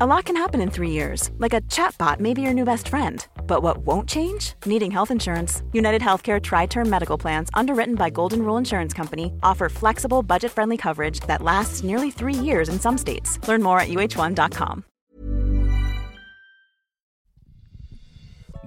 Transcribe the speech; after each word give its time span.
A 0.00 0.06
lot 0.06 0.24
can 0.24 0.34
happen 0.34 0.60
in 0.60 0.70
three 0.70 0.90
years, 0.90 1.30
like 1.38 1.54
a 1.54 1.60
chatbot 1.70 2.18
may 2.18 2.34
be 2.34 2.42
your 2.42 2.52
new 2.52 2.64
best 2.64 2.88
friend. 2.88 3.24
But 3.46 3.62
what 3.62 3.78
won't 3.86 4.08
change? 4.08 4.54
Needing 4.66 4.90
health 4.90 5.12
insurance. 5.12 5.62
United 5.72 6.02
Healthcare 6.02 6.42
Tri 6.42 6.66
Term 6.66 6.90
Medical 6.90 7.16
Plans, 7.16 7.48
underwritten 7.54 7.94
by 7.94 8.10
Golden 8.10 8.42
Rule 8.42 8.56
Insurance 8.56 8.92
Company, 8.92 9.32
offer 9.44 9.68
flexible, 9.68 10.24
budget 10.24 10.50
friendly 10.50 10.76
coverage 10.76 11.20
that 11.28 11.42
lasts 11.42 11.84
nearly 11.84 12.10
three 12.10 12.34
years 12.34 12.68
in 12.68 12.80
some 12.80 12.98
states. 12.98 13.38
Learn 13.46 13.62
more 13.62 13.78
at 13.78 13.88
uh1.com. 13.88 14.82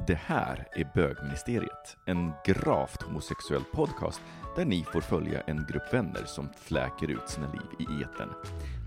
Det 0.08 0.20
här 0.26 0.68
är 0.76 0.92
Bögministeriet, 0.96 1.98
en 2.06 2.32
gravt 2.46 3.02
homosexuell 3.02 3.64
podcast 3.74 4.22
där 4.56 4.66
ni 4.66 4.84
får 4.84 5.02
följa 5.02 5.42
en 5.42 5.66
grupp 5.70 5.94
vänner 5.94 6.26
som 6.26 6.50
fläker 6.58 7.12
ut 7.12 7.30
sina 7.30 7.48
liv 7.52 7.88
i 7.90 8.04
etern. 8.04 8.30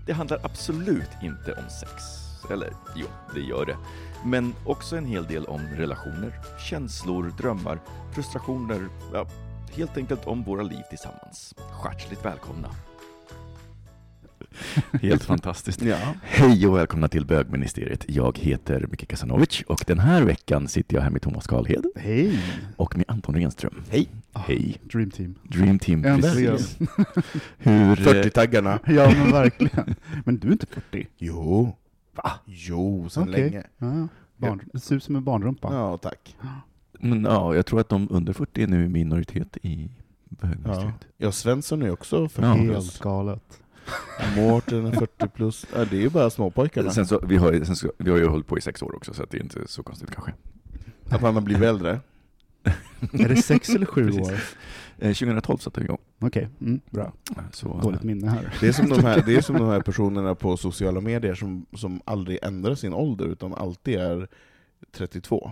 Det 0.05 0.13
handlar 0.13 0.39
absolut 0.43 1.09
inte 1.21 1.53
om 1.53 1.69
sex. 1.69 2.30
Eller 2.49 2.73
jo, 2.95 3.07
det 3.33 3.39
gör 3.41 3.65
det. 3.65 3.77
Men 4.25 4.53
också 4.65 4.95
en 4.97 5.05
hel 5.05 5.25
del 5.25 5.45
om 5.45 5.61
relationer, 5.77 6.33
känslor, 6.69 7.33
drömmar, 7.37 7.79
frustrationer, 8.13 8.87
ja, 9.13 9.27
helt 9.75 9.97
enkelt 9.97 10.27
om 10.27 10.43
våra 10.43 10.61
liv 10.63 10.81
tillsammans. 10.89 11.55
Hjärtligt 11.85 12.25
välkomna! 12.25 12.69
Helt 15.01 15.23
fantastiskt. 15.23 15.81
Ja. 15.81 15.97
Hej 16.23 16.67
och 16.67 16.77
välkomna 16.77 17.07
till 17.07 17.25
Bögministeriet. 17.25 18.05
Jag 18.07 18.37
heter 18.37 18.85
Micke 18.91 19.07
Kasanovic 19.07 19.63
och 19.67 19.83
den 19.87 19.99
här 19.99 20.23
veckan 20.23 20.67
sitter 20.67 20.95
jag 20.95 21.01
här 21.03 21.09
med 21.09 21.21
Thomas 21.21 21.47
Karlhed 21.47 21.85
Hej! 21.95 22.39
och 22.77 22.97
med 22.97 23.05
Anton 23.07 23.35
Renström. 23.35 23.83
Hej! 23.89 24.09
Hej! 24.33 24.77
Dream 24.83 25.11
Team. 25.11 25.35
Dream 25.43 25.79
Team, 25.79 26.05
Äntligen. 26.05 26.51
precis. 26.57 26.77
Hur... 27.57 27.91
eh, 27.91 27.95
40-taggarna. 27.95 28.79
Ja, 28.85 29.11
men 29.17 29.31
verkligen. 29.31 29.95
Men 30.25 30.37
du 30.37 30.47
är 30.47 30.51
inte 30.51 30.65
40? 30.67 31.07
Jo. 31.17 31.77
Va? 32.23 32.31
Jo, 32.45 33.09
sen 33.09 33.23
Okej. 33.23 33.41
länge. 33.43 33.63
Ja. 33.77 34.07
Barn, 34.37 34.61
det 34.73 34.79
ser 34.79 34.95
ut 34.95 35.03
som 35.03 35.15
en 35.15 35.23
barnrumpa. 35.23 35.73
Ja, 35.73 35.97
tack. 35.97 36.35
Men 36.99 37.23
ja, 37.23 37.55
jag 37.55 37.65
tror 37.65 37.79
att 37.79 37.89
de 37.89 38.07
under 38.11 38.33
40 38.33 38.63
är 38.63 38.67
nu 38.67 38.85
i 38.85 38.89
minoritet 38.89 39.57
i 39.61 39.89
Ja. 40.29 40.37
Bögministeriet. 40.47 40.95
ja, 41.17 41.31
Svensson 41.31 41.81
är 41.81 41.85
ju 41.85 41.91
också 41.91 42.29
40 42.29 42.41
Ja. 42.47 42.53
Helt 42.53 42.69
plus. 42.71 42.99
galet. 42.99 43.61
Mårten 44.35 44.85
är 44.85 44.91
40 44.91 45.27
plus. 45.27 45.65
Ja, 45.75 45.85
det 45.85 45.97
är 45.97 46.01
ju 46.01 46.09
bara 46.09 46.29
småpojkarna. 46.29 46.91
Sen 46.91 47.07
så, 47.07 47.19
vi, 47.25 47.37
har, 47.37 47.51
ju- 47.53 47.65
sen 47.65 47.75
så, 47.75 47.91
vi 47.97 48.11
har 48.11 48.17
ju 48.17 48.27
hållit 48.27 48.47
på 48.47 48.57
i 48.57 48.61
sex 48.61 48.81
år 48.81 48.95
också, 48.95 49.13
så 49.13 49.23
att 49.23 49.29
det 49.31 49.37
är 49.37 49.41
inte 49.43 49.67
så 49.67 49.83
konstigt 49.83 50.11
kanske. 50.11 50.33
Att 51.09 51.21
man 51.21 51.33
har 51.33 51.41
blivit 51.41 51.63
äldre. 51.63 51.99
Är 53.11 53.29
det 53.29 53.35
sex 53.35 53.69
eller 53.69 53.85
sju 53.85 54.11
år? 54.21 54.33
Eh, 55.01 55.13
2012 55.13 55.57
satte 55.57 55.79
vi 55.79 55.85
igång. 55.85 55.97
Okej, 56.19 56.49
mm, 56.61 56.81
bra. 56.89 57.13
Så, 57.51 57.79
Dåligt 57.83 58.03
minne 58.03 58.29
här. 58.29 58.53
Det 58.59 58.67
är 58.67 58.71
som 58.71 58.89
de 58.89 59.01
här, 59.01 59.23
det 59.25 59.35
är 59.35 59.41
som 59.41 59.57
de 59.57 59.67
här 59.67 59.81
personerna 59.85 60.35
på 60.35 60.57
sociala 60.57 61.01
medier 61.01 61.35
som, 61.35 61.65
som 61.73 62.01
aldrig 62.05 62.39
ändrar 62.41 62.75
sin 62.75 62.93
ålder, 62.93 63.25
utan 63.25 63.53
alltid 63.53 63.99
är 63.99 64.27
32. 64.91 65.51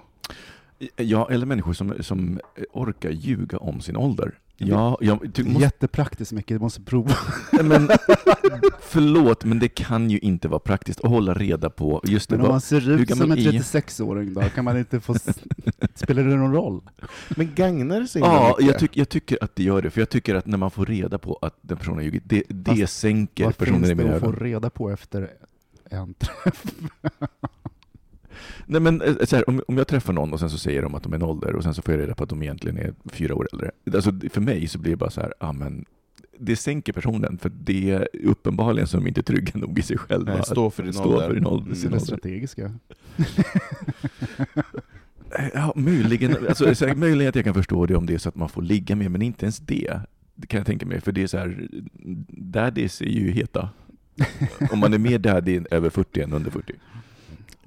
Ja, 0.95 1.29
eller 1.31 1.45
människor 1.45 1.73
som, 1.73 1.93
som 1.99 2.39
orkar 2.73 3.09
ljuga 3.09 3.57
om 3.57 3.81
sin 3.81 3.95
ålder. 3.97 4.39
Ja, 4.61 4.97
jag 5.01 5.33
ty, 5.33 5.43
måste, 5.43 5.61
Jättepraktiskt 5.61 6.31
mycket, 6.31 6.55
du 6.55 6.59
måste 6.59 6.81
prova. 6.81 7.15
men, 7.63 7.89
förlåt, 8.81 9.45
men 9.45 9.59
det 9.59 9.67
kan 9.67 10.09
ju 10.09 10.19
inte 10.19 10.47
vara 10.47 10.59
praktiskt 10.59 10.99
att 11.01 11.09
hålla 11.09 11.33
reda 11.33 11.69
på 11.69 12.01
just 12.03 12.29
det. 12.29 12.35
Men 12.35 12.41
om 12.41 12.47
vad- 12.47 12.53
man 12.53 12.61
ser 12.61 12.89
ut 12.89 13.09
som 13.17 13.21
en 13.31 13.37
är 13.37 13.41
jag? 13.41 13.53
36-åring 13.53 14.33
då, 14.33 14.41
kan 14.41 14.65
man 14.65 14.77
inte 14.77 14.99
få... 14.99 15.15
Spelar 15.95 16.23
det 16.23 16.35
någon 16.35 16.53
roll? 16.53 16.81
Men 17.29 17.55
gagnar 17.55 17.99
det 18.01 18.07
så 18.07 18.19
Ja, 18.19 18.55
mycket? 18.57 18.71
jag, 18.71 18.79
tyck, 18.79 18.97
jag 18.97 19.09
tycker 19.09 19.43
att 19.43 19.55
det 19.55 19.63
gör 19.63 19.81
det, 19.81 19.89
för 19.89 20.01
jag 20.01 20.09
tycker 20.09 20.35
att 20.35 20.45
när 20.45 20.57
man 20.57 20.71
får 20.71 20.85
reda 20.85 21.17
på 21.17 21.39
att 21.41 21.57
den 21.61 21.77
personen 21.77 21.97
har 21.97 22.03
ljugit, 22.03 22.23
det, 22.25 22.43
det 22.49 22.75
Fast 22.75 22.99
sänker 22.99 23.45
Vad 23.45 23.57
personen 23.57 23.79
finns 23.79 23.91
i 23.91 23.95
mina 23.95 24.09
det 24.09 24.15
att 24.15 24.21
få 24.21 24.27
ögon. 24.29 24.39
reda 24.39 24.69
på 24.69 24.89
efter 24.91 25.29
en 25.89 26.13
träff? 26.13 26.63
Nej 28.65 28.81
men 28.81 29.01
eh, 29.01 29.15
här, 29.31 29.49
om, 29.49 29.61
om 29.67 29.77
jag 29.77 29.87
träffar 29.87 30.13
någon 30.13 30.33
och 30.33 30.39
sen 30.39 30.49
så 30.49 30.57
säger 30.57 30.81
de 30.81 30.95
att 30.95 31.03
de 31.03 31.13
är 31.13 31.17
en 31.17 31.23
ålder 31.23 31.55
och 31.55 31.63
sen 31.63 31.73
så 31.73 31.81
får 31.81 31.93
jag 31.93 32.01
reda 32.01 32.15
på 32.15 32.23
att 32.23 32.29
de 32.29 32.43
egentligen 32.43 32.77
är 32.77 32.93
fyra 33.05 33.35
år 33.35 33.47
äldre. 33.53 33.71
Alltså 33.93 34.13
för 34.31 34.41
mig 34.41 34.67
så 34.67 34.79
blir 34.79 34.91
det 34.91 34.97
bara 34.97 35.09
så 35.09 35.21
här, 35.21 35.53
men 35.53 35.85
det 36.39 36.55
sänker 36.55 36.93
personen 36.93 37.37
för 37.37 37.49
det 37.49 37.91
är 37.91 38.07
uppenbarligen 38.23 38.87
de 38.91 39.07
inte 39.07 39.21
är 39.21 39.23
trygga 39.23 39.51
nog 39.55 39.79
i 39.79 39.81
sig 39.81 39.97
själva. 39.97 40.33
Nej, 40.33 40.43
stå 40.45 40.69
för 40.69 40.83
din 40.83 40.93
stå 40.93 41.03
ålder. 41.03 41.27
För 41.27 41.33
din 41.35 41.45
ålder, 41.45 41.65
Mm. 41.65 41.75
sin 41.75 41.87
ålder. 41.93 42.05
strategiska. 42.05 42.73
Ja, 45.53 45.73
möjligen, 45.75 46.35
alltså, 46.47 46.75
så 46.75 46.87
här, 46.87 46.95
möjligen 46.95 47.29
att 47.29 47.35
jag 47.35 47.45
kan 47.45 47.53
förstå 47.53 47.85
det 47.85 47.95
om 47.95 48.05
det 48.05 48.13
är 48.13 48.17
så 48.17 48.29
att 48.29 48.35
man 48.35 48.49
får 48.49 48.61
ligga 48.61 48.95
med, 48.95 49.11
men 49.11 49.21
inte 49.21 49.45
ens 49.45 49.59
det. 49.59 49.99
Det 50.35 50.47
kan 50.47 50.57
jag 50.57 50.67
tänka 50.67 50.85
mig, 50.85 51.01
för 51.01 51.11
det 51.11 51.23
är 51.23 51.27
så 51.27 51.37
här, 51.37 51.67
daddies 52.29 53.01
är 53.01 53.05
ju 53.05 53.31
heta. 53.31 53.69
Om 54.71 54.79
man 54.79 54.93
är 54.93 54.97
mer 54.97 55.19
daddy 55.19 55.61
över 55.71 55.89
40 55.89 56.21
än 56.21 56.33
under 56.33 56.51
40. 56.51 56.73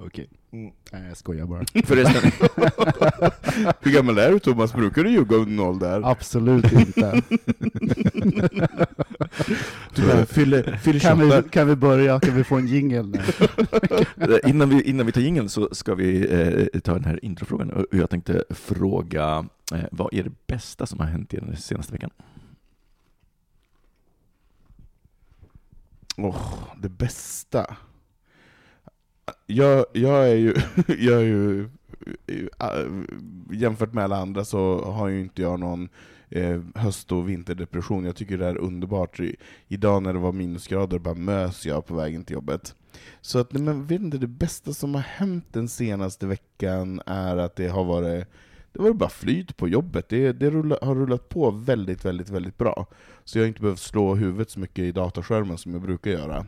Okej. 0.07 0.29
Mm. 0.53 0.73
Nej, 0.93 1.09
jag 1.09 1.17
skojar 1.17 1.47
bara. 1.47 1.65
Förresten, 1.85 2.33
Hur 3.81 3.93
gammal 3.93 4.19
är 4.19 4.31
du 4.31 4.39
Thomas? 4.39 4.73
Brukar 4.73 5.05
du 5.05 5.11
ljuga 5.11 5.37
om 5.37 5.45
din 5.45 5.61
ålder? 5.61 6.03
Absolut 6.05 6.73
inte. 6.73 7.23
Bara, 9.97 10.27
fyller, 10.27 10.77
fyller 10.77 11.01
Kan 11.01 11.19
28. 11.19 11.41
vi, 11.43 11.49
kan 11.49 11.69
vi 11.69 11.77
börja? 11.77 12.21
Kan 12.21 12.37
vi 12.37 12.45
få 12.45 12.57
en? 12.57 13.15
Eh, 13.15 13.19
innan, 14.47 14.69
vi, 14.69 14.83
innan 14.83 15.07
vi 15.07 15.13
tar 15.13 15.21
jingeln 15.21 15.49
så 15.49 15.69
ska 15.73 15.95
vi 15.95 16.33
eh, 16.33 16.81
ta 16.81 16.93
den 16.93 17.05
här 17.05 17.25
introfrågan. 17.25 17.71
Och 17.71 17.87
jag 17.91 18.11
tänkte 18.11 18.45
fråga, 18.51 19.47
eh, 19.75 19.85
vad 19.93 20.15
är 20.15 20.23
det 20.23 20.33
bästa 20.47 20.87
som 20.87 21.01
har 21.01 21.07
hänt 21.07 21.35
er 21.35 21.41
den 21.41 21.57
senaste 21.57 21.93
veckan? 21.93 22.11
Åh, 26.17 26.53
det 26.83 26.89
bästa. 26.89 27.77
Jag, 29.47 29.85
jag 29.93 30.31
är 30.31 30.35
ju, 30.35 30.55
jag 30.87 31.21
är 31.21 31.27
ju 31.27 31.69
äh, 32.61 32.91
jämfört 33.53 33.93
med 33.93 34.05
alla 34.05 34.17
andra 34.17 34.45
så 34.45 34.85
har 34.85 35.09
ju 35.09 35.21
inte 35.21 35.43
jag 35.43 35.61
någon 35.61 35.89
eh, 36.29 36.61
höst 36.75 37.13
och 37.13 37.29
vinterdepression. 37.29 38.05
Jag 38.05 38.17
tycker 38.17 38.39
det 38.39 38.47
är 38.47 38.59
underbart. 38.59 39.21
I, 39.21 39.37
idag 39.69 40.03
när 40.03 40.13
det 40.13 40.19
var 40.19 40.33
minusgrader 40.33 40.99
bara 40.99 41.15
mös 41.15 41.67
jag 41.67 41.87
på 41.87 41.95
vägen 41.95 42.25
till 42.25 42.35
jobbet. 42.35 42.75
Så 43.21 43.39
att, 43.39 43.53
nej, 43.53 43.63
men 43.63 43.87
vet 43.87 44.01
inte, 44.01 44.19
det 44.19 44.27
bästa 44.27 44.73
som 44.73 44.95
har 44.95 45.03
hänt 45.03 45.47
den 45.53 45.69
senaste 45.69 46.27
veckan 46.27 47.03
är 47.07 47.37
att 47.37 47.57
det 47.57 47.69
har 47.69 47.85
varit 47.85 48.29
det 48.73 48.83
var 48.83 48.93
bara 48.93 49.11
flyt 49.11 49.57
på 49.57 49.69
jobbet. 49.69 50.09
Det, 50.09 50.33
det 50.33 50.51
rulla, 50.51 50.79
har 50.83 50.95
rullat 50.95 51.29
på 51.29 51.51
väldigt, 51.51 52.05
väldigt, 52.05 52.31
väldigt 52.31 52.59
bra. 52.59 52.87
Så 53.25 53.39
jag 53.39 53.43
har 53.43 53.49
inte 53.49 53.61
behövt 53.61 53.79
slå 53.79 54.15
huvudet 54.15 54.51
så 54.51 54.61
mycket 54.61 54.79
i 54.79 54.93
dataskärmen 54.93 55.59
som 55.59 55.73
jag 55.73 55.83
brukar 55.83 56.11
göra. 56.11 56.47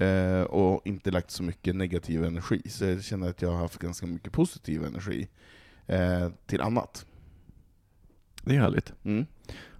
Eh, 0.00 0.42
och 0.42 0.86
inte 0.86 1.10
lagt 1.10 1.30
så 1.30 1.42
mycket 1.42 1.76
negativ 1.76 2.24
energi. 2.24 2.62
Så 2.68 2.84
jag 2.84 3.04
känner 3.04 3.30
att 3.30 3.42
jag 3.42 3.50
har 3.50 3.58
haft 3.58 3.78
ganska 3.78 4.06
mycket 4.06 4.32
positiv 4.32 4.84
energi 4.84 5.28
eh, 5.86 6.28
till 6.46 6.60
annat. 6.60 7.06
Det 8.44 8.56
är 8.56 8.60
härligt. 8.60 8.92
Mm. 9.02 9.26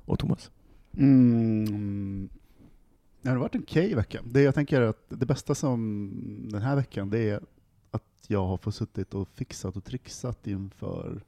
Och 0.04 0.18
Thomas? 0.18 0.50
Mm. 0.96 2.28
Det 3.22 3.28
har 3.28 3.36
varit 3.36 3.54
en 3.54 3.62
okej 3.62 3.94
vecka. 3.94 4.20
Det 4.24 4.42
jag 4.42 4.54
tänker 4.54 4.80
är 4.80 4.86
att 4.86 5.04
det 5.08 5.26
bästa 5.26 5.54
som 5.54 6.48
den 6.52 6.62
här 6.62 6.76
veckan, 6.76 7.10
det 7.10 7.18
är 7.30 7.40
att 7.90 8.24
jag 8.26 8.46
har 8.46 8.56
fått 8.56 8.74
suttit 8.74 9.14
och 9.14 9.28
fixat 9.34 9.76
och 9.76 9.84
trixat 9.84 10.46
inför 10.46 11.20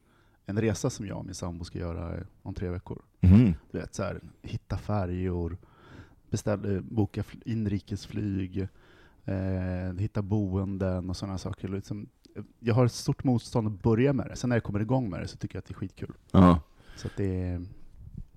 en 0.46 0.60
resa 0.60 0.90
som 0.90 1.06
jag 1.06 1.18
och 1.18 1.24
min 1.24 1.34
sambo 1.34 1.64
ska 1.64 1.78
göra 1.78 2.24
om 2.42 2.54
tre 2.54 2.68
veckor. 2.68 3.02
Mhm. 3.20 3.54
Du 3.70 3.78
vet, 3.78 3.94
så 3.94 4.02
här, 4.02 4.20
hitta 4.42 4.78
färjor, 4.78 5.56
beställa, 6.30 6.80
boka 6.80 7.22
fl- 7.22 7.42
inrikesflyg, 7.44 8.68
eh, 9.24 9.98
hitta 9.98 10.22
boenden 10.22 11.10
och 11.10 11.16
sådana 11.16 11.38
saker. 11.38 11.68
Liksom, 11.68 12.08
jag 12.60 12.74
har 12.74 12.86
ett 12.86 12.92
stort 12.92 13.24
motstånd 13.24 13.66
att 13.68 13.82
börja 13.82 14.12
med 14.12 14.26
det. 14.28 14.36
Sen 14.36 14.48
när 14.48 14.56
jag 14.56 14.62
kommer 14.64 14.80
igång 14.80 15.10
med 15.10 15.20
det 15.20 15.28
så 15.28 15.36
tycker 15.36 15.56
jag 15.56 15.60
att 15.60 15.66
det 15.66 15.72
är 15.72 15.76
skitkul. 15.76 16.12
Ja. 16.30 16.60
Så 16.96 17.08
det 17.16 17.42
är... 17.42 17.66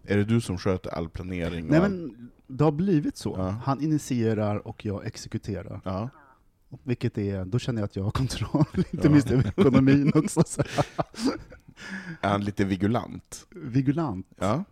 Är 0.07 0.17
det 0.17 0.23
du 0.23 0.41
som 0.41 0.57
sköter 0.57 0.89
all 0.89 1.09
planering? 1.09 1.67
Nej 1.67 1.79
all- 1.79 1.91
men 1.91 2.29
det 2.47 2.63
har 2.63 2.71
blivit 2.71 3.17
så. 3.17 3.35
Ja. 3.37 3.49
Han 3.49 3.81
initierar 3.81 4.67
och 4.67 4.85
jag 4.85 5.05
exekuterar. 5.05 5.81
Ja. 5.83 6.09
Vilket 6.83 7.17
är, 7.17 7.45
då 7.45 7.59
känner 7.59 7.81
jag 7.81 7.85
att 7.85 7.95
jag 7.95 8.03
har 8.03 8.11
kontroll, 8.11 8.65
inte 8.91 9.07
Ja. 9.07 9.09
minst 9.09 9.31
över 9.31 9.47
ekonomin 9.47 10.11
också. 10.15 10.43
Så. 10.45 10.61
Är 12.21 12.29
han 12.29 12.43
lite 12.43 12.65
vigulant? 12.65 13.47
Vigulant. 13.49 14.27
Ja. 14.37 14.63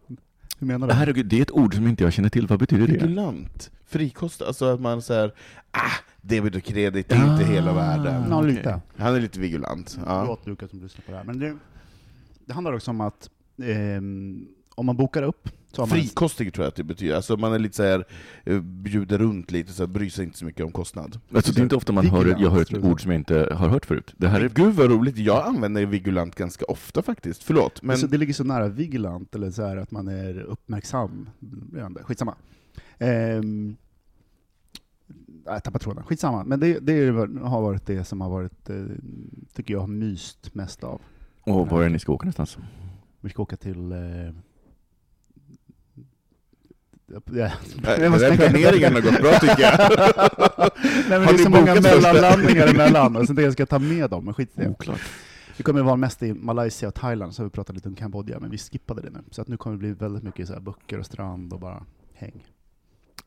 Hur 0.63 0.68
menar 0.68 0.88
du? 0.88 0.94
Herregud, 0.94 1.25
det 1.25 1.38
är 1.38 1.42
ett 1.42 1.51
ord 1.51 1.75
som 1.75 1.88
inte 1.88 2.04
jag 2.04 2.13
känner 2.13 2.30
till. 2.30 2.48
Vad 2.48 2.60
betyder 2.60 2.88
det? 2.88 2.94
Vigulant. 2.94 3.71
Frikostig, 3.86 4.45
alltså 4.45 4.65
att 4.65 4.81
man 4.81 5.01
säger 5.01 5.33
ah, 5.71 5.92
debit 6.21 6.56
och 6.56 6.63
kredit, 6.63 7.12
är 7.12 7.15
inte 7.15 7.44
Ah. 7.45 7.48
hela 7.48 7.74
världen. 7.74 8.24
Ja, 8.30 8.42
lite. 8.42 8.81
Han 8.98 9.15
är 9.15 9.19
lite 9.19 9.39
vigulant. 9.39 9.98
Ja. 10.06 10.21
Förlåt 10.21 10.48
Lukas 10.48 10.69
som 10.69 10.80
lyssnar 10.81 11.01
på 11.06 11.12
det 11.12 11.18
här. 11.18 11.24
Men 11.24 11.39
det, 11.39 11.57
det 12.45 12.54
handlar 12.54 12.74
också 12.74 12.92
om 12.92 13.01
att 13.01 13.30
ehm, 13.63 14.45
om 14.75 14.86
man 14.86 14.98
bokar 14.98 15.24
upp 15.24 15.50
en- 15.81 15.88
Frikostig 15.88 16.54
tror 16.54 16.64
jag 16.64 16.70
att 16.70 16.75
det 16.75 16.84
betyder, 16.84 17.16
alltså 17.16 17.38
man 17.38 17.54
är 17.54 17.60
lite 17.60 17.75
så 17.75 17.84
här, 17.84 18.06
eh, 18.44 18.60
bjuder 18.62 19.18
runt 19.18 19.52
lite, 19.52 19.72
så 19.74 19.84
här, 19.84 19.88
bryr 19.88 20.10
sig 20.10 20.25
inte 20.25 20.38
så 20.38 20.46
mycket 20.46 20.66
om 20.66 20.72
kostnad. 20.72 21.20
Alltså, 21.36 21.54
det 21.54 21.62
är 21.62 21.64
inte 21.64 21.75
ofta 21.75 21.94
man 21.94 22.06
hör, 22.06 22.25
jag 22.40 22.50
hör 22.50 22.62
ett 22.62 22.74
ord 22.86 23.02
som 23.02 23.12
jag 23.12 23.20
inte 23.20 23.36
har 23.52 23.68
hört 23.70 23.86
förut. 23.86 24.14
Det 24.18 24.28
här 24.28 24.42
är... 24.42 24.50
Gud 24.50 24.74
vad 24.75 24.90
roligt, 24.92 25.18
jag 25.18 25.48
använder 25.48 25.86
vigulant 25.86 26.36
ganska 26.36 26.66
ofta 26.66 27.02
faktiskt, 27.02 27.44
förlåt. 27.44 27.81
Men 27.81 27.92
Alltså, 27.92 28.08
det 28.08 28.18
ligger 28.18 28.34
så 28.34 28.44
nära 28.44 28.68
vigilant, 28.68 29.36
eller 29.36 29.52
så 29.52 29.66
här 29.66 29.78
att 29.78 29.92
man 29.92 30.08
är 30.08 30.40
uppmärksam. 30.42 31.30
Skitsamma. 32.04 32.36
Ehm, 32.98 33.75
jag 35.46 35.64
tappade 35.64 35.84
tråden. 35.84 36.04
Skitsamma. 36.04 36.44
Men 36.44 36.60
det, 36.60 36.80
det 36.80 37.08
har 37.42 37.62
varit 37.62 37.86
det 37.86 38.04
som 38.04 38.22
har 38.22 38.30
varit, 38.30 38.70
eh, 38.70 38.75
tycker 39.54 39.74
jag, 39.74 39.80
har 39.81 39.88
myst 39.88 40.56
mest 40.56 40.84
av. 40.84 41.02
Och 41.42 41.68
var 41.70 41.80
är 41.80 41.84
det 41.84 41.90
ni 41.90 42.00
ska 42.00 42.12
åka 42.14 42.25
någonstans? 42.25 42.58
Vi 43.22 43.30
ska 43.30 43.42
åka 43.42 43.56
till... 43.56 43.92
Ja, 47.33 47.51
den 47.83 48.19
tänka- 48.19 48.38
planeringen 48.38 48.94
har 48.94 49.01
gått 49.01 49.21
bra 49.21 49.39
tycker 49.39 49.62
jag. 49.62 49.80
Nej, 51.10 51.19
men 51.19 51.21
det 51.27 51.33
är 51.33 51.38
så 51.38 51.50
många 51.50 51.75
mellanlandningar 51.75 52.68
emellan, 52.68 53.15
och 53.15 53.27
så 53.27 53.33
det 53.33 53.42
jag 53.42 53.54
ska 53.54 53.65
ta 53.65 53.80
med 53.80 54.10
dem, 54.10 54.25
men 54.25 54.33
skit 54.33 54.50
i 54.56 54.62
det. 54.62 54.68
Oklart. 54.69 55.01
Vi 55.57 55.63
kommer 55.63 55.81
vara 55.81 55.95
mest 55.95 56.24
i 56.24 56.33
Malaysia 56.33 56.88
och 56.88 56.95
Thailand, 56.95 57.33
så 57.36 57.42
har 57.42 57.45
vi 57.45 57.50
pratat 57.51 57.75
lite 57.75 57.89
om 57.89 57.95
Kambodja, 57.95 58.39
men 58.39 58.50
vi 58.50 58.57
skippade 58.57 59.01
det 59.01 59.10
nu. 59.10 59.19
Så 59.31 59.42
att 59.42 59.48
nu 59.48 59.57
kommer 59.57 59.75
det 59.75 59.80
bli 59.80 59.92
väldigt 59.94 60.24
mycket 60.24 60.48
så 60.48 60.54
här 60.54 60.60
böcker 60.62 61.00
och 61.00 61.06
strand 61.06 61.54
och 61.54 61.60
bara 61.60 61.83
häng. 62.13 62.45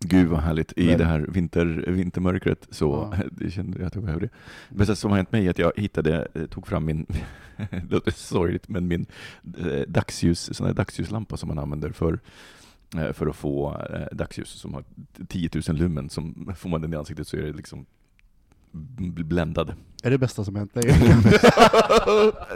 Gud 0.00 0.28
vad 0.28 0.40
härligt. 0.40 0.72
I 0.76 0.86
Men- 0.86 0.98
det 0.98 1.04
här 1.04 1.18
vinter, 1.28 1.84
vintermörkret 1.88 2.66
så 2.70 3.08
Ja. 3.12 3.22
det 3.30 3.50
kände 3.50 3.78
jag 3.78 3.86
att 3.86 3.94
jag 3.94 4.04
behövde 4.04 4.26
det. 4.26 4.32
Det 4.68 4.76
bästa 4.78 4.96
som 4.96 5.10
har 5.10 5.16
hänt 5.16 5.32
mig 5.32 5.46
är 5.46 5.50
att 5.50 5.58
jag 5.58 5.72
hittade, 5.76 6.28
eh, 6.34 6.46
tog 6.46 6.66
fram 6.66 6.84
min, 6.84 7.06
det 7.70 7.90
låter 7.90 8.10
sorgligt, 8.10 8.68
men 8.68 8.88
min 8.88 9.06
eh, 9.58 9.80
dagsljus, 9.88 10.56
sån 10.56 10.66
här 10.66 10.74
dagsljuslampa 10.74 11.36
som 11.36 11.48
man 11.48 11.58
använder 11.58 11.90
för 11.90 12.18
för 13.12 13.26
att 13.26 13.36
få 13.36 13.82
eh, 13.94 14.16
dagsljus 14.16 14.48
som 14.48 14.74
har 14.74 14.84
10 15.28 15.50
000 15.68 15.76
lumen, 15.76 16.10
som 16.10 16.54
får 16.58 16.68
man 16.68 16.80
den 16.80 16.92
i 16.92 16.96
ansiktet 16.96 17.28
så 17.28 17.36
är 17.36 17.42
det 17.42 17.52
liksom 17.52 17.86
bländad. 18.98 19.74
Är 20.02 20.10
det 20.10 20.18
bästa 20.18 20.44
som 20.44 20.56
hänt 20.56 20.74
dig? 20.74 20.82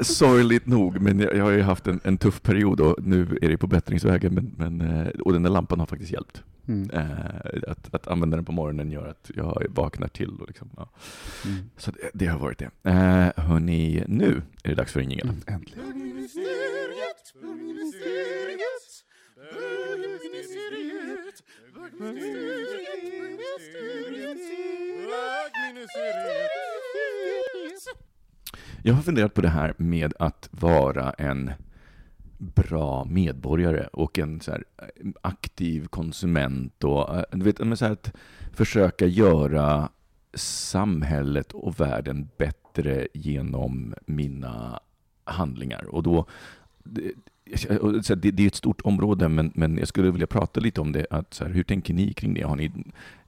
Sorgligt 0.02 0.66
nog, 0.66 1.00
men 1.00 1.20
jag, 1.20 1.36
jag 1.36 1.44
har 1.44 1.50
ju 1.50 1.62
haft 1.62 1.86
en, 1.86 2.00
en 2.04 2.18
tuff 2.18 2.42
period 2.42 2.80
och 2.80 2.96
nu 3.02 3.38
är 3.42 3.48
det 3.48 3.56
på 3.56 3.66
bättringsvägen, 3.66 4.34
men, 4.34 4.54
men, 4.56 4.80
eh, 4.80 5.08
och 5.08 5.32
den 5.32 5.42
där 5.42 5.50
lampan 5.50 5.80
har 5.80 5.86
faktiskt 5.86 6.12
hjälpt. 6.12 6.42
Mm. 6.68 6.90
Eh, 6.90 7.70
att, 7.70 7.94
att 7.94 8.08
använda 8.08 8.36
den 8.36 8.44
på 8.44 8.52
morgonen 8.52 8.90
gör 8.90 9.06
att 9.06 9.30
jag 9.34 9.66
vaknar 9.68 10.08
till. 10.08 10.40
Och 10.40 10.48
liksom, 10.48 10.70
ja. 10.76 10.90
Mm. 11.46 11.70
Så 11.76 11.90
det, 11.90 12.10
det 12.14 12.26
har 12.26 12.38
varit 12.38 12.58
det. 12.58 12.70
Eh, 12.82 13.44
hörni, 13.44 14.04
nu 14.06 14.42
är 14.62 14.68
det 14.68 14.74
dags 14.74 14.92
för 14.92 15.00
en 15.00 15.10
jingel. 15.10 15.28
Mm, 15.28 15.40
Äntligen. 15.46 16.10
Jag 28.82 28.94
har 28.94 29.02
funderat 29.02 29.34
på 29.34 29.40
det 29.40 29.48
här 29.48 29.74
med 29.76 30.14
att 30.18 30.48
vara 30.50 31.10
en 31.10 31.50
bra 32.38 33.04
medborgare 33.04 33.86
och 33.92 34.18
en 34.18 34.40
så 34.40 34.50
här 34.50 34.64
eh, 34.78 34.86
aktiv 35.22 35.86
konsument 35.86 36.84
och 36.84 37.16
eh, 37.16 37.24
du 37.32 37.44
vet, 37.44 37.58
men 37.58 37.76
så 37.76 37.84
här 37.84 37.92
att 37.92 38.12
försöka 38.52 39.06
göra 39.06 39.88
samhället 40.34 41.52
och 41.52 41.80
världen 41.80 42.28
bättre 42.36 43.08
genom 43.14 43.94
mina 44.06 44.80
handlingar. 45.24 45.84
Och 45.84 46.02
då, 46.02 46.26
det, 48.16 48.42
är 48.42 48.46
ett 48.46 48.54
stort 48.54 48.80
område, 48.80 49.28
men, 49.28 49.52
men 49.54 49.78
jag 49.78 49.88
skulle 49.88 50.10
vilja 50.10 50.26
prata 50.26 50.60
lite 50.60 50.80
om 50.80 50.92
det. 50.92 51.06
Att 51.10 51.34
så 51.34 51.44
här, 51.44 51.52
hur 51.52 51.62
tänker 51.62 51.94
ni 51.94 52.12
kring 52.12 52.34
det? 52.34 52.42
Har 52.42 52.56
ni, 52.56 52.72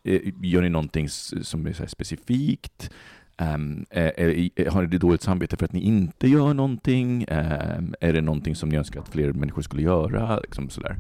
eh, 0.05 0.21
gör 0.43 0.63
ni 0.63 0.69
någonting 0.69 1.09
som 1.09 1.67
är 1.67 1.87
specifikt? 1.87 2.91
Um, 3.39 3.87
är, 3.91 4.71
har 4.71 4.83
ni 4.83 4.99
dåligt 4.99 5.23
samvete 5.23 5.57
för 5.57 5.65
att 5.65 5.73
ni 5.73 5.81
inte 5.81 6.29
gör 6.29 6.55
någonting? 6.55 7.25
Ehm, 7.29 7.95
är 8.01 8.13
det 8.13 8.21
någonting 8.21 8.57
som 8.57 8.69
ni 8.69 8.77
önskar 8.77 9.01
att 9.01 9.09
fler 9.09 9.33
människor 9.33 9.63
skulle 9.63 9.83
göra? 9.83 10.41
Liksom 10.41 10.71
sådär. 10.71 10.99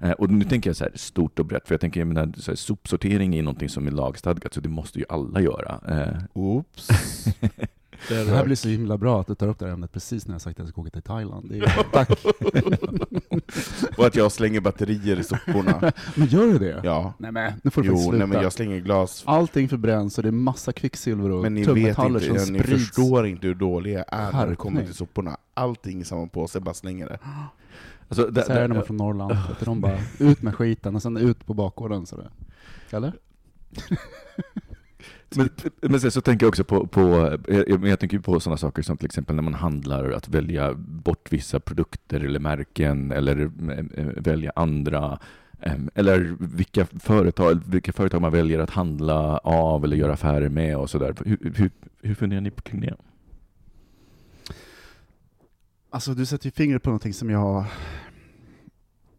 Eh, 0.00 0.10
och 0.10 0.30
nu 0.30 0.44
tänker 0.44 0.70
jag 0.70 0.76
så 0.76 0.84
här 0.84 0.92
stort 0.94 1.38
och 1.38 1.46
brett, 1.46 1.68
för 1.68 1.74
jag 1.74 1.80
tänker 1.80 2.00
jag 2.00 2.06
menar, 2.06 2.32
så 2.36 2.50
här, 2.50 2.56
sopsortering 2.56 3.34
är 3.34 3.42
någonting 3.42 3.68
som 3.68 3.86
är 3.86 3.90
lagstadgat, 3.90 4.54
så 4.54 4.60
det 4.60 4.68
måste 4.68 4.98
ju 4.98 5.04
alla 5.08 5.40
göra. 5.40 5.80
Eh, 5.88 6.22
Oops. 6.32 6.88
Det 8.08 8.14
här 8.24 8.44
blir 8.44 8.56
så 8.56 8.68
himla 8.68 8.98
bra 8.98 9.20
att 9.20 9.26
du 9.26 9.34
tar 9.34 9.48
upp 9.48 9.58
det 9.58 9.64
här 9.66 9.72
ämnet 9.72 9.92
precis 9.92 10.26
när 10.26 10.34
jag 10.34 10.42
sagt 10.42 10.60
att 10.60 10.64
jag 10.66 10.68
ska 10.68 10.80
åka 10.80 10.90
till 10.90 11.02
Thailand. 11.02 11.48
Det 11.50 11.58
är, 11.58 11.82
tack! 11.92 12.10
Och 13.98 14.06
att 14.06 14.16
jag 14.16 14.32
slänger 14.32 14.60
batterier 14.60 15.20
i 15.20 15.24
soporna. 15.24 15.92
Men 16.14 16.26
gör 16.28 16.46
du 16.46 16.58
det? 16.58 16.80
Ja. 16.84 17.14
Nej 17.18 17.32
men, 17.32 17.52
nu 17.62 17.70
får 17.70 17.82
du 17.82 17.88
faktiskt 17.88 18.04
Jo, 18.06 18.10
sluta. 18.10 18.26
nej, 18.26 18.34
men 18.34 18.42
jag 18.42 18.52
slänger 18.52 18.80
glas. 18.80 19.22
Allting 19.26 19.68
förbränns 19.68 20.18
och 20.18 20.22
det 20.22 20.28
är 20.28 20.32
massa 20.32 20.72
kvicksilver 20.72 21.30
och 21.30 21.42
Men 21.42 21.54
ni 21.54 21.60
vet 21.64 21.98
inte, 21.98 22.26
ja, 22.26 22.44
ni 22.50 22.62
förstår 22.62 23.26
inte 23.26 23.46
hur 23.46 23.54
dåliga 23.54 23.98
jag 23.98 24.18
är 24.20 24.32
när 24.32 24.46
det 24.46 24.56
kommer 24.56 24.84
till 24.84 24.94
soporna. 24.94 25.36
Allting 25.54 26.00
i 26.00 26.04
samma 26.04 26.26
påse, 26.26 26.60
bara 26.60 26.74
slänger 26.74 27.06
det. 27.08 27.18
alltså, 28.08 28.26
där- 28.26 28.42
Så 28.42 28.52
är 28.52 28.54
det 28.54 28.60
när 28.60 28.68
man 28.68 28.76
är 28.76 28.82
från 28.82 28.96
Norrland, 28.96 29.38
de 29.64 29.80
bara 29.80 29.98
ut 30.18 30.42
med 30.42 30.54
skiten 30.54 30.96
och 30.96 31.02
sen 31.02 31.16
ut 31.16 31.46
på 31.46 31.54
bakgården. 31.54 32.06
Så 32.06 32.16
det. 32.16 32.30
Eller? 32.96 33.12
Men, 35.36 35.48
men 35.80 36.00
sen 36.00 36.10
så 36.10 36.20
tänker 36.20 36.46
jag 36.46 36.48
också 36.48 36.64
på, 36.64 36.86
på 36.86 37.38
jag, 37.48 37.88
jag 37.88 38.00
tänker 38.00 38.18
på 38.18 38.40
sådana 38.40 38.56
saker 38.56 38.82
som 38.82 38.96
till 38.96 39.06
exempel 39.06 39.36
när 39.36 39.42
man 39.42 39.54
handlar, 39.54 40.10
att 40.10 40.28
välja 40.28 40.74
bort 40.74 41.32
vissa 41.32 41.60
produkter 41.60 42.20
eller 42.20 42.40
märken 42.40 43.12
eller 43.12 43.40
eh, 43.40 44.04
välja 44.16 44.52
andra 44.56 45.18
em, 45.60 45.90
eller 45.94 46.36
vilka 46.38 46.86
företag, 46.86 47.60
vilka 47.66 47.92
företag 47.92 48.20
man 48.20 48.32
väljer 48.32 48.58
att 48.58 48.70
handla 48.70 49.38
av 49.38 49.84
eller 49.84 49.96
göra 49.96 50.12
affärer 50.12 50.48
med 50.48 50.76
och 50.76 50.90
sådär. 50.90 51.14
Hur, 51.24 51.52
hur, 51.56 51.70
hur 52.02 52.14
funderar 52.14 52.40
ni 52.40 52.50
kring 52.50 52.80
det? 52.80 52.96
Alltså 55.90 56.14
du 56.14 56.26
sätter 56.26 56.46
ju 56.46 56.50
fingret 56.50 56.82
på 56.82 56.90
någonting 56.90 57.14
som 57.14 57.30
jag... 57.30 57.64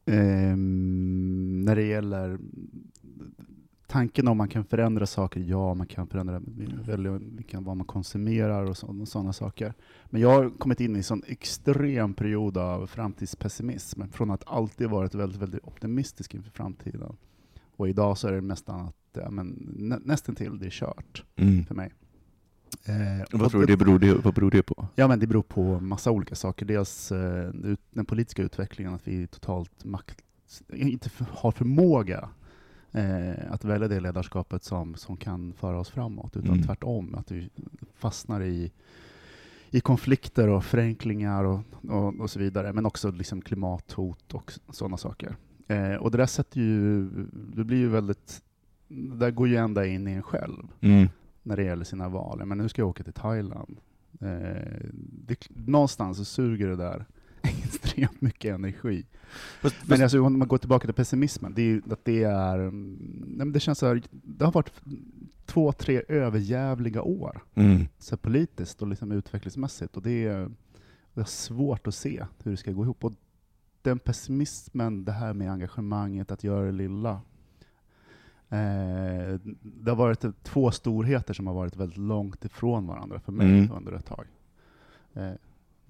ehm, 0.06 1.66
när 1.66 1.76
det 1.76 1.84
gäller 1.84 2.38
tanken 3.94 4.28
om 4.28 4.38
man 4.38 4.48
kan 4.48 4.66
förändra 4.66 5.06
saker, 5.06 5.40
ja 5.40 5.74
man 5.74 5.88
kan 5.88 6.08
förändra 6.08 6.42
välja 6.86 7.12
vilka, 7.12 7.60
vad 7.60 7.78
man 7.78 7.86
konsumerar 7.88 8.64
och 8.64 8.78
sådana 9.08 9.34
saker. 9.34 9.74
Men 10.06 10.22
jag 10.22 10.30
har 10.30 10.50
kommit 10.50 10.80
in 10.82 10.96
i 10.96 10.98
en 10.98 11.04
sån 11.04 11.24
extrem 11.28 12.14
period 12.14 12.58
av 12.58 12.88
framtidspessimism, 12.88 14.02
från 14.12 14.32
att 14.32 14.44
alltid 14.48 14.90
varit 14.90 15.16
väldigt, 15.16 15.42
väldigt 15.42 15.64
optimistisk 15.64 16.34
inför 16.34 16.52
framtiden. 16.52 17.16
Och 17.76 17.90
idag 17.90 18.18
så 18.18 18.28
är 18.28 18.32
det 18.32 18.42
nästan 18.42 18.82
att, 18.82 18.96
ja, 19.14 19.30
men, 19.30 19.48
nä, 19.78 20.00
nästan 20.04 20.36
till 20.36 20.60
det 20.60 20.66
är 20.66 20.70
kört 20.70 21.24
för 21.68 21.76
mig. 21.76 21.94
Eh, 22.86 23.40
Vad 23.40 23.52
tror 23.52 23.62
du 23.62 23.68
det 23.68 23.78
beror, 23.78 24.00
det, 24.00 24.14
vad 24.14 24.34
beror 24.34 24.52
det 24.52 24.64
på? 24.64 24.88
Ja, 24.96 25.08
men 25.08 25.20
det 25.20 25.28
beror 25.28 25.44
på 25.44 25.80
massa 25.80 26.12
olika 26.12 26.36
saker. 26.36 26.66
Dels 26.66 27.12
eh, 27.12 27.52
den 27.92 28.06
politiska 28.06 28.44
utvecklingen, 28.44 28.94
att 28.94 29.08
vi 29.08 29.28
totalt 29.28 29.86
makt, 29.86 30.22
inte 30.74 31.10
har 31.30 31.52
förmåga 31.52 32.30
eh, 32.94 33.52
att 33.52 33.64
välja 33.66 33.88
det 33.88 34.00
ledarskapet 34.00 34.64
som, 34.64 34.96
som 34.96 35.18
kan 35.18 35.54
föra 35.54 35.80
oss 35.80 35.90
framåt, 35.90 36.38
utan 36.38 36.50
Mm. 36.54 36.64
tvärtom, 36.64 37.16
att 37.16 37.32
vi 37.32 37.50
fastnar 37.96 38.42
i, 38.44 38.72
i 39.70 39.82
konflikter 39.82 40.48
och 40.48 40.66
förenklingar 40.66 41.44
och, 41.44 41.60
och, 41.90 42.20
och 42.20 42.30
så 42.30 42.40
vidare, 42.40 42.74
men 42.74 42.86
också 42.86 43.12
liksom 43.12 43.42
klimathot 43.42 44.34
och 44.34 44.54
sådana 44.70 44.98
saker. 44.98 45.36
Eh, 45.68 45.94
och 45.96 46.12
det 46.12 46.18
där 46.18 46.26
sätter 46.26 46.60
ju, 46.62 47.10
det 47.56 47.64
blir 47.64 47.78
ju 47.78 47.88
väldigt, 47.90 48.42
det 48.88 49.16
där 49.16 49.32
går 49.32 49.48
ju 49.48 49.56
ända 49.56 49.86
in 49.86 50.08
i 50.08 50.12
en 50.12 50.24
själv 50.24 50.64
Mm. 50.82 51.08
när 51.44 51.56
det 51.58 51.64
gäller 51.64 51.86
sina 51.86 52.10
val. 52.10 52.46
Men 52.46 52.58
nu 52.58 52.70
ska 52.70 52.82
jag 52.82 52.90
åka 52.90 53.04
till 53.04 53.14
Thailand. 53.14 53.78
Eh, 54.22 54.78
det, 55.26 55.48
någonstans 55.56 56.18
så 56.18 56.26
suger 56.26 56.68
det 56.68 56.76
där 56.76 57.06
extremt 57.64 58.22
mycket 58.22 58.56
energi. 58.56 59.06
Fast, 59.62 59.76
Men 59.88 60.02
alltså, 60.02 60.22
om 60.22 60.40
man 60.40 60.48
går 60.48 60.58
tillbaka 60.58 60.88
till 60.88 60.94
pessimismen, 60.94 61.54
det 61.56 61.62
är 61.62 61.82
att 61.94 62.06
det 62.06 62.24
är... 62.24 62.60
mm, 62.60 63.24
Nej, 63.28 63.52
det 63.52 63.60
känns 63.60 63.80
så 63.80 63.88
här, 63.88 64.02
det 64.12 64.46
har 64.46 64.52
varit 64.52 64.72
två, 65.46 65.72
tre 65.72 66.02
överjävliga 66.08 67.02
år 67.02 67.44
mm. 67.56 67.88
så 68.00 68.18
politiskt 68.18 68.82
och 68.82 68.88
liksom 68.88 69.12
utvecklingsmässigt. 69.12 69.96
Och 69.98 70.04
det 70.04 70.26
är, 70.26 70.52
det 71.14 71.22
är 71.22 71.26
svårt 71.26 71.88
att 71.88 71.96
se 71.96 72.26
hur 72.44 72.52
det 72.52 72.58
ska 72.58 72.72
gå 72.72 72.84
ihop. 72.84 73.04
Och 73.04 73.14
den 73.82 74.00
pessimismen, 74.00 75.06
det 75.06 75.12
här 75.12 75.34
med 75.34 75.52
engagemanget, 75.52 76.32
att 76.32 76.44
göra 76.44 76.66
det 76.66 76.72
lilla. 76.72 77.12
Eh, 78.50 79.40
det 79.62 79.92
har 79.92 79.96
varit 79.96 80.44
två 80.44 80.72
storheter 80.72 81.34
som 81.34 81.48
har 81.48 81.54
varit 81.54 81.76
väldigt 81.76 81.98
långt 81.98 82.46
ifrån 82.46 82.88
varandra 82.88 83.20
för 83.20 83.32
mig 83.32 83.48
Mm. 83.48 83.72
under 83.72 83.92
ett 83.94 84.06
tag. 84.06 84.26
Eh, 85.14 85.32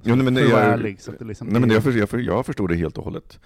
Jo, 0.04 0.16
nej, 0.16 0.26
men 0.26 0.36
jag, 0.36 0.64
ärlig. 0.64 1.02
Så 1.02 1.12
att 1.12 1.20
det 1.20 1.26
liksom 1.26 1.48
nej, 1.48 1.62
men 1.62 1.70
jag, 1.70 1.84
förstår, 1.84 2.00
jag, 2.00 2.10
förstår, 2.10 2.36
jag 2.36 2.46
förstår 2.46 2.68
det 2.68 2.76
helt 2.76 2.98
och 2.98 3.04
hållet. 3.04 3.40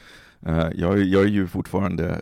Eh, 0.46 0.70
jag, 0.76 1.00
jag 1.00 1.24
är 1.24 1.28
ju 1.28 1.48
fortfarande, 1.48 2.22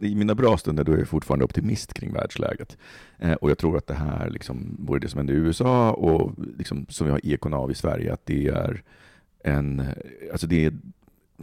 i 0.00 0.14
mina 0.14 0.34
bra 0.34 0.56
stunder 0.56 0.84
då 0.84 0.92
är 0.92 0.98
jag 0.98 1.08
fortfarande 1.08 1.44
optimist 1.44 1.94
kring 1.94 2.12
världsläget. 2.12 2.76
Eh, 3.18 3.32
och 3.32 3.50
jag 3.50 3.58
tror 3.58 3.76
att 3.76 3.86
det 3.86 3.94
här, 3.94 4.30
liksom, 4.30 4.76
både 4.78 5.00
det 5.00 5.08
som 5.08 5.18
händer 5.18 5.34
i 5.34 5.36
USA 5.36 5.92
och 5.92 6.32
liksom, 6.58 6.86
som 6.88 7.06
vi 7.06 7.10
har 7.10 7.26
ekon 7.26 7.54
av 7.54 7.70
i 7.70 7.74
Sverige, 7.74 8.12
att 8.12 8.26
det 8.26 8.48
är 8.48 8.82
en, 9.44 9.82
alltså 10.32 10.46
det 10.46 10.64
är 10.64 10.72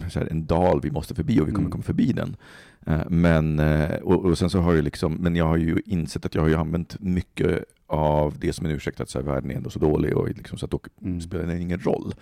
här, 0.02 0.28
en 0.32 0.46
dal 0.46 0.82
vi 0.82 0.92
måste 0.92 1.16
förbi 1.16 1.40
och 1.42 1.48
vi 1.48 1.52
kommer 1.52 1.60
Mm. 1.60 1.72
komma 1.72 1.84
förbi 1.84 2.14
den. 2.14 2.36
Eh, 2.86 3.10
Men, 3.10 3.60
eh, 3.60 3.96
och, 3.96 4.26
och 4.26 4.38
sen 4.38 4.50
så 4.50 4.60
har 4.60 4.74
jag 4.74 4.84
liksom, 4.84 5.14
men 5.14 5.36
jag 5.36 5.46
har 5.46 5.58
ju 5.58 5.82
insett 5.86 6.26
att 6.26 6.36
jag 6.36 6.42
har 6.42 6.50
ju 6.50 6.56
använt 6.56 7.00
mycket 7.00 7.64
av 7.88 8.34
det 8.40 8.54
som 8.54 8.66
en 8.66 8.72
ursäkt 8.72 9.00
att 9.00 9.10
så 9.10 9.20
här, 9.20 9.26
världen 9.26 9.52
är 9.52 9.56
ändå 9.56 9.70
så 9.70 9.80
dålig 9.80 10.18
och 10.18 10.28
liksom, 10.28 10.58
så 10.58 10.66
att 10.66 10.72
då 10.72 10.80
Mm. 11.02 11.22
spelar 11.22 11.46
det 11.46 11.60
ingen 11.60 11.80
roll. 11.80 12.14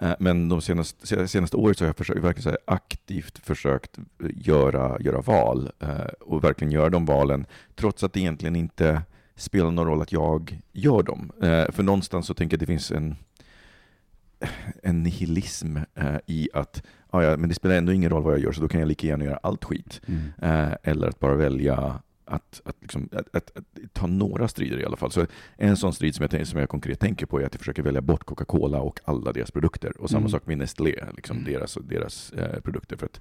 Eh, 0.00 0.12
Men 0.20 0.48
de 0.48 0.60
senaste, 0.60 1.06
se- 1.06 1.28
senaste 1.28 1.56
året 1.56 1.78
så 1.78 1.84
har 1.84 1.88
jag 1.88 1.96
försökt, 1.96 2.20
verkligen 2.24 2.42
så 2.42 2.48
här 2.48 2.58
aktivt 2.64 3.38
försökt 3.38 3.98
göra, 4.34 4.96
göra 5.00 5.20
val 5.20 5.70
och 6.20 6.44
verkligen 6.44 6.72
göra 6.72 6.90
de 6.90 7.04
valen 7.06 7.46
trots 7.74 8.02
att 8.04 8.12
det 8.12 8.20
egentligen 8.20 8.56
inte 8.56 9.02
spelar 9.36 9.70
någon 9.70 9.86
roll 9.86 10.02
att 10.02 10.12
jag 10.12 10.60
gör 10.72 11.02
dem. 11.02 11.30
För 11.72 11.82
någonstans 11.82 12.26
så 12.26 12.34
tänker 12.34 12.54
jag 12.54 12.58
att 12.58 12.60
det 12.60 12.72
finns 12.72 12.90
en, 12.92 13.16
en 14.82 15.02
nihilism 15.02 15.76
eh, 15.94 16.16
i 16.26 16.48
att 16.54 16.82
ah, 17.10 17.22
ja, 17.22 17.36
men 17.36 17.48
det 17.48 17.54
spelar 17.54 17.74
ändå 17.76 17.92
ingen 17.92 18.10
roll 18.10 18.22
vad 18.22 18.32
jag 18.32 18.40
gör 18.40 18.52
så 18.52 18.60
då 18.60 18.68
kan 18.68 18.80
jag 18.80 18.88
lika 18.88 19.06
gärna 19.06 19.24
göra 19.24 19.36
allt 19.42 19.64
skit. 19.64 20.00
Mm. 20.06 20.22
Eh, 20.42 20.74
eller 20.82 21.08
att 21.08 21.18
bara 21.18 21.34
välja 21.34 22.00
att, 22.24 22.60
att, 22.64 22.76
liksom, 22.80 23.08
att, 23.12 23.36
att, 23.36 23.50
ta 23.92 24.06
några 24.06 24.48
strider 24.48 24.80
i 24.80 24.84
alla 24.84 24.96
fall. 24.96 25.10
Så 25.12 25.26
en 25.56 25.76
sån 25.76 25.92
strid 25.92 26.14
som 26.14 26.26
jag, 26.30 26.46
som 26.46 26.60
jag 26.60 26.68
konkret 26.68 27.00
tänker 27.00 27.26
på 27.26 27.40
är 27.40 27.46
att 27.46 27.54
jag 27.54 27.58
försöker 27.58 27.82
välja 27.82 28.00
bort 28.00 28.24
Coca-Cola 28.24 28.80
och 28.80 29.00
alla 29.04 29.32
deras 29.32 29.50
produkter. 29.50 30.00
Och 30.00 30.10
samma 30.10 30.20
Mm. 30.20 30.30
sak 30.30 30.46
med 30.46 30.58
Nestlé, 30.58 30.94
liksom 31.16 31.36
Mm. 31.36 31.52
deras, 31.52 31.78
deras 31.82 32.32
eh, 32.32 32.60
produkter. 32.60 32.96
För 32.96 33.06
att 33.06 33.20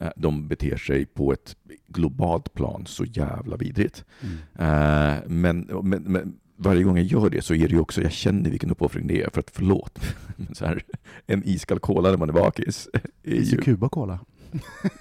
eh, 0.00 0.10
de 0.16 0.48
beter 0.48 0.76
sig 0.76 1.06
på 1.06 1.32
ett 1.32 1.56
globalt 1.86 2.54
plan 2.54 2.86
så 2.86 3.04
jävla 3.04 3.56
vidrigt. 3.56 4.04
Mm. 4.20 4.36
Eh, 4.58 5.22
men, 5.26 5.68
men, 5.82 6.02
men 6.02 6.34
varje 6.62 6.82
gång 6.82 6.96
jag 6.96 7.06
gör 7.06 7.30
det 7.30 7.42
så 7.42 7.54
är 7.54 7.68
det 7.68 7.74
ju 7.74 7.80
också, 7.80 8.02
jag 8.02 8.12
känner 8.12 8.50
vilken 8.50 8.70
uppoffring 8.70 9.06
det 9.06 9.22
är. 9.22 9.30
För 9.30 9.40
att 9.40 9.50
förlåt, 9.54 9.98
men 10.36 10.54
så 10.54 10.66
här, 10.66 10.84
en 11.26 11.44
iskall 11.44 11.78
cola 11.78 12.10
när 12.10 12.16
man 12.16 12.28
är 12.28 12.32
bakis 12.32 12.88
är 13.22 13.34
ju. 13.34 13.56
Cuba 13.56 13.88
Cola. 13.88 14.18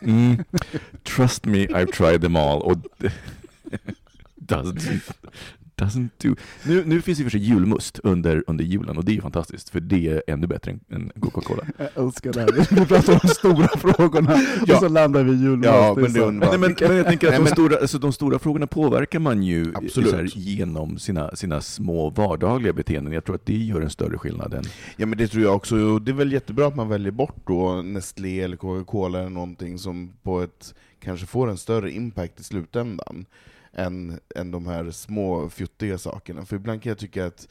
Mm, 0.01 0.43
trust 1.03 1.45
me, 1.45 1.65
I've 1.67 1.91
tried 1.91 2.21
them 2.21 2.35
all. 2.35 2.61
Och 2.61 2.75
doesn't, 4.35 5.01
doesn't 5.81 6.09
do. 6.17 6.35
Nu, 6.63 6.85
nu 6.85 7.01
finns 7.01 7.19
och 7.19 7.23
för 7.23 7.29
sig 7.29 7.39
julmust 7.39 7.99
under, 8.03 8.43
under 8.47 8.63
julen 8.63 8.97
och 8.97 9.05
det 9.05 9.11
är 9.11 9.13
ju 9.13 9.21
fantastiskt 9.21 9.69
för 9.69 9.79
det 9.79 10.07
är 10.07 10.23
ännu 10.27 10.47
bättre 10.47 10.71
än, 10.71 10.79
än 10.91 11.11
Coca-Cola. 11.21 11.63
Jag 11.77 12.05
älskar 12.05 12.33
det 12.33 12.39
här. 12.39 12.75
Vi 12.79 12.85
pratar 12.85 13.13
om 13.13 13.19
de 13.21 13.27
stora 13.27 13.67
frågorna 13.77 14.41
Ja. 14.67 14.75
och 14.75 14.81
så 14.81 14.89
landar 14.89 15.23
vi 15.23 15.31
i 15.31 15.35
julmat. 15.35 15.65
Ja, 15.65 15.93
men 15.97 16.13
det 16.13 16.19
är. 16.19 16.31
Nej, 16.31 16.57
men, 16.57 16.75
men 16.79 16.97
jag 16.97 17.05
tänker 17.05 17.27
att 17.27 17.45
de, 17.45 17.51
stora, 17.51 17.77
alltså, 17.77 17.97
de 17.97 18.13
stora 18.13 18.39
frågorna 18.39 18.67
påverkar 18.67 19.19
man 19.19 19.43
ju 19.43 19.73
här, 19.73 20.37
genom 20.37 20.99
sina, 20.99 21.35
sina 21.35 21.61
små 21.61 22.09
vardagliga 22.09 22.73
beteenden. 22.73 23.13
Jag 23.13 23.25
tror 23.25 23.35
att 23.35 23.45
det 23.45 23.57
gör 23.57 23.81
en 23.81 23.89
större 23.89 24.17
skillnad 24.17 24.53
än... 24.53 24.63
Ja 24.97 25.05
men 25.05 25.17
det 25.17 25.27
tror 25.27 25.43
jag 25.43 25.55
också, 25.55 25.99
det 25.99 26.11
är 26.11 26.15
väl 26.15 26.31
jättebra 26.31 26.67
att 26.67 26.75
man 26.75 26.89
väljer 26.89 27.11
bort 27.11 27.47
då 27.47 27.81
Nestlé 27.81 28.41
eller 28.41 28.57
Coca-Cola 28.57 29.19
eller 29.19 29.29
någonting 29.29 29.77
som 29.77 30.13
på 30.23 30.41
ett, 30.41 30.73
kanske 30.99 31.25
får 31.25 31.49
en 31.49 31.57
större 31.57 31.91
impact 31.91 32.39
i 32.39 32.43
slutändan 32.43 33.25
än, 33.73 34.19
än 34.35 34.51
de 34.51 34.67
här 34.67 34.91
små 34.91 35.49
fjuttiga 35.49 35.97
sakerna. 35.97 36.45
För 36.45 36.55
ibland 36.55 36.81
kan 36.81 36.89
jag 36.89 36.97
tycka 36.97 37.25
att 37.25 37.47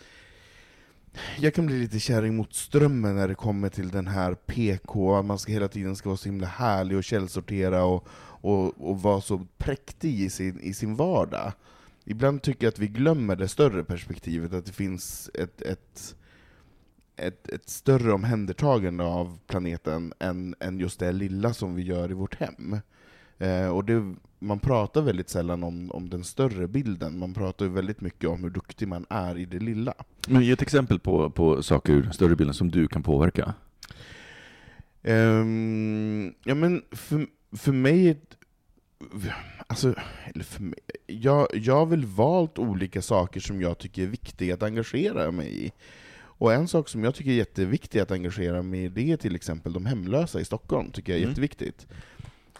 jag 1.39 1.55
kan 1.55 1.67
bli 1.67 1.79
lite 1.79 2.01
kärring 2.01 2.37
mot 2.37 2.55
strömmen 2.55 3.17
när 3.17 3.29
det 3.29 3.35
kommer 3.35 3.69
till 3.69 3.89
den 3.91 4.07
här 4.07 4.35
PK, 4.35 5.23
man 5.23 5.39
ska 5.39 5.53
hela 5.53 5.69
tiden 5.69 5.97
ska 5.97 6.09
vara 6.09 6.17
så 6.17 6.29
himla 6.29 6.47
härlig 6.47 6.97
och 6.97 7.05
källsortera 7.05 7.85
och, 7.85 8.09
och, 8.43 8.91
och 8.91 9.03
vara 9.03 9.21
så 9.21 9.47
präktig 9.59 10.21
i 10.21 10.31
sin, 10.31 10.61
i 10.61 10.75
sin 10.75 10.97
vardag. 10.97 11.53
Ibland 12.05 12.43
tycker 12.43 12.67
jag 12.67 12.73
att 12.73 12.79
vi 12.79 12.89
glömmer 12.89 13.37
det 13.37 13.49
större 13.49 13.85
perspektivet, 13.85 14.53
att 14.53 14.67
det 14.67 14.73
finns 14.73 15.31
ett, 15.35 15.63
ett 15.63 16.17
ett, 17.21 17.49
ett 17.49 17.69
större 17.69 18.13
omhändertagande 18.13 19.05
av 19.05 19.39
planeten 19.47 20.13
än, 20.19 20.55
än 20.61 20.79
just 20.79 21.01
det 21.01 21.13
lilla 21.13 21.55
som 21.55 21.75
vi 21.75 21.83
gör 21.83 22.11
i 22.11 22.15
vårt 22.15 22.35
hem. 22.35 22.77
Eh, 23.41 23.69
och 23.69 23.85
det, 23.85 24.15
man 24.39 24.59
pratar 24.59 25.03
väldigt 25.03 25.29
sällan 25.29 25.63
om, 25.65 25.91
om 25.91 26.11
den 26.11 26.25
större 26.25 26.69
bilden, 26.69 27.19
man 27.19 27.35
pratar 27.35 27.65
ju 27.65 27.71
väldigt 27.73 28.01
mycket 28.01 28.29
om 28.31 28.43
hur 28.43 28.51
duktig 28.51 28.89
man 28.89 29.07
är 29.11 29.39
i 29.39 29.45
det 29.45 29.59
lilla. 29.59 29.95
Men 30.29 30.43
ge 30.43 30.53
ett 30.53 30.63
exempel 30.63 30.99
på, 30.99 31.31
på 31.31 31.63
saker 31.63 31.93
ur 31.93 32.11
större 32.11 32.37
bilden 32.37 32.55
som 32.55 32.71
du 32.71 32.89
kan 32.89 33.03
påverka. 33.03 33.55
Ehm, 35.03 36.35
ja 36.45 36.55
men 36.55 36.83
för, 36.91 37.27
för 37.53 37.73
mig, 37.73 38.21
alltså, 39.67 39.95
eller 40.35 40.45
för 40.45 40.63
mig, 40.63 40.79
jag, 41.07 41.47
jag 41.55 41.77
har 41.77 41.87
väl 41.87 42.05
valt 42.05 42.59
olika 42.59 43.03
saker 43.03 43.41
som 43.41 43.61
jag 43.63 43.79
tycker 43.79 44.03
är 44.03 44.07
viktiga 44.07 44.55
att 44.55 44.63
engagera 44.63 45.31
mig 45.31 45.67
i. 45.67 45.73
Och 46.19 46.53
en 46.53 46.69
sak 46.69 46.89
som 46.89 47.05
jag 47.05 47.15
tycker 47.15 47.31
är 47.31 47.35
jätteviktig 47.35 48.01
att 48.01 48.11
engagera 48.11 48.63
mig 48.63 48.85
i, 48.85 48.89
det 48.89 49.13
är 49.13 49.17
till 49.17 49.35
exempel 49.35 49.73
de 49.73 49.87
hemlösa 49.87 50.41
i 50.41 50.45
Stockholm, 50.45 50.91
tycker 50.91 51.13
jag 51.13 51.19
är 51.19 51.23
Mm. 51.23 51.31
jätteviktigt. 51.31 51.87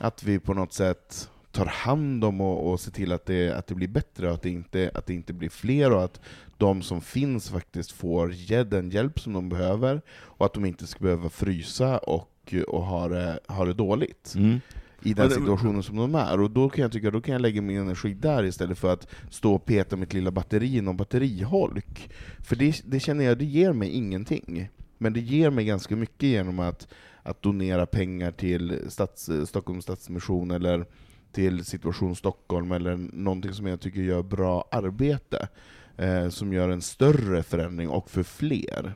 Att 0.03 0.23
vi 0.23 0.39
på 0.39 0.55
något 0.55 0.73
sätt 0.73 1.31
tar 1.53 1.67
hand 1.67 2.25
om 2.25 2.41
och, 2.41 2.71
och 2.71 2.81
ser 2.81 2.91
till 2.91 3.13
att 3.13 3.27
det, 3.27 3.53
att 3.53 3.67
det 3.67 3.75
blir 3.75 3.89
bättre, 3.89 4.29
och 4.29 4.35
att 4.35 4.43
det, 4.43 4.51
inte, 4.51 4.91
att 4.95 5.07
det 5.07 5.15
inte 5.15 5.33
blir 5.33 5.49
fler, 5.49 5.93
och 5.93 6.05
att 6.05 6.21
de 6.59 6.83
som 6.83 7.01
finns 7.01 7.51
faktiskt 7.51 7.93
får 7.93 8.65
den 8.65 8.91
hjälp 8.91 9.21
som 9.21 9.33
de 9.33 9.49
behöver, 9.49 10.03
och 10.11 10.47
att 10.47 10.55
de 10.55 10.65
inte 10.65 10.87
ska 10.87 10.99
behöva 11.05 11.29
frysa 11.29 11.99
och, 11.99 12.55
och 12.69 12.83
ha, 12.83 13.09
det, 13.09 13.41
ha 13.47 13.65
det 13.65 13.75
dåligt 13.75 14.35
Mm. 14.37 14.61
i 15.03 15.15
den 15.15 15.31
situationen 15.31 15.83
som 15.83 15.97
de 15.97 16.15
är. 16.15 16.41
Och 16.41 16.51
då 16.51 16.69
kan 16.69 16.83
jag 16.83 16.93
tycka 16.93 17.11
då 17.11 17.21
kan 17.21 17.33
jag 17.33 17.43
lägga 17.43 17.63
min 17.63 17.81
energi 17.81 18.15
där 18.15 18.45
istället 18.45 18.79
för 18.79 18.93
att 18.93 19.07
stå 19.31 19.55
och 19.55 19.65
peta 19.65 19.97
mitt 19.97 20.13
lilla 20.13 20.31
batteri 20.31 20.77
i 20.77 20.81
någon 20.81 20.97
batteriholk. 20.97 22.11
För 22.39 22.57
det, 22.57 22.83
det 22.85 23.01
känner 23.01 23.25
jag, 23.25 23.39
det 23.39 23.45
ger 23.45 23.73
mig 23.73 23.91
ingenting. 23.91 24.69
Men 24.99 25.13
det 25.13 25.21
ger 25.21 25.51
mig 25.51 25.65
ganska 25.65 25.97
mycket 25.97 26.29
genom 26.29 26.59
att, 26.59 26.89
att 27.31 27.43
donera 27.43 27.87
pengar 27.87 28.31
till 28.31 28.79
Stats, 28.89 29.31
Stockholms 29.47 29.85
Stadsmission 29.85 30.51
eller 30.51 30.85
till 31.33 31.65
Situation 31.65 32.17
Stockholm 32.17 32.73
eller 32.73 32.97
någonting 33.13 33.53
som 33.53 33.67
jag 33.67 33.81
tycker 33.81 34.01
gör 34.01 34.23
bra 34.23 34.65
arbete. 34.71 35.49
Eh, 35.97 36.29
som 36.29 36.53
gör 36.53 36.69
en 36.69 36.83
större 36.83 37.43
förändring 37.43 37.89
och 37.89 38.11
för 38.11 38.23
fler. 38.23 38.95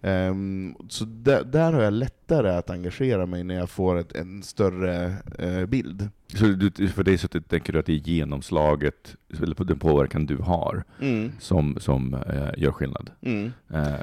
Ehm, 0.00 0.74
så 0.88 1.04
där, 1.04 1.44
där 1.44 1.72
har 1.72 1.82
jag 1.82 1.92
lättare 1.92 2.50
att 2.50 2.70
engagera 2.70 3.26
mig 3.26 3.44
när 3.44 3.54
jag 3.54 3.70
får 3.70 3.96
ett, 3.96 4.12
en 4.16 4.42
större 4.42 5.14
eh, 5.38 5.66
bild. 5.66 6.08
Så 6.34 6.44
du, 6.46 6.88
för 6.88 7.04
dig 7.04 7.18
så 7.18 7.28
tänker 7.28 7.72
du 7.72 7.78
att 7.78 7.86
det 7.86 7.92
är 7.92 7.96
genomslaget, 8.08 9.16
eller 9.42 9.54
på 9.54 9.64
den 9.64 9.78
påverkan 9.78 10.26
du 10.26 10.36
har, 10.36 10.84
Mm. 11.00 11.32
som, 11.40 11.76
som 11.80 12.14
eh, 12.14 12.48
gör 12.56 12.72
skillnad? 12.72 13.10
Mm. 13.20 13.52
Eh, 13.70 13.94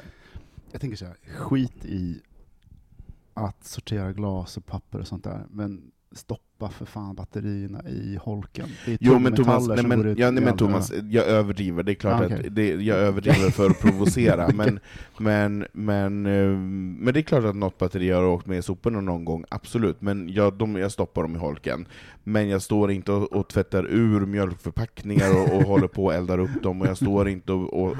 Jag 0.72 0.80
tänker 0.80 0.96
så 0.96 1.04
här, 1.04 1.16
skit 1.36 1.84
i 1.84 2.20
att 3.36 3.64
sortera 3.64 4.12
glas 4.12 4.56
och 4.56 4.66
papper 4.66 4.98
och 4.98 5.06
sånt 5.06 5.24
där, 5.24 5.46
men 5.50 5.92
stoppa 6.56 6.72
för 6.72 6.84
fan 6.86 7.14
batterierna 7.14 7.82
i 7.88 8.18
holken. 8.22 8.68
Det 8.86 8.92
är 8.92 8.98
Jo 9.00 9.18
men 9.18 9.34
Thomas, 9.34 9.68
nej, 9.68 9.84
men, 9.86 10.14
ja, 10.18 10.30
nej, 10.30 10.44
men 10.44 10.56
Thomas, 10.56 10.92
jag 11.10 11.24
överdriver, 11.26 11.82
det 11.82 11.92
är 11.92 11.94
klart 11.94 12.22
Ah, 12.22 12.26
okej. 12.26 12.46
att 12.46 12.54
det, 12.54 12.68
jag 12.68 12.98
överdriver 12.98 13.50
för 13.50 13.70
att 13.70 13.80
provocera, 13.80 14.48
men, 14.54 14.80
men, 15.18 15.66
men, 15.72 16.26
eh, 16.26 16.48
men 17.04 17.14
det 17.14 17.20
är 17.20 17.22
klart 17.22 17.44
att 17.44 17.56
något 17.56 17.78
batteri 17.78 18.10
har 18.10 18.24
åkt 18.24 18.46
med 18.46 18.58
i 18.58 18.62
soporna 18.62 19.00
någon 19.00 19.24
gång, 19.24 19.44
absolut, 19.48 20.00
men 20.00 20.28
jag, 20.28 20.54
de, 20.54 20.76
jag 20.76 20.92
stoppar 20.92 21.22
dem 21.22 21.36
i 21.36 21.38
holken. 21.38 21.86
Men 22.28 22.48
jag 22.48 22.62
står 22.62 22.90
inte 22.90 23.12
och, 23.12 23.32
och 23.32 23.48
tvättar 23.48 23.86
ur 23.90 24.26
mjölkförpackningar 24.26 25.30
och, 25.40 25.56
och 25.56 25.62
håller 25.62 25.88
på 25.88 26.04
och 26.04 26.14
eldar 26.14 26.38
upp 26.38 26.62
dem, 26.62 26.80
och 26.80 26.86
jag 26.86 26.96
står 26.96 27.28
inte 27.28 27.52
och, 27.52 27.82
och 27.82 27.90
eh, 27.92 27.98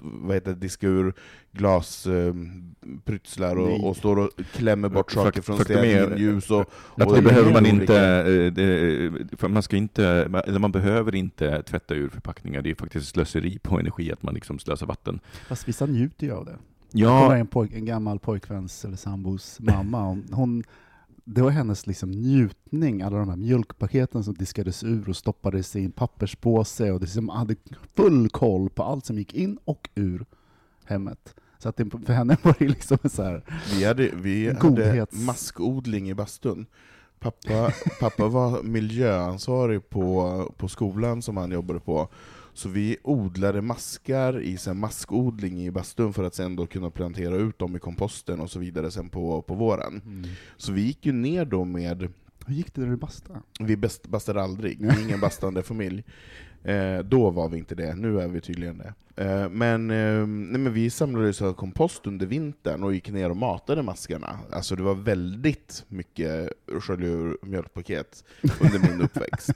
vad 0.00 0.34
heter 0.34 0.50
det, 0.50 0.56
diskar 0.60 0.88
ur 0.88 1.14
glasprytslar 1.52 3.54
Nej. 3.54 3.64
och, 3.64 3.88
och 3.88 3.96
står 3.96 4.18
och 4.18 4.30
klämmer 4.52 4.88
bort 4.88 5.12
saker 5.12 5.42
från 5.42 5.58
stearinljus 5.58 6.50
och, 6.50 6.60
Att 6.96 7.06
och 7.06 7.14
det 7.16 7.22
behöver 7.22 7.52
man 7.52 7.66
olika- 7.66 7.81
inte, 7.82 8.32
eh, 8.32 8.52
det, 8.52 9.36
för 9.38 9.48
man 9.48 9.62
ska 9.62 9.76
inte, 9.76 10.06
eller 10.46 10.58
man 10.58 10.72
behöver 10.72 11.14
inte 11.14 11.62
tvätta 11.62 11.94
ur 11.94 12.08
förpackningar. 12.08 12.62
Det 12.62 12.70
är 12.70 12.74
faktiskt 12.74 13.08
slöseri 13.08 13.58
på 13.58 13.78
energi 13.78 14.12
att 14.12 14.22
man 14.22 14.34
liksom 14.34 14.58
slösar 14.58 14.86
vatten. 14.86 15.20
Fast 15.48 15.68
vissa 15.68 15.86
njuter 15.86 16.26
ju 16.26 16.32
av 16.32 16.44
det. 16.44 16.56
Ja, 16.92 17.36
en, 17.36 17.46
pojk, 17.46 17.72
en 17.72 17.84
gammal 17.84 18.18
pojkväns 18.18 18.84
eller 18.84 18.96
sambos 18.96 19.60
mamma, 19.60 20.02
hon, 20.04 20.24
hon, 20.32 20.64
det 21.24 21.42
var 21.42 21.50
hennes 21.50 21.86
liksom 21.86 22.10
njutning, 22.10 23.02
alla 23.02 23.18
de 23.18 23.28
här 23.28 23.36
mjölkpaketen 23.36 24.24
som 24.24 24.34
diskades 24.34 24.84
ur 24.84 25.08
och 25.08 25.16
stoppades 25.16 25.76
i 25.76 25.84
en 25.84 25.92
papperspåse 25.92 26.90
och 26.92 27.00
det 27.00 27.04
liksom 27.04 27.28
hade 27.28 27.54
full 27.96 28.28
koll 28.28 28.70
på 28.70 28.82
allt 28.82 29.06
som 29.06 29.18
gick 29.18 29.34
in 29.34 29.58
och 29.64 29.88
ur 29.94 30.24
hemmet. 30.84 31.34
Så 31.58 31.68
att 31.68 31.76
det, 31.76 31.90
för 32.06 32.12
henne 32.12 32.36
var 32.42 32.54
det 32.58 32.68
liksom 32.68 32.98
så 33.04 33.22
här, 33.22 33.42
Vi 33.74 33.84
hade, 33.84 34.10
vi 34.22 34.46
hade 34.46 34.60
Godhets- 34.60 35.24
maskodling 35.26 36.10
i 36.10 36.14
bastun. 36.14 36.66
Pappa, 37.22 37.72
pappa 38.00 38.28
var 38.28 38.62
miljöansvarig 38.62 39.88
på, 39.88 40.54
på 40.56 40.68
skolan 40.68 41.22
som 41.22 41.36
han 41.36 41.50
jobbade 41.50 41.80
på. 41.80 42.08
Så 42.54 42.68
vi 42.68 42.96
odlade 43.02 43.62
maskar 43.62 44.40
i 44.40 44.58
här, 44.66 44.74
maskodling 44.74 45.60
i 45.60 45.70
bastun 45.70 46.12
för 46.12 46.24
att 46.24 46.34
sen 46.34 46.56
då 46.56 46.66
kunna 46.66 46.90
plantera 46.90 47.36
ut 47.36 47.58
dem 47.58 47.76
i 47.76 47.78
komposten 47.78 48.40
och 48.40 48.50
så 48.50 48.58
vidare 48.58 48.90
sen 48.90 49.08
på, 49.08 49.42
på 49.42 49.54
våren. 49.54 50.02
Mm. 50.04 50.30
Så 50.56 50.72
vi 50.72 50.82
gick 50.82 51.06
ju 51.06 51.12
ner 51.12 51.44
då 51.44 51.64
med 51.64 52.12
Hur 52.46 52.54
gick 52.54 52.74
det 52.74 52.80
när 52.80 52.88
du 52.88 52.96
bastade? 52.96 53.40
vi 53.60 53.76
bast, 53.76 54.06
bastade 54.06 54.42
aldrig, 54.42 54.78
vi 54.80 54.88
är 54.88 55.02
ingen 55.02 55.20
bastande 55.20 55.62
familj. 55.62 56.04
Eh, 56.64 56.98
då 56.98 57.30
var 57.30 57.48
vi 57.48 57.58
inte 57.58 57.74
det, 57.74 57.94
nu 57.94 58.20
är 58.20 58.28
vi 58.28 58.40
tydligen 58.40 58.78
det. 58.78 58.92
Eh, 59.24 59.48
men, 59.48 59.90
eh, 59.90 60.26
nej, 60.26 60.60
men 60.60 60.72
vi 60.72 60.90
samlade 60.90 61.32
så 61.32 61.52
kompost 61.54 62.06
under 62.06 62.26
vintern 62.26 62.82
och 62.82 62.94
gick 62.94 63.10
ner 63.10 63.30
och 63.30 63.36
matade 63.36 63.82
maskarna. 63.82 64.38
Alltså 64.52 64.76
det 64.76 64.82
var 64.82 64.94
väldigt 64.94 65.84
mycket 65.88 66.52
skölj 66.80 67.36
mjölkpaket 67.42 68.24
under 68.60 68.90
min 68.90 69.00
uppväxt. 69.04 69.50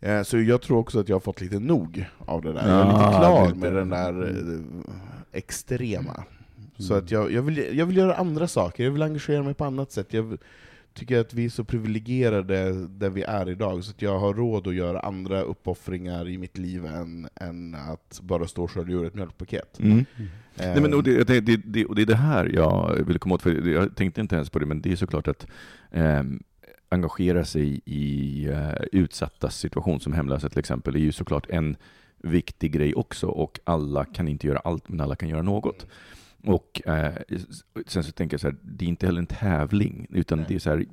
Eh, 0.00 0.22
så 0.22 0.38
jag 0.40 0.62
tror 0.62 0.78
också 0.78 1.00
att 1.00 1.08
jag 1.08 1.16
har 1.16 1.20
fått 1.20 1.40
lite 1.40 1.58
nog 1.58 2.04
av 2.18 2.42
det 2.42 2.52
där. 2.52 2.68
Jag 2.68 2.80
är 2.80 2.86
lite 2.86 3.18
klar 3.18 3.46
lite. 3.46 3.58
med 3.58 3.72
den 3.74 3.88
där 3.88 4.28
eh, 4.28 4.88
extrema. 5.32 6.24
Så 6.78 6.92
Mm. 6.94 7.04
att 7.04 7.10
jag, 7.10 7.32
jag, 7.32 7.42
vill, 7.42 7.78
jag 7.78 7.86
vill 7.86 7.96
göra 7.96 8.14
andra 8.14 8.48
saker, 8.48 8.84
jag 8.84 8.90
vill 8.90 9.02
engagera 9.02 9.42
mig 9.42 9.54
på 9.54 9.64
annat 9.64 9.92
sätt. 9.92 10.12
Jag 10.12 10.38
tycker 11.00 11.20
att 11.20 11.34
vi 11.34 11.44
är 11.44 11.48
så 11.48 11.64
privilegierade 11.64 12.86
där 12.86 13.10
vi 13.10 13.22
är 13.22 13.48
idag, 13.48 13.84
så 13.84 13.90
att 13.90 14.02
jag 14.02 14.18
har 14.18 14.34
råd 14.34 14.66
att 14.66 14.74
göra 14.74 15.00
andra 15.00 15.42
uppoffringar 15.42 16.28
i 16.28 16.38
mitt 16.38 16.58
liv 16.58 16.86
än, 16.86 17.28
än 17.34 17.74
att 17.74 18.20
bara 18.22 18.46
stå 18.46 18.64
och 18.64 18.70
skölja 18.70 18.96
ur 18.96 19.06
ett 19.06 19.14
mjölkpaket. 19.14 19.80
Mm. 19.80 19.98
Eh, 19.98 20.04
Nej, 20.56 20.80
men, 20.80 20.94
och, 20.94 21.02
det, 21.02 21.24
det, 21.24 21.56
det, 21.56 21.84
och 21.84 21.94
det 21.94 22.02
är 22.02 22.06
det 22.06 22.16
här 22.16 22.50
jag 22.54 23.04
vill 23.06 23.18
komma 23.18 23.34
åt, 23.34 23.42
för 23.42 23.68
jag 23.68 23.96
tänkte 23.96 24.20
inte 24.20 24.34
ens 24.34 24.50
på 24.50 24.58
det, 24.58 24.66
men 24.66 24.80
det 24.80 24.92
är 24.92 24.96
såklart 24.96 25.28
att 25.28 25.46
ehm, 25.92 26.42
engagera 26.88 27.44
sig 27.44 27.80
i 27.84 28.46
eh, 28.48 28.72
utsatta 28.92 29.50
situation 29.50 30.00
som 30.00 30.12
hemlösa 30.12 30.48
till 30.48 30.58
exempel 30.58 30.96
är 30.96 31.00
ju 31.00 31.12
såklart 31.12 31.50
en 31.50 31.76
viktig 32.18 32.72
grej 32.72 32.94
också 32.94 33.26
och 33.26 33.60
alla 33.64 34.04
kan 34.04 34.28
inte 34.28 34.46
göra 34.46 34.58
allt 34.58 34.88
men 34.88 35.00
alla 35.00 35.16
kan 35.16 35.28
göra 35.28 35.42
något. 35.42 35.86
Och 36.44 36.82
eh, 36.86 37.12
sen 37.86 38.04
så 38.04 38.12
tänker 38.12 38.34
jag 38.34 38.40
så 38.40 38.46
här, 38.46 38.56
det 38.62 38.84
är 38.84 38.88
inte 38.88 39.06
heller 39.06 39.20
en 39.20 39.26
tävling 39.26 40.06
utan 40.10 40.44
det 40.48 40.54
är 40.54 40.58
så 40.58 40.70
här 40.70 40.84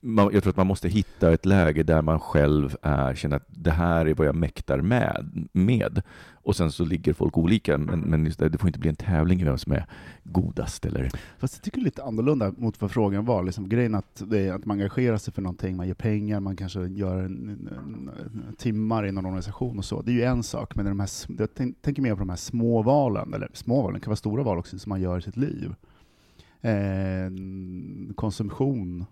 man, 0.00 0.30
jag 0.32 0.42
tror 0.42 0.50
att 0.50 0.56
man 0.56 0.66
måste 0.66 0.88
hitta 0.88 1.32
ett 1.32 1.46
läge 1.46 1.82
där 1.82 2.02
man 2.02 2.20
själv 2.20 2.76
är, 2.82 3.14
känner 3.14 3.36
att 3.36 3.46
det 3.48 3.70
här 3.70 4.06
är 4.06 4.14
vad 4.14 4.26
jag 4.26 4.34
mäktar 4.34 4.80
med, 4.80 5.48
med. 5.52 6.02
Och 6.48 6.56
sen 6.56 6.72
så 6.72 6.84
ligger 6.84 7.12
folk 7.12 7.38
olika, 7.38 7.78
men, 7.78 8.00
men 8.00 8.24
just 8.24 8.38
det, 8.38 8.48
det 8.48 8.58
får 8.58 8.68
inte 8.68 8.78
bli 8.78 8.88
en 8.88 8.96
tävling 8.96 9.40
i 9.40 9.44
vem 9.44 9.58
som 9.58 9.72
är 9.72 9.86
godast. 10.24 10.86
Eller, 10.86 11.10
Fast 11.38 11.54
jag 11.54 11.62
tycker 11.62 11.80
lite 11.80 12.02
annorlunda 12.02 12.52
mot 12.56 12.80
vad 12.80 12.90
frågan 12.90 13.24
var. 13.24 13.42
Liksom, 13.42 13.68
grejen 13.68 13.94
att, 13.94 14.22
det 14.26 14.38
är 14.38 14.52
att 14.52 14.64
man 14.64 14.76
engagerar 14.76 15.16
sig 15.16 15.34
för 15.34 15.42
någonting, 15.42 15.76
man 15.76 15.86
ger 15.86 15.94
pengar, 15.94 16.40
man 16.40 16.56
kanske 16.56 16.86
gör 16.86 17.18
en, 17.18 17.48
en, 17.48 18.10
en, 18.48 18.54
timmar 18.56 19.06
i 19.06 19.12
någon 19.12 19.26
organisation 19.26 19.78
och 19.78 19.84
så. 19.84 20.02
Det 20.02 20.10
är 20.10 20.14
ju 20.14 20.22
en 20.22 20.42
sak, 20.42 20.76
men 20.76 20.86
de 20.86 21.00
här, 21.00 21.10
jag 21.38 21.48
tänk, 21.54 21.82
tänker 21.82 22.02
mer 22.02 22.14
på 22.14 22.18
de 22.18 22.28
här 22.28 22.36
små 22.36 22.82
valen, 22.82 23.34
eller 23.34 23.50
små 23.52 23.82
valen, 23.82 23.94
det 23.94 24.00
kan 24.00 24.10
vara 24.10 24.16
stora 24.16 24.42
val 24.42 24.58
också, 24.58 24.78
som 24.78 24.90
man 24.90 25.00
gör 25.00 25.18
i 25.18 25.22
sitt 25.22 25.36
liv. 25.36 25.74
Eh, 26.60 27.30
konsumtion, 28.14 29.04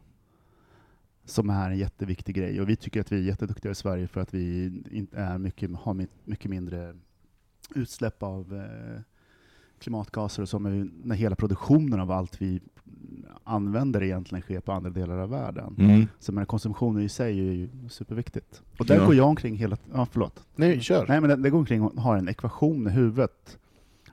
som 1.24 1.50
är 1.50 1.70
en 1.70 1.78
jätteviktig 1.78 2.34
grej. 2.34 2.60
Och 2.60 2.68
vi 2.68 2.76
tycker 2.76 3.00
att 3.00 3.12
vi 3.12 3.16
är 3.16 3.22
jätteduktiga 3.22 3.72
i 3.72 3.74
Sverige 3.74 4.08
för 4.08 4.20
att 4.20 4.34
vi 4.34 4.72
inte 4.90 5.18
är 5.18 5.38
mycket, 5.38 5.70
har 5.76 6.06
mycket 6.24 6.50
mindre 6.50 6.94
utsläpp 7.74 8.22
av 8.22 8.54
eh, 8.54 9.00
klimatgaser 9.78 10.42
och 10.42 10.48
så, 10.48 10.58
när 10.58 11.14
hela 11.14 11.36
produktionen 11.36 12.00
av 12.00 12.10
allt 12.10 12.42
vi 12.42 12.60
använder 13.44 14.02
egentligen 14.02 14.42
sker 14.42 14.60
på 14.60 14.72
andra 14.72 14.90
delar 14.90 15.18
av 15.18 15.30
världen. 15.30 15.74
mm. 15.78 16.06
Så 16.18 16.32
men 16.32 16.46
konsumtionen 16.46 17.02
i 17.02 17.08
sig 17.08 17.38
är 17.48 17.52
ju 17.52 17.68
superviktigt. 17.88 18.62
Och 18.78 18.86
där 18.86 18.94
Ja. 18.96 19.06
går 19.06 19.14
jag 19.14 19.26
omkring 19.26 19.56
hela... 19.56 19.76
Ja, 19.94 20.06
förlåt. 20.12 20.44
Nej, 20.56 20.80
kör! 20.80 21.06
Nej, 21.08 21.20
men 21.20 21.30
det, 21.30 21.36
det 21.36 21.50
går 21.50 21.58
omkring 21.58 21.82
och 21.82 22.02
har 22.02 22.16
en 22.16 22.28
ekvation 22.28 22.86
i 22.86 22.90
huvudet 22.90 23.58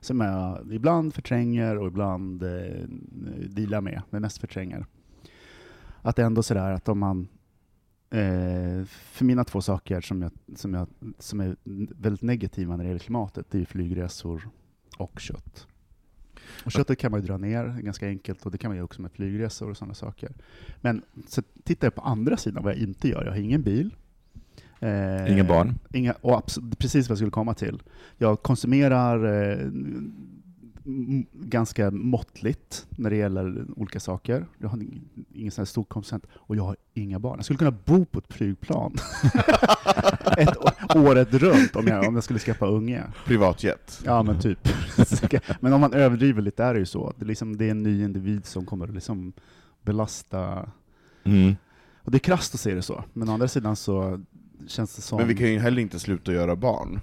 som 0.02 0.20
jag 0.22 0.74
ibland 0.74 1.14
förtränger 1.14 1.78
och 1.78 1.88
ibland 1.88 2.44
eh, 2.44 2.84
dealar 3.50 3.82
med, 3.82 4.02
men 4.10 4.22
mest 4.22 4.38
förtränger. 4.38 4.86
Att 6.02 6.20
ändå 6.20 6.44
sådär 6.44 6.72
att 6.72 6.90
om 6.90 7.00
man 7.00 7.28
Eh, 8.14 8.86
för 8.86 9.26
mina 9.26 9.44
två 9.44 9.62
saker 9.62 10.02
som, 10.02 10.22
jag, 10.22 10.32
som, 10.56 10.74
jag, 10.74 10.88
som 11.20 11.40
är 11.40 11.56
väldigt 12.02 12.22
negativa 12.22 12.76
när 12.78 12.84
det 12.84 12.88
gäller 12.88 13.00
klimatet, 13.00 13.46
det 13.52 13.62
är 13.62 13.66
flygresor 13.66 14.50
och 14.98 15.20
kött. 15.20 15.68
Och 16.66 16.72
köttet 16.72 16.98
kan 17.00 17.12
man 17.12 17.22
ju 17.22 17.28
dra 17.28 17.38
ner 17.38 17.78
ganska 17.82 18.08
enkelt, 18.08 18.46
och 18.46 18.52
det 18.52 18.58
kan 18.58 18.70
man 18.70 18.76
göra 18.78 18.86
också 18.86 19.02
med 19.02 19.12
flygresor 19.12 19.70
och 19.70 19.78
sådana 19.78 19.94
saker. 19.94 20.32
Men 20.82 21.02
så 21.28 21.42
tittar 21.64 21.86
jag 21.88 21.96
på 21.96 22.02
andra 22.02 22.38
sidan, 22.38 22.64
vad 22.64 22.74
jag 22.74 22.80
inte 22.80 23.08
gör. 23.10 23.24
Jag 23.26 23.32
har 23.32 23.40
ingen 23.40 23.62
bil. 23.62 23.96
Eh, 24.80 25.34
Inga 25.34 25.44
barn. 25.44 25.74
Inga, 25.94 26.14
och 26.14 26.52
precis 26.78 27.08
vad 27.10 27.12
jag 27.12 27.18
skulle 27.18 27.32
komma 27.32 27.54
till. 27.54 27.82
Jag 28.18 28.42
konsumerar 28.44 29.44
eh, 29.52 29.70
ganska 31.34 31.92
måttligt 31.92 32.88
när 32.90 33.10
det 33.10 33.16
gäller 33.16 33.66
olika 33.80 34.00
saker. 34.00 34.46
Jag 34.58 34.70
har 34.70 34.78
ing- 34.78 35.02
ingen 35.34 35.52
sån 35.52 35.62
här 35.62 35.66
stor 35.66 35.84
konsument 35.84 36.26
och 36.34 36.56
jag 36.56 36.64
har 36.64 36.76
inga 36.94 37.20
barn. 37.20 37.36
Jag 37.38 37.46
skulle 37.46 37.58
kunna 37.58 37.78
bo 37.86 38.06
på 38.06 38.20
ett 38.20 38.34
flygplan 38.34 38.96
ett 40.38 40.96
året 40.96 41.34
runt 41.34 41.76
om 41.76 41.88
jag, 41.88 42.08
om 42.08 42.16
jag 42.16 42.24
skulle 42.24 42.40
skaffa 42.40 42.66
unge. 42.66 43.04
Privatjet. 43.26 44.02
Ja 44.06 44.24
men 44.24 44.40
typ. 44.40 44.70
men 45.60 45.74
om 45.74 45.82
man 45.82 45.94
överdriver 45.94 46.42
lite 46.42 46.64
är 46.64 46.74
det 46.74 46.80
ju 46.80 46.86
så. 46.86 47.14
Det 47.18 47.26
är, 47.26 47.28
liksom, 47.28 47.58
det 47.58 47.66
är 47.66 47.72
en 47.72 47.84
ny 47.84 48.04
individ 48.04 48.46
som 48.46 48.66
kommer 48.66 48.88
att 48.88 48.94
liksom 48.94 49.34
belasta 49.82 50.70
Mm. 51.26 51.56
och 52.02 52.12
det 52.12 52.18
är 52.18 52.20
krasst 52.20 52.54
att 52.54 52.60
se 52.60 52.74
det 52.74 52.82
så, 52.82 53.04
men 53.14 53.30
å 53.30 53.34
andra 53.34 53.48
sidan 53.48 53.76
så 53.76 54.20
känns 54.68 54.96
det 54.96 55.02
som... 55.02 55.18
Men 55.18 55.28
vi 55.28 55.36
kan 55.36 55.48
ju 55.52 55.60
heller 55.60 55.82
inte 55.82 56.00
sluta 56.00 56.34
göra 56.34 56.56
barn. 56.56 57.00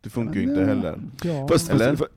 Det 0.00 0.10
funkar 0.10 0.34
ju 0.34 0.42
inte 0.42 0.64
heller. 0.64 0.98
Ja. 1.22 1.48
Fast, 1.48 1.70
Eller? 1.70 1.96
fast, 1.96 2.10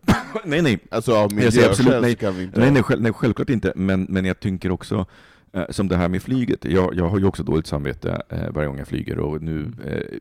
nej, 0.45 0.61
nej. 0.61 0.79
Alltså 0.91 1.15
av 1.15 1.33
miljöskäl 1.33 2.01
nej. 2.01 2.11
så 2.11 2.19
kan 2.19 2.35
vi 2.35 2.43
inte 2.43 2.59
Nej, 2.59 2.71
nej, 2.71 2.83
själv, 2.83 3.01
nej, 3.01 3.13
självklart 3.13 3.49
inte. 3.49 3.73
Men, 3.75 4.03
men 4.09 4.25
jag 4.25 4.39
tänker 4.39 4.71
också, 4.71 5.05
som 5.69 5.87
det 5.87 5.97
här 5.97 6.09
med 6.09 6.21
flyget. 6.21 6.65
Jag, 6.65 6.95
jag 6.95 7.09
har 7.09 7.19
ju 7.19 7.25
också 7.25 7.43
dåligt 7.43 7.67
samvete 7.67 8.21
eh, 8.29 8.49
varje 8.51 8.67
gång 8.67 8.77
jag 8.77 8.87
flyger. 8.87 9.19
Och 9.19 9.41
nu, 9.41 9.71
eh, 9.85 10.17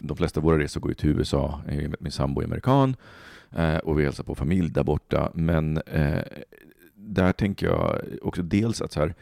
de 0.00 0.16
flesta 0.16 0.40
av 0.40 0.44
våra 0.44 0.58
resor 0.58 0.80
går 0.80 0.90
ju 0.90 0.94
till 0.94 1.10
USA. 1.10 1.60
Eh, 1.68 1.90
Min 2.00 2.12
sambo 2.12 2.40
är 2.40 2.44
amerikan. 2.44 2.96
Eh, 3.50 3.76
och 3.76 3.98
vi 3.98 4.04
hälsar 4.04 4.24
på 4.24 4.34
familj 4.34 4.70
där 4.70 4.84
borta. 4.84 5.30
Men 5.34 5.76
eh, 5.76 6.22
där 6.94 7.32
tänker 7.32 7.66
jag 7.66 8.00
också 8.22 8.42
dels 8.42 8.82
att 8.82 8.92
så 8.92 9.00
här, 9.00 9.14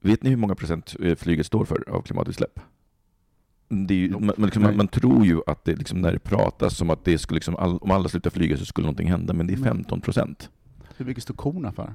vet 0.00 0.22
ni 0.22 0.30
hur 0.30 0.36
många 0.36 0.54
procent 0.54 0.96
eh, 1.00 1.14
flyget 1.16 1.46
står 1.46 1.64
för 1.64 1.88
av 1.88 2.02
klimatutsläpp? 2.02 2.60
Ju, 3.88 4.10
man, 4.10 4.34
liksom, 4.36 4.62
man, 4.62 4.76
man 4.76 4.88
tror 4.88 5.26
ju 5.26 5.40
att 5.46 5.64
det 5.64 5.76
liksom, 5.76 6.00
när 6.00 6.12
det 6.12 6.18
pratas 6.18 6.76
som 6.76 6.90
att 6.90 7.04
det 7.04 7.18
skulle 7.18 7.36
liksom, 7.36 7.56
all, 7.56 7.78
om 7.78 7.90
alla 7.90 8.08
slutar 8.08 8.30
flyga 8.30 8.56
så 8.56 8.64
skulle 8.64 8.84
någonting 8.84 9.10
hända, 9.10 9.32
men 9.34 9.46
det 9.46 9.52
är 9.52 9.58
Nej. 9.58 9.64
15 9.64 10.00
procent. 10.00 10.50
Hur 10.96 11.04
mycket 11.04 11.22
står 11.22 11.34
korna 11.34 11.72
för? 11.72 11.94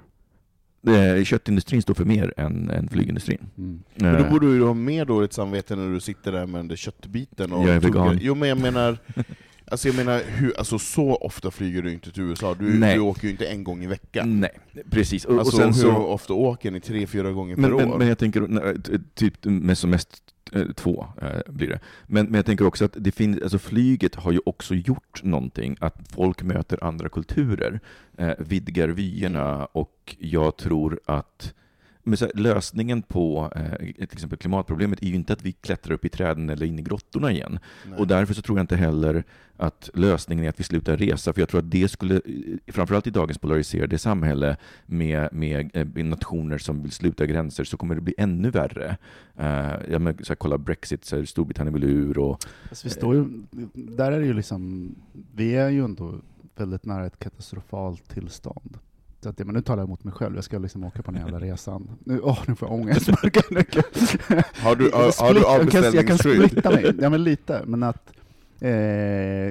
Eh, 0.87 1.23
Köttindustrin 1.23 1.81
står 1.81 1.93
för 1.93 2.05
mer 2.05 2.33
än, 2.37 2.69
än 2.69 2.89
flygindustrin. 2.89 3.37
Mm. 3.57 3.83
Men 3.95 4.13
då 4.13 4.19
Eh, 4.19 4.31
borde 4.31 4.57
du 4.57 4.63
ha 4.63 4.73
mer 4.73 5.05
dåligt 5.05 5.33
samvete 5.33 5.75
när 5.75 5.93
du 5.93 5.99
sitter 5.99 6.31
där 6.31 6.45
med 6.45 6.59
den 6.59 6.67
där 6.67 6.75
köttbiten 6.75 7.51
och 7.53 7.67
Jag 7.67 7.75
är 7.75 7.79
tuggar. 7.81 8.03
vegan. 8.03 8.19
Jo 8.21 8.35
men 8.35 8.49
jag 8.49 8.57
menar, 8.61 8.97
alltså 9.71 9.87
jag 9.87 9.95
menar 9.95 10.21
hur, 10.27 10.57
alltså 10.57 10.79
så 10.79 11.15
ofta 11.15 11.51
flyger 11.51 11.81
du 11.81 11.93
inte 11.93 12.11
till 12.11 12.23
USA, 12.23 12.55
du, 12.59 12.79
du 12.79 12.99
åker 12.99 13.23
ju 13.23 13.29
inte 13.29 13.45
en 13.45 13.63
gång 13.63 13.83
i 13.83 13.87
veckan. 13.87 14.39
Nej, 14.39 14.51
precis. 14.89 15.25
Och, 15.25 15.39
Alltså 15.39 15.57
och 15.57 15.73
sen 15.73 15.85
hur 15.89 15.93
så, 15.95 16.03
ofta 16.05 16.33
åker 16.33 16.71
ni? 16.71 16.79
Tre, 16.79 17.07
fyra 17.07 17.31
gånger 17.31 17.55
men, 17.55 17.71
per 17.71 17.77
men, 17.77 17.91
år? 17.91 17.97
men 17.97 18.07
jag 18.07 18.17
tänker, 18.17 18.77
typ 19.15 19.45
med 19.45 19.77
som 19.77 19.89
mest 19.89 20.09
eh, 20.09 20.32
Eh, 20.55 20.65
två 20.75 21.07
eh, 21.21 21.53
blir 21.53 21.67
det. 21.67 21.79
Men, 22.07 22.25
men 22.25 22.35
jag 22.35 22.45
tänker 22.45 22.67
också 22.67 22.85
att 22.85 22.95
det 22.97 23.11
finns, 23.11 23.41
alltså 23.41 23.59
flyget 23.59 24.15
har 24.15 24.31
ju 24.31 24.39
också 24.45 24.75
gjort 24.75 25.23
någonting, 25.23 25.77
att 25.79 25.95
folk 26.09 26.43
möter 26.43 26.83
andra 26.83 27.09
kulturer, 27.09 27.79
eh, 28.17 28.33
vidgar 28.37 28.87
vyerna 28.87 29.65
och 29.65 30.15
jag 30.19 30.57
tror 30.57 30.99
att 31.05 31.53
men 32.03 32.17
så 32.17 32.25
här, 32.25 32.33
lösningen 32.35 33.01
på 33.01 33.51
eh, 33.55 33.77
till 33.77 34.07
exempel 34.11 34.37
klimatproblemet 34.37 35.03
är 35.03 35.07
ju 35.07 35.15
inte 35.15 35.33
att 35.33 35.41
vi 35.41 35.51
klättrar 35.51 35.93
upp 35.93 36.05
i 36.05 36.09
träden 36.09 36.49
eller 36.49 36.65
in 36.65 36.79
i 36.79 36.81
grottorna 36.81 37.31
igen. 37.31 37.59
Nej. 37.89 37.99
Och 37.99 38.07
därför 38.07 38.33
så 38.33 38.41
tror 38.41 38.57
jag 38.57 38.63
inte 38.63 38.75
heller 38.75 39.23
att 39.57 39.89
lösningen 39.93 40.45
är 40.45 40.49
att 40.49 40.59
vi 40.59 40.63
slutar 40.63 40.97
resa, 40.97 41.33
för 41.33 41.41
jag 41.41 41.49
tror 41.49 41.59
att 41.59 41.71
det 41.71 41.87
skulle, 41.87 42.21
framförallt 42.67 43.07
i 43.07 43.09
dagens 43.09 43.37
polariserade 43.37 43.97
samhälle 43.97 44.57
med, 44.85 45.33
med 45.33 45.69
eh, 45.73 46.05
nationer 46.05 46.57
som 46.57 46.81
vill 46.81 46.91
sluta 46.91 47.25
gränser, 47.25 47.63
så 47.63 47.77
kommer 47.77 47.95
det 47.95 48.01
bli 48.01 48.15
ännu 48.17 48.49
värre. 48.49 48.97
Uh, 49.39 49.91
jag 49.91 50.01
men, 50.01 50.17
så 50.23 50.27
här, 50.27 50.35
kolla 50.35 50.57
Brexit, 50.57 51.05
så 51.05 51.15
här, 51.15 51.25
Storbritannien 51.25 51.73
vill 51.73 51.83
ur 51.83 52.17
och... 52.17 52.43
Fast 52.69 52.85
vi 52.85 52.89
står 52.89 53.15
ju, 53.15 53.25
där 53.73 54.11
är 54.11 54.19
det 54.19 54.25
ju 54.25 54.33
liksom, 54.33 54.95
vi 55.35 55.55
är 55.55 55.69
ju 55.69 55.83
ändå 55.83 56.15
väldigt 56.55 56.85
nära 56.85 57.05
ett 57.05 57.19
katastrofalt 57.19 58.09
tillstånd. 58.09 58.77
Så 59.23 59.29
att, 59.29 59.39
men 59.39 59.55
nu 59.55 59.62
talar 59.62 59.81
jag 59.81 59.89
mot 59.89 60.03
mig 60.03 60.13
själv, 60.13 60.36
jag 60.36 60.43
ska 60.43 60.57
liksom 60.59 60.83
åka 60.83 61.01
på 61.01 61.12
den 61.12 61.21
jävla 61.21 61.39
resan. 61.39 61.89
Nu, 62.03 62.19
åh, 62.19 62.39
nu 62.47 62.55
får 62.55 62.67
jag 62.67 62.79
ångest. 62.79 63.07
Har 64.63 64.75
du, 64.75 64.91
har, 64.93 65.23
har 65.23 65.33
du 65.33 65.41
kan, 65.41 65.83
jag 65.83 66.07
kan 66.07 66.15
avbeställningsskydd? 66.15 66.49
splitta 66.51 66.71
mig, 66.71 66.93
ja 67.01 67.09
men 67.09 67.23
lite. 67.23 67.62
Men 67.65 67.83
att 67.83 68.13
eh, 68.59 68.69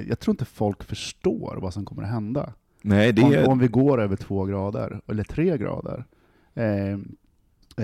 jag 0.09 0.19
tror 0.19 0.33
inte 0.33 0.45
folk 0.45 0.83
förstår 0.83 1.57
vad 1.61 1.73
som 1.73 1.85
kommer 1.85 2.03
att 2.03 2.09
hända. 2.09 2.53
Nej, 2.81 3.11
det 3.11 3.21
Om, 3.21 3.51
om 3.51 3.59
vi 3.59 3.67
går 3.67 4.01
över 4.01 4.15
två 4.15 4.45
grader, 4.45 5.01
eller 5.07 5.23
tre 5.23 5.57
grader. 5.57 6.05
Eh, 6.53 6.93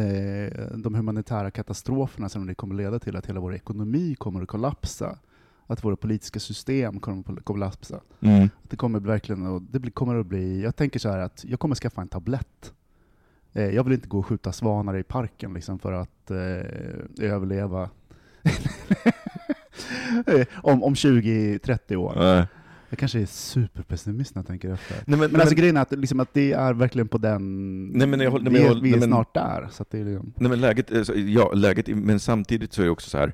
eh, 0.03 0.51
de 0.75 0.95
humanitära 0.95 1.51
katastroferna 1.51 2.29
som 2.29 2.47
det 2.47 2.55
kommer 2.55 2.75
leda 2.75 2.99
till 2.99 3.15
att 3.15 3.25
hela 3.25 3.39
vår 3.39 3.55
ekonomi 3.55 4.15
kommer 4.17 4.41
att 4.41 4.47
kollapsa. 4.47 5.17
Att 5.69 5.83
våra 5.83 5.95
politiska 5.95 6.39
system 6.39 6.99
kommer 6.99 7.37
att 7.37 7.45
kollapsa. 7.45 7.99
Mm. 8.21 8.49
Det 8.69 8.75
kommer 8.75 8.99
verkligen 8.99 9.45
att, 9.55 9.63
det 9.71 9.91
kommer 9.91 10.15
att 10.15 10.25
bli, 10.25 10.61
jag 10.63 10.75
tänker 10.75 10.99
så 10.99 11.09
här 11.09 11.19
att 11.19 11.45
jag 11.47 11.59
kommer 11.59 11.75
skaffa 11.75 12.01
en 12.01 12.07
tablett. 12.07 12.73
Eh, 13.53 13.63
Jag 13.75 13.83
vill 13.83 13.93
inte 13.93 14.07
gå 14.07 14.19
och 14.19 14.25
skjuta 14.25 14.51
svanar 14.51 14.97
i 14.97 15.03
parken 15.03 15.53
liksom 15.53 15.79
för 15.79 15.91
att 15.91 16.31
eh, 16.31 17.27
överleva 17.29 17.89
Eh, 20.27 20.45
om, 20.63 20.83
om 20.83 20.93
20-30 20.93 21.95
år. 21.95 22.13
Nej. 22.17 22.45
Jag 22.89 22.99
kanske 22.99 23.19
är 23.21 23.25
superpessimist 23.25 24.35
när 24.35 24.39
jag 24.39 24.47
tänker 24.47 24.73
efter. 24.73 24.97
Nej, 25.05 25.19
men, 25.19 25.31
Men 25.31 25.41
alltså 25.41 25.55
grejen 25.55 25.77
är 25.77 25.81
att, 25.81 25.91
liksom, 25.91 26.19
att 26.19 26.33
det 26.33 26.51
är 26.53 26.73
verkligen 26.73 27.07
på 27.07 27.17
den... 27.17 27.87
Nej, 27.87 28.07
men 28.07 28.19
jag 28.19 28.33
nej, 28.33 28.43
vi 28.43 28.49
men 28.59 28.61
jag 28.67 28.81
vi 28.81 28.93
är 28.93 28.97
men- 28.99 29.09
snart 29.09 29.33
där. 29.33 29.67
Så 29.71 29.81
att 29.83 29.89
det 29.91 29.99
är 29.99 30.05
liksom, 30.05 30.33
Nej 30.37 30.49
men 30.49 30.61
läget, 30.61 30.91
alltså, 30.95 31.15
ja, 31.15 31.51
läget, 31.53 31.87
men 31.87 32.19
samtidigt 32.19 32.73
så 32.73 32.81
är 32.81 32.85
det 32.85 32.91
också 32.91 33.09
så 33.09 33.17
här, 33.17 33.27
eh, 33.27 33.33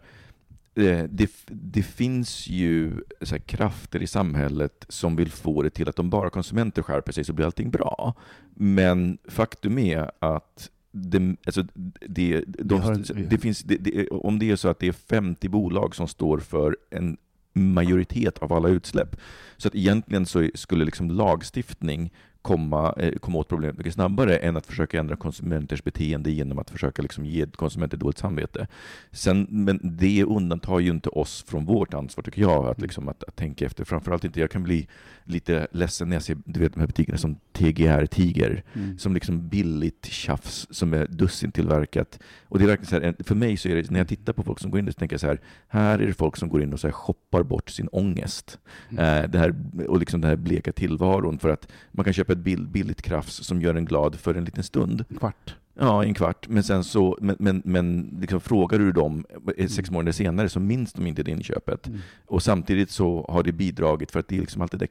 det, 1.10 1.32
det 1.48 1.84
finns 1.84 2.48
ju 2.48 2.92
så 3.22 3.36
här 3.36 3.42
krafter 3.42 4.02
i 4.02 4.08
samhället 4.08 4.86
som 4.90 5.16
vill 5.16 5.32
få 5.32 5.62
det 5.62 5.70
till 5.70 5.90
att 5.90 6.00
om 6.00 6.10
bara 6.10 6.30
konsumenter 6.30 6.82
skärper 6.82 7.12
sig 7.12 7.24
så 7.24 7.34
blir 7.34 7.46
allting 7.46 7.72
bra. 7.72 8.14
Men 8.54 9.18
faktum 9.28 9.78
är 9.78 10.12
att 10.20 10.70
det, 10.92 11.36
alltså, 11.46 11.64
det, 12.08 12.44
de, 12.48 12.82
har 12.82 13.24
det 13.30 13.38
finns, 13.38 13.60
det, 13.64 14.08
om 14.10 14.40
det 14.40 14.52
är 14.52 14.56
så 14.56 14.68
att 14.68 14.80
det 14.80 14.88
är 14.88 14.92
50 14.92 15.50
bolag 15.50 15.96
som 15.96 16.08
står 16.08 16.40
för 16.40 16.78
en 16.90 17.18
majoritet 17.54 18.38
av 18.38 18.54
alla 18.54 18.70
utsläpp, 18.70 19.16
så 19.58 19.68
att 19.68 19.76
egentligen 19.76 20.26
så 20.26 20.50
skulle 20.54 20.86
liksom 20.86 21.12
lagstiftning 21.12 22.14
komma, 22.46 22.94
eh, 22.98 23.14
komma 23.20 23.38
åt 23.38 23.48
problemet 23.48 23.78
mycket 23.78 23.94
snabbare 23.94 24.38
än 24.38 24.58
att 24.58 24.66
försöka 24.66 25.00
ändra 25.00 25.16
konsumenters 25.16 25.84
beteende 25.84 26.32
genom 26.32 26.60
att 26.60 26.70
försöka 26.70 27.02
liksom 27.02 27.26
ge 27.26 27.46
konsumenter 27.46 27.98
dåligt 27.98 28.18
samvete. 28.18 28.68
Sen, 29.12 29.48
men 29.50 29.80
det 29.84 30.24
undantar 30.24 30.80
ju 30.80 30.90
inte 30.90 31.10
oss 31.10 31.46
från 31.48 31.66
vårt 31.66 31.94
ansvar, 31.94 32.24
tycker 32.24 32.42
jag, 32.42 32.66
att, 32.66 32.82
liksom, 32.82 33.10
att, 33.10 33.24
att 33.24 33.36
tänka 33.36 33.66
efter. 33.66 33.84
Framförallt 33.84 34.24
inte, 34.24 34.40
jag 34.40 34.52
kan 34.52 34.64
bli 34.64 34.88
lite 35.24 35.68
ledsen 35.72 36.10
när 36.10 36.16
jag 36.16 36.24
ser 36.24 36.38
du 36.46 36.60
vet, 36.60 36.74
de 36.74 36.80
här 36.80 36.88
butikerna 36.88 37.18
som 37.18 37.36
TGR 37.54 38.06
Tiger, 38.06 38.64
mm. 38.74 38.98
som 38.98 39.14
liksom 39.14 39.50
billigt 39.50 40.06
tjafs 40.06 40.68
som 40.70 40.94
är 40.94 41.08
dussintillverkat. 41.08 42.20
Och 42.44 42.60
det 42.60 42.66
är 42.66 42.68
verkligen 42.68 42.90
så 42.90 43.06
här, 43.06 43.16
för 43.24 43.36
mig 43.36 43.58
så 43.58 43.70
är 43.70 43.76
det, 43.76 43.92
när 43.92 44.00
jag 44.00 44.08
tittar 44.08 44.34
på 44.34 44.44
folk 44.44 44.60
som 44.60 44.72
går 44.72 44.80
in, 44.80 44.88
så 44.88 44.94
tänker 44.94 45.14
jag 45.14 45.22
så 45.22 45.28
här, 45.28 45.40
här 45.68 46.00
är 46.00 46.08
det 46.08 46.14
folk 46.14 46.38
som 46.38 46.50
går 46.50 46.64
in 46.64 46.74
och 46.74 46.80
så 46.80 46.88
här 46.88 46.92
shoppar 46.92 47.44
bort 47.44 47.70
sin 47.70 47.88
ångest. 47.88 48.60
Mm. 48.90 49.24
Eh, 49.24 49.30
det 49.30 49.40
här, 49.40 49.56
och 49.88 50.00
liksom 50.00 50.22
den 50.22 50.30
här 50.30 50.38
bleka 50.38 50.72
tillvaron 50.72 51.40
för 51.40 51.50
att 51.50 51.68
man 51.92 52.04
kan 52.04 52.14
köpa 52.14 52.35
ett 52.36 52.43
bill, 52.43 52.67
billigt 52.67 53.02
krafs 53.02 53.43
som 53.43 53.62
gör 53.62 53.76
en 53.76 53.86
glad 53.86 54.15
för 54.15 54.36
en 54.36 54.45
liten 54.45 54.63
stund. 54.63 55.06
En 55.10 55.17
kvart. 55.17 55.56
Ja, 55.80 56.04
en 56.04 56.13
kvart. 56.13 56.48
Men 56.48 56.63
sen 56.63 56.84
så, 56.84 57.17
men, 57.21 57.36
men, 57.39 57.62
men 57.65 58.17
liksom 58.21 58.41
frågar 58.41 58.80
du 58.80 58.91
dem 58.91 59.26
eh, 59.58 59.67
sex 59.67 59.91
månader 59.91 60.12
senare 60.12 60.50
så 60.50 60.60
minns 60.60 60.93
de 60.93 61.08
inte 61.08 61.24
det 61.24 61.32
inköpet. 61.32 61.88
Mm. 61.88 62.00
Och 62.26 62.43
samtidigt 62.43 62.91
så 62.91 63.26
har 63.30 63.43
det 63.43 63.52
bidragit 63.52 64.12
för 64.12 64.19
att 64.19 64.28
det 64.28 64.38
är 64.38 64.41
liksom 64.41 64.62
allt 64.62 64.71
det 64.71 64.78
där 64.78 64.89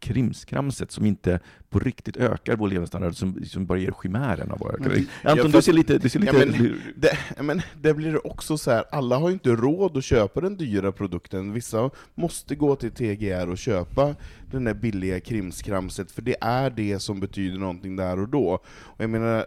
krimskramset 0.00 0.90
som 0.90 1.06
inte 1.06 1.40
på 1.70 1.78
riktigt 1.78 2.16
ökar 2.16 2.56
vår 2.56 2.68
levnadsstandard, 2.68 3.16
som, 3.16 3.44
som 3.44 3.66
bara 3.66 3.78
ger 3.78 3.92
chimären 4.02 4.50
av 4.50 4.62
öka. 4.74 4.88
Men- 4.88 5.06
Anton, 5.22 5.50
Ja, 5.50 5.56
du 5.56 5.62
ser 5.62 5.72
lite... 5.72 5.98
Du 5.98 6.08
ser 6.08 6.20
Ja, 6.26 6.32
lite 6.32 6.46
men- 6.46 6.80
Det, 6.96 7.18
ja, 7.36 7.42
men 7.42 7.62
det 7.82 7.94
blir 7.94 8.12
det 8.12 8.18
också 8.18 8.58
så 8.58 8.70
här, 8.70 8.84
alla 8.90 9.16
har 9.18 9.28
ju 9.28 9.32
inte 9.32 9.50
råd 9.50 9.96
att 9.96 10.04
köpa 10.04 10.40
den 10.40 10.56
dyra 10.56 10.92
produkten, 10.92 11.52
vissa 11.52 11.90
måste 12.14 12.54
gå 12.54 12.76
till 12.76 12.90
TGR 12.90 13.48
och 13.48 13.58
köpa 13.58 14.14
den 14.50 14.64
där 14.64 14.74
billiga 14.74 15.20
krimskramset, 15.20 16.10
för 16.10 16.22
det 16.22 16.36
är 16.40 16.70
det 16.70 16.98
som 16.98 17.20
betyder 17.20 17.58
någonting 17.58 17.96
där 17.96 18.18
och 18.18 18.28
då. 18.28 18.48
Och 18.66 19.02
jag 19.02 19.10
menar, 19.10 19.46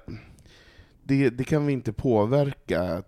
det, 1.04 1.30
det 1.30 1.44
kan 1.44 1.66
vi 1.66 1.74
inte 1.74 1.94
påverka 1.94 3.04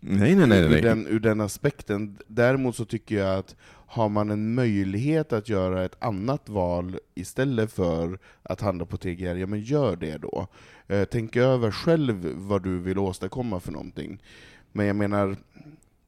nej, 0.00 0.34
nej, 0.34 0.46
nej. 0.46 0.60
ur, 0.60 0.68
nej. 0.70 0.82
den, 0.82 1.06
ur 1.06 1.20
den 1.20 1.40
aspekten. 1.40 2.18
Däremot 2.26 2.76
så 2.76 2.84
tycker 2.84 3.16
jag 3.18 3.38
att 3.38 3.56
har 3.96 4.08
man 4.08 4.30
en 4.30 4.54
möjlighet 4.54 5.32
att 5.32 5.48
göra 5.48 5.84
ett 5.84 5.96
annat 5.98 6.48
val 6.48 6.98
istället 7.14 7.72
för 7.72 8.18
att 8.42 8.60
handla 8.60 8.86
på 8.86 8.96
TGR, 8.96 9.36
ja 9.36 9.46
men 9.46 9.60
gör 9.60 9.96
det 9.96 10.18
då. 10.18 10.46
Eh, 10.86 11.04
tänk 11.10 11.36
över 11.36 11.70
själv 11.70 12.32
vad 12.34 12.62
du 12.62 12.78
vill 12.78 12.98
åstadkomma 12.98 13.60
för 13.60 13.72
någonting. 13.72 14.22
Men 14.72 14.86
jag 14.86 14.96
menar, 14.96 15.36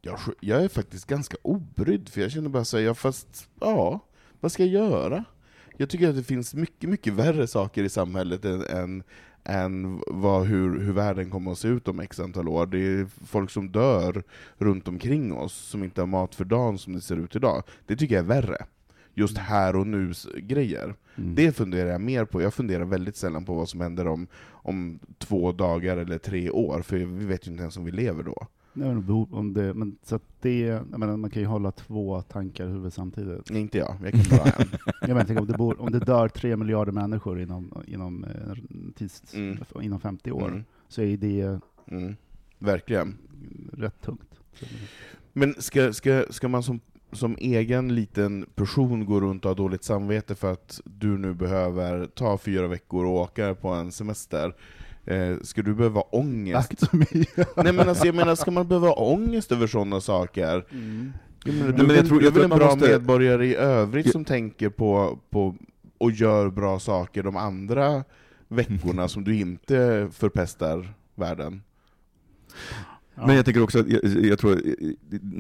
jag, 0.01 0.19
jag 0.41 0.65
är 0.65 0.69
faktiskt 0.69 1.07
ganska 1.07 1.37
obrydd, 1.43 2.09
för 2.09 2.21
jag 2.21 2.33
känner 2.33 2.49
bara 2.49 2.65
säga, 2.65 2.87
ja, 2.87 2.95
fast 2.95 3.49
ja, 3.61 4.01
vad 4.41 4.53
ska 4.53 4.65
jag 4.65 4.91
göra? 4.91 5.25
Jag 5.77 5.91
tycker 5.91 6.09
att 6.09 6.17
det 6.17 6.23
finns 6.23 6.55
mycket, 6.55 6.91
mycket 6.91 7.13
värre 7.13 7.47
saker 7.47 7.85
i 7.85 7.89
samhället 7.89 8.45
än, 8.45 8.65
än 8.67 9.03
än 9.49 10.03
vad, 10.07 10.47
hur, 10.47 10.81
hur 10.81 10.93
världen 10.93 11.31
kommer 11.31 11.53
att 11.53 11.59
se 11.59 11.69
ut 11.69 11.89
om 11.89 12.01
x 12.01 12.21
antal 12.21 12.49
år. 12.49 12.67
Det 12.67 12.79
är 12.79 13.07
folk 13.27 13.51
som 13.51 13.73
dör 13.73 14.23
runt 14.59 14.89
omkring 14.89 15.33
oss, 15.33 15.55
som 15.55 15.85
inte 15.85 16.01
har 16.01 16.07
mat 16.07 16.35
för 16.35 16.45
dagen 16.45 16.79
som 16.79 16.93
det 16.93 17.01
ser 17.01 17.17
ut 17.17 17.37
idag. 17.37 17.63
Det 17.87 17.97
tycker 17.97 18.15
jag 18.15 18.25
är 18.25 18.29
värre. 18.29 18.67
Just 19.15 19.39
här 19.39 19.77
och 19.77 19.87
nu 19.87 20.13
grejer. 20.37 20.95
Mm. 21.17 21.35
Det 21.35 21.53
funderar 21.53 21.91
jag 21.91 22.01
mer 22.01 22.25
på. 22.25 22.43
Jag 22.43 22.55
funderar 22.55 22.85
väldigt 22.85 23.17
sällan 23.17 23.45
på 23.45 23.55
vad 23.55 23.69
som 23.69 23.81
händer 23.81 24.07
om, 24.07 24.27
om 24.47 24.99
två 25.19 25.53
dagar 25.53 25.97
eller 25.97 26.19
tre 26.19 26.51
år, 26.51 26.83
för 26.83 26.97
vi 26.97 27.27
vet 27.27 27.47
ju 27.47 27.51
inte 27.51 27.63
ens 27.63 27.77
om 27.77 27.85
vi 27.85 27.91
lever 27.91 28.23
då. 28.23 28.47
Nej, 28.73 28.89
men 28.89 29.03
behov- 29.03 29.35
om 29.35 29.53
det, 29.55 29.75
men, 29.75 29.99
så 30.03 30.17
att 30.17 30.23
det, 30.41 30.59
jag 30.61 30.99
menar, 30.99 31.17
man 31.17 31.31
kan 31.31 31.43
ju 31.43 31.49
hålla 31.49 31.71
två 31.71 32.23
tankar 32.23 32.65
i 32.67 32.69
huvudet 32.69 32.95
samtidigt. 32.95 33.51
Nej, 33.51 33.61
inte 33.61 33.79
jag, 33.79 33.97
jag 34.05 34.13
kan 34.13 34.39
bara 34.39 34.51
en. 34.51 34.69
Jag 35.01 35.09
menar, 35.09 35.25
tänk 35.25 35.41
om, 35.41 35.47
det 35.47 35.59
bor, 35.59 35.81
om 35.81 35.91
det 35.93 35.99
dör 35.99 36.29
tre 36.29 36.57
miljarder 36.57 36.93
människor 36.93 37.41
inom, 37.41 37.83
inom, 37.87 38.25
eh, 38.25 38.55
tids, 38.97 39.35
Mm. 39.35 39.59
inom 39.83 40.01
50 40.01 40.31
år, 40.33 40.49
Mm. 40.49 40.65
så 40.89 41.03
är 41.03 41.17
det 41.17 41.61
Mm. 41.91 42.17
Verkligen. 42.59 43.19
rätt 43.73 44.01
tungt. 44.01 44.41
Men 45.33 45.55
ska, 45.59 45.93
ska, 45.93 46.25
ska 46.31 46.49
man 46.49 46.63
som, 46.63 46.81
som 47.13 47.37
egen 47.39 47.95
liten 47.95 48.47
person 48.55 49.07
gå 49.07 49.21
runt 49.21 49.45
och 49.45 49.49
ha 49.51 49.55
dåligt 49.55 49.85
samvete 49.85 50.35
för 50.35 50.53
att 50.53 50.81
du 50.85 51.19
nu 51.19 51.35
behöver 51.35 52.07
ta 52.07 52.39
fyra 52.39 52.67
veckor 52.67 53.05
och 53.05 53.13
åka 53.15 53.55
på 53.55 53.69
en 53.69 53.93
semester? 53.93 54.55
Eh, 55.11 55.37
ska 55.43 55.63
du 55.63 55.75
behöva 55.75 56.01
ångest? 56.01 56.83
Nej 57.57 57.73
men 57.73 57.89
alltså 57.89 58.07
jag 58.07 58.15
menar, 58.15 58.35
ska 58.35 58.51
man 58.51 58.69
behöva 58.69 58.91
ångest 58.93 59.53
över 59.53 59.67
sådana 59.67 60.01
saker? 60.01 60.65
Mm. 60.71 61.13
Jag 61.45 61.55
menar, 61.55 61.69
Nej, 61.69 61.77
du, 61.79 61.87
men 61.87 61.97
jag 61.97 62.07
tror- 62.07 62.19
du 62.21 62.25
jag 62.27 62.31
är 62.31 62.35
väl 62.35 62.45
en 62.45 62.45
att 62.45 62.51
man 62.51 62.59
bra 62.59 62.75
måste- 62.77 62.89
medborgare 62.91 63.47
i 63.47 63.55
övrigt 63.57 64.07
Jag- 64.07 64.13
som 64.13 64.25
tänker 64.25 64.69
på, 64.69 65.19
på 65.31 65.55
och 65.99 66.11
gör 66.11 66.51
bra 66.51 66.79
saker 66.79 67.23
de 67.23 67.37
andra 67.37 68.05
veckorna 68.49 69.09
som 69.09 69.25
du 69.25 69.37
inte 69.37 70.09
förpestar 70.13 70.89
världen? 71.15 71.63
Men 73.27 73.37
jag 73.37 73.45
tänker 73.45 73.63
också 73.63 73.79
att, 73.81 73.89
jag, 73.89 74.25
jag 74.25 74.39
tror, 74.39 74.61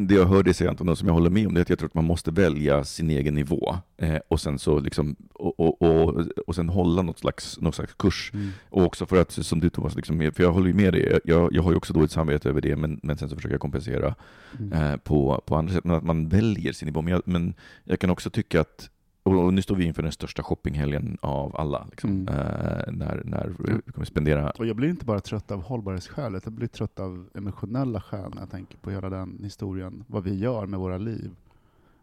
det 0.07 0.14
jag 0.14 0.27
hör 0.27 0.43
dig 0.43 0.55
säga 0.55 0.71
Anton, 0.71 0.97
som 0.97 1.09
jag 1.09 1.14
håller 1.14 1.31
med 1.31 1.47
om, 1.47 1.55
det 1.55 1.61
är 1.61 1.62
att 1.62 1.69
jag 1.71 1.79
tror 1.79 1.88
att 1.88 1.95
man 1.95 2.05
måste 2.05 2.31
välja 2.31 2.85
sin 2.85 3.11
egen 3.11 3.35
nivå. 3.35 3.77
Eh, 3.97 4.17
och 4.29 4.41
sen 4.41 4.59
så 4.59 4.79
liksom, 4.81 5.17
och, 5.33 5.61
och, 5.61 5.83
och, 5.83 6.25
och 6.47 6.55
sen 6.55 6.69
hålla 6.69 7.03
något 7.03 7.19
slags, 7.19 7.61
något 7.61 7.75
slags 7.75 7.95
kurs. 7.95 8.31
Mm. 8.35 8.49
Och 8.71 8.83
också 8.85 9.07
för 9.07 9.21
att, 9.21 9.33
som 9.33 9.61
du 9.61 9.71
Thomas, 9.71 9.95
liksom, 9.97 10.31
för 10.35 10.43
jag 10.43 10.53
håller 10.53 10.67
ju 10.67 10.75
med 10.75 10.93
dig, 10.93 11.21
jag, 11.25 11.49
jag 11.53 11.62
har 11.62 11.71
ju 11.71 11.77
också 11.77 11.93
dåligt 11.93 12.11
samvete 12.11 12.49
över 12.49 12.61
det, 12.61 12.77
men, 12.77 13.01
men 13.03 13.19
sen 13.19 13.29
så 13.29 13.37
försöker 13.37 13.55
jag 13.55 13.61
kompensera 13.61 14.14
Mm. 14.59 14.73
eh, 14.73 14.97
på, 14.97 15.43
på 15.47 15.57
andra 15.57 15.75
sätt. 15.75 15.85
Men 15.85 15.97
att 15.97 16.05
man 16.05 16.29
väljer 16.29 16.73
sin 16.73 16.87
nivå. 16.87 17.03
Men 17.03 17.12
jag, 17.12 17.23
men 17.25 17.55
jag 17.85 17.99
kan 17.99 18.11
också 18.11 18.31
tycka 18.31 18.61
att 18.61 18.91
och 19.37 19.55
nu 19.55 19.62
står 19.62 19.77
vi 19.77 19.85
inför 19.85 20.03
den 20.03 20.12
största 20.12 20.43
shoppinghelgen 20.43 21.19
av 21.21 21.57
alla. 21.57 21.87
Liksom, 21.91 22.11
Mm. 22.11 22.29
eh, 22.29 22.93
när, 22.93 23.23
när 23.25 23.55
vi 23.59 23.93
kommer 23.93 24.05
spendera... 24.05 24.51
Och 24.51 24.67
jag 24.67 24.77
blir 24.77 24.88
inte 24.88 25.05
bara 25.05 25.21
trött 25.21 25.51
av 25.51 25.62
hållbarhetsskäl, 25.62 26.35
utan 26.35 26.53
jag 26.53 26.59
blir 26.59 26.69
trött 26.69 27.01
av 27.01 27.29
emotionella 27.35 28.01
skäl 28.01 28.31
när 28.35 28.43
jag 28.43 28.51
tänker 28.51 28.79
på 28.79 28.91
hela 28.91 29.11
den 29.11 29.38
historien, 29.43 30.05
vad 30.07 30.25
vi 30.25 30.35
gör 30.38 30.67
med 30.67 30.81
våra 30.81 30.99
liv. 30.99 31.31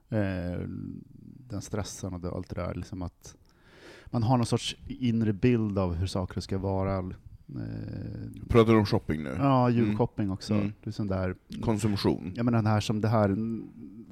Eh, 0.10 0.60
den 1.50 1.62
stressen 1.62 2.14
och 2.14 2.20
det, 2.20 2.30
allt 2.32 2.50
det 2.50 2.62
där. 2.62 2.74
Liksom 2.76 3.02
att 3.02 3.36
man 4.06 4.24
har 4.24 4.38
någon 4.38 4.46
sorts 4.46 4.76
inre 4.88 5.34
bild 5.34 5.80
av 5.80 5.94
hur 5.94 6.08
saker 6.08 6.42
ska 6.42 6.58
vara. 6.58 6.98
Eh, 6.98 7.04
Pratar 8.50 8.72
du 8.74 8.80
om 8.80 8.86
shopping 8.86 9.24
nu? 9.24 9.36
ja, 9.40 9.70
julshopping 9.70 10.32
också. 10.32 10.54
Mm. 10.54 10.74
Det 10.84 10.90
är 10.90 10.92
sån 10.92 11.08
där, 11.08 11.36
Konsumtion? 11.62 12.32
jag 12.36 12.46
menar 12.46 12.58
den 12.58 12.66
här 12.66 12.80
som 12.80 13.02
det 13.02 13.08
här 13.08 13.36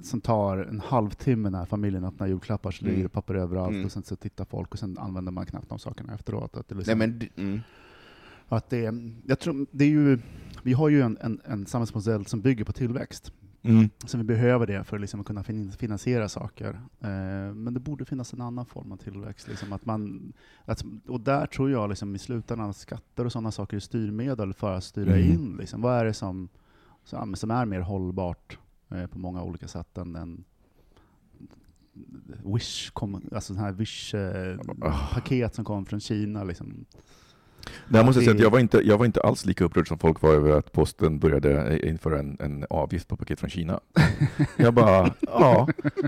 som 0.04 0.22
tar 0.22 0.58
en 0.58 0.80
halvtimme 0.80 1.50
när 1.50 1.66
familjen 1.66 2.06
öppnar 2.06 2.28
julklappar, 2.28 2.72
så 2.72 2.86
ligger 2.86 2.98
Mm. 2.98 3.04
det 3.08 3.10
papper 3.14 3.36
överallt 3.36 3.72
Mm. 3.74 3.86
och 3.86 3.92
sen 3.92 4.04
så 4.04 4.16
tittar 4.16 4.46
folk 4.46 4.72
och 4.72 4.80
sen 4.80 4.98
använder 4.98 5.32
man 5.32 5.46
knappt 5.46 5.70
de 5.70 5.80
sakerna 5.80 6.14
efteråt. 6.14 6.58
Att 6.58 6.68
det 6.68 6.76
liksom, 6.76 6.98
Nej 6.98 7.08
men, 7.08 7.30
mm. 7.48 7.60
att 8.48 8.70
det, 8.70 8.94
jag 9.26 9.40
tror, 9.40 9.66
det 9.72 9.84
är 9.86 9.90
ju, 9.90 10.20
vi 10.64 10.74
har 10.74 10.90
ju 10.90 11.02
en, 11.02 11.18
en, 11.22 11.42
en 11.46 11.66
samhällsmodell 11.66 12.26
som 12.26 12.42
bygger 12.42 12.64
på 12.66 12.74
tillväxt. 12.74 13.32
Mm. 13.66 13.90
Så 14.06 14.18
vi 14.18 14.24
behöver 14.24 14.68
det 14.68 14.84
för 14.84 15.00
liksom 15.00 15.20
att 15.20 15.26
kunna 15.26 15.44
fin- 15.44 15.72
finansiera 15.72 16.30
saker. 16.30 16.82
Eh, 17.02 17.54
men 17.56 17.74
det 17.74 17.80
borde 17.80 18.06
finnas 18.06 18.34
en 18.34 18.42
annan 18.42 18.66
form 18.66 18.92
av 18.92 18.98
tillväxt. 18.98 19.48
Liksom 19.48 19.74
att 19.74 19.86
man, 19.86 20.34
att, 20.66 20.84
och 21.08 21.22
där 21.22 21.46
tror 21.46 21.72
jag 21.72 21.90
liksom 21.90 22.16
i 22.16 22.20
slutändan 22.20 22.70
att 22.70 22.76
skatter 22.78 23.26
och 23.26 23.32
sådana 23.32 23.52
saker 23.52 23.76
är 23.78 23.82
styrmedel 23.82 24.54
för 24.54 24.74
att 24.74 24.84
styra 24.84 25.16
Mm. 25.18 25.32
in. 25.32 25.58
Liksom. 25.60 25.82
Vad 25.82 26.00
är 26.00 26.06
det 26.06 26.14
som, 26.14 26.50
som, 27.36 27.52
är 27.52 27.66
mer 27.66 27.80
hållbart 27.80 28.58
på 29.12 29.20
många 29.20 29.44
olika 29.44 29.68
sätt 29.68 29.98
än 29.98 30.16
en 30.16 30.44
Wish, 32.56 32.90
kom, 32.90 33.16
alltså 33.32 33.54
sån 33.54 33.64
här 33.64 33.70
Ah. 33.70 33.76
Wish-paket 33.76 35.56
som 35.56 35.66
kom 35.66 35.86
från 35.86 36.00
Kina. 36.00 36.44
Liksom. 36.44 36.86
Jag 37.90 38.06
måste 38.06 38.20
det- 38.22 38.26
säga 38.26 38.36
att 38.36 38.42
jag 38.42 38.50
var, 38.50 38.60
inte, 38.60 38.78
jag 38.78 38.98
var 38.98 39.06
inte 39.06 39.22
alls 39.22 39.46
lika 39.46 39.64
upprörd 39.66 39.88
som 39.88 39.98
folk 40.00 40.22
var 40.22 40.34
över 40.34 40.52
att 40.58 40.72
posten 40.72 41.20
började 41.20 41.80
införa 41.90 42.20
en, 42.20 42.38
en 42.40 42.66
avgift 42.70 43.08
på 43.08 43.18
paket 43.18 43.40
från 43.40 43.50
Kina. 43.50 43.80
Jag 44.58 44.74
bara, 44.74 45.14
ja. 45.22 45.68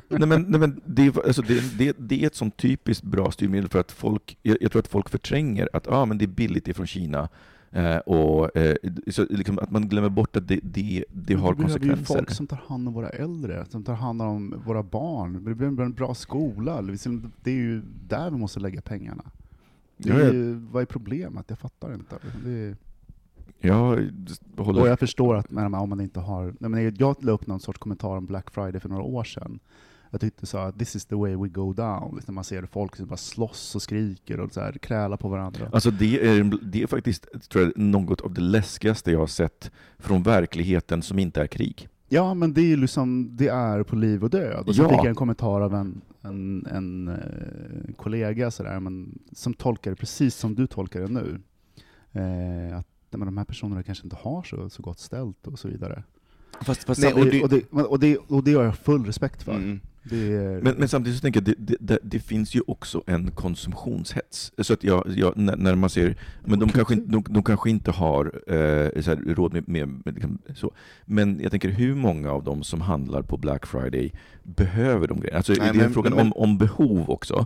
Nej, 0.09 0.27
men, 0.27 0.41
nej, 0.41 0.59
men 0.59 0.81
det, 0.85 1.05
är- 1.05 1.25
alltså, 1.27 1.41
det, 1.41 1.77
det, 1.77 1.95
det 1.99 2.23
är 2.23 2.27
ett 2.27 2.35
sånt 2.35 2.57
typiskt 2.57 3.03
bra 3.03 3.31
styrmedel 3.31 3.69
för 3.69 3.79
att 3.79 3.91
folk, 3.91 4.37
jag, 4.41 4.57
jag 4.61 4.71
tror 4.71 4.79
att 4.79 4.87
folk 4.87 5.09
förtränger 5.09 5.69
att 5.73 5.87
ah, 5.87 6.05
men 6.05 6.17
det 6.17 6.25
är 6.25 6.27
billigt 6.27 6.67
ifrån 6.67 6.87
Kina. 6.87 7.29
Eh, 7.75 7.97
och 7.97 8.57
eh, 8.57 8.75
så 9.07 9.25
liksom 9.29 9.59
att 9.59 9.71
man 9.71 9.87
glömmer 9.87 10.09
bort 10.09 10.35
att 10.35 10.47
det, 10.47 10.59
det, 10.63 11.05
det 11.13 11.33
har 11.33 11.53
vi 11.53 11.63
behöver 11.63 11.85
ju 11.85 11.89
konsekvenser. 11.89 12.13
folk 12.13 12.31
som 12.31 12.47
tar 12.47 12.61
hand 12.67 12.87
om 12.87 12.93
våra 12.93 13.09
äldre, 13.09 13.65
som 13.69 13.83
tar 13.83 13.93
hand 13.93 14.21
om 14.21 14.61
våra 14.65 14.83
barn. 14.83 15.33
Det 15.33 15.55
behöver 15.55 15.83
en 15.83 15.93
bra 15.93 16.13
skola. 16.13 16.81
Liksom, 16.81 17.31
Det 17.43 17.51
är 17.51 17.55
ju 17.55 17.81
där 18.07 18.31
vi 18.31 18.37
måste 18.37 18.59
lägga 18.59 18.81
pengarna. 18.81 19.23
Det 19.97 20.09
är 20.09 20.33
ju, 20.33 20.53
vad 20.53 20.81
är 20.81 20.85
problemet? 20.85 21.45
Jag 21.47 21.59
fattar 21.59 21.93
inte. 21.93 22.15
Det 22.43 22.75
Jag 23.59 24.09
håller 24.57 24.81
och 24.81 24.87
jag 24.87 24.99
förstår 24.99 25.35
att 25.35 25.51
om 25.51 25.89
man 25.89 26.01
inte 26.01 26.19
har... 26.19 26.53
Jag 26.59 27.23
la 27.23 27.31
upp 27.31 27.47
någon 27.47 27.59
sorts 27.59 27.79
kommentar 27.79 28.17
om 28.17 28.25
Black 28.25 28.51
Friday 28.51 28.79
för 28.79 28.89
några 28.89 29.03
år 29.03 29.23
sedan. 29.23 29.59
Jag 30.11 30.21
tyckte 30.21 30.45
så 30.45 30.57
att 30.57 30.79
this 30.79 30.95
is 30.95 31.05
the 31.05 31.15
way 31.15 31.35
we 31.35 31.47
go 31.47 31.73
down. 31.73 32.15
Liksom 32.15 32.35
man 32.35 32.43
ser 32.43 32.65
folk 32.65 32.95
som 32.95 33.05
bara 33.07 33.17
slåss 33.17 33.75
och 33.75 33.81
skriker 33.81 34.39
och 34.39 34.51
så 34.53 34.61
här, 34.61 34.71
krälar 34.73 35.17
på 35.17 35.29
varandra. 35.29 35.69
Alltså 35.73 35.91
det 35.91 36.27
är, 36.27 36.57
det 36.61 36.83
är 36.83 36.87
faktiskt 36.87 37.49
tror 37.49 37.63
jag, 37.63 37.77
något 37.77 38.21
av 38.21 38.33
det 38.33 38.41
läskigaste 38.41 39.11
jag 39.11 39.19
har 39.19 39.27
sett 39.27 39.71
från 39.99 40.23
verkligheten 40.23 41.01
som 41.01 41.19
inte 41.19 41.41
är 41.41 41.47
krig. 41.47 41.89
Ja, 42.07 42.33
men 42.33 42.53
det 42.53 42.73
är 42.73 42.77
liksom, 42.77 43.29
det 43.37 43.47
är 43.47 43.83
på 43.83 43.95
liv 43.95 44.23
och 44.23 44.29
död. 44.29 44.67
Och 44.67 44.75
så 44.75 44.81
Ja. 44.83 44.89
fick 44.89 44.97
jag 44.97 45.05
en 45.05 45.15
kommentar 45.15 45.61
av 45.61 45.73
en, 45.75 46.01
en, 46.21 46.65
en 46.65 47.07
eh, 47.07 47.93
kollega 47.97 48.51
sådär, 48.51 48.79
men, 48.79 49.19
som 49.31 49.53
tolkar 49.53 49.91
det 49.91 49.95
precis 49.97 50.35
som 50.35 50.55
du 50.55 50.67
tolkar 50.67 51.01
det 51.01 51.07
nu. 51.07 51.39
Eh, 52.11 52.77
att 52.77 52.87
men 53.11 53.25
de 53.25 53.37
här 53.37 53.45
personerna 53.45 53.83
kanske 53.83 54.03
inte 54.03 54.15
har 54.19 54.43
så, 54.43 54.69
så 54.69 54.81
gott 54.83 54.99
ställt 54.99 55.47
och 55.47 55.59
så 55.59 55.67
vidare. 55.67 56.03
Fast, 56.61 56.83
fast 56.83 57.01
Nej, 57.01 57.13
och, 57.13 57.19
och 57.19 57.25
det, 57.25 57.31
det- 57.31 57.43
och, 57.43 57.49
det, 57.49 57.83
och, 57.85 57.99
det, 57.99 58.17
och 58.17 58.43
det 58.43 58.53
har 58.53 58.63
jag 58.63 58.77
full 58.77 59.05
respekt 59.05 59.43
för. 59.43 59.51
Mm. 59.55 59.79
Är, 60.11 60.61
Men, 60.61 60.75
men 60.77 60.87
samtidigt 60.89 61.17
så 61.19 61.21
tänker 61.21 61.43
jag 61.47 61.55
det, 61.57 61.75
det, 61.79 61.99
det 62.03 62.19
finns 62.19 62.55
ju 62.55 62.61
också 62.67 63.03
en 63.07 63.31
konsumtionshets. 63.31 64.51
Så 64.57 64.73
att 64.73 64.83
jag, 64.83 65.03
jag, 65.15 65.37
när, 65.37 65.55
när 65.55 65.75
man 65.75 65.89
ser, 65.89 66.15
men 66.45 66.59
de 66.59 66.69
kanske, 66.69 66.93
inte- 66.93 67.11
de, 67.11 67.23
de 67.29 67.43
kanske 67.43 67.69
inte 67.69 67.91
har 67.91 68.25
eh, 68.25 69.01
så 69.01 69.09
här, 69.11 69.33
råd 69.35 69.53
med, 69.53 69.67
med, 69.69 69.87
med 70.05 70.13
liksom, 70.13 70.37
så. 70.55 70.71
Men 71.05 71.39
jag 71.41 71.51
tänker 71.51 71.69
hur 71.69 71.95
många 71.95 72.31
av 72.31 72.43
dem 72.43 72.63
som 72.63 72.81
handlar 72.81 73.21
på 73.21 73.37
Black 73.37 73.65
Friday 73.65 74.11
behöver 74.43 75.07
de 75.07 75.19
grejerna? 75.19 75.37
Alltså, 75.37 75.53
Nej, 75.57 75.69
det 75.73 75.79
är 75.79 75.83
men- 75.83 75.93
frågan 75.93 76.13
men- 76.13 76.21
om, 76.25 76.33
om 76.33 76.57
behov 76.57 77.09
också. 77.09 77.45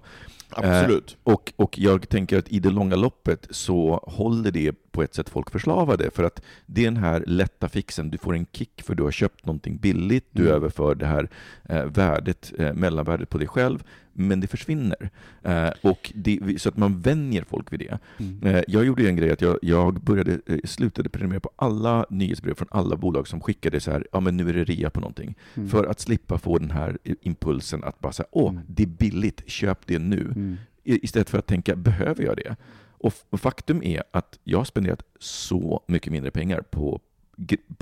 Absolut. 0.49 1.17
Och, 1.23 1.53
och 1.55 1.79
jag 1.79 2.09
tänker 2.09 2.37
att 2.37 2.49
i 2.49 2.59
det 2.59 2.69
långa 2.69 2.95
loppet 2.95 3.47
så 3.49 4.03
håller 4.07 4.51
det 4.51 4.91
på 4.91 5.03
ett 5.03 5.13
sätt 5.15 5.29
folk 5.29 5.51
förslavade, 5.51 6.11
för 6.11 6.23
att 6.23 6.41
det 6.65 6.81
är 6.81 6.85
den 6.85 6.97
här 6.97 7.23
lätta 7.27 7.69
fixen, 7.69 8.09
du 8.09 8.17
får 8.17 8.35
en 8.35 8.45
kick 8.53 8.81
för 8.81 8.95
du 8.95 9.03
har 9.03 9.11
köpt 9.11 9.45
någonting 9.45 9.77
billigt, 9.77 10.27
du 10.31 10.41
Mm. 10.41 10.53
överför 10.55 10.95
det 10.95 11.05
här 11.05 11.29
eh, 11.69 11.85
värdet, 11.85 12.53
eh, 12.59 12.73
mellanvärdet 12.73 13.29
på 13.29 13.37
dig 13.37 13.47
själv, 13.47 13.83
men 14.13 14.39
det 14.39 14.47
försvinner. 14.47 15.09
Eh, 15.43 15.69
och 15.81 16.11
det, 16.15 16.61
så 16.61 16.69
att 16.69 16.77
man 16.77 16.99
vänjer 17.01 17.43
folk 17.43 17.73
vid 17.73 17.79
det. 17.79 17.99
mm. 18.17 18.43
Eh, 18.55 18.63
Jag 18.67 18.85
gjorde 18.85 19.07
en 19.09 19.15
grej 19.15 19.31
att 19.31 19.41
jag, 19.41 19.57
jag 19.61 20.01
började, 20.01 20.39
eh, 20.45 20.57
slutade 20.63 21.09
prenumerera 21.09 21.39
på 21.39 21.51
alla 21.55 22.05
nyhetsbrev 22.09 22.53
från 22.53 22.67
alla 22.71 22.95
bolag 22.95 23.27
som 23.27 23.41
skickade 23.41 23.79
så 23.79 23.91
här, 23.91 24.07
ja 24.11 24.19
men 24.19 24.37
nu 24.37 24.49
är 24.49 24.53
det 24.53 24.63
rea 24.63 24.89
på 24.89 24.99
någonting. 24.99 25.35
Mm. 25.55 25.69
För 25.69 25.85
att 25.85 25.99
slippa 25.99 26.37
få 26.37 26.57
den 26.57 26.71
här 26.71 26.97
impulsen 27.21 27.83
att 27.83 27.99
bara 27.99 28.13
säga, 28.13 28.27
åh, 28.31 28.49
Mm. 28.51 28.61
det 28.67 28.83
är 28.83 28.87
billigt, 28.87 29.43
köp 29.49 29.79
det 29.87 29.99
nu. 29.99 30.21
Mm. 30.35 30.57
Istället 30.83 31.29
för 31.29 31.37
att 31.39 31.47
tänka, 31.47 31.75
behöver 31.75 32.23
jag 32.23 32.37
det? 32.37 32.55
Och 33.01 33.39
faktum 33.39 33.83
är 33.83 34.03
att 34.11 34.39
jag 34.43 34.57
har 34.57 34.65
spenderat 34.65 35.03
så 35.19 35.83
mycket 35.87 36.11
mindre 36.11 36.31
pengar 36.31 36.61
på 36.61 36.99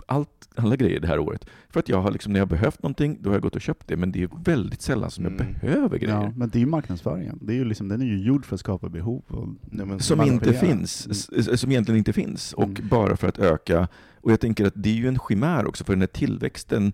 allt, 0.05 0.29
alla 0.55 0.75
grejer 0.75 0.99
det 0.99 1.07
här 1.07 1.19
året. 1.19 1.45
För 1.69 1.79
att 1.79 1.89
jag 1.89 2.01
har 2.01 2.11
liksom, 2.11 2.33
när 2.33 2.39
jag 2.39 2.45
har 2.45 2.49
behövt 2.49 2.83
någonting, 2.83 3.17
då 3.21 3.29
har 3.29 3.35
jag 3.35 3.41
gått 3.41 3.55
och 3.55 3.61
köpt 3.61 3.87
det. 3.87 3.97
Men 3.97 4.11
det 4.11 4.23
är 4.23 4.29
väldigt 4.43 4.81
sällan 4.81 5.11
som 5.11 5.23
jag 5.23 5.33
Mm. 5.33 5.53
behöver 5.61 5.97
grejer. 5.97 6.15
Ja, 6.15 6.31
men 6.35 6.49
det 6.49 6.57
är 6.57 6.59
ju 6.59 6.65
marknadsföringen. 6.65 7.39
Det 7.41 7.53
är 7.53 7.55
ju 7.57 7.65
liksom, 7.65 7.87
den 7.87 8.01
är 8.01 8.05
ju 8.05 8.17
gjord 8.23 8.45
för 8.45 8.53
att 8.55 8.59
skapa 8.59 8.89
behov. 8.89 9.21
Och 9.27 9.47
Nej, 9.61 9.85
men 9.85 9.99
som 9.99 10.21
inte 10.21 10.53
finns, 10.53 11.29
Mm. 11.31 11.57
som 11.57 11.71
egentligen 11.71 11.97
inte 11.97 12.13
finns, 12.13 12.53
och 12.53 12.63
Mm. 12.63 12.87
bara 12.89 13.17
för 13.17 13.27
att 13.27 13.39
öka. 13.39 13.87
Och 14.21 14.31
jag 14.31 14.39
tänker 14.39 14.65
att 14.65 14.73
det 14.75 14.89
är 14.89 14.93
ju 14.93 15.07
en 15.07 15.19
chimär 15.29 15.65
också, 15.67 15.83
för 15.83 15.93
den 15.93 16.01
här 16.01 16.07
tillväxten 16.07 16.93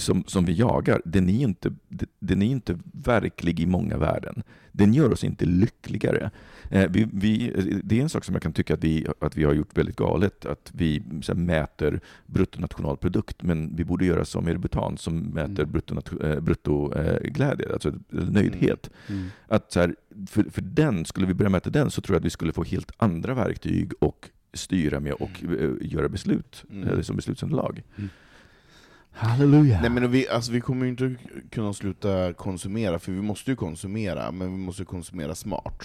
som, 0.00 0.24
som 0.26 0.44
vi 0.44 0.52
jagar, 0.52 1.02
den 1.04 1.28
är 1.28 1.42
inte, 1.42 1.72
den 2.20 2.42
är 2.42 2.46
inte 2.46 2.78
verklig 2.92 3.60
i 3.60 3.66
många 3.66 3.96
värden. 3.98 4.42
Den 4.72 4.94
gör 4.94 5.12
oss 5.12 5.24
inte 5.24 5.44
lyckligare. 5.44 6.30
Eh, 6.70 6.90
vi, 6.90 7.08
vi, 7.12 7.52
det 7.84 7.98
är 7.98 8.02
en 8.02 8.08
sak 8.08 8.24
som 8.24 8.34
jag 8.34 8.42
kan 8.42 8.52
tycka 8.52 8.74
att 8.74 8.84
vi, 8.84 9.06
att 9.20 9.36
vi 9.36 9.44
har 9.44 9.52
gjort 9.52 9.78
väldigt 9.78 9.96
galet, 9.96 10.46
att 10.46 10.70
vi 10.74 11.02
här, 11.28 11.34
mäter 11.34 12.00
bruttonationalprodukt, 12.26 13.42
men 13.42 13.76
vi 13.76 13.84
borde 13.84 14.04
göra 14.06 14.24
som 14.24 14.46
Erbutan 14.48 14.98
som 14.98 15.18
mäter 15.18 15.64
Mm. 15.64 16.44
bruttoglädje, 16.44 17.72
alltså 17.72 17.92
nöjdhet. 18.08 18.90
Mm. 19.08 19.26
Att 19.48 19.72
så 19.72 19.80
här, 19.80 19.94
för, 20.28 20.42
för 20.42 20.62
den, 20.62 21.04
skulle 21.04 21.26
vi 21.26 21.34
börja 21.34 21.50
mäta 21.50 21.70
den 21.70 21.90
så 21.90 22.00
tror 22.00 22.14
jag 22.14 22.20
att 22.20 22.26
vi 22.26 22.30
skulle 22.30 22.52
få 22.52 22.64
helt 22.64 22.92
andra 22.96 23.34
verktyg 23.34 23.92
och 24.00 24.30
styra 24.52 25.00
med 25.00 25.12
och 25.12 25.44
eh, 25.60 25.70
göra 25.80 26.08
beslut 26.08 26.64
Mm. 26.70 27.02
som 27.02 27.16
beslutsunderlag. 27.16 27.82
Halleluja! 29.14 29.80
Nej 29.80 29.90
men 29.90 30.10
vi, 30.10 30.28
alltså, 30.28 30.52
vi 30.52 30.60
kommer 30.60 30.84
ju 30.84 30.90
inte 30.90 31.16
kunna 31.50 31.72
sluta 31.72 32.32
konsumera, 32.32 32.98
för 32.98 33.12
vi 33.12 33.22
måste 33.22 33.50
ju 33.50 33.56
konsumera, 33.56 34.32
men 34.32 34.52
vi 34.52 34.58
måste 34.58 34.84
konsumera 34.84 35.34
smart. 35.34 35.82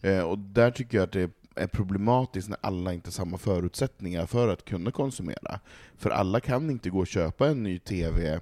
Eh, 0.00 0.20
och 0.20 0.38
där 0.38 0.70
tycker 0.70 0.98
jag 0.98 1.04
att 1.04 1.12
det 1.12 1.30
är 1.54 1.66
problematiskt 1.66 2.48
när 2.48 2.58
alla 2.60 2.92
inte 2.92 3.06
har 3.06 3.12
samma 3.12 3.38
förutsättningar 3.38 4.26
för 4.26 4.48
att 4.48 4.64
kunna 4.64 4.90
konsumera. 4.90 5.60
För 5.96 6.10
alla 6.10 6.40
kan 6.40 6.70
inte 6.70 6.90
gå 6.90 6.98
och 6.98 7.06
köpa 7.06 7.48
en 7.48 7.62
ny 7.62 7.78
TV 7.78 8.40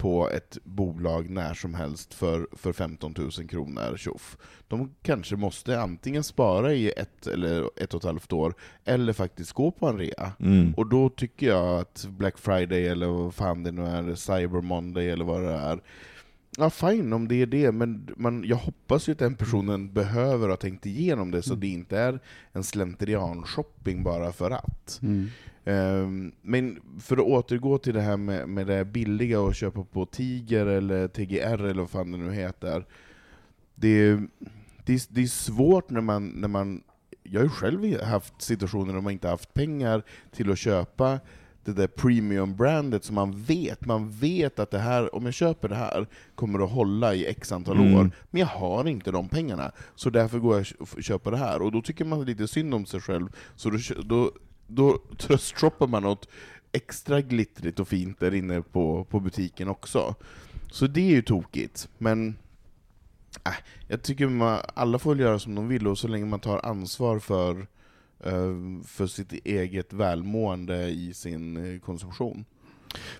på 0.00 0.30
ett 0.30 0.58
bolag 0.64 1.30
när 1.30 1.54
som 1.54 1.74
helst 1.74 2.14
för, 2.14 2.48
för 2.52 2.72
15 2.72 3.14
000 3.18 3.30
kronor 3.30 3.96
tjoff. 3.96 4.36
De 4.68 4.94
kanske 5.02 5.36
måste 5.36 5.80
antingen 5.80 6.24
spara 6.24 6.74
i 6.74 6.90
ett 6.90 7.26
eller 7.26 7.70
ett 7.76 7.94
och 7.94 8.00
ett 8.00 8.04
halvt 8.04 8.32
år, 8.32 8.54
eller 8.84 9.12
faktiskt 9.12 9.52
gå 9.52 9.70
på 9.70 9.86
en 9.88 9.98
rea. 9.98 10.32
Mm. 10.40 10.74
Och 10.74 10.86
då 10.86 11.08
tycker 11.08 11.46
jag 11.46 11.80
att 11.80 12.06
Black 12.08 12.38
Friday, 12.38 12.86
eller 12.86 13.06
vad 13.06 13.34
fan 13.34 13.62
det 13.62 13.72
nu 13.72 13.82
är, 13.82 14.14
Cyber 14.14 14.60
Monday 14.60 15.10
eller 15.10 15.24
vad 15.24 15.42
det 15.42 15.52
är, 15.52 15.80
ja 16.56 16.70
fine 16.70 17.12
om 17.12 17.28
det 17.28 17.42
är 17.42 17.46
det, 17.46 17.72
men 17.72 18.08
man, 18.16 18.44
jag 18.46 18.56
hoppas 18.56 19.08
ju 19.08 19.12
att 19.12 19.18
den 19.18 19.34
personen 19.34 19.92
behöver 19.92 20.48
ha 20.48 20.56
tänkt 20.56 20.86
igenom 20.86 21.30
det, 21.30 21.42
så 21.42 21.54
det 21.54 21.68
inte 21.68 21.98
är 21.98 22.20
en 22.52 22.62
slentrian-shopping 22.62 24.02
bara 24.02 24.32
för 24.32 24.50
att. 24.50 24.98
Mm. 25.02 25.28
Ehm, 25.64 26.32
men 26.42 26.80
för 27.00 27.16
att 27.16 27.22
återgå 27.22 27.78
till 27.78 27.94
det 27.94 28.00
här 28.00 28.16
med, 28.16 28.48
med 28.48 28.66
det 28.66 28.84
billiga 28.84 29.40
att 29.40 29.56
köpa 29.56 29.84
på 29.84 30.06
Tiger 30.06 30.66
eller 30.66 31.08
TGR 31.08 31.64
eller 31.64 31.80
vad 31.80 31.90
fan 31.90 32.12
det 32.12 32.18
nu 32.18 32.32
heter. 32.32 32.86
Det 33.74 33.88
är, 33.88 34.28
det 34.84 34.94
är, 34.94 35.02
det 35.08 35.22
är 35.22 35.26
svårt 35.26 35.90
när 35.90 36.00
man, 36.00 36.28
när 36.28 36.48
man... 36.48 36.82
Jag 37.22 37.40
har 37.40 37.44
ju 37.44 37.50
själv 37.50 38.02
haft 38.02 38.42
situationer 38.42 38.92
där 38.92 39.00
man 39.00 39.12
inte 39.12 39.28
haft 39.28 39.54
pengar 39.54 40.02
till 40.32 40.52
att 40.52 40.58
köpa 40.58 41.20
det 41.64 41.72
där 41.72 41.86
premium-brandet 41.86 43.04
som 43.04 43.14
man 43.14 43.42
vet, 43.42 43.86
man 43.86 44.10
vet 44.10 44.58
att 44.58 44.70
det 44.70 44.78
här, 44.78 45.14
om 45.14 45.24
jag 45.24 45.34
köper 45.34 45.68
det 45.68 45.74
här, 45.74 46.06
kommer 46.34 46.64
att 46.64 46.70
hålla 46.70 47.14
i 47.14 47.26
x 47.26 47.52
antal 47.52 47.76
Mm. 47.76 47.94
år, 47.94 48.10
men 48.30 48.40
jag 48.40 48.46
har 48.46 48.88
inte 48.88 49.10
de 49.10 49.28
pengarna, 49.28 49.72
så 49.94 50.10
därför 50.10 50.38
går 50.38 50.56
jag 50.56 50.66
och 50.78 51.02
köper 51.02 51.30
det 51.30 51.36
här. 51.36 51.62
Och 51.62 51.72
då 51.72 51.82
tycker 51.82 52.04
man 52.04 52.24
lite 52.24 52.48
synd 52.48 52.74
om 52.74 52.86
sig 52.86 53.00
själv, 53.00 53.28
så 53.56 53.70
då, 53.70 53.78
då, 54.02 54.32
då 54.70 54.98
tröstshoppar 55.16 55.86
man 55.86 56.02
något 56.02 56.28
extra 56.72 57.20
glittrigt 57.20 57.80
och 57.80 57.88
fint 57.88 58.20
där 58.20 58.34
inne 58.34 58.62
på, 58.62 59.04
på 59.04 59.20
butiken 59.20 59.68
också. 59.68 60.14
Så 60.70 60.86
det 60.86 61.00
är 61.00 61.10
ju 61.10 61.22
tokigt, 61.22 61.88
men 61.98 62.36
äh, 63.44 63.52
jag 63.88 64.02
tycker 64.02 64.26
man, 64.26 64.60
alla 64.74 64.98
får 64.98 65.18
göra 65.18 65.38
som 65.38 65.54
de 65.54 65.68
vill, 65.68 65.86
och 65.86 65.98
så 65.98 66.08
länge 66.08 66.24
man 66.24 66.40
tar 66.40 66.66
ansvar 66.66 67.18
för, 67.18 67.66
eh, 68.24 68.82
för 68.86 69.06
sitt 69.06 69.32
eget 69.32 69.92
välmående 69.92 70.88
i 70.88 71.14
sin 71.14 71.56
eh, 71.56 71.80
konsumtion. 71.80 72.44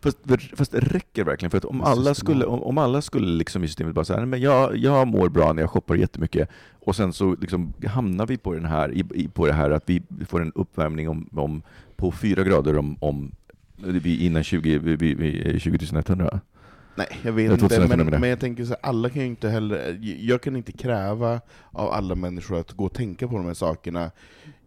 Fast, 0.00 0.18
fast 0.54 0.72
det 0.72 0.80
räcker 0.80 1.24
verkligen, 1.24 1.50
för 1.50 1.58
att 1.58 1.64
om 1.64 1.82
alla 1.82 2.14
skulle, 2.14 2.44
om, 2.44 2.62
om 2.62 2.78
alla 2.78 3.02
skulle 3.02 3.26
liksom 3.26 3.64
i 3.64 3.68
systemet 3.68 3.94
bara 3.94 4.04
säga 4.04 4.26
men 4.26 4.40
jag, 4.40 4.76
jag 4.76 5.08
mår 5.08 5.28
bra 5.28 5.52
när 5.52 5.62
jag 5.62 5.70
shoppar 5.70 5.94
jättemycket, 5.94 6.48
och 6.80 6.96
sen 6.96 7.12
så 7.12 7.36
liksom 7.40 7.72
hamnar 7.86 8.26
vi 8.26 8.36
på, 8.36 8.54
den 8.54 8.64
här, 8.64 8.92
i, 8.92 9.04
i, 9.14 9.28
på 9.28 9.46
det 9.46 9.52
här 9.52 9.70
att 9.70 9.84
vi 9.86 10.02
får 10.26 10.42
en 10.42 10.52
uppvärmning 10.54 11.08
om, 11.08 11.28
om, 11.32 11.62
på 11.96 12.12
fyra 12.12 12.42
grader 12.42 12.78
om, 12.78 12.96
om 13.00 13.32
vi, 13.76 14.26
innan 14.26 14.44
20, 14.44 14.78
vi, 14.78 14.96
vi, 14.96 15.14
vi, 15.14 15.60
20 15.60 15.78
100. 16.08 16.40
Nej, 16.94 17.06
jag 17.22 17.32
vet 17.32 17.62
inte, 17.62 17.96
men, 17.96 18.06
men 18.06 18.30
jag 18.30 18.40
tänker 18.40 18.64
så 18.64 18.70
här, 18.70 18.78
alla 18.82 19.10
kan 19.10 19.22
ju 19.22 19.28
inte 19.28 19.48
heller, 19.48 19.98
jag 20.02 20.42
kan 20.42 20.56
inte 20.56 20.72
kräva 20.72 21.40
av 21.70 21.90
alla 21.90 22.14
människor 22.14 22.60
att 22.60 22.72
gå 22.72 22.84
och 22.84 22.92
tänka 22.92 23.28
på 23.28 23.36
de 23.36 23.46
här 23.46 23.54
sakerna. 23.54 24.10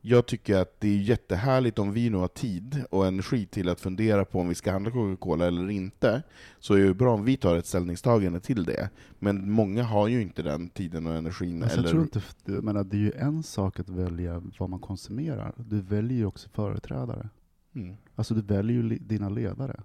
Jag 0.06 0.26
tycker 0.26 0.58
att 0.58 0.80
det 0.80 0.88
är 0.88 0.98
jättehärligt 0.98 1.80
om 1.80 1.92
vi 1.92 2.10
nu 2.10 2.18
har 2.18 2.28
tid 2.28 2.84
och 2.90 3.08
energi 3.08 3.46
till 3.46 3.70
att 3.70 3.80
fundera 3.80 4.26
på 4.26 4.40
om 4.40 4.50
vi 4.50 4.56
ska 4.56 4.72
handla 4.72 4.92
Coca-Cola 4.92 5.48
eller 5.48 5.70
inte, 5.70 6.24
så 6.60 6.74
är 6.74 6.78
det 6.78 6.86
ju 6.86 6.94
bra 6.94 7.14
om 7.14 7.26
vi 7.26 7.38
tar 7.38 7.58
ett 7.58 7.66
ställningstagande 7.66 8.40
till 8.40 8.64
det. 8.64 8.90
Men 9.20 9.52
många 9.52 9.84
har 9.84 10.08
ju 10.08 10.22
inte 10.22 10.42
den 10.42 10.70
tiden 10.70 11.08
och 11.08 11.16
energin. 11.16 11.64
Alltså, 11.64 11.78
eller... 11.78 11.88
jag 11.88 11.92
tror 11.92 12.04
inte, 12.04 12.22
jag 12.46 12.64
menar, 12.64 12.84
det 12.84 12.98
är 12.98 13.00
ju 13.00 13.12
en 13.12 13.44
sak 13.44 13.80
att 13.80 13.90
välja 13.90 14.44
vad 14.58 14.70
man 14.70 14.80
konsumerar. 14.80 15.54
Du 15.58 15.82
väljer 15.82 16.18
ju 16.18 16.26
också 16.26 16.50
företrädare. 16.50 17.30
Mm. 17.76 17.96
Alltså 18.16 18.34
du 18.34 18.42
väljer 18.42 18.84
ju 18.84 18.98
dina 18.98 19.30
ledare. 19.30 19.80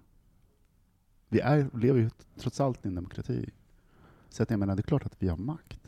Vi 1.28 1.40
är, 1.40 1.70
lever 1.74 2.00
ju 2.00 2.10
trots 2.36 2.60
allt 2.60 2.84
i 2.84 2.88
en 2.88 2.94
demokrati. 2.94 3.50
Så 4.28 4.42
att 4.42 4.50
jag 4.50 4.58
menar, 4.58 4.76
det 4.76 4.80
är 4.80 4.82
klart 4.82 5.06
att 5.06 5.16
vi 5.18 5.28
har 5.28 5.36
makt. 5.36 5.78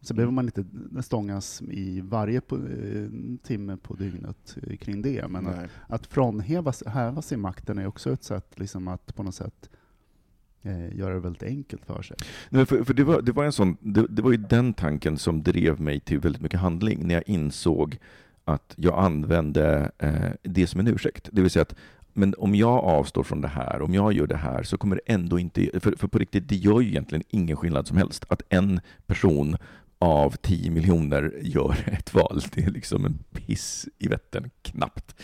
Så 0.00 0.14
behöver 0.14 0.32
man 0.32 0.44
inte 0.44 0.64
stångas 1.02 1.62
i 1.62 2.00
varje 2.00 2.40
på, 2.40 2.56
eh, 2.56 3.08
timme 3.42 3.76
på 3.76 3.94
dygnet 3.94 4.56
eh, 4.62 4.76
kring 4.76 5.02
det. 5.02 5.28
Men 5.28 5.46
att, 5.46 5.70
att 5.86 6.06
frånhäva 6.06 6.72
häva 6.86 7.22
sig 7.22 7.38
makten 7.38 7.78
är 7.78 7.86
också 7.86 8.12
ett 8.12 8.24
sätt 8.24 8.58
liksom, 8.58 8.88
att 8.88 9.14
på 9.14 9.22
något 9.22 9.34
sätt 9.34 9.70
eh, 10.62 10.96
göra 10.96 11.14
det 11.14 11.20
väldigt 11.20 11.42
enkelt 11.42 11.86
för 11.86 12.02
sig. 12.02 12.16
Nej, 12.50 12.66
för, 12.66 12.84
för 12.84 12.94
det, 12.94 13.04
var, 13.04 13.22
det, 13.22 13.32
var 13.32 13.44
en 13.44 13.52
sån, 13.52 13.76
det, 13.80 14.06
det 14.06 14.22
var 14.22 14.30
ju 14.30 14.36
den 14.36 14.74
tanken 14.74 15.18
som 15.18 15.42
drev 15.42 15.80
mig 15.80 16.00
till 16.00 16.20
väldigt 16.20 16.42
mycket 16.42 16.60
handling, 16.60 17.06
när 17.06 17.14
jag 17.14 17.24
insåg 17.26 17.98
att 18.44 18.74
jag 18.76 18.98
använde 18.98 19.90
eh, 19.98 20.30
det 20.42 20.66
som 20.66 20.80
en 20.80 20.88
ursäkt. 20.88 21.28
Det 21.32 21.42
vill 21.42 21.50
säga 21.50 21.62
att 21.62 21.74
men 22.18 22.34
om 22.38 22.54
jag 22.54 22.84
avstår 22.84 23.22
från 23.22 23.40
det 23.40 23.48
här, 23.48 23.82
om 23.82 23.94
jag 23.94 24.12
gör 24.12 24.26
det 24.26 24.36
här, 24.36 24.62
så 24.62 24.78
kommer 24.78 24.96
det 24.96 25.12
ändå 25.12 25.38
inte... 25.38 25.80
För, 25.80 25.96
för 25.96 26.08
på 26.08 26.18
riktigt, 26.18 26.48
det 26.48 26.56
gör 26.56 26.80
ju 26.80 26.88
egentligen 26.88 27.24
ingen 27.30 27.56
skillnad 27.56 27.86
som 27.86 27.96
helst. 27.96 28.24
Att 28.28 28.42
en 28.48 28.80
person 29.06 29.56
av 29.98 30.30
10 30.30 30.70
miljoner 30.70 31.32
gör 31.42 31.76
ett 31.86 32.14
val. 32.14 32.40
Det 32.54 32.64
är 32.64 32.70
liksom 32.70 33.04
en 33.04 33.18
piss 33.32 33.88
i 33.98 34.08
vätten, 34.08 34.50
knappt. 34.62 35.14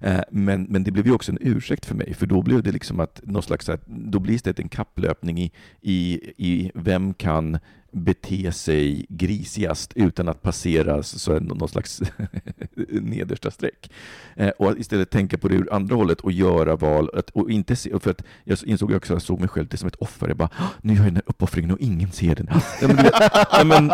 Eh, 0.00 0.20
men, 0.30 0.62
men 0.62 0.84
det 0.84 0.90
blev 0.90 1.06
ju 1.06 1.12
också 1.12 1.32
en 1.32 1.38
ursäkt 1.40 1.86
för 1.86 1.94
mig, 1.94 2.14
för 2.14 2.26
då 2.26 2.42
blev 2.42 2.62
det 2.62 2.72
liksom 2.72 3.00
att 3.00 3.20
någon 3.24 3.42
slags, 3.42 3.70
då 3.86 4.18
blir 4.18 4.40
det 4.44 4.58
en 4.58 4.68
kapplöpning 4.68 5.38
i, 5.38 5.52
i, 5.80 6.20
i 6.36 6.70
vem 6.74 7.14
kan 7.14 7.58
bete 7.94 8.52
sig 8.52 9.06
grisigast 9.08 9.92
utan 9.94 10.28
att 10.28 10.42
passera 10.42 11.02
så 11.02 11.40
någon 11.40 11.68
slags 11.68 12.02
nedersta 12.88 13.50
streck. 13.50 13.90
Eh, 14.36 14.48
och 14.48 14.78
istället 14.78 15.10
tänka 15.10 15.38
på 15.38 15.48
det 15.48 15.54
ur 15.54 15.72
andra 15.74 15.96
hållet 15.96 16.20
och 16.20 16.32
göra 16.32 16.76
val. 16.76 17.10
Att, 17.14 17.30
och 17.30 17.50
inte 17.50 17.76
se, 17.76 17.98
för 18.00 18.10
att 18.10 18.22
jag 18.44 18.58
insåg 18.64 18.90
också 18.92 19.12
att 19.12 19.16
jag 19.16 19.22
såg 19.22 19.40
mig 19.40 19.48
själv 19.48 19.68
som 19.76 19.88
ett 19.88 19.94
offer. 19.96 20.28
Jag 20.28 20.36
bara, 20.36 20.48
"Ah, 20.52 20.68
nu 20.82 20.92
gör 20.92 21.00
jag 21.00 21.06
den 21.06 21.16
här 21.16 21.22
uppoffringen 21.26 21.70
och 21.70 21.80
ingen 21.80 22.12
ser 22.12 22.34
den. 22.34 22.48
Ja, 22.80 22.88
men, 22.88 23.06
ja, 23.52 23.64
men, 23.64 23.90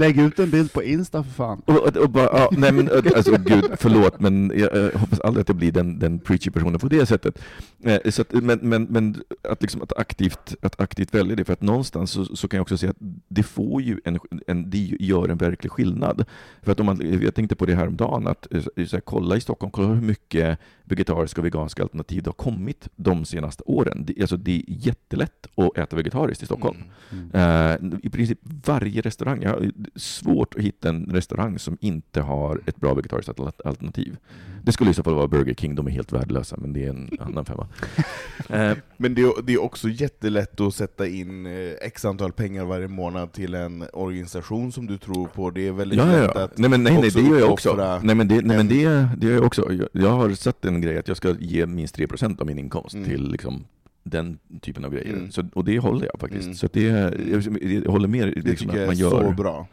Lägg 0.00 0.18
ut 0.20 0.38
en 0.38 0.50
bild 0.50 0.72
på 0.72 0.82
Insta 0.82 1.22
för 1.24 1.30
fan. 1.30 1.62
och, 1.66 1.76
och, 1.76 1.96
och 1.96 2.10
bara, 2.10 2.24
ja, 2.24 2.48
nej 2.58 2.72
men 2.72 2.90
alltså 3.16 3.36
gud, 3.38 3.64
förlåt, 3.76 4.20
men 4.20 4.52
jag, 4.56 4.74
jag 4.76 4.92
hoppas 4.98 5.20
aldrig 5.20 5.40
att 5.42 5.48
jag 5.48 5.56
blir 5.56 5.72
den, 5.72 5.98
den 5.98 6.18
preachy 6.18 6.50
personen 6.50 6.80
på 6.80 6.88
det 6.88 7.06
sättet. 7.06 7.38
Eh, 7.84 8.10
så 8.10 8.22
att, 8.22 8.32
men 8.32 8.58
men, 8.62 8.82
men 8.84 9.22
att, 9.48 9.62
liksom, 9.62 9.82
att, 9.82 9.92
aktivt, 9.98 10.54
att 10.62 10.80
aktivt 10.80 11.14
välja 11.14 11.36
det, 11.36 11.44
för 11.44 11.52
att 11.52 11.62
någonstans 11.62 12.10
så, 12.10 12.24
så 12.36 12.48
kan 12.48 12.56
jag 12.58 12.62
också 12.62 12.76
se 12.78 12.88
att 12.88 12.96
det 13.28 13.42
får 13.42 13.82
ju 13.82 14.00
en, 14.04 14.18
en, 14.46 14.70
det 14.70 14.96
gör 15.00 15.28
en 15.28 15.38
verklig 15.38 15.72
skillnad. 15.72 16.24
För 16.62 16.72
att 16.72 16.80
om 16.80 16.86
man, 16.86 17.20
jag 17.22 17.34
tänkte 17.34 17.56
på 17.56 17.66
det 17.66 17.74
här 17.74 17.86
om 17.86 17.96
dagen 17.96 18.26
att 18.26 18.54
eh, 18.54 18.62
så 18.62 18.96
här, 18.96 19.00
kolla 19.00 19.36
i 19.36 19.40
Stockholm, 19.40 19.70
kolla 19.70 19.88
hur 19.88 20.00
mycket 20.00 20.58
vegetariska 20.84 21.40
och 21.40 21.44
veganska 21.44 21.82
alternativ 21.82 22.22
det 22.22 22.28
har 22.28 22.32
kommit 22.34 22.88
de 22.96 23.24
senaste 23.24 23.62
åren. 23.66 24.04
Det, 24.06 24.20
alltså, 24.20 24.36
det 24.36 24.52
är 24.56 24.62
jättelätt 24.66 25.46
att 25.56 25.78
äta 25.78 25.96
vegetariskt 25.96 26.42
i 26.42 26.46
Stockholm. 26.46 26.76
Mm. 27.12 27.30
Mm. 27.32 27.92
Eh, 27.92 27.98
I 28.02 28.10
princip 28.10 28.38
varje 28.66 29.00
restaurang. 29.00 29.42
Jag 29.42 29.50
har 29.50 29.70
svårt 29.96 30.54
att 30.54 30.60
hitta 30.60 30.88
en 30.88 31.04
restaurang 31.06 31.58
som 31.58 31.78
inte 31.80 32.20
har 32.20 32.60
ett 32.66 32.76
bra 32.76 32.94
vegetariskt 32.94 33.40
al- 33.40 33.52
alternativ. 33.64 34.16
Det 34.62 34.72
skulle 34.72 34.90
i 34.90 34.94
så 34.94 35.02
fall 35.02 35.14
vara 35.14 35.28
Burger 35.28 35.54
King, 35.54 35.74
de 35.74 35.86
är 35.86 35.90
helt 35.90 36.12
värdelösa, 36.12 36.56
men 36.58 36.72
det 36.72 36.84
är 36.84 36.90
en 36.90 37.10
annan 37.20 37.44
femma. 37.44 37.68
Eh, 38.48 38.72
Men 38.96 39.14
det 39.14 39.22
är, 39.22 39.42
det 39.42 39.52
är 39.52 39.62
också 39.62 39.88
jättelätt 39.88 40.60
att 40.60 40.74
sätta 40.74 41.06
in 41.06 41.46
eh, 41.46 41.52
x 41.82 42.04
antal 42.04 42.32
pengar 42.32 42.64
varje 42.64 42.88
månad 42.88 43.32
till 43.32 43.54
en 43.54 43.84
organisation 43.92 44.72
som 44.72 44.86
du 44.86 44.98
tror 44.98 45.26
på. 45.26 45.50
Det 45.50 45.66
är 45.68 45.72
väldigt 45.72 45.98
ja, 45.98 46.06
lätt 46.06 46.30
ja. 46.34 46.42
att 46.44 46.58
Nej, 46.58 46.70
men, 46.70 46.82
nej, 46.82 46.98
nej, 47.00 47.10
det 47.10 47.20
gör 47.20 47.38
jag 47.40 47.50
också. 47.52 47.98
Nej, 48.02 48.14
men 48.14 48.28
det, 48.28 48.34
nej, 48.34 48.44
men 48.44 48.60
en- 48.60 48.68
det, 48.68 49.08
det 49.18 49.26
gör 49.26 49.34
jag 49.34 49.44
också. 49.44 49.72
Jag, 49.72 49.88
jag 49.92 50.10
har 50.10 50.30
satt 50.30 50.64
en 50.64 50.73
grej 50.82 50.98
att 50.98 51.08
jag 51.08 51.16
ska 51.16 51.34
ge 51.40 51.66
minst 51.66 51.98
3% 51.98 52.40
av 52.40 52.46
min 52.46 52.58
inkomst 52.58 52.94
Mm. 52.94 53.08
till 53.08 53.30
liksom, 53.30 53.64
den 54.02 54.38
typen 54.60 54.84
av 54.84 54.92
grejer. 54.92 55.12
Mm. 55.14 55.30
Så, 55.32 55.48
och 55.54 55.64
det 55.64 55.78
håller 55.78 56.06
jag 56.12 56.20
faktiskt. 56.20 56.44
Mm. 56.44 56.54
Så 56.54 56.68
det, 56.72 56.82
jag, 56.82 57.62
jag 57.84 57.90
håller 57.90 58.08
med 58.08 58.28
Det 58.28 58.34
liksom, 58.40 58.68
tycker 58.68 58.72
att 58.72 58.76
jag 58.80 58.86
man 58.86 58.96
är 58.96 59.00
gör, 59.00 59.30
så 59.30 59.42
bra. 59.42 59.66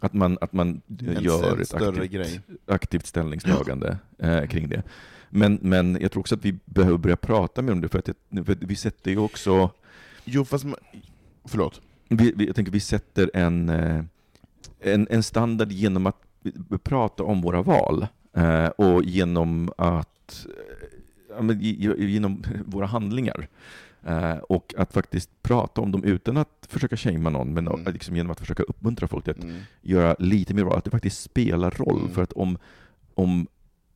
att 0.00 0.12
man, 0.12 0.38
att 0.40 0.52
man 0.52 0.80
En, 0.98 1.22
gör 1.22 1.52
en 1.52 1.60
ett 1.60 1.68
större 1.68 2.02
aktivt, 2.02 2.40
aktivt 2.66 3.06
ställningstagande 3.06 3.98
eh, 4.18 4.46
kring 4.46 4.68
det. 4.68 4.82
Men, 5.30 5.58
men 5.62 5.98
jag 6.00 6.12
tror 6.12 6.20
också 6.20 6.34
att 6.34 6.44
vi 6.44 6.58
behöver 6.64 6.98
börja 6.98 7.16
prata 7.16 7.62
mer 7.62 7.72
om 7.72 7.80
det, 7.80 7.88
för 7.88 7.98
att, 7.98 8.08
jag, 8.30 8.46
för 8.46 8.52
att 8.52 8.62
vi 8.62 8.76
sätter 8.76 9.10
ju 9.10 9.18
också... 9.18 9.70
Jo, 10.24 10.44
fast 10.44 10.64
man, 10.64 10.76
Förlåt. 11.44 11.80
Vi, 12.08 12.32
vi, 12.36 12.46
jag 12.46 12.56
tänker 12.56 12.72
vi 12.72 12.80
sätter 12.80 13.30
en, 13.34 13.68
eh, 13.68 14.04
en, 14.80 15.06
en 15.10 15.22
standard 15.22 15.72
genom 15.72 16.06
att 16.06 16.16
prata 16.82 17.22
om 17.22 17.40
våra 17.42 17.62
val, 17.62 18.06
eh, 18.36 18.66
och 18.66 19.04
genom 19.04 19.70
att 19.78 20.08
eh, 21.40 21.56
ge- 21.60 22.06
genom 22.06 22.42
våra 22.66 22.86
handlingar. 22.86 23.48
Eh, 24.06 24.36
och 24.36 24.74
att 24.78 24.92
faktiskt 24.92 25.30
prata 25.42 25.80
om 25.80 25.92
dem 25.92 26.04
utan 26.04 26.36
att 26.36 26.66
försöka 26.68 26.96
shamea 26.96 27.30
någon, 27.30 27.54
men 27.54 27.68
Mm. 27.68 27.92
liksom 27.92 28.16
genom 28.16 28.30
att 28.32 28.40
försöka 28.40 28.62
uppmuntra 28.62 29.08
folk 29.08 29.24
till 29.24 29.30
att 29.30 29.44
Mm. 29.44 29.56
göra 29.82 30.16
lite 30.18 30.54
mer 30.54 30.62
val, 30.64 30.78
att 30.78 30.84
det 30.84 30.90
faktiskt 30.90 31.22
spelar 31.22 31.70
roll. 31.70 32.00
Mm. 32.00 32.12
För 32.12 32.22
att 32.22 32.32
om, 32.32 32.58
om 33.14 33.46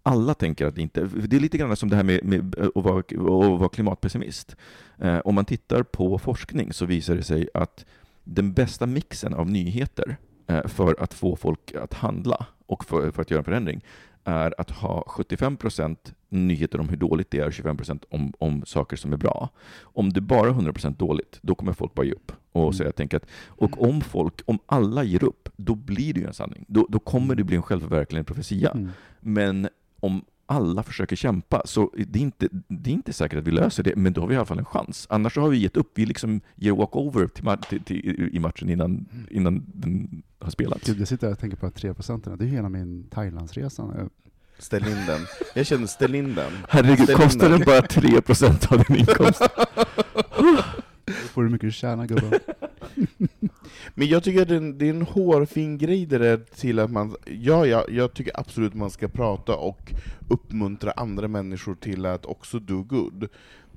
alla 0.02 0.34
tänker 0.34 0.66
att 0.66 0.74
det 0.74 0.82
inte... 0.82 1.04
Det 1.04 1.36
är 1.36 1.40
lite 1.40 1.58
grann 1.58 1.76
som 1.76 1.88
det 1.90 1.96
här 1.96 2.02
med, 2.04 2.24
med 2.24 2.58
att, 2.74 2.84
vara, 2.84 2.98
att 2.98 3.12
vara 3.60 3.68
klimatpessimist. 3.68 4.56
Eh, 4.98 5.18
om 5.18 5.34
man 5.34 5.44
tittar 5.44 5.82
på 5.82 6.18
forskning 6.18 6.72
så 6.72 6.86
visar 6.86 7.14
det 7.16 7.22
sig 7.22 7.48
att 7.54 7.84
den 8.24 8.52
bästa 8.52 8.86
mixen 8.86 9.34
av 9.34 9.50
nyheter 9.50 10.16
eh, 10.46 10.66
för 10.66 10.96
att 11.02 11.14
få 11.14 11.36
folk 11.36 11.74
att 11.74 11.94
handla 11.94 12.46
och 12.66 12.84
för, 12.84 13.10
för 13.10 13.22
att 13.22 13.30
göra 13.30 13.38
en 13.38 13.44
förändring 13.44 13.80
är 14.24 14.54
att 14.60 14.70
ha 14.70 15.04
75% 15.08 15.96
nyheter 16.30 16.80
om 16.80 16.88
hur 16.88 16.96
dåligt 16.96 17.30
det 17.30 17.38
är 17.38 17.46
och 17.46 17.52
25% 17.52 18.02
om, 18.10 18.32
om 18.38 18.62
saker 18.66 18.96
som 18.96 19.12
är 19.12 19.16
bra. 19.16 19.48
Om 19.82 20.10
det 20.12 20.20
bara 20.20 20.48
är 20.48 20.52
100% 20.52 20.96
dåligt, 20.96 21.38
då 21.42 21.54
kommer 21.54 21.72
folk 21.72 21.94
bara 21.94 22.06
ge 22.06 22.12
upp. 22.12 22.32
Och, 22.52 22.62
Mm. 22.62 22.72
säga, 22.72 22.92
tänka 22.92 23.16
att, 23.16 23.26
och 23.46 23.82
om 23.88 24.00
folk, 24.00 24.40
om 24.46 24.58
alla 24.66 25.04
ger 25.04 25.24
upp, 25.24 25.48
då 25.56 25.74
blir 25.74 26.14
det 26.14 26.20
ju 26.20 26.26
en 26.26 26.34
sanning. 26.34 26.64
Då, 26.68 26.86
då 26.90 26.98
kommer 26.98 27.34
det 27.34 27.44
bli 27.44 27.56
en 27.56 27.62
självförverkligande 27.62 28.24
profetia. 28.26 28.70
Mm. 28.70 28.88
Men 29.20 29.68
om 30.00 30.24
alla 30.46 30.82
försöker 30.82 31.16
kämpa, 31.16 31.62
så 31.64 31.90
det 32.08 32.18
är, 32.18 32.22
inte, 32.22 32.48
det 32.68 32.90
är 32.90 32.94
inte 32.94 33.12
säkert 33.12 33.38
att 33.38 33.46
vi 33.46 33.50
löser 33.50 33.82
det, 33.82 33.96
men 33.96 34.12
då 34.12 34.20
har 34.20 34.28
vi 34.28 34.34
i 34.34 34.36
alla 34.36 34.46
fall 34.46 34.58
en 34.58 34.64
chans. 34.64 35.06
Annars 35.10 35.34
så 35.34 35.40
har 35.40 35.48
vi 35.48 35.58
gett 35.58 35.76
upp. 35.76 35.92
Vi 35.94 36.06
liksom 36.06 36.40
ger 36.54 36.72
walkover 36.72 37.26
till, 37.26 37.44
till, 37.68 37.82
till, 37.84 38.30
i 38.32 38.38
matchen 38.38 38.70
innan, 38.70 39.06
innan 39.30 39.64
den 39.74 40.22
har 40.38 40.50
spelats. 40.50 40.86
Gud, 40.86 41.00
jag 41.00 41.08
sitter 41.08 41.32
och 41.32 41.38
tänker 41.38 41.56
på 41.56 41.66
att 41.66 41.74
3 41.74 41.94
procenten, 41.94 42.38
det 42.38 42.44
är 42.44 42.48
hela 42.48 42.68
min 42.68 43.04
Thailandsresa. 43.10 44.08
Ställ 44.60 44.88
in 44.88 45.06
den. 45.06 45.26
Jag 45.54 45.66
känner, 45.66 45.86
ställ 45.86 46.14
in 46.14 46.34
den. 46.34 46.52
Herregud, 46.68 46.98
Ställ 47.02 47.10
in 47.10 47.16
kostar 47.16 47.48
den. 47.48 47.58
den 47.58 47.66
bara 47.66 47.80
3% 47.80 48.72
av 48.72 48.84
din 48.84 48.96
inkomst? 48.96 49.42
Då 51.04 51.12
får 51.12 51.42
du 51.42 51.48
mycket 51.48 51.68
du 51.68 51.72
tjänar 51.72 52.06
gubben. 52.06 52.40
Men 53.94 54.08
jag 54.08 54.22
tycker 54.22 54.42
att 54.42 54.48
det 54.48 54.54
är 54.54 54.56
en, 54.56 54.78
det 54.78 54.86
är 54.86 54.90
en 54.90 55.02
hårfin 55.02 55.78
grej 55.78 56.06
det 56.06 56.18
där 56.18 56.36
till 56.36 56.78
att 56.78 56.90
man, 56.90 57.16
ja, 57.24 57.66
ja, 57.66 57.84
jag 57.88 58.14
tycker 58.14 58.40
absolut 58.40 58.74
man 58.74 58.90
ska 58.90 59.08
prata 59.08 59.54
och 59.54 59.92
uppmuntra 60.28 60.90
andra 60.90 61.28
människor 61.28 61.74
till 61.74 62.06
att 62.06 62.26
också 62.26 62.58
do 62.58 62.82
good. 62.82 63.28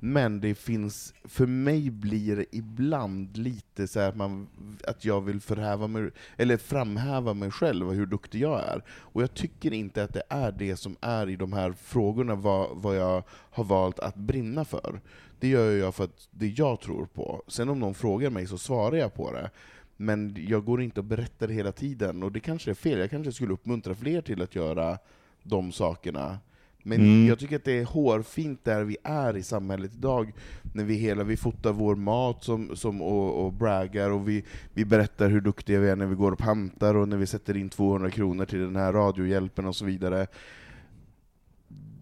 Men 0.06 0.40
det 0.40 0.54
finns, 0.54 1.14
för 1.24 1.46
mig 1.46 1.90
blir 1.90 2.36
det 2.36 2.56
ibland 2.56 3.36
lite 3.36 3.88
så 3.88 4.00
här 4.00 4.08
att, 4.08 4.16
man, 4.16 4.48
att 4.86 5.04
jag 5.04 5.20
vill 5.20 5.40
förhäva 5.40 5.86
mig, 5.86 6.10
eller 6.36 6.56
framhäva 6.56 7.34
mig 7.34 7.50
själv 7.50 7.88
och 7.88 7.94
hur 7.94 8.06
duktig 8.06 8.40
jag 8.40 8.60
är. 8.60 8.84
Och 8.88 9.22
jag 9.22 9.34
tycker 9.34 9.72
inte 9.72 10.04
att 10.04 10.12
det 10.12 10.22
är 10.28 10.52
det 10.52 10.76
som 10.76 10.96
är 11.00 11.28
i 11.28 11.36
de 11.36 11.52
här 11.52 11.72
frågorna 11.72 12.34
vad, 12.34 12.76
vad 12.76 12.96
jag 12.96 13.22
har 13.28 13.64
valt 13.64 13.98
att 13.98 14.14
brinna 14.14 14.64
för. 14.64 15.00
Det 15.40 15.48
gör 15.48 15.70
jag 15.70 15.94
för 15.94 16.04
att 16.04 16.28
det 16.30 16.46
jag 16.46 16.80
tror 16.80 17.06
på. 17.06 17.42
Sen 17.48 17.68
om 17.68 17.78
någon 17.80 17.94
frågar 17.94 18.30
mig 18.30 18.46
så 18.46 18.58
svarar 18.58 18.96
jag 18.96 19.14
på 19.14 19.32
det. 19.32 19.50
Men 19.96 20.36
jag 20.48 20.64
går 20.64 20.82
inte 20.82 21.00
och 21.00 21.06
berättar 21.06 21.48
det 21.48 21.54
hela 21.54 21.72
tiden, 21.72 22.22
och 22.22 22.32
det 22.32 22.40
kanske 22.40 22.70
är 22.70 22.74
fel. 22.74 22.98
Jag 22.98 23.10
kanske 23.10 23.32
skulle 23.32 23.52
uppmuntra 23.52 23.94
fler 23.94 24.22
till 24.22 24.42
att 24.42 24.54
göra 24.54 24.98
de 25.42 25.72
sakerna. 25.72 26.38
Men 26.86 27.00
Mm. 27.00 27.26
jag 27.26 27.38
tycker 27.38 27.56
att 27.56 27.64
det 27.64 27.78
är 27.80 27.84
hårfint 27.84 28.64
där 28.64 28.84
vi 28.84 28.96
är 29.04 29.36
i 29.36 29.42
samhället 29.42 29.90
idag, 29.94 30.32
när 30.74 30.84
vi 30.84 30.94
hela 30.94 31.24
vi 31.24 31.36
fotar 31.36 31.72
vår 31.72 31.96
mat 31.96 32.44
som, 32.44 32.76
som, 32.76 33.02
och, 33.02 33.44
och 33.46 33.52
braggar, 33.52 34.10
och 34.10 34.28
vi, 34.28 34.44
vi 34.74 34.84
berättar 34.84 35.28
hur 35.28 35.40
duktiga 35.40 35.80
vi 35.80 35.88
är 35.88 35.96
när 35.96 36.06
vi 36.06 36.14
går 36.14 36.32
och 36.32 36.38
pantar, 36.38 36.94
och 36.94 37.08
när 37.08 37.16
vi 37.16 37.26
sätter 37.26 37.56
in 37.56 37.68
200 37.68 38.10
kronor 38.10 38.44
till 38.44 38.58
den 38.60 38.76
här 38.76 38.92
radiohjälpen 38.92 39.66
och 39.66 39.76
så 39.76 39.84
vidare. 39.84 40.26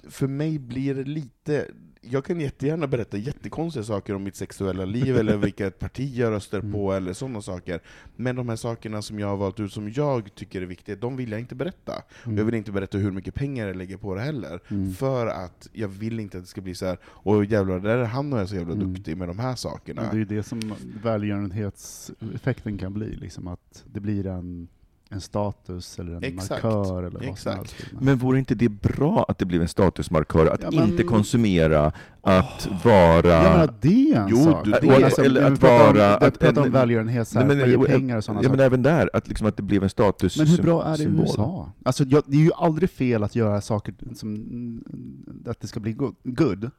För 0.08 0.26
mig 0.26 0.58
blir 0.58 0.94
det 0.94 1.04
lite... 1.04 1.66
jag 2.04 2.24
kan 2.24 2.40
jättegärna 2.40 2.86
berätta 2.86 3.16
jättekonstiga 3.16 3.82
saker 3.84 4.14
om 4.14 4.22
mitt 4.22 4.36
sexuella 4.36 4.84
liv, 4.84 5.16
eller 5.16 5.36
vilket 5.36 5.78
parti 5.78 6.12
jag 6.16 6.30
röstar 6.30 6.60
på, 6.60 6.90
Mm. 6.92 7.02
eller 7.02 7.12
sådana 7.12 7.42
saker. 7.42 7.80
Men 8.16 8.36
de 8.36 8.48
här 8.48 8.56
sakerna 8.56 9.02
som 9.02 9.18
jag 9.18 9.26
har 9.26 9.36
valt 9.36 9.60
ut 9.60 9.72
som 9.72 9.90
jag 9.92 10.34
tycker 10.34 10.62
är 10.62 10.66
viktiga, 10.66 10.96
de 10.96 11.16
vill 11.16 11.30
jag 11.30 11.40
inte 11.40 11.54
berätta. 11.54 12.02
Mm. 12.24 12.38
Jag 12.38 12.44
vill 12.44 12.54
inte 12.54 12.72
berätta 12.72 12.98
hur 12.98 13.10
mycket 13.10 13.34
pengar 13.34 13.66
jag 13.66 13.76
lägger 13.76 13.96
på 13.96 14.14
det 14.14 14.20
heller. 14.20 14.60
Mm. 14.68 14.92
För 14.94 15.26
att 15.26 15.68
jag 15.72 15.88
vill 15.88 16.20
inte 16.20 16.38
att 16.38 16.44
det 16.44 16.48
ska 16.50 16.60
bli 16.60 16.74
så 16.74 16.86
här. 16.86 16.98
och 17.04 17.44
jävlar, 17.44 17.80
där 17.80 17.98
är 17.98 18.04
han 18.04 18.32
och 18.32 18.38
jag 18.40 18.48
så 18.48 18.54
jävla 18.54 18.74
Mm. 18.74 18.92
duktig 18.94 19.16
med 19.16 19.28
de 19.28 19.38
här 19.38 19.54
sakerna. 19.56 20.02
Men 20.02 20.10
det 20.10 20.16
är 20.16 20.18
ju 20.18 20.24
det 20.24 20.42
som 20.42 20.74
välgörenhetseffekten 21.02 22.78
kan 22.78 22.92
bli, 22.94 23.16
liksom 23.16 23.46
att 23.48 23.84
det 23.92 24.00
blir 24.00 24.26
en, 24.26 24.68
en 25.12 25.20
status 25.20 25.98
eller 25.98 26.12
en 26.14 26.24
Exakt. 26.24 26.64
markör 26.64 27.02
eller 27.02 27.18
vad 27.18 27.22
Exakt. 27.28 27.42
som 27.42 27.56
helst. 27.56 27.74
Men 28.00 28.18
vore 28.18 28.38
inte 28.38 28.54
det 28.54 28.68
bra 28.68 29.24
att 29.28 29.38
det 29.38 29.44
blev 29.44 29.62
en 29.62 29.68
statusmarkör? 29.68 30.46
Att 30.46 30.62
Ja, 30.62 30.70
men- 30.72 30.88
inte 30.88 31.02
konsumera, 31.02 31.92
att 32.20 32.68
vara... 32.84 33.26
Jag 33.28 33.42
menar, 33.52 33.74
det 33.80 34.12
är 34.12 34.16
en 34.20 34.26
Jo, 34.30 34.36
sak. 34.44 34.64
du- 34.64 34.70
Men 34.70 34.80
det- 34.88 35.04
alltså, 35.04 35.22
eller 35.24 35.42
att 35.42 35.48
om, 35.48 35.54
vara- 35.68 35.92
vi 35.92 36.26
att- 36.26 36.38
pratar 36.38 36.60
om 36.60 36.66
en- 36.66 36.72
välgörenhet, 36.72 37.28
så 37.28 37.38
här, 37.38 37.46
Nej, 37.46 37.56
men- 37.56 37.64
att 37.64 37.70
ge 37.90 37.96
pengar 37.96 38.16
och 38.16 38.24
sådana 38.24 38.40
ja, 38.42 38.48
men 38.48 38.58
saker. 38.58 38.64
även 38.66 38.82
där, 38.82 39.10
att, 39.12 39.28
liksom 39.28 39.46
att 39.46 39.56
det 39.56 39.62
blev 39.62 39.82
en 39.82 39.90
status 39.90 40.38
Men 40.38 40.46
hur 40.46 40.62
bra 40.62 40.84
är 40.84 40.96
det 40.96 41.02
i. 41.02 41.06
USA? 41.06 41.72
Alltså, 41.84 42.04
jag, 42.04 42.22
det 42.26 42.36
är 42.36 42.40
ju 42.40 42.52
aldrig 42.56 42.90
fel 42.90 43.22
att 43.24 43.36
göra 43.36 43.60
saker 43.60 43.94
som 44.14 44.84
att 45.46 45.60
det 45.60 45.66
ska 45.66 45.80
bli 45.80 45.92
go- 45.92 46.14
good. 46.24 46.70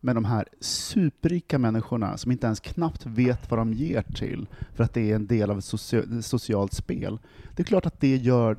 Men 0.00 0.14
de 0.14 0.24
här 0.24 0.44
superrika 0.60 1.58
människorna 1.58 2.16
som 2.16 2.32
inte 2.32 2.46
ens 2.46 2.60
knappt 2.60 3.06
vet 3.06 3.50
vad 3.50 3.60
de 3.60 3.72
ger 3.72 4.02
till, 4.02 4.46
för 4.74 4.84
att 4.84 4.94
det 4.94 5.10
är 5.10 5.14
en 5.14 5.26
del 5.26 5.50
av 5.50 5.58
ett 5.58 5.64
socia- 5.64 6.22
socialt 6.22 6.72
spel. 6.72 7.18
Det 7.56 7.62
är 7.62 7.64
klart 7.64 7.86
att 7.86 8.00
det 8.00 8.16
gör, 8.16 8.56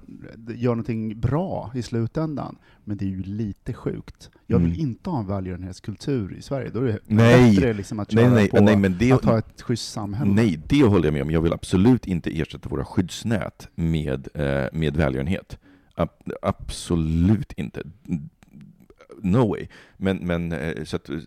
gör 0.56 0.70
någonting 0.72 1.20
bra 1.20 1.72
i 1.76 1.82
slutändan, 1.82 2.56
men 2.84 2.98
det 2.98 3.06
är 3.06 3.10
ju 3.10 3.24
lite 3.24 3.74
sjukt. 3.74 4.30
Jag 4.48 4.60
vill 4.60 4.68
Mm. 4.74 4.80
inte 4.82 5.10
ha 5.10 5.20
en 5.20 5.28
välgörenhetskultur 5.28 6.34
i 6.38 6.42
Sverige. 6.42 6.70
Då 6.74 6.80
är 6.80 6.86
det 6.86 7.00
Nej. 7.08 7.56
bättre 7.56 7.74
liksom 7.74 8.00
att 8.00 8.12
Nej, 8.12 8.24
köra 8.26 8.34
nej, 8.34 8.50
på 8.50 8.60
nej, 8.62 8.76
men 8.78 8.98
det- 8.98 9.12
att 9.12 9.26
ha 9.26 9.38
ett 9.38 9.62
schysst 9.62 9.92
samhälle. 9.92 10.32
Nej, 10.34 10.60
det 10.68 10.84
håller 10.84 11.06
jag 11.06 11.14
med 11.14 11.22
om. 11.22 11.32
Jag 11.32 11.42
vill 11.42 11.54
absolut 11.54 12.08
inte 12.08 12.40
ersätta 12.40 12.70
våra 12.70 12.86
skyddsnät 12.86 13.68
med, 13.76 14.28
eh, 14.34 14.66
med 14.74 14.98
välgörenhet. 14.98 15.58
Ab- 15.96 16.32
absolut 16.42 17.52
inte. 17.54 17.84
No 19.24 19.50
way. 19.50 19.68
Men, 19.98 20.18
men, 20.18 20.52
eh, 20.52 20.84
så 20.84 20.96
att, 20.96 21.10
eh, 21.10 21.18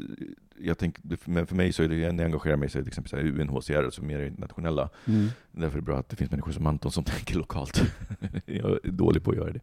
jag 0.63 0.79
tänker, 0.79 1.03
men 1.25 1.47
för 1.47 1.55
mig 1.55 1.73
så 1.73 1.83
är 1.83 1.89
det, 1.89 1.95
när 1.97 2.05
jag 2.23 2.25
engagerar 2.25 2.57
mig 2.57 2.69
så 2.71 2.79
är 2.79 2.83
det 2.83 2.91
till 2.91 3.01
exempel 3.01 3.35
så 3.35 3.41
UNHCR, 3.43 3.85
alltså 3.85 4.03
mer 4.05 4.21
internationella. 4.21 4.89
Mm. 5.07 5.29
Därför 5.53 5.77
är 5.77 5.81
det 5.81 5.85
bra 5.87 5.99
att 5.99 6.09
det 6.09 6.17
finns 6.17 6.31
människor 6.31 6.53
som 6.53 6.67
Anton 6.67 6.93
som 6.93 7.05
tänker 7.15 7.35
lokalt. 7.37 7.83
jag 8.47 8.71
är 8.85 8.91
dålig 8.91 9.23
på 9.23 9.31
att 9.31 9.37
göra 9.37 9.53
det. 9.53 9.61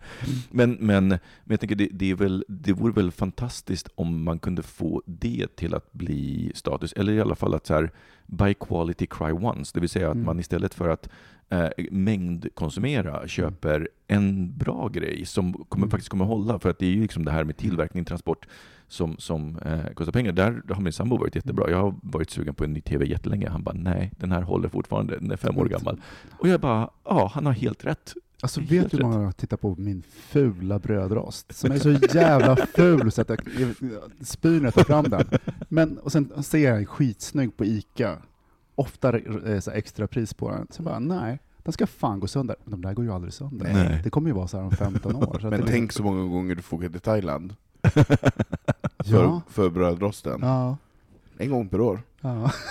Men, 0.52 0.72
men, 0.72 1.08
men 1.08 1.20
jag 1.48 1.60
tänker 1.60 1.76
det, 1.76 1.90
det, 1.92 2.12
är 2.12 2.16
väl, 2.16 2.46
det 2.48 2.74
vore 2.74 2.94
väl 2.94 3.12
fantastiskt 3.12 3.90
om 3.96 4.24
man 4.24 4.40
kunde 4.40 4.64
få 4.64 5.02
det 5.06 5.56
till 5.56 5.74
att 5.76 5.92
bli 5.94 6.52
status, 6.56 6.94
eller 6.94 7.14
i 7.14 7.22
alla 7.22 7.36
fall 7.36 7.54
att 7.54 7.66
så 7.68 7.74
här, 7.74 7.92
buy 8.26 8.54
quality 8.54 9.06
cry 9.06 9.32
once, 9.32 9.72
det 9.74 9.80
vill 9.80 9.90
säga 9.90 10.08
att 10.08 10.14
Mm. 10.16 10.26
man 10.26 10.40
istället 10.40 10.74
för 10.74 10.90
att 10.90 11.10
eh, 11.50 11.70
mängdkonsumera 11.92 13.28
köper 13.28 13.90
en 14.08 14.58
bra 14.58 14.88
grej 14.88 15.26
som 15.26 15.54
kommer, 15.54 15.84
Mm. 15.84 15.92
faktiskt 15.92 16.10
kommer 16.10 16.26
hålla, 16.26 16.60
för 16.60 16.70
att 16.70 16.80
det 16.80 16.86
är 16.86 16.90
ju 16.92 17.02
liksom 17.02 17.26
det 17.26 17.32
här 17.32 17.44
med 17.44 17.58
tillverkning, 17.58 18.06
transport 18.06 18.48
som, 18.90 19.18
som 19.18 19.58
eh, 19.66 19.94
kostar 19.94 20.12
pengar. 20.12 20.32
Där 20.32 20.62
har 20.70 20.82
min 20.82 20.94
sambo 20.94 21.18
varit 21.18 21.36
jättebra. 21.36 21.70
Jag 21.70 21.78
har 21.78 21.96
varit 22.02 22.30
sugen 22.30 22.54
på 22.54 22.64
en 22.64 22.74
ny 22.74 22.82
TV 22.82 23.06
jättelänge. 23.06 23.50
Han 23.50 23.64
bara, 23.64 23.76
nej, 23.76 24.12
den 24.18 24.32
här 24.32 24.42
håller 24.42 24.70
fortfarande, 24.70 25.20
den 25.20 25.32
är 25.32 25.38
fem 25.38 25.58
år 25.58 25.66
gammal. 25.66 26.02
Och 26.40 26.48
jag 26.48 26.60
bara, 26.60 26.90
ja, 27.06 27.32
han 27.34 27.46
har 27.46 27.54
helt 27.54 27.86
rätt. 27.86 28.14
Alltså 28.42 28.62
Helt 28.62 28.72
vet 28.72 28.92
du 28.92 28.98
hur 28.98 29.04
många 29.04 29.24
jag 29.24 29.38
tittar 29.38 29.58
på 29.58 29.76
min 29.78 30.04
fula 30.10 30.80
brödrost? 30.80 31.56
Som 31.56 31.72
är 31.72 31.78
så 31.78 31.92
jävla 32.18 32.56
ful 32.56 33.12
så 33.12 33.22
att 33.22 33.30
jag 33.30 33.40
spyr 34.22 34.58
när 34.58 34.64
jag 34.64 34.74
tar 34.74 34.84
fram 34.84 35.06
den. 35.06 35.26
Men, 35.70 35.98
och 35.98 36.12
sen 36.12 36.44
ser 36.44 36.70
jag 36.70 36.78
en 36.78 36.86
skitsnygg 36.86 37.58
på 37.58 37.66
ICA, 37.66 38.18
ofta 38.76 39.18
eh, 39.20 39.60
så 39.60 39.72
extra 39.72 40.08
pris 40.08 40.34
på 40.34 40.52
den. 40.52 40.68
Så 40.70 40.80
jag 40.80 40.86
bara, 40.86 41.00
nej, 41.00 41.40
den 41.64 41.74
ska 41.74 41.88
fan 41.88 42.20
gå 42.20 42.28
sönder. 42.28 42.56
Men 42.64 42.72
de 42.72 42.82
där 42.82 42.94
går 42.94 43.06
ju 43.06 43.12
aldrig 43.12 43.34
sönder. 43.34 43.74
Nej. 43.74 44.02
Det 44.04 44.10
kommer 44.10 44.30
ju 44.30 44.36
vara 44.36 44.48
så 44.48 44.58
här 44.58 44.64
om 44.64 44.72
15 44.72 45.16
år. 45.16 45.40
Så 45.42 45.48
att 45.48 45.52
Men 45.52 45.62
det 45.62 45.68
tänk 45.68 45.92
så 45.92 46.04
många 46.04 46.24
gånger 46.24 46.56
du 46.56 46.62
får 46.62 46.78
åka 46.78 46.90
till 46.90 47.00
Thailand 47.00 47.56
för, 49.06 49.14
Ja. 49.24 49.42
för 49.50 49.70
brödrosten. 49.70 50.40
Ja. 50.42 50.78
En 51.38 51.50
gång 51.50 51.70
per 51.70 51.82
år. 51.82 52.02
ja. 52.22 52.52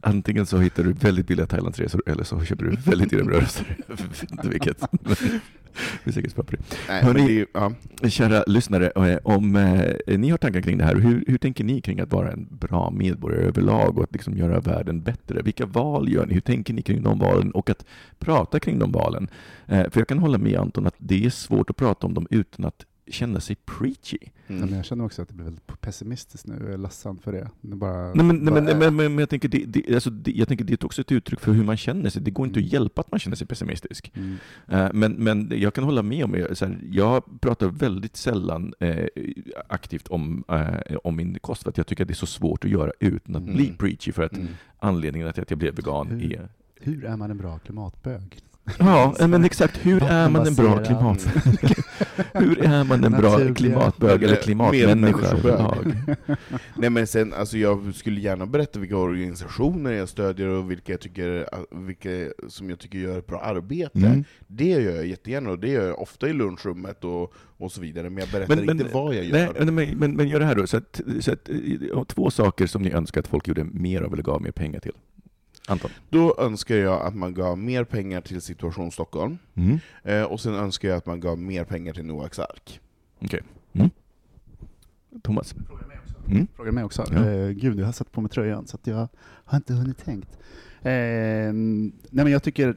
Antingen 0.00 0.46
så 0.46 0.58
hittar 0.58 0.82
du 0.84 0.92
väldigt 0.92 1.26
billiga 1.26 1.46
Thailandsresor 1.46 2.02
eller 2.06 2.24
så 2.24 2.44
köper 2.44 2.64
du 2.64 2.76
väldigt 2.76 3.10
dyra 3.10 3.24
brödrostar. 3.24 3.76
Inte 4.30 4.48
vilket. 4.48 4.82
Vi 6.04 6.10
är 6.10 6.12
säkert 6.12 6.34
på. 6.34 6.44
Nej, 6.88 7.04
men 7.04 7.14
det, 7.14 7.40
är- 7.40 7.46
ja. 7.54 7.72
Kära 8.08 8.44
lyssnare, 8.46 8.90
eh, 9.10 9.18
om 9.24 9.56
eh, 9.56 10.18
ni 10.18 10.30
har 10.30 10.38
tankar 10.38 10.60
kring 10.60 10.78
det 10.78 10.84
här, 10.84 10.94
hur, 10.96 11.24
hur 11.26 11.38
tänker 11.38 11.64
ni 11.64 11.80
kring 11.80 12.00
att 12.00 12.12
vara 12.12 12.32
en 12.32 12.48
bra 12.50 12.90
medborgare 12.90 13.42
överlag 13.44 13.98
och 13.98 14.04
att 14.04 14.12
liksom 14.12 14.36
göra 14.36 14.60
världen 14.60 15.02
bättre? 15.02 15.42
Vilka 15.42 15.66
val 15.66 16.12
gör 16.12 16.26
ni? 16.26 16.34
Hur 16.34 16.40
tänker 16.40 16.74
ni 16.74 16.82
kring 16.82 17.02
de 17.02 17.18
valen 17.18 17.50
och 17.52 17.70
att 17.70 17.84
prata 18.18 18.60
kring 18.60 18.78
de 18.78 18.92
valen? 18.92 19.28
Eh, 19.66 19.90
för 19.90 20.00
jag 20.00 20.08
kan 20.08 20.18
hålla 20.18 20.38
med 20.38 20.56
Anton 20.60 20.86
att 20.86 20.94
det 20.98 21.24
är 21.26 21.30
svårt 21.30 21.70
att 21.70 21.76
prata 21.76 22.06
om 22.06 22.14
dem 22.14 22.26
utan 22.30 22.64
att 22.64 22.84
känna 23.10 23.40
sig 23.40 23.56
preachy. 23.56 24.18
Mm. 24.48 24.60
Men 24.68 24.76
jag 24.76 24.84
känner 24.84 25.04
också 25.04 25.22
att 25.22 25.28
det 25.28 25.34
blir 25.34 25.44
väldigt 25.44 25.80
pessimistiskt 25.80 26.46
nu. 26.46 26.76
Ledsen 26.76 27.18
för 27.18 27.32
det. 27.32 27.48
det 27.60 27.76
bara, 27.76 28.14
Nej, 28.14 28.24
men, 28.24 28.36
nej, 28.36 28.44
bara 28.52 28.60
men, 28.60 28.68
är. 28.68 28.74
men, 28.78 28.96
men, 28.96 29.12
men 29.14 29.18
jag 29.18 29.28
tänker 29.28 29.48
det, 29.48 29.64
det, 29.66 29.94
alltså, 29.94 30.10
det, 30.10 30.30
jag 30.30 30.48
tänker 30.48 30.64
det 30.64 30.82
är 30.82 30.86
också 30.86 31.00
ett 31.00 31.12
uttryck 31.12 31.40
för 31.40 31.52
hur 31.52 31.64
man 31.64 31.76
känner 31.76 32.10
sig. 32.10 32.22
Det 32.22 32.30
går 32.30 32.46
inte 32.46 32.58
att 32.58 32.64
Mm. 32.64 32.72
hjälpa 32.72 33.00
att 33.00 33.10
man 33.10 33.20
känner 33.20 33.36
sig 33.36 33.46
pessimistisk. 33.46 34.12
Mm. 34.16 34.36
Eh, 34.68 34.88
Men, 34.94 35.12
men 35.12 35.52
jag 35.54 35.74
kan 35.74 35.84
hålla 35.84 36.02
med 36.02 36.24
om, 36.24 36.46
så 36.52 36.66
här, 36.66 36.78
jag 36.90 37.40
pratar 37.40 37.66
väldigt 37.68 38.16
sällan 38.16 38.74
eh, 38.80 39.06
aktivt 39.68 40.08
om, 40.08 40.44
eh, 40.48 40.96
om 41.04 41.16
min 41.16 41.38
kost, 41.38 41.62
för 41.62 41.70
att 41.70 41.76
jag 41.78 41.86
tycker 41.86 42.04
att 42.04 42.08
det 42.08 42.12
är 42.12 42.26
så 42.26 42.26
svårt 42.26 42.64
att 42.64 42.70
göra 42.70 42.92
utan 43.00 43.36
att 43.36 43.42
Mm. 43.42 43.54
bli 43.54 43.72
preachy, 43.78 44.12
för 44.12 44.22
att 44.22 44.32
Mm. 44.36 44.46
anledningen 44.78 45.32
till 45.32 45.42
att 45.42 45.50
jag 45.50 45.58
blev 45.58 45.74
vegan 45.74 46.06
Hur? 46.06 46.32
är... 46.32 46.48
Hur 46.80 47.04
är 47.04 47.16
man 47.16 47.30
en 47.30 47.38
bra 47.38 47.58
klimatbög? 47.58 48.40
Ja, 48.78 49.14
eh, 49.20 49.28
men 49.28 49.44
exakt. 49.44 49.86
Hur 49.86 50.02
är 50.02 50.28
man 50.28 50.46
en 50.46 50.54
bra 50.54 50.84
klimat... 50.84 51.28
hur 52.32 52.64
är 52.64 52.84
man 52.84 53.04
en 53.04 53.12
bra 53.12 53.38
klimatbög 53.54 54.22
eller 54.22 54.36
klimatmänniska? 54.36 55.36
Nej 56.76 56.90
men 56.90 57.06
sen, 57.06 57.32
alltså 57.32 57.58
jag 57.58 57.94
skulle 57.94 58.20
gärna 58.20 58.46
berätta 58.46 58.78
vilka 58.78 58.96
organisationer 58.96 59.92
jag 59.92 60.08
stödjer 60.08 60.48
och 60.48 60.70
vilka, 60.70 60.92
jag 60.92 61.00
tycker, 61.00 61.46
vilka 61.86 62.10
som 62.48 62.70
jag 62.70 62.78
tycker 62.78 62.98
gör 62.98 63.18
ett 63.18 63.26
bra 63.26 63.40
arbete. 63.40 63.98
Mm. 63.98 64.24
Det 64.46 64.64
gör 64.68 64.94
jag 64.96 65.06
jättegärna, 65.06 65.50
och 65.50 65.58
det 65.58 65.68
gör 65.68 65.86
jag 65.86 66.02
ofta 66.02 66.28
i 66.28 66.32
lunchrummet 66.32 67.04
och, 67.04 67.32
och 67.58 67.72
så 67.72 67.80
vidare, 67.80 68.10
men 68.10 68.18
jag 68.18 68.28
berättar 68.28 68.56
Men- 68.56 68.66
men- 68.66 68.80
inte 68.80 68.94
vad 68.94 69.14
jag 69.14 69.24
gör. 69.24 69.32
Nej, 69.58 69.72
men, 69.72 69.98
men, 69.98 70.16
men 70.16 70.28
gör 70.28 70.40
det 70.40 70.46
här 70.46 70.54
då. 70.54 70.66
Så 70.66 70.76
att, 70.76 71.00
så 71.20 71.32
att, 71.32 71.48
eh, 71.48 72.04
två 72.04 72.30
saker 72.30 72.66
som 72.66 72.82
ni 72.82 72.90
önskar 72.92 73.20
att 73.20 73.28
folk 73.28 73.48
gjorde 73.48 73.64
mer 73.64 74.02
av 74.02 74.12
eller 74.12 74.22
gav 74.22 74.42
mer 74.42 74.50
pengar 74.50 74.80
till. 74.80 74.92
Anton? 75.68 75.90
Då 76.10 76.36
önskar 76.38 76.74
jag 76.76 77.02
att 77.02 77.14
man 77.14 77.34
gav 77.34 77.58
mer 77.58 77.84
pengar 77.84 78.20
till 78.20 78.40
Situation 78.42 78.92
Stockholm, 78.92 79.38
Mm. 79.54 79.78
eh, 80.02 80.22
och 80.22 80.40
sen 80.40 80.54
önskar 80.54 80.88
jag 80.88 80.96
att 80.98 81.06
man 81.06 81.20
gav 81.20 81.38
mer 81.38 81.64
pengar 81.64 81.92
till 81.92 82.04
Noaks 82.04 82.38
ark. 82.38 82.80
Okej. 83.22 83.42
Mm. 83.72 83.90
Thomas? 85.22 85.54
Mm. 86.26 86.46
Frågar 86.56 86.72
mig 86.72 86.84
också. 86.84 87.04
Ja. 87.10 87.30
Eh, 87.30 87.48
gud, 87.50 87.78
jag 87.80 87.86
har 87.86 87.92
satt 87.92 88.12
på 88.12 88.20
mig 88.20 88.30
tröjan 88.30 88.66
så 88.66 88.76
att 88.76 88.86
jag 88.86 89.08
har 89.44 89.56
inte 89.56 89.72
hunnit 89.74 89.98
tänkt. 90.04 90.38
Eh, 90.82 90.92
nej 91.52 91.92
men 92.10 92.30
jag 92.30 92.42
tycker 92.42 92.76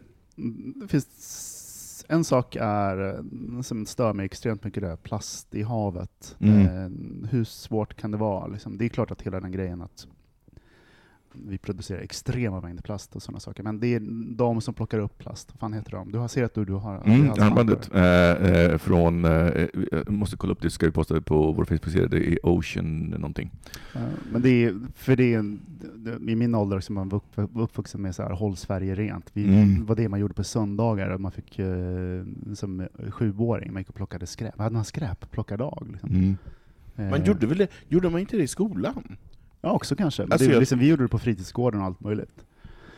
det 0.82 0.88
finns 0.88 2.06
en 2.10 2.24
sak 2.24 2.56
är, 2.60 3.16
eh, 3.16 3.62
som 3.62 3.86
stör 3.86 4.14
mig 4.14 4.26
extremt 4.26 4.64
mycket, 4.64 4.84
det 4.84 4.90
är 4.90 4.96
plast 4.96 5.56
i 5.56 5.64
havet. 5.64 6.36
Mm. 6.40 6.60
Eh, 6.66 7.30
hur 7.30 7.44
svårt 7.44 7.94
kan 7.94 8.12
det 8.12 8.18
vara? 8.18 8.48
Liksom? 8.48 8.78
Det 8.78 8.86
är 8.86 8.90
klart 8.90 9.12
att 9.12 9.22
hela 9.22 9.40
den 9.40 9.52
grejen 9.52 9.82
att 9.82 10.08
vi 11.34 11.58
producerar 11.58 12.00
extrema 12.02 12.62
mängder 12.62 12.82
plast 12.84 13.16
och 13.16 13.22
sådana 13.24 13.40
saker, 13.40 13.64
men 13.64 13.80
det 13.80 13.88
är 13.96 14.00
de 14.36 14.62
som 14.62 14.74
plockar 14.74 15.00
upp 15.00 15.18
plast. 15.18 15.50
Vad 15.54 15.60
fan 15.60 15.74
heter 15.74 15.92
de? 15.92 16.12
Du 16.12 16.18
har 16.18 16.28
sett 16.28 16.44
att 16.46 16.54
du, 16.54 16.66
du 16.66 16.74
har 16.74 17.02
Mm, 17.06 17.28
halsband 17.28 17.42
armbandet 17.42 17.92
dig. 17.92 18.02
eh, 18.02 18.72
eh, 18.72 18.78
från, 18.78 19.26
eh, 19.26 19.32
jag 19.92 20.10
måste 20.12 20.38
kolla 20.38 20.54
upp 20.54 20.62
det, 20.62 20.70
ska 20.70 20.86
vi 20.86 20.92
posta 20.92 21.22
på 21.22 21.52
vår 21.52 21.66
Facebook-sida, 21.66 22.08
det 22.08 22.32
är 22.34 22.46
Ocean 22.46 23.00
någonting. 23.00 23.52
Ja, 23.94 24.00
Men 24.32 24.42
det 24.42 24.50
är, 24.66 24.80
för 24.96 25.16
det 25.16 25.34
är, 25.34 25.58
det- 25.96 26.32
i 26.32 26.36
min 26.36 26.56
ålder 26.56 26.80
som 26.80 26.96
man 26.96 27.10
var 27.10 27.18
upp- 27.18 27.50
uppvuxen 27.56 28.02
med 28.02 28.16
så 28.16 28.24
här, 28.24 28.30
håll 28.30 28.56
Sverige 28.58 28.96
rent. 28.96 29.30
Vi, 29.34 29.44
Mm. 29.44 29.80
Det 29.80 29.84
var 29.86 29.96
det 29.96 30.10
man 30.10 30.20
gjorde 30.20 30.34
på 30.34 30.44
söndagar, 30.44 31.18
man 31.18 31.32
fick 31.32 31.60
eh, 31.60 32.24
som 32.56 32.80
eh, 32.80 33.12
sjuåring, 33.12 33.74
man 33.74 33.80
gick 33.80 33.90
och 33.90 33.96
plockade 33.96 34.28
skräp. 34.28 34.58
Man 34.58 34.64
hade 34.64 34.78
en 34.78 34.86
skräpplockardag. 34.86 35.88
Liksom. 35.92 36.10
Mm. 36.10 36.38
Man 36.96 37.22
Eh, 37.22 37.28
gjorde 37.28 37.48
väl 37.48 37.58
det, 37.58 37.68
gjorde 37.88 38.10
man 38.10 38.20
inte 38.20 38.38
det 38.38 38.44
i 38.44 38.48
skolan? 38.48 39.18
Ja, 39.62 39.72
också 39.72 39.96
kanske. 39.96 40.22
Men 40.24 40.32
Alltså, 40.32 40.48
det, 40.48 40.54
jag- 40.54 40.60
liksom, 40.60 40.80
vi 40.80 40.88
gjorde 40.90 41.04
det 41.04 41.08
på 41.08 41.20
fritidsgården 41.20 41.80
och 41.80 41.86
allt 41.86 42.00
möjligt. 42.00 42.46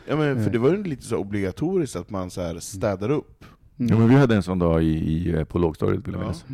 Ja, 0.08 0.16
men, 0.16 0.34
för 0.36 0.42
Nej. 0.42 0.52
det 0.52 0.58
var 0.58 0.70
ju 0.70 0.82
lite 0.84 1.02
så 1.02 1.16
obligatoriskt 1.16 1.96
att 1.96 2.10
man 2.10 2.30
så 2.30 2.40
här 2.40 2.58
städar 2.58 3.10
upp. 3.10 3.44
Mm. 3.78 3.92
Ja, 3.92 3.98
men 3.98 4.08
vi 4.08 4.14
hade 4.14 4.36
en 4.36 4.42
sån 4.42 4.58
dag 4.58 4.82
i, 4.84 4.86
i, 4.86 5.32
eh, 5.34 5.44
på 5.44 5.58
lågstadiet, 5.58 6.06
vill 6.08 6.14
jag 6.14 6.22
Ja. 6.22 6.24
minnas. 6.24 6.44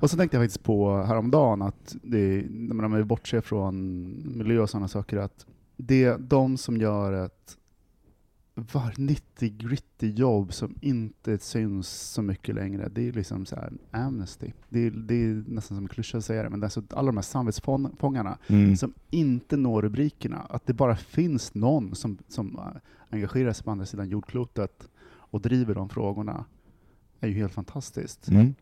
Och 0.00 0.10
så 0.10 0.16
tänkte 0.16 0.36
jag 0.36 0.44
faktiskt 0.44 0.62
på 0.64 1.02
häromdagen 1.02 1.62
att 1.62 1.96
det, 2.02 2.44
när 2.50 2.74
man- 2.74 2.90
när 2.90 2.98
man 2.98 3.06
bortser 3.06 3.40
från 3.40 4.14
miljö 4.38 4.60
och 4.60 4.70
sådana 4.70 4.88
saker, 4.88 5.16
att 5.16 5.46
det 5.76 6.04
är 6.04 6.18
de 6.18 6.56
som 6.56 6.76
gör 6.76 7.12
ett 7.24 7.56
var 8.72 8.94
90 8.96 9.50
gritty 9.56 10.10
jobb 10.10 10.52
som 10.52 10.74
inte 10.80 11.38
syns 11.38 11.88
så 11.88 12.22
mycket 12.22 12.54
längre. 12.54 12.88
Det 12.88 13.08
är 13.08 13.12
liksom 13.12 13.46
så 13.46 13.56
här 13.56 13.72
amnesty. 13.90 14.52
Det 14.68 14.80
är, 14.86 14.90
det 14.90 15.14
är 15.14 15.44
nästan 15.46 15.76
som 15.76 15.84
en 15.84 15.88
klyscha 15.88 16.18
att 16.18 16.24
säga 16.24 16.42
det, 16.42 16.50
men 16.50 16.62
alltså 16.64 16.82
alla 16.90 17.06
de 17.06 17.16
här 17.16 17.22
samvetsfångarna 17.22 18.38
Mm. 18.48 18.76
som 18.76 18.94
inte 19.10 19.56
når 19.56 19.82
rubrikerna. 19.82 20.38
Att 20.38 20.66
det 20.66 20.72
bara 20.74 20.96
finns 20.96 21.54
någon 21.54 21.94
som, 21.94 22.18
som 22.28 22.58
äh, 22.58 22.64
engagerar 23.10 23.52
sig 23.52 23.64
på 23.64 23.70
andra 23.70 23.86
sidan 23.86 24.08
jordklotet 24.08 24.88
och 25.06 25.40
driver 25.40 25.74
de 25.74 25.88
frågorna 25.88 26.44
är 27.20 27.28
ju 27.28 27.34
helt 27.34 27.52
fantastiskt. 27.54 28.28
Mm. 28.28 28.54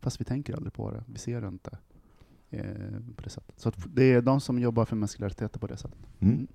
Fast 0.00 0.20
vi 0.20 0.24
tänker 0.24 0.54
aldrig 0.56 0.72
på 0.72 0.90
det. 0.90 1.04
Vi 1.06 1.18
ser 1.18 1.40
det 1.40 1.48
inte 1.48 1.78
eh, 2.50 2.64
på 3.16 3.22
det 3.22 3.30
sättet. 3.30 3.60
Så 3.60 3.72
det 3.94 4.12
är 4.12 4.22
de 4.22 4.40
som 4.40 4.58
jobbar 4.58 4.84
för 4.84 4.96
mänskliga 4.96 5.28
rättigheter 5.28 5.58
på 5.60 5.66
det 5.66 5.76
sättet. 5.76 5.98
Mm. 6.20 6.46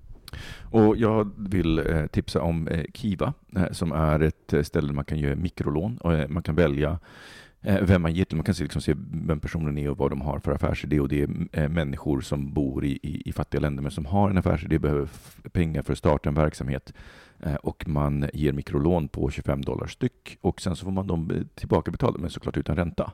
Och 0.71 0.97
jag 0.97 1.31
vill 1.37 1.79
eh, 1.79 2.05
tipsa 2.07 2.41
om 2.41 2.67
eh, 2.67 2.85
Kiva, 2.93 3.33
eh, 3.55 3.71
som 3.71 3.91
är 3.91 4.19
ett 4.19 4.67
ställe 4.67 4.87
där 4.87 4.93
man 4.93 5.05
kan 5.05 5.19
göra 5.19 5.35
mikrolån. 5.35 5.97
Och, 5.97 6.29
man 6.29 6.43
kan 6.43 6.55
välja 6.55 6.99
vem 7.61 8.01
man 8.01 8.13
ger 8.13 8.25
till. 8.25 8.37
Man 8.37 8.43
kan 8.43 8.55
se, 8.55 8.63
liksom, 8.63 8.81
se 8.81 8.95
vem 9.11 9.39
personen 9.39 9.77
är 9.77 9.89
och 9.89 9.97
vad 9.97 10.11
de 10.11 10.21
har 10.21 10.39
för 10.39 10.51
affärsidé. 10.51 10.99
Och 10.99 11.07
det 11.09 11.21
är 11.51 11.67
människor 11.67 12.21
som 12.21 12.53
bor 12.53 12.85
i, 12.85 12.99
i, 13.03 13.29
i 13.29 13.33
fattiga 13.33 13.61
länder 13.61 13.83
men 13.83 13.91
som 13.91 14.05
har 14.05 14.29
en 14.29 14.37
affärsidé, 14.37 14.79
behöver 14.79 15.07
pengar 15.51 15.81
för 15.81 15.91
att 15.91 15.97
starta 15.97 16.29
en 16.29 16.35
verksamhet. 16.35 16.93
Och 17.61 17.87
man 17.87 18.29
ger 18.33 18.53
mikrolån 18.53 19.07
på 19.07 19.29
25 19.29 19.61
dollar 19.61 19.87
styck 19.87 20.37
och 20.41 20.61
sen 20.61 20.75
så 20.75 20.85
får 20.85 20.91
man 20.91 21.07
dem 21.07 21.47
tillbaka 21.55 21.91
betalda, 21.91 22.19
men 22.19 22.29
såklart 22.29 22.57
utan 22.57 22.75
ränta. 22.75 23.11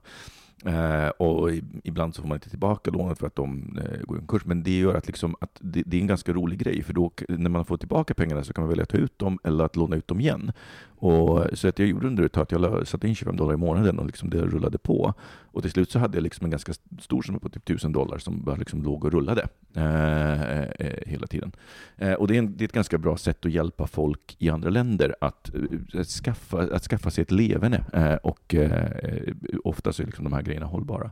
Eh, 0.64 1.08
och 1.08 1.50
ibland 1.84 2.16
så 2.16 2.22
får 2.22 2.30
man 2.30 2.36
inte 2.36 2.50
tillbaka 2.50 2.92
lånet 2.92 3.20
för 3.20 3.28
att 3.28 3.36
de 3.36 3.80
eh, 3.82 4.02
går 4.02 4.18
i 4.18 4.20
konkurs, 4.20 4.46
men 4.46 4.64
det 4.64 4.80
gör 4.80 4.96
att, 4.96 5.08
liksom, 5.08 5.36
att 5.42 5.58
det, 5.60 5.84
det 5.86 5.98
är 5.98 6.02
en 6.02 6.08
ganska 6.08 6.34
rolig 6.34 6.60
grej, 6.60 6.84
för 6.84 6.94
då 6.94 7.12
när 7.28 7.50
man 7.50 7.66
får 7.66 7.78
tillbaka 7.78 8.14
pengarna 8.14 8.44
så 8.44 8.54
kan 8.54 8.62
man 8.62 8.70
välja 8.70 8.84
att 8.84 8.90
ta 8.90 8.98
ut 8.98 9.20
dem 9.20 9.40
eller 9.44 9.64
att 9.64 9.76
låna 9.76 9.96
ut 9.96 10.08
dem 10.08 10.20
igen. 10.20 10.52
Och, 10.98 11.46
så 11.54 11.68
att 11.68 11.80
jag 11.80 11.88
gjorde 11.88 12.08
under 12.08 12.24
ett 12.24 12.32
tag 12.32 12.42
att 12.42 12.52
jag 12.52 12.88
satte 12.88 13.08
in 13.08 13.16
25 13.16 13.38
dollar 13.38 13.54
i 13.54 13.58
månaden 13.58 14.00
och 14.00 14.06
liksom 14.06 14.30
det 14.30 14.42
rullade 14.42 14.78
på. 14.78 15.14
Och 15.56 15.62
till 15.62 15.72
slut 15.72 15.92
så 15.92 16.00
hade 16.00 16.18
jag 16.18 16.24
liksom 16.24 16.46
en 16.46 16.52
ganska 16.52 16.74
stor 17.00 17.22
summa 17.22 17.40
på 17.40 17.50
typ 17.50 17.70
1000 17.70 17.92
dollar 17.92 18.18
som 18.18 18.44
bara 18.44 18.56
liksom 18.56 18.84
låg 18.84 19.06
och 19.06 19.12
rullade 19.12 19.48
eh, 19.76 20.42
eh, 20.42 20.70
eh, 20.80 20.94
hela 21.06 21.28
tiden. 21.28 21.52
Eh, 21.98 22.14
och 22.14 22.28
det 22.28 22.36
är, 22.36 22.40
en, 22.40 22.58
det 22.58 22.64
är 22.64 22.68
ett 22.68 22.74
ganska 22.74 22.98
bra 22.98 23.18
sätt 23.18 23.46
att 23.46 23.52
hjälpa 23.52 23.88
folk 23.88 24.36
i 24.40 24.50
andra 24.50 24.70
länder 24.70 25.16
att, 25.22 25.56
eh, 25.56 26.00
att, 26.00 26.08
skaffa, 26.08 26.62
att 26.62 26.84
skaffa 26.84 27.10
sig 27.10 27.22
ett 27.22 27.32
leverne. 27.32 27.84
Eh, 27.94 28.16
och 28.16 28.56
eh, 28.56 28.86
eh 29.04 29.34
ofta 29.64 29.94
så 29.94 30.02
är 30.02 30.06
liksom 30.06 30.24
de 30.24 30.34
här 30.34 30.42
grejerna 30.42 30.66
hållbara. 30.66 31.12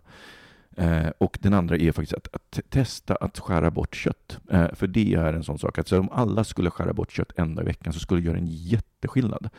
Eh, 0.77 1.07
och 1.17 1.37
den 1.41 1.53
andra 1.53 1.75
är 1.77 1.91
faktiskt 1.91 2.13
att, 2.13 2.27
att 2.35 2.59
testa 2.69 3.15
att 3.15 3.39
skära 3.39 3.71
bort 3.71 3.95
kött. 3.95 4.37
Eh, 4.51 4.73
för 4.73 4.87
det 4.87 5.13
är 5.13 5.33
en 5.33 5.43
sån 5.43 5.59
sak 5.59 5.77
att 5.77 5.87
så 5.87 5.99
om 5.99 6.09
alla 6.11 6.43
skulle 6.43 6.69
skära 6.69 6.93
bort 6.93 7.11
kött 7.11 7.31
en 7.35 7.55
dag 7.55 7.63
i 7.63 7.65
veckan 7.65 7.93
så 7.93 7.99
skulle 7.99 8.21
det 8.21 8.27
göra 8.27 8.37
en 8.37 8.47
jätteskillnad. 8.47 9.49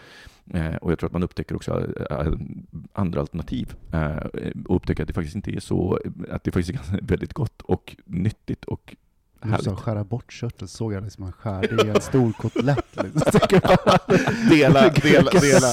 Eh, 0.54 0.74
och 0.74 0.92
jag 0.92 0.98
tror 0.98 1.08
att 1.08 1.12
man 1.12 1.22
upptäcker 1.22 1.56
också 1.56 1.86
eh, 2.10 2.32
andra 2.92 3.20
alternativ 3.20 3.74
eh, 3.92 4.16
och 4.66 4.76
upptäcker 4.76 5.02
att 5.02 5.06
det 5.08 5.12
faktiskt 5.14 5.36
inte 5.36 5.50
är 5.56 5.60
så, 5.60 5.98
att 6.30 6.44
det 6.44 6.50
faktiskt 6.50 6.78
är 6.92 7.00
väldigt 7.02 7.32
gott 7.32 7.62
och 7.62 7.96
nyttigt 8.04 8.64
och 8.64 8.96
Du 9.42 9.48
sa 9.50 9.54
härligt. 9.56 9.78
skära 9.78 10.04
bort 10.04 10.32
köttet, 10.32 10.70
såg 10.70 10.92
jag 10.92 11.04
liksom 11.04 11.24
man 11.24 11.32
skär 11.32 11.60
det 11.76 11.86
i 11.86 11.90
en 11.90 12.00
stor 12.00 12.32
kotlett. 12.32 12.86
Liksom. 13.04 13.40
Dela, 14.50 14.88
dela, 14.90 15.30
dela. 15.30 15.68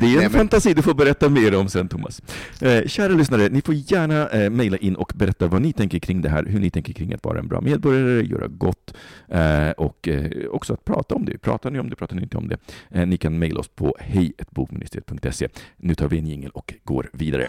Det, 0.00 0.14
är 0.14 0.22
en 0.22 0.30
fantasi 0.30 0.74
du 0.74 0.82
får 0.82 0.94
berätta 0.94 1.28
mer 1.28 1.54
om 1.54 1.68
sen, 1.68 1.88
Thomas. 1.88 2.22
Eh, 2.60 2.86
kära 2.86 3.12
lyssnare, 3.12 3.48
ni 3.48 3.62
får 3.62 3.74
gärna 3.74 4.28
eh, 4.28 4.50
mejla 4.50 4.76
in 4.76 4.96
och 4.96 5.12
berätta 5.14 5.46
vad 5.46 5.62
ni 5.62 5.72
tänker 5.72 5.98
kring 5.98 6.22
det 6.22 6.28
här, 6.28 6.44
hur 6.44 6.60
ni 6.60 6.70
tänker 6.70 6.92
kring 6.92 7.14
att 7.14 7.24
vara 7.24 7.38
en 7.38 7.48
bra 7.48 7.60
medborgare, 7.60 8.22
göra 8.26 8.46
gott 8.46 8.94
eh, 9.28 9.70
och 9.70 10.08
eh, 10.08 10.30
också 10.50 10.72
att 10.72 10.84
prata 10.84 11.14
om 11.14 11.24
det. 11.24 11.38
Pratar 11.38 11.70
ni 11.70 11.78
om 11.78 11.90
det, 11.90 11.96
pratar 11.96 12.16
ni 12.16 12.22
inte 12.22 12.36
om 12.36 12.48
det? 12.48 12.56
Eh, 12.90 13.06
ni 13.06 13.16
kan 13.16 13.38
mejla 13.38 13.60
oss 13.60 13.68
på 13.68 13.96
hejbokministeriet.se. 14.00 15.48
Nu 15.76 15.94
tar 15.94 16.08
vi 16.08 16.18
en 16.18 16.26
jingel 16.26 16.50
och 16.50 16.74
går 16.84 17.10
vidare. 17.12 17.48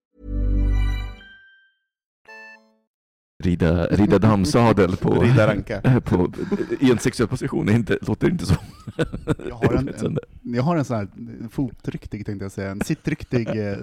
Rida, 3.41 3.87
rida 3.87 4.19
damsadel 4.19 4.97
på, 4.97 5.23
eh, 5.23 5.99
på, 6.03 6.31
i 6.79 6.91
en 6.91 6.99
sexuell 6.99 7.29
position, 7.29 7.65
det 7.65 7.71
är 7.71 7.75
inte, 7.75 7.97
låter 8.01 8.29
inte 8.29 8.45
så. 8.45 8.55
Jag 9.49 9.55
har 9.55 9.73
en, 9.73 9.89
en, 10.05 10.19
jag 10.41 10.63
har 10.63 10.75
en 10.75 10.85
sån 10.85 10.97
här 10.97 11.07
fotriktig, 11.49 12.25
tänkte 12.25 12.45
jag 12.45 12.51
säga, 12.51 12.71
en 12.71 12.81
sittriktig 12.81 13.47
eh, 13.67 13.77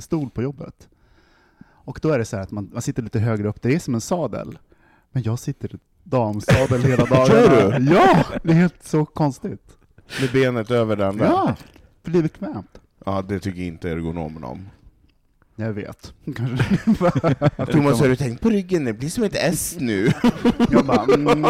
stol 0.00 0.30
på 0.30 0.42
jobbet. 0.42 0.88
Och 1.66 1.98
då 2.02 2.10
är 2.10 2.18
det 2.18 2.24
så 2.24 2.36
här 2.36 2.42
att 2.42 2.50
man, 2.50 2.70
man 2.72 2.82
sitter 2.82 3.02
lite 3.02 3.18
högre 3.18 3.48
upp, 3.48 3.62
det 3.62 3.74
är 3.74 3.78
som 3.78 3.94
en 3.94 4.00
sadel. 4.00 4.58
Men 5.12 5.22
jag 5.22 5.38
sitter 5.38 5.78
damsadel 6.04 6.82
hela 6.82 7.04
dagarna. 7.04 7.26
Kör 7.26 7.78
du? 7.78 7.92
Ja! 7.94 8.24
Det 8.42 8.50
är 8.50 8.54
helt 8.54 8.84
så 8.84 9.04
konstigt. 9.04 9.76
Med 10.20 10.32
benet 10.32 10.70
över 10.70 10.96
det 10.96 11.08
andra. 11.08 11.26
Ja, 11.26 11.56
det 12.02 12.10
blir 12.10 12.22
bekvämt. 12.22 12.80
Ja, 13.06 13.22
det 13.22 13.40
tycker 13.40 13.62
inte 13.62 13.90
ergonomen 13.90 14.44
om. 14.44 14.66
Jag 15.56 15.72
vet. 15.72 16.12
Kanske. 16.36 16.78
Thomas, 17.72 18.00
har 18.00 18.08
du 18.08 18.16
tänkt 18.16 18.40
på 18.42 18.50
ryggen? 18.50 18.84
Det 18.84 18.92
blir 18.92 19.08
som 19.08 19.24
ett 19.24 19.34
S 19.36 19.76
nu. 19.78 20.12
Jag 20.70 20.84
bara, 20.86 21.14
mm, 21.14 21.44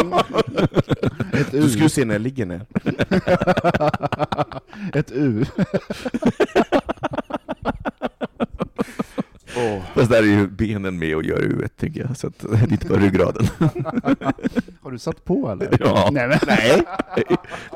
ett 1.33 1.51
Du 1.51 1.59
U. 1.59 1.69
skulle 1.69 1.89
se 1.89 2.05
när 2.05 2.15
jag 2.15 2.23
ligger 2.23 2.47
ner. 2.47 2.67
Ett 4.93 5.11
U. 5.13 5.45
Fast 9.95 10.11
där 10.11 10.19
är 10.23 10.27
ju 10.27 10.47
benen 10.49 10.99
med 10.99 11.17
och 11.17 11.25
gör 11.25 11.43
huvudet, 11.43 11.77
tänker 11.77 12.01
jag. 12.01 12.17
Så 12.17 12.27
att 12.27 12.39
det 12.39 12.57
är 12.57 12.73
inte 12.73 12.87
bara 12.87 12.99
ryggraden. 12.99 13.47
Har 14.81 14.91
du 14.91 14.99
satt 14.99 15.25
på 15.25 15.51
eller? 15.51 15.77
Ja. 15.81 16.09
Nej, 16.13 16.29
men. 16.29 16.39
Nej, 16.47 16.83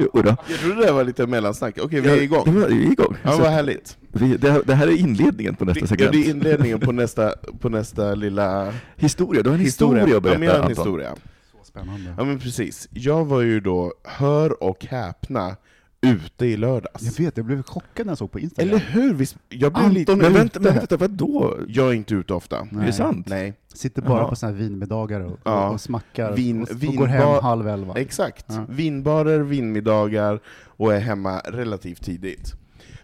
Jo 0.00 0.10
då. 0.14 0.36
jag 0.48 0.58
trodde 0.58 0.86
det 0.86 0.92
var 0.92 1.04
lite 1.04 1.26
mellansnack. 1.26 1.78
Okej, 1.82 2.00
vi 2.00 2.08
är 2.08 2.16
Ja, 2.16 2.22
igång. 2.22 2.54
Vi 2.54 2.62
är 2.86 2.92
igång. 2.92 3.16
Ja, 3.22 3.36
vad 3.38 3.50
härligt. 3.50 3.96
vi, 4.12 4.36
det, 4.36 4.50
här- 4.50 4.62
det 4.66 4.74
här 4.74 4.86
är 4.86 4.96
inledningen 5.00 5.56
på 5.56 5.64
nästa 5.64 5.80
Ja, 5.80 5.86
segment. 5.86 6.12
det 6.12 6.18
är 6.18 6.30
inledningen 6.30 6.80
på 6.80 6.92
nästa, 6.92 7.34
på 7.60 7.68
nästa 7.68 8.14
lilla 8.14 8.72
Historia, 8.96 9.42
du 9.42 9.50
har 9.50 9.54
en 9.54 9.60
historia, 9.62 10.02
att 10.04 10.10
Ja, 10.10 10.20
berätta, 10.20 10.38
men 10.38 10.48
jag 10.48 10.54
har 10.54 10.62
en 10.62 10.68
historia. 10.68 11.14
Så 11.58 11.64
spännande. 11.64 12.14
Ja 12.18 12.24
men 12.24 12.38
precis. 12.38 12.88
Jag 12.92 13.24
var 13.24 13.40
ju 13.40 13.60
då, 13.60 13.92
hör 14.04 14.62
och 14.62 14.84
häpna, 14.84 15.56
ute 16.00 16.46
i 16.46 16.56
lördags. 16.56 17.18
Jag 17.18 17.24
vet, 17.24 17.36
jag 17.36 17.46
blev 17.46 17.62
chockad 17.62 18.06
när 18.06 18.10
jag 18.10 18.18
såg 18.18 18.30
på 18.32 18.38
Instagram. 18.40 18.68
Eller 18.68 18.80
hur? 18.90 19.14
Visst, 19.14 19.36
jag 19.48 19.72
blev 19.72 19.84
Anton 19.84 19.94
lite... 19.94 20.16
Men 20.16 20.26
ute. 20.26 20.38
vänta, 20.38 20.60
men 20.60 20.74
vänta, 20.74 20.96
vadå? 20.96 21.56
Jag 21.68 21.88
är 21.88 21.92
inte 21.94 22.14
ute 22.14 22.34
ofta. 22.34 22.58
Är 22.58 22.86
det 22.86 22.92
sant? 22.92 23.26
Nej. 23.28 23.54
Sitter 23.74 24.02
bara 24.02 24.18
Jaha. 24.20 24.28
på 24.28 24.36
såna 24.36 24.52
här 24.52 24.58
vinmiddagar 24.58 25.20
och, 25.20 25.38
Ja. 25.44 25.68
och 25.70 25.80
smackar 25.80 26.32
Vin- 26.36 26.62
och, 26.62 26.70
och 26.88 26.94
går 26.94 27.06
hem 27.06 27.42
halv 27.42 27.68
elva. 27.68 27.94
Exakt. 27.94 28.44
Ja. 28.48 28.66
Vinbarer, 28.68 29.38
vinmiddagar 29.40 30.40
och 30.66 30.94
är 30.94 31.00
hemma 31.00 31.38
relativt 31.38 32.02
tidigt. 32.04 32.54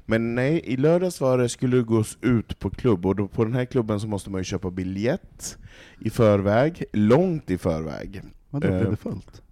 Men 0.06 0.34
nej, 0.34 0.60
i 0.64 0.76
lördags 0.76 1.20
var 1.20 1.38
det, 1.38 1.48
skulle 1.48 1.76
det 1.76 1.82
gås 1.82 2.18
ut 2.20 2.58
på 2.58 2.70
klubb, 2.70 3.06
och 3.06 3.16
då, 3.16 3.28
på 3.28 3.44
den 3.44 3.54
här 3.54 3.64
klubben 3.64 4.00
så 4.00 4.06
måste 4.06 4.30
man 4.30 4.40
ju 4.40 4.44
köpa 4.44 4.70
biljett 4.70 5.58
i 6.00 6.10
förväg, 6.10 6.84
långt 6.92 7.50
i 7.50 7.58
förväg. 7.58 8.22
Vadå, 8.50 8.68
Eh. 8.68 8.78
blev 8.78 8.90
det 8.90 8.96
fullt? 8.96 9.42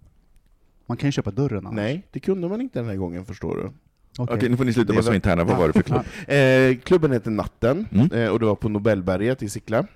Man 0.85 0.97
kan 0.97 1.07
ju 1.07 1.11
köpa 1.11 1.31
dörren 1.31 1.57
annars. 1.67 1.75
Nej, 1.75 2.07
det 2.11 2.19
kunde 2.19 2.47
man 2.49 2.61
inte 2.61 2.79
den 2.79 2.87
här 2.87 2.95
gången 2.95 3.25
förstår 3.25 3.55
du. 3.55 3.71
Okej. 4.17 4.49
Nu 4.49 4.57
får 4.57 4.65
ni 4.65 4.73
sluta 4.73 4.93
vara 4.93 5.03
så 5.03 5.13
interna. 5.13 5.43
Vad 5.43 5.57
var 5.57 5.67
det 5.67 5.73
för 5.73 5.81
klubb? 5.81 6.01
Eh, 6.27 6.77
klubben 6.83 7.11
heter 7.11 7.31
Natten, 7.31 7.85
Mm. 7.91 8.11
eh, 8.11 8.29
och 8.29 8.39
det 8.39 8.45
var 8.45 8.55
på 8.55 8.69
Nobelberget 8.69 9.43
i 9.43 9.49
Sickla. 9.49 9.87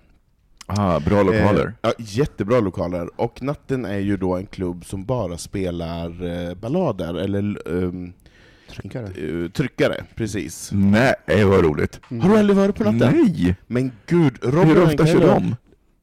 Ah, 0.66 1.00
bra 1.00 1.24
lokaler. 1.24 1.66
Eh, 1.66 1.72
ja, 1.82 1.94
jättebra 1.98 2.60
lokaler. 2.60 3.10
Och 3.22 3.44
Natten 3.44 3.86
är 3.86 3.98
ju 4.00 4.18
då 4.18 4.36
en 4.36 4.46
klubb 4.46 4.86
som 4.86 5.06
bara 5.06 5.38
spelar 5.38 6.26
eh, 6.50 6.56
ballader, 6.56 7.14
eller 7.14 7.58
ehm, 7.84 8.14
Tryckare. 8.72 9.06
eh, 9.06 9.50
tryckare, 9.52 10.04
precis. 10.16 10.70
Nej, 10.74 11.14
vad 11.46 11.64
roligt. 11.66 12.00
Har 12.22 12.30
du 12.30 12.38
aldrig 12.38 12.58
varit 12.58 12.76
på 12.76 12.84
Natten? 12.84 13.14
Nej! 13.16 13.56
Men 13.68 13.92
gud, 14.08 14.38
Robin 14.42 14.68
Hur 14.76 14.84
ofta 14.84 15.06
kör 15.06 15.28
de? 15.28 15.56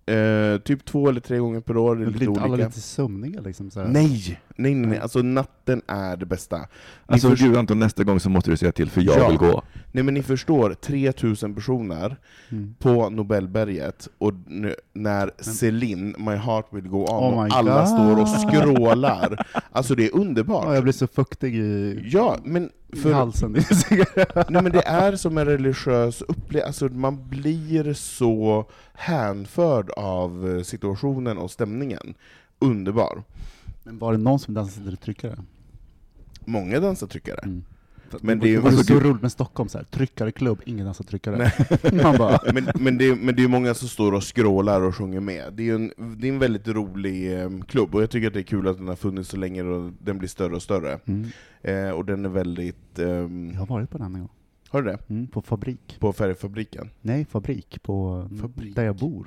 Eh, 0.06 0.58
typ 0.60 0.84
två 0.84 1.08
eller 1.08 1.20
tre 1.20 1.38
gånger 1.38 1.60
per 1.60 1.76
år, 1.76 1.96
det 1.96 2.02
är 2.02 2.06
lite 2.06 2.18
blir 2.18 2.28
inte 2.28 2.40
alla 2.40 2.52
olika. 2.52 2.66
lite 2.68 2.80
sömniga 2.80 3.40
liksom? 3.40 3.70
Så 3.70 3.80
här? 3.80 3.88
Nej, 3.88 4.40
nej, 4.56 4.74
nej, 4.74 4.90
nej, 4.90 4.98
alltså 4.98 5.22
natten 5.22 5.82
är 5.86 6.16
det 6.16 6.26
bästa. 6.26 6.58
Ni 6.58 6.64
Alltså 7.06 7.30
förstår- 7.30 7.46
gud 7.48 7.56
Anton, 7.56 7.78
nästa 7.78 8.04
gång 8.04 8.20
så 8.20 8.30
måste 8.30 8.50
du 8.50 8.56
säga 8.56 8.72
till 8.72 8.90
för 8.90 9.00
jag 9.00 9.18
Ja. 9.18 9.28
vill 9.28 9.38
gå. 9.38 9.62
nej 9.92 10.04
men 10.04 10.14
ni 10.14 10.22
förstår, 10.22 10.74
3000 10.74 11.54
personer 11.54 12.16
Mm. 12.50 12.74
på 12.78 13.10
Nobelberget, 13.10 14.08
och 14.18 14.32
nu, 14.46 14.74
när 14.92 15.30
Celine, 15.38 16.14
My 16.18 16.34
Heart 16.34 16.66
Will 16.70 16.88
Go 16.88 16.96
On, 16.98 17.34
Oh 17.34 17.38
och 17.46 17.54
alla 17.56 17.78
God. 17.80 17.88
står 17.88 18.20
och 18.20 18.28
skrålar. 18.68 19.46
Alltså 19.72 19.94
det 19.94 20.04
är 20.04 20.10
Ja, 20.14 20.20
underbart. 20.20 20.74
jag 20.74 20.82
blir 20.82 20.92
så 20.92 21.06
fuktig 21.06 21.54
i, 21.56 22.00
Ja, 22.12 22.36
men, 22.44 22.70
i 22.92 22.96
för, 22.96 23.12
halsen. 23.12 23.52
nej, 24.48 24.62
men 24.62 24.72
det 24.72 24.82
är 24.86 25.16
som 25.16 25.38
en 25.38 25.44
religiös 25.46 26.22
upplevelse, 26.22 26.66
alltså 26.66 26.88
man 26.88 27.28
blir 27.28 27.92
så 27.92 28.66
hänförd 28.94 29.90
av 29.90 30.56
eh, 30.56 30.62
situationen 30.62 31.38
och 31.38 31.50
stämningen. 31.50 32.14
Underbar. 32.58 33.22
Men 33.84 33.98
var 33.98 34.12
det 34.12 34.18
någon 34.18 34.38
som 34.38 34.54
dansade 34.54 34.96
tryckare? 34.96 35.36
Många 36.44 36.80
dansar 36.80 37.06
tryckare. 37.06 37.40
Mm. 37.42 37.64
Men 38.20 38.38
det 38.38 38.46
är 38.46 38.50
ju- 38.50 38.62
alltså, 38.62 38.84
så 38.84 39.00
roligt 39.00 39.22
med 39.22 39.32
Stockholm, 39.32 39.68
så 39.68 39.78
här, 39.78 39.84
tryckareklubb, 39.84 40.60
ingen 40.66 40.84
dansar 40.84 41.04
tryckare. 41.04 41.52
Man 42.02 42.16
bara, 42.18 42.38
Men, 42.54 42.68
men, 42.74 42.98
det, 42.98 43.08
är- 43.08 43.16
men 43.16 43.36
det 43.36 43.44
är 43.44 43.48
många 43.48 43.74
som 43.74 43.88
står 43.88 44.12
och 44.12 44.22
skrålar 44.24 44.80
och 44.80 44.94
sjunger 44.96 45.20
med. 45.20 45.52
Det 45.52 45.68
är 45.70 45.74
en, 45.74 45.92
det 46.18 46.28
är 46.28 46.32
en 46.32 46.38
väldigt 46.38 46.68
rolig 46.68 47.40
eh, 47.42 47.50
klubb, 47.68 47.94
och 47.94 48.02
jag 48.02 48.10
tycker 48.10 48.26
att 48.28 48.34
det 48.34 48.40
är 48.40 48.44
kul 48.44 48.68
att 48.68 48.76
den 48.78 48.88
har 48.88 48.96
funnits 48.96 49.28
så 49.30 49.36
länge 49.36 49.62
och 49.62 49.92
den 49.98 50.18
blir 50.18 50.28
större 50.28 50.54
och 50.54 50.62
större. 50.62 50.98
mm. 51.04 51.26
Eh, 51.62 51.90
och 51.90 52.04
den 52.04 52.24
är 52.24 52.28
väldigt... 52.28 52.98
ehm, 52.98 53.50
Jag 53.52 53.58
har 53.58 53.66
varit 53.66 53.90
på 53.90 53.98
den 53.98 54.14
en 54.14 54.20
gång. 54.20 54.30
har 54.68 54.82
du 54.82 54.90
det? 54.90 54.98
Mm, 55.08 55.26
på 55.26 55.42
fabrik. 55.42 55.96
På 56.00 56.12
Färgfabriken? 56.12 56.90
Nej, 57.00 57.24
fabrik. 57.24 57.82
På 57.82 58.28
Fabrik. 58.40 58.74
där 58.76 58.84
jag 58.84 58.96
bor. 58.96 59.26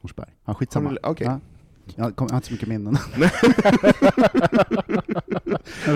Horsberg. 0.00 0.30
Ja, 0.44 0.54
skitsamma. 0.54 0.96
okej. 1.02 1.26
Ja. 1.26 1.40
Jag, 1.96 2.16
kom, 2.16 2.26
jag 2.26 2.32
har 2.32 2.36
inte 2.36 2.46
så 2.46 2.52
mycket 2.52 2.68
minnen. 2.68 2.98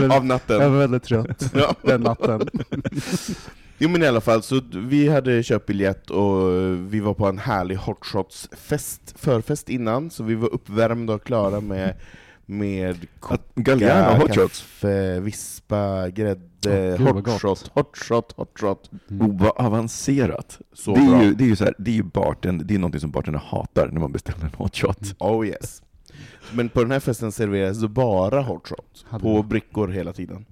Av 0.12 0.24
natten? 0.24 0.60
jag 0.60 0.70
var 0.70 0.78
väldigt 0.78 1.02
trött 1.02 1.50
Ja. 1.54 1.74
den 1.82 2.00
natten. 2.00 2.48
Jo 3.78 3.88
men 3.88 4.02
i 4.02 4.06
alla 4.06 4.20
fall, 4.20 4.42
så 4.42 4.60
vi 4.74 5.08
hade 5.08 5.42
köpt 5.42 5.66
biljett 5.66 6.10
och 6.10 6.52
vi 6.92 7.00
var 7.00 7.14
på 7.14 7.26
en 7.26 7.38
härlig 7.38 7.76
hotshots-fest, 7.76 9.14
förfest 9.18 9.68
innan, 9.68 10.10
så 10.10 10.22
vi 10.22 10.34
var 10.34 10.48
uppvärmda 10.54 11.14
och 11.14 11.24
klara 11.24 11.60
med, 11.60 11.94
med 12.46 13.06
Att 13.20 13.54
Galliano 13.54 14.20
hot 14.20 14.34
shots. 14.34 14.60
kaffe, 14.60 15.20
vispa, 15.20 16.10
grädde, 16.10 16.40
Åh, 16.66 16.96
gud, 16.98 17.00
vad 17.14 17.24
gott. 17.24 17.42
hotshot, 17.42 17.70
hotshot, 17.74 18.32
hotshot. 18.36 18.90
Oh, 19.10 19.38
vad 19.40 19.52
avancerat. 19.66 20.58
Så 20.72 20.94
det, 20.94 21.00
är 21.00 21.06
bra. 21.10 21.22
ju, 21.24 21.34
det 21.34 21.44
är 21.44 21.48
ju 21.48 21.56
så 21.56 21.64
här, 21.64 21.74
det 21.78 21.90
är 21.90 21.94
ju 21.94 22.02
bartend, 22.02 22.66
det 22.66 22.74
är 22.74 22.78
någonting 22.78 23.00
som 23.00 23.10
bartender 23.10 23.40
hatar 23.40 23.88
när 23.92 24.00
man 24.00 24.12
beställer 24.12 24.44
en 24.44 24.50
hot 24.56 24.76
shot. 24.76 25.14
Oh 25.18 25.46
yes. 25.46 25.82
Men 26.52 26.68
på 26.68 26.82
den 26.82 26.90
här 26.90 27.00
festen 27.00 27.32
serverades 27.32 27.80
det 27.80 27.88
bara 27.88 28.40
hotshot, 28.42 29.04
Hade 29.08 29.22
på 29.22 29.42
brickor 29.42 29.88
hela 29.88 30.12
tiden. 30.12 30.46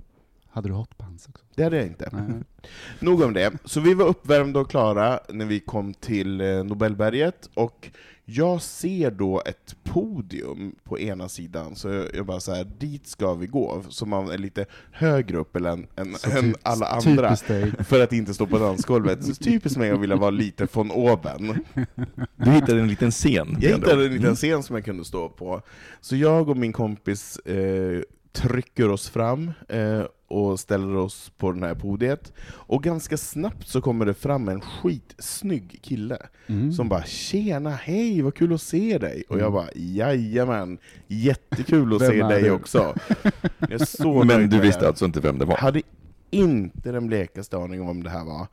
Hade 0.55 0.68
du 0.68 0.72
hotpants 0.72 1.28
också? 1.28 1.44
Det 1.55 1.62
hade 1.62 1.76
jag 1.76 1.86
inte. 1.86 2.09
Nej. 2.12 2.42
Nog 3.00 3.22
om 3.22 3.32
det. 3.32 3.52
Så 3.64 3.80
vi 3.80 3.94
var 3.94 4.07
uppvärmda 4.07 4.61
och 4.61 4.70
klara 4.70 5.20
när 5.28 5.46
vi 5.46 5.61
kom 5.61 5.94
till 5.94 6.40
eh, 6.40 6.64
Nobelberget, 6.64 7.50
och 7.55 7.90
jag 8.24 8.62
ser 8.62 9.11
då 9.11 9.42
ett 9.46 9.76
podium 9.82 10.74
på 10.84 10.98
ena 10.98 11.28
sidan, 11.28 11.76
så 11.76 12.07
jag, 12.14 12.26
bara 12.26 12.40
så 12.40 12.55
här, 12.55 12.64
dit 12.78 13.07
ska 13.07 13.34
vi 13.34 13.46
gå, 13.46 13.82
så 13.88 14.07
man 14.07 14.30
är 14.30 14.38
lite 14.38 14.66
högre 14.92 15.38
upp 15.38 15.57
än, 15.57 15.66
än, 15.96 16.14
Så 16.14 16.30
än 16.30 16.42
typ- 16.42 16.57
alla 16.62 16.86
andra, 16.86 17.36
för 17.84 18.00
att 18.02 18.12
inte 18.12 18.34
stå 18.34 18.46
på 18.46 18.59
dansgolvet. 18.59 19.24
Så 19.24 19.34
typiskt 19.34 19.78
mig 19.78 19.90
att 19.90 20.00
vilja 20.00 20.16
vara 20.16 20.30
lite 20.30 20.66
von 20.72 20.90
oben. 20.90 21.64
Du 22.36 22.50
hittade 22.50 22.80
en 22.80 22.88
liten 22.88 23.11
scen. 23.11 23.57
Jag 23.61 23.70
hittade 23.70 23.92
en 23.92 24.00
Mm. 24.00 24.12
liten 24.12 24.34
scen 24.36 24.62
som 24.62 24.76
jag 24.76 24.84
kunde 24.84 25.05
stå 25.05 25.28
på. 25.28 25.62
Så 26.00 26.16
jag 26.16 26.48
och 26.48 26.57
min 26.57 26.72
kompis 26.72 27.36
eh, 27.38 28.00
trycker 28.32 28.88
oss 28.90 29.09
fram 29.09 29.52
eh, 29.68 30.02
och 30.35 30.61
ställer 30.61 30.97
oss 30.97 31.32
på 31.39 31.53
den 31.53 31.62
här 31.62 31.74
podiet. 31.74 32.32
Och 32.49 32.82
ganska 32.82 33.16
snabbt 33.16 33.68
så 33.68 33.80
kommer 33.80 34.07
det 34.07 34.14
fram 34.14 34.49
en 34.49 34.61
skitsnygg 34.61 35.78
kille 35.82 36.18
Mm. 36.47 36.72
som 36.72 36.89
bara 36.89 37.03
”Tjena, 37.05 37.70
hej, 37.70 38.22
vad 38.22 38.35
kul 38.35 38.53
att 38.55 38.62
se 38.62 38.99
dig!” 38.99 39.24
Och 39.28 39.39
jag 39.39 39.53
bara 39.53 39.68
”Jajamän, 39.74 40.78
jättekul 41.07 41.95
att 41.95 42.01
se 42.01 42.22
dig 42.22 42.43
du?” 42.43 42.51
också”. 42.51 42.95
Jag 43.68 44.24
Men 44.26 44.49
du 44.51 44.61
visste 44.61 44.80
det. 44.80 44.89
alltså 44.89 45.05
inte 45.05 45.20
vem 45.20 45.39
det 45.39 45.45
var? 45.45 45.57
hade 45.57 45.82
inte 46.30 46.93
den 46.93 47.07
blekaste 47.07 47.57
aning 47.57 47.80
om 47.80 47.87
vem 47.87 48.03
det 48.03 48.11
här 48.11 48.24
var. 48.24 48.47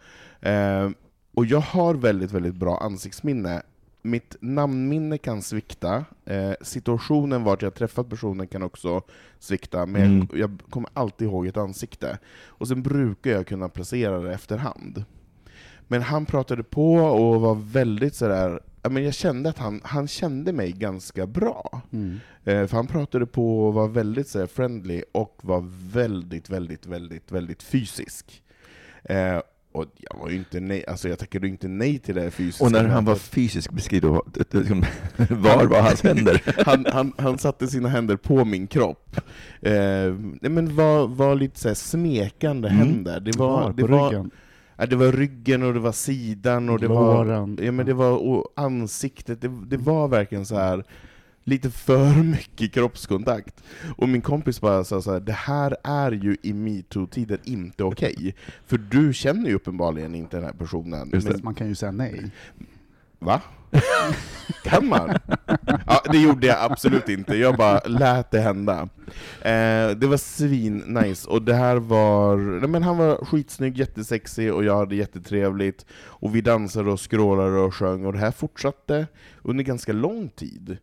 Eh, 0.51 0.89
och 1.35 1.45
jag 1.45 1.59
har 1.59 1.93
väldigt, 1.93 2.31
väldigt 2.31 2.55
bra 2.55 2.77
ansiktsminne. 2.77 3.61
Mitt 4.01 4.35
namnminne 4.41 5.17
kan 5.17 5.41
svikta, 5.41 6.05
eh, 6.25 6.51
situationen 6.61 7.43
vart 7.43 7.61
jag 7.61 7.73
träffat 7.73 8.09
personen 8.09 8.47
kan 8.47 8.63
också 8.63 9.01
svikta, 9.39 9.85
men 9.85 10.01
Mm. 10.01 10.27
jag, 10.31 10.39
jag 10.39 10.59
kommer 10.69 10.89
alltid 10.93 11.27
ihåg 11.27 11.47
ett 11.47 11.57
ansikte. 11.57 12.17
Och 12.45 12.67
sen 12.67 12.81
brukar 12.83 13.31
jag 13.31 13.47
kunna 13.47 13.69
placera 13.69 14.19
det 14.19 14.33
efterhand. 14.33 15.03
Men 15.87 16.01
han 16.01 16.25
pratade 16.25 16.63
på 16.63 16.93
och 16.95 17.41
var 17.41 17.55
väldigt 17.55 18.15
sådär, 18.15 18.59
men 18.89 19.03
jag 19.03 19.13
kände 19.13 19.49
att 19.49 19.57
han, 19.57 19.81
han 19.83 20.07
kände 20.07 20.53
mig 20.53 20.71
ganska 20.71 21.27
bra. 21.27 21.81
Mm. 21.91 22.19
Eh, 22.43 22.67
för 22.67 22.75
han 22.77 22.87
pratade 22.87 23.25
på 23.25 23.67
och 23.67 23.73
var 23.73 23.87
väldigt 23.87 24.27
så 24.27 24.39
här, 24.39 24.47
friendly 24.47 25.03
och 25.11 25.39
var 25.43 25.63
väldigt, 25.93 26.49
väldigt, 26.49 26.85
väldigt, 26.87 27.31
väldigt 27.31 27.63
fysisk. 27.63 28.43
Eh, 29.03 29.39
och 29.71 29.85
jag 29.97 30.19
var 30.19 30.29
ju 30.29 30.35
inte 30.35 30.59
nej, 30.59 30.83
alltså 30.87 31.09
jag 31.09 31.19
tackade 31.19 31.47
ju 31.47 31.51
inte 31.51 31.67
nej 31.67 31.99
till 31.99 32.15
det 32.15 32.31
fysiska. 32.31 32.65
Och 32.65 32.71
när 32.71 32.87
han 32.87 33.05
var 33.05 33.15
fysisk, 33.15 33.71
beskriv 33.71 34.01
då, 34.01 34.11
var 35.29 35.65
var 35.65 35.81
hans 35.81 36.03
händer? 36.03 36.41
han, 36.65 36.85
han, 36.93 37.13
han 37.17 37.37
satte 37.37 37.67
sina 37.67 37.89
händer 37.89 38.15
på 38.15 38.45
min 38.45 38.67
kropp. 38.67 39.15
Eh, 39.61 39.71
nej, 40.41 40.51
men 40.51 40.75
var, 40.75 41.07
var 41.07 41.35
lite 41.35 41.59
så 41.59 41.67
här 41.67 41.75
smekande 41.75 42.67
Mm. 42.69 42.79
händer. 42.79 43.19
Det 43.19 43.37
var, 43.37 43.61
Var 43.61 43.73
det, 43.73 43.83
var, 43.87 44.09
ryggen. 44.09 44.31
ja, 44.77 44.85
det 44.85 44.95
var 44.95 45.11
ryggen 45.11 45.63
och 45.63 45.73
det 45.73 45.79
var 45.79 45.91
sidan 45.91 46.69
och 46.69 46.79
det 46.79 46.87
Låren. 46.87 47.55
var, 47.55 47.63
ja, 47.65 47.71
men 47.71 47.85
det 47.85 47.93
var 47.93 48.43
ansiktet. 48.55 49.41
Det, 49.41 49.47
det 49.67 49.77
var 49.77 50.07
verkligen 50.07 50.45
så 50.45 50.55
här 50.55 50.83
lite 51.43 51.71
för 51.71 52.23
mycket 52.23 52.73
kroppskontakt. 52.73 53.63
Och 53.97 54.09
min 54.09 54.21
kompis 54.21 54.61
bara 54.61 54.83
sa 54.83 55.01
så 55.01 55.13
här, 55.13 55.19
det 55.19 55.31
här 55.31 55.77
är 55.83 56.11
ju 56.11 56.37
i 56.41 56.53
metoo-tider 56.53 57.39
inte 57.43 57.83
okej. 57.83 58.35
För 58.65 58.77
du 58.77 59.13
känner 59.13 59.49
ju 59.49 59.55
uppenbarligen 59.55 60.15
inte 60.15 60.37
den 60.37 60.45
här 60.45 60.53
personen. 60.53 61.09
Just. 61.13 61.27
Men, 61.27 61.39
Man 61.43 61.55
kan 61.55 61.67
ju 61.67 61.75
säga 61.75 61.91
nej. 61.91 62.31
va? 63.19 63.41
kan 64.63 64.87
man? 64.87 65.17
Ja, 65.87 66.01
det 66.11 66.17
gjorde 66.17 66.47
jag 66.47 66.71
absolut 66.71 67.09
inte, 67.09 67.35
jag 67.35 67.57
bara 67.57 67.79
lät 67.79 68.31
det 68.31 68.39
hända. 68.39 68.89
Eh, 69.41 69.89
det 69.97 70.07
var 70.07 70.17
svin 70.17 70.77
nice 70.77 71.29
och 71.29 71.41
det 71.41 71.53
här 71.53 71.75
var, 71.75 72.37
nej 72.37 72.69
men 72.69 72.83
han 72.83 72.97
var 72.97 73.25
skitsnygg, 73.25 73.77
jättesexig 73.77 74.53
och 74.53 74.63
jag 74.63 74.77
hade 74.77 74.95
jättetrevligt. 74.95 75.85
Och 75.93 76.35
vi 76.35 76.41
dansade 76.41 76.91
och 76.91 76.99
skrålade 76.99 77.59
och 77.59 77.75
sjöng 77.75 78.05
och 78.05 78.13
det 78.13 78.19
här 78.19 78.31
fortsatte 78.31 79.07
under 79.43 79.63
ganska 79.63 79.93
lång 79.93 80.29
tid. 80.29 80.77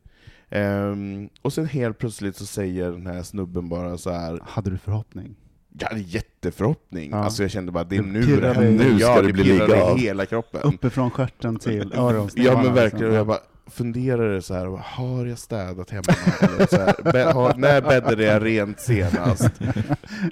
Ehm, 0.51 1.29
och 1.43 1.53
sen 1.53 1.67
helt 1.67 1.99
plötsligt 1.99 2.37
så 2.37 2.47
säger 2.47 2.91
den 2.91 3.07
här 3.07 3.23
snubben 3.23 3.69
bara 3.69 3.99
så 3.99 4.11
här. 4.11 4.41
Hade 4.47 4.71
du 4.71 4.79
förhoppning? 4.79 5.37
jag 5.81 5.89
hade 5.89 6.01
jätteförhoppning, 6.01 7.11
Ja. 7.11 7.17
alltså 7.17 7.43
jag 7.43 7.51
kände 7.51 7.73
bara 7.73 7.85
det 7.85 7.97
är 7.97 8.03
Det 8.03 8.09
nu 8.09 8.21
det 8.41 8.53
händer, 8.55 8.85
Nu 8.85 8.99
ska 8.99 9.07
ja, 9.17 9.23
det 9.23 9.33
bli 9.33 9.57
i 9.57 9.61
av. 9.73 9.99
hela 9.99 10.27
kroppen. 10.27 10.61
Uppifrån 10.63 11.11
stjärten 11.11 11.57
till 11.59 11.93
öronsten. 11.97 12.45
Ja 12.45 12.63
men 12.63 12.75
verkligen, 12.75 13.11
och 13.11 13.17
jag 13.17 13.27
bara 13.27 13.39
funderade 13.71 14.43
så 14.43 14.55
här, 14.55 14.67
har 14.85 15.27
jag 15.27 15.39
städat 15.39 15.91
hemma? 15.91 16.03
Eller 16.41 16.67
så 16.67 16.77
här, 16.77 17.33
har, 17.33 17.55
när 17.55 17.81
bäddade 17.81 18.25
jag 18.25 18.45
rent 18.45 18.81
senast? 18.81 19.51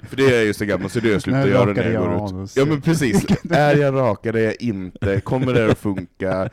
För 0.09 0.15
det 0.17 0.23
är 0.25 0.35
jag 0.35 0.45
ju 0.45 0.53
så 0.53 0.65
gammal 0.65 0.89
så 0.89 0.99
det 0.99 1.07
har 1.07 1.13
jag 1.13 1.21
slutat 1.21 1.47
göra 1.49 1.73
när 1.73 1.83
jag 1.83 1.93
jag 1.93 2.19
går 2.29 2.43
ut. 2.43 2.55
Ja 2.55 2.65
men 2.65 2.81
precis, 2.81 3.25
är 3.49 3.75
jag 3.75 3.93
rakad, 3.95 4.35
är 4.35 4.39
jag 4.43 4.61
inte, 4.61 5.21
kommer 5.21 5.53
det 5.53 5.71
att 5.71 5.77
funka? 5.77 6.49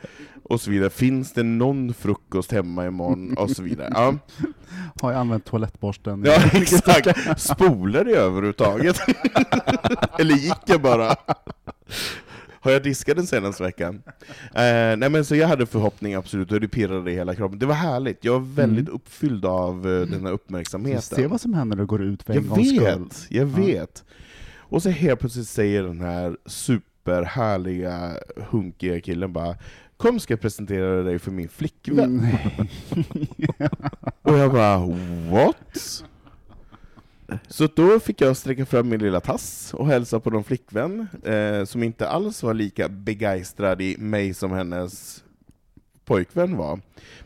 Och 0.49 0.61
så 0.61 0.71
vidare. 0.71 0.89
Finns 0.89 1.33
det 1.33 1.43
någon 1.43 1.93
frukost 1.93 2.51
hemma 2.51 2.85
imorgon? 2.85 3.37
Och 3.37 3.49
så 3.51 3.63
vidare. 3.63 3.89
Ja, 3.93 4.15
Har 5.01 5.11
jag 5.11 5.19
använt 5.19 5.45
toalettborsten? 5.45 6.23
ja 6.25 6.35
exakt. 6.53 7.39
Spolar 7.41 8.05
det 8.05 8.11
överhuvudtaget? 8.11 8.97
Eller 10.19 10.35
gick 10.35 10.57
jag 10.65 10.81
bara? 10.81 11.15
Har 12.59 12.71
jag 12.71 12.83
diskat 12.83 13.15
den 13.17 13.27
senaste 13.27 13.63
veckan? 13.63 14.01
Eh, 14.53 14.97
nej 14.97 15.09
men 15.09 15.25
så 15.25 15.35
jag 15.35 15.47
hade 15.47 15.65
förhoppning 15.65 16.13
absolut, 16.13 16.51
och 16.51 16.61
det 16.61 16.67
pirrade 16.67 17.11
i 17.11 17.15
hela 17.15 17.35
kroppen. 17.35 17.59
Det 17.59 17.65
var 17.65 17.75
härligt, 17.75 18.25
jag 18.25 18.33
var 18.33 18.39
väldigt 18.39 18.85
Mm. 18.87 18.95
uppfylld 18.95 19.45
av 19.45 19.75
eh, 19.87 20.01
den 20.01 20.21
här 20.21 20.27
Se 20.27 20.33
uppmärksamheten. 20.33 21.29
vad 21.29 21.41
som 21.41 21.53
händer 21.53 21.75
när 21.77 21.83
du 21.83 21.87
går 21.87 22.03
ut 22.03 22.23
för 22.23 22.33
en 22.33 22.39
Jag 22.39 22.47
gångs 22.49 22.69
skull. 22.69 22.79
vet, 22.83 23.25
jag 23.29 23.45
vet. 23.45 24.03
Och 24.57 24.83
så 24.83 24.89
helt 24.89 25.19
plötsligt 25.19 25.47
säger 25.47 25.83
den 25.83 26.01
här 26.01 26.37
superhärliga, 26.45 28.11
hunkiga 28.49 29.01
killen 29.01 29.33
bara 29.33 29.55
Kom 29.97 30.19
ska 30.19 30.33
jag 30.33 30.41
presentera 30.41 31.03
dig 31.03 31.19
för 31.19 31.31
min 31.31 31.49
flickvän. 31.49 32.17
Nej. 32.17 32.69
Och 34.21 34.37
jag 34.37 34.51
bara 34.51 34.77
what? 35.31 36.03
Så 37.47 37.67
då 37.75 37.99
fick 37.99 38.21
jag 38.21 38.37
sträcka 38.37 38.65
fram 38.65 38.89
min 38.89 38.99
lilla 39.01 39.19
tass 39.19 39.73
och 39.73 39.87
hälsa 39.87 40.19
på 40.19 40.29
någon 40.29 40.43
flickvän 40.43 41.07
eh, 41.23 41.65
som 41.65 41.83
inte 41.83 42.09
alls 42.09 42.43
var 42.43 42.53
lika 42.53 42.89
begeistrad 42.89 43.81
i 43.81 43.97
mig 43.97 44.33
som 44.33 44.51
hennes 44.51 45.23
pojkvän 46.05 46.57
var. 46.57 46.79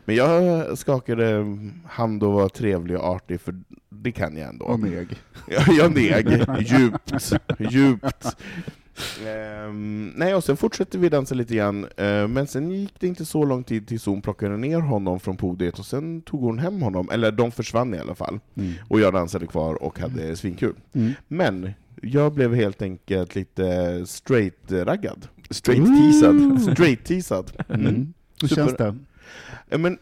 Men 0.04 0.16
jag 0.16 0.78
skakade 0.78 1.44
hand 1.86 2.22
och 2.22 2.32
var 2.32 2.48
trevlig 2.48 2.96
och 2.96 3.04
artig, 3.04 3.40
för 3.40 3.54
det 3.88 4.12
kan 4.12 4.36
jag 4.36 4.48
ändå. 4.48 4.64
Och 4.64 4.80
neg. 4.80 5.08
Ja, 5.48 5.72
jag 5.72 5.94
neg 5.94 6.46
djupt, 6.60 7.32
djupt. 7.58 8.36
Ehm, 9.26 10.12
nej, 10.16 10.34
och 10.34 10.44
sen 10.44 10.56
fortsatte 10.56 10.98
vi 10.98 11.08
dansa 11.08 11.34
lite 11.34 11.54
grann, 11.54 11.84
eh, 11.96 12.28
men 12.28 12.46
sen 12.46 12.70
gick 12.70 12.94
det 13.00 13.06
inte 13.06 13.24
så 13.24 13.44
lång 13.44 13.64
tid 13.64 13.88
tills 13.88 14.06
hon 14.06 14.22
plockade 14.22 14.56
ner 14.56 14.78
honom 14.80 15.20
från 15.20 15.36
podiet, 15.36 15.78
och 15.78 15.86
sen 15.86 16.22
tog 16.22 16.40
hon 16.40 16.58
hem 16.58 16.82
honom, 16.82 17.10
eller 17.10 17.32
de 17.32 17.52
försvann 17.52 17.94
i 17.94 17.98
alla 17.98 18.14
fall. 18.14 18.40
Mm. 18.54 18.72
Och 18.88 19.00
jag 19.00 19.12
dansade 19.12 19.46
kvar 19.46 19.82
och 19.82 19.98
hade 19.98 20.36
svinkul. 20.36 20.74
Mm. 20.92 21.12
Men 21.28 21.70
jag 22.02 22.32
blev 22.32 22.54
helt 22.54 22.82
enkelt 22.82 23.34
lite 23.34 23.62
straight-raggad. 24.06 25.28
Straight 25.50 25.86
teasad. 25.86 26.62
Straight-teasad. 26.76 27.52
Mm. 27.68 28.12
Hur 28.40 28.48
Super- 28.48 28.54
känns 28.66 28.76
det? 28.76 28.96
Ja, 29.68 29.78
Men 29.78 29.98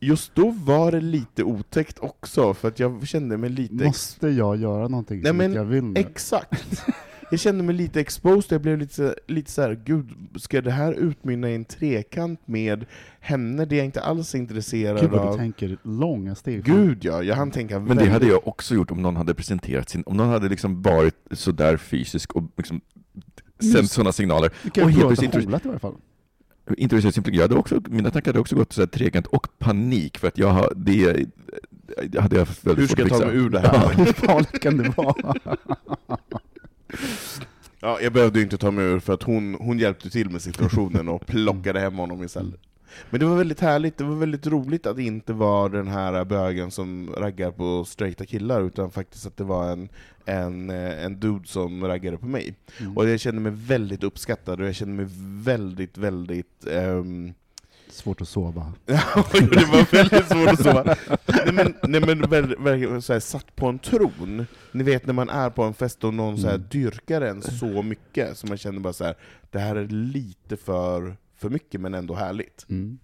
just 0.00 0.34
då 0.34 0.50
var 0.50 0.92
det 0.92 1.00
lite 1.00 1.42
otäckt 1.44 1.98
också, 1.98 2.54
för 2.54 2.68
att 2.68 2.78
jag 2.78 3.06
kände 3.08 3.36
mig 3.36 3.50
lite... 3.50 3.84
Måste 3.84 4.28
jag 4.28 4.56
göra 4.56 4.88
någonting 4.88 5.20
Nej, 5.20 5.26
som 5.30 5.36
men 5.36 5.52
jag 5.52 5.64
vill 5.64 5.84
nu? 5.84 6.00
Exakt! 6.00 6.84
Jag 7.30 7.40
kände 7.40 7.64
mig 7.64 7.74
lite 7.74 8.00
exposed, 8.00 8.52
jag 8.52 8.60
blev 8.62 8.78
lite, 8.78 8.94
så- 8.94 9.14
lite 9.26 9.50
så 9.50 9.62
här, 9.62 9.80
gud, 9.84 10.08
ska 10.36 10.60
det 10.60 10.70
här 10.70 10.92
utmynna 10.92 11.50
i 11.50 11.54
en 11.54 11.64
trekant 11.64 12.40
med 12.44 12.84
henne? 13.20 13.64
Det 13.64 13.74
är 13.74 13.76
jag 13.76 13.84
inte 13.84 14.00
alls 14.00 14.34
intresserad 14.34 15.00
Gud 15.00 15.10
vad 15.10 15.22
du 15.22 15.28
av. 15.28 15.36
tänker 15.36 15.76
långa 15.82 16.34
steg. 16.34 16.64
Gud 16.64 17.04
ja, 17.04 17.22
jag 17.22 17.34
hann 17.36 17.50
tänka 17.50 17.78
Men 17.78 17.88
det 17.88 17.94
väldigt- 17.94 18.12
hade 18.12 18.26
jag 18.26 18.48
också 18.48 18.74
gjort 18.74 18.90
om 18.90 19.02
någon 19.02 19.16
hade 19.16 19.34
presenterat 19.34 19.88
sin, 19.88 20.02
om 20.06 20.16
någon 20.16 20.28
hade 20.28 20.48
liksom 20.48 20.82
varit 20.82 21.14
sådär 21.30 21.76
fysisk 21.76 22.32
och 22.32 22.42
liksom 22.56 22.80
sänt 23.72 23.90
sådana 23.90 24.12
signaler. 24.12 24.50
Du 24.74 24.82
och 24.82 24.90
helt 24.90 25.06
plötsligt 25.06 25.34
att 25.34 25.44
hålla 25.44 25.60
i 25.64 25.68
alla 25.68 25.78
fall. 25.78 25.94
Sin 26.78 26.88
flickvän. 27.12 27.34
Jag 27.34 27.42
hade 27.42 27.54
också, 27.54 27.80
mina 27.88 28.10
tankar 28.10 28.30
hade 28.32 28.40
också 28.40 28.56
gått 28.56 28.72
så 28.72 28.80
här 28.80 28.86
trekant 28.86 29.26
och 29.26 29.46
panik 29.58 30.18
för 30.18 30.28
att 30.28 30.38
jag 30.38 30.48
har, 30.48 30.72
det, 30.76 31.26
det 32.08 32.20
hade 32.20 32.36
jag 32.36 32.46
haft 32.46 32.66
väldigt 32.66 32.82
Hur 32.82 32.86
svårt 32.86 32.92
ska 32.98 33.02
jag 33.02 33.06
att 33.06 33.10
ta 33.12 33.16
fixa. 33.16 33.26
mig 33.26 33.36
ur 33.44 33.50
det 33.50 33.60
här? 33.60 33.94
Hur 34.04 34.04
farligt 34.12 34.60
kan 34.62 34.76
det 34.76 34.92
vara? 34.96 35.34
Ja, 37.80 37.98
jag 38.00 38.12
behövde 38.12 38.38
ju 38.38 38.42
inte 38.42 38.58
ta 38.58 38.70
mig 38.70 38.84
ur, 38.84 39.00
för 39.00 39.12
att 39.12 39.22
hon, 39.22 39.54
hon 39.54 39.78
hjälpte 39.78 40.10
till 40.10 40.30
med 40.30 40.42
situationen 40.42 41.08
och 41.08 41.26
plockade 41.26 41.80
hem 41.80 41.94
honom 41.94 42.24
istället. 42.24 42.60
Men 43.10 43.20
det 43.20 43.26
var 43.26 43.36
väldigt 43.36 43.60
härligt, 43.60 43.98
det 43.98 44.04
var 44.04 44.16
väldigt 44.16 44.46
roligt 44.46 44.86
att 44.86 44.96
det 44.96 45.02
inte 45.02 45.32
var 45.32 45.68
den 45.68 45.88
här 45.88 46.24
bögen 46.24 46.70
som 46.70 47.14
raggar 47.16 47.50
på 47.50 47.84
straighta 47.84 48.26
killar, 48.26 48.62
utan 48.62 48.90
faktiskt 48.90 49.26
att 49.26 49.36
det 49.36 49.44
var 49.44 49.72
en, 49.72 49.88
en, 50.24 50.70
eh, 50.70 51.04
en 51.04 51.20
dude 51.20 51.48
som 51.48 51.84
raggade 51.84 52.16
på 52.16 52.26
mig. 52.26 52.54
Mm. 52.80 52.96
Och 52.96 53.08
jag 53.08 53.20
kände 53.20 53.40
mig 53.40 53.52
väldigt 53.54 54.04
uppskattad, 54.04 54.60
och 54.60 54.66
jag 54.66 54.74
kände 54.74 54.94
mig 54.94 55.06
väldigt, 55.44 55.98
väldigt... 55.98 56.66
ehm, 56.66 57.34
Svårt 57.92 58.20
att 58.20 58.28
sova. 58.28 58.72
Ja, 58.86 59.00
det 59.32 59.64
var 59.64 59.92
väldigt 59.92 60.28
svårt 60.28 60.48
att 60.48 60.62
sova. 60.62 60.96
Nej 61.44 61.52
men, 61.52 61.74
nej, 61.82 62.00
men 62.00 62.22
ver- 62.24 62.64
verkligen 62.64 63.02
så 63.02 63.12
här, 63.12 63.20
satt 63.20 63.56
på 63.56 63.66
en 63.66 63.78
tron. 63.78 64.46
Ni 64.72 64.84
vet 64.84 65.06
när 65.06 65.14
man 65.14 65.28
är 65.28 65.50
på 65.50 65.62
en 65.62 65.74
fest 65.74 66.04
och 66.04 66.14
någon 66.14 66.38
så 66.38 66.46
här, 66.46 66.54
Mm. 66.54 66.66
dyrkar 66.70 67.20
en 67.20 67.42
så 67.42 67.82
mycket, 67.82 68.38
så 68.38 68.46
man 68.46 68.56
känner 68.58 68.80
bara 68.80 68.92
så 68.92 69.04
här, 69.04 69.14
det 69.50 69.58
här 69.58 69.76
är 69.76 69.88
lite 69.88 70.56
för, 70.56 71.16
för 71.36 71.48
mycket 71.50 71.80
men 71.80 71.94
ändå 71.94 72.14
härligt. 72.14 72.66
Mm. 72.68 72.98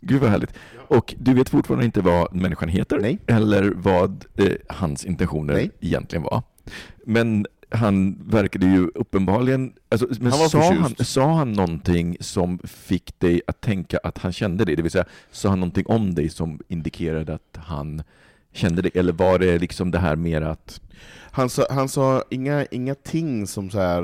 Gud 0.00 0.20
vad 0.20 0.30
härligt. 0.30 0.52
Och 0.74 1.14
du 1.18 1.34
vet 1.34 1.48
fortfarande 1.48 1.84
inte 1.86 2.00
vad 2.00 2.34
människan 2.34 2.68
heter, 2.68 2.98
Nej. 2.98 3.18
eller 3.26 3.72
vad 3.76 4.24
eh, 4.36 4.52
hans 4.68 5.04
intentioner 5.04 5.54
Nej. 5.54 5.70
egentligen 5.80 6.22
var. 6.22 6.42
Men 7.06 7.46
han 7.70 8.18
verkade 8.26 8.66
ju 8.66 8.90
uppenbarligen... 8.94 9.72
Alltså, 9.88 10.08
men 10.20 10.32
Han 10.32 10.50
sa, 10.50 10.72
han, 10.72 10.94
sa 10.98 11.34
han 11.34 11.52
någonting 11.52 12.16
som 12.20 12.58
fick 12.58 13.18
dig 13.20 13.42
att 13.46 13.60
tänka 13.60 13.98
att 14.02 14.18
han 14.18 14.32
kände 14.32 14.64
dig? 14.64 14.76
Det 14.76 14.82
vill 14.82 14.90
säga, 14.90 15.04
sa 15.30 15.48
han 15.48 15.60
någonting 15.60 15.86
om 15.86 16.14
dig 16.14 16.28
som 16.28 16.60
indikerade 16.68 17.34
att 17.34 17.56
han 17.56 18.02
kände 18.52 18.82
dig? 18.82 18.90
Eller 18.94 19.12
var 19.12 19.38
det 19.38 19.58
liksom 19.58 19.90
det 19.90 19.98
här 19.98 20.16
mer 20.16 20.42
att... 20.42 20.80
Han 21.30 21.50
sa, 21.50 21.66
han 21.70 21.88
sa 21.88 22.24
inga, 22.30 22.66
inga 22.70 22.94
ting 22.94 23.46
som 23.46 23.70
så 23.70 23.78
här 23.78 24.02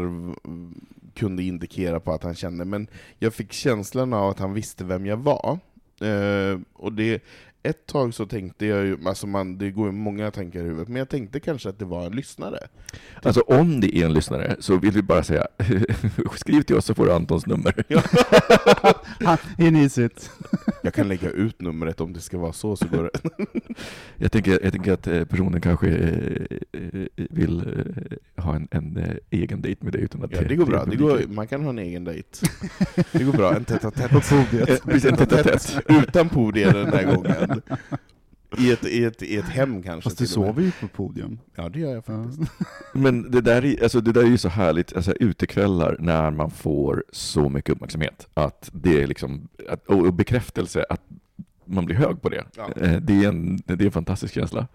kunde 1.15 1.43
indikera 1.43 2.01
på 2.01 2.13
att 2.13 2.23
han 2.23 2.35
kände, 2.35 2.65
men 2.65 2.87
jag 3.19 3.35
fick 3.35 3.53
känslan 3.53 4.13
av 4.13 4.31
att 4.31 4.39
han 4.39 4.55
visste 4.55 4.85
vem 4.85 5.07
jag 5.07 5.17
var. 5.17 5.59
Eh, 6.01 6.61
och 6.73 6.93
det, 6.93 7.23
ett 7.65 7.87
tag 7.87 8.15
så 8.15 8.27
tänkte 8.27 8.67
jag 8.67 8.85
ju, 8.85 8.99
alltså 9.07 9.27
man, 9.27 9.59
det 9.59 9.71
går 9.71 9.87
ju 9.87 9.93
många 9.93 10.31
tankar 10.31 10.61
i 10.61 10.63
huvudet, 10.63 10.89
men 10.89 10.97
jag 10.97 11.09
tänkte 11.09 11.41
kanske 11.41 11.69
att 11.69 11.79
det 11.79 11.85
var 11.85 12.07
en 12.07 12.13
lyssnare. 12.13 12.59
Alltså 13.23 13.41
om 13.41 13.81
det 13.81 13.97
är 13.97 14.05
en 14.05 14.13
lyssnare 14.13 14.57
så 14.59 14.77
vill 14.77 14.93
vi 14.93 15.03
bara 15.03 15.23
säga, 15.23 15.47
skriv 16.37 16.63
till 16.63 16.77
oss 16.77 16.85
så 16.85 16.95
får 16.95 17.07
du 17.07 17.13
Antons 17.13 17.47
nummer. 17.47 17.85
In 19.59 19.77
easigt. 19.77 20.31
Jag 20.83 20.95
kan 20.95 21.09
lägga 21.09 21.31
ut 21.31 21.61
numret 21.61 22.01
om 22.01 22.13
det 22.13 22.21
ska 22.21 22.39
vara 22.39 22.53
så, 22.53 22.77
så 22.77 22.87
går 22.89 23.11
det. 23.13 23.31
Jag 24.17 24.33
tänker, 24.33 24.59
jag 24.63 24.73
tänker 24.73 24.93
att 24.93 25.07
eh, 25.07 25.25
personen 25.25 25.61
kanske 25.61 25.89
eh, 25.89 26.59
eh, 26.73 27.07
vill 27.31 27.85
ha 28.37 28.55
en, 28.55 28.69
en 28.71 29.19
egen 29.31 29.63
dejt 29.63 29.85
med 29.85 29.93
dig 29.93 30.03
utan 30.03 30.25
att 30.25 30.33
Ja, 30.33 30.41
det 30.49 30.57
går 30.57 30.67
bra. 30.67 30.85
Det 30.85 30.97
går, 30.97 31.21
man 31.29 31.47
kan 31.47 31.63
ha 31.63 31.71
en 31.71 31.79
egen 31.79 32.05
dejt. 32.05 32.47
Det 33.13 33.25
går 33.25 33.33
bra, 33.33 33.57
en 33.57 33.65
tätt 33.65 33.83
tätt 33.83 34.11
På 34.11 34.21
podiet. 34.21 34.83
Precis, 34.85 35.05
en 35.05 35.17
tätt-a-tätt. 35.17 35.79
Utan 35.89 36.29
podium 36.29 36.73
den 36.73 36.93
här 36.93 37.15
gången. 37.15 37.54
I 38.59 38.73
ett, 38.73 38.85
i 38.87 39.05
ett, 39.05 39.23
i 39.23 39.37
ett 39.37 39.45
hem 39.49 39.83
kanske. 39.83 40.11
Fast 40.11 40.19
du 40.19 40.27
sover 40.27 40.63
ju 40.63 40.71
på 40.81 40.89
podium. 40.89 41.39
Ja, 41.55 41.69
det 41.69 41.79
gör 41.81 41.89
jag 41.95 42.05
Ja. 42.07 42.25
faktiskt. 42.25 42.53
Men 42.93 43.31
det 43.31 43.41
där, 43.41 43.65
är, 43.65 43.83
alltså, 43.83 44.01
det 44.01 44.13
där 44.13 44.23
är 44.23 44.27
ju 44.27 44.39
så 44.39 44.49
härligt, 44.49 44.97
alltså, 44.97 45.13
utekvällar 45.13 45.97
när 46.01 46.31
man 46.31 46.51
får 46.51 47.05
så 47.13 47.49
mycket 47.49 47.71
uppmärksamhet. 47.71 48.27
Att 48.35 48.71
det 48.73 49.03
är 49.03 49.07
liksom, 49.07 49.49
att, 49.69 49.87
och, 49.87 50.15
bekräftelse 50.15 50.85
att 50.89 51.01
man 51.65 51.85
blir 51.87 51.97
hög 51.97 52.23
på 52.23 52.29
det. 52.29 52.45
Ja. 52.57 52.71
Eh, 52.77 53.01
Det, 53.01 53.25
är 53.25 53.29
en, 53.29 53.57
det 53.67 53.73
är 53.73 53.87
en 53.87 53.93
fantastisk 53.93 54.35
känsla. 54.35 54.67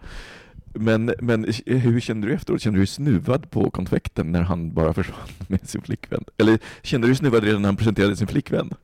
Men, 0.74 1.14
men 1.20 1.46
hur 1.66 2.00
kände 2.00 2.26
du 2.26 2.34
efteråt? 2.34 2.60
Kände 2.62 2.76
du 2.76 2.80
dig 2.80 2.86
snuvad 2.86 3.50
på 3.50 3.70
konfekten 3.70 4.32
när 4.32 4.42
han 4.42 4.74
bara 4.74 4.92
försvann 4.94 5.28
med 5.48 5.68
sin 5.68 5.82
flickvän? 5.82 6.24
Eller 6.38 6.58
kände 6.82 7.06
du 7.06 7.10
dig 7.10 7.16
snuvad 7.18 7.44
redan 7.44 7.62
när 7.62 7.68
han 7.68 7.76
presenterade 7.76 8.16
sin 8.16 8.26
flickvän? 8.26 8.74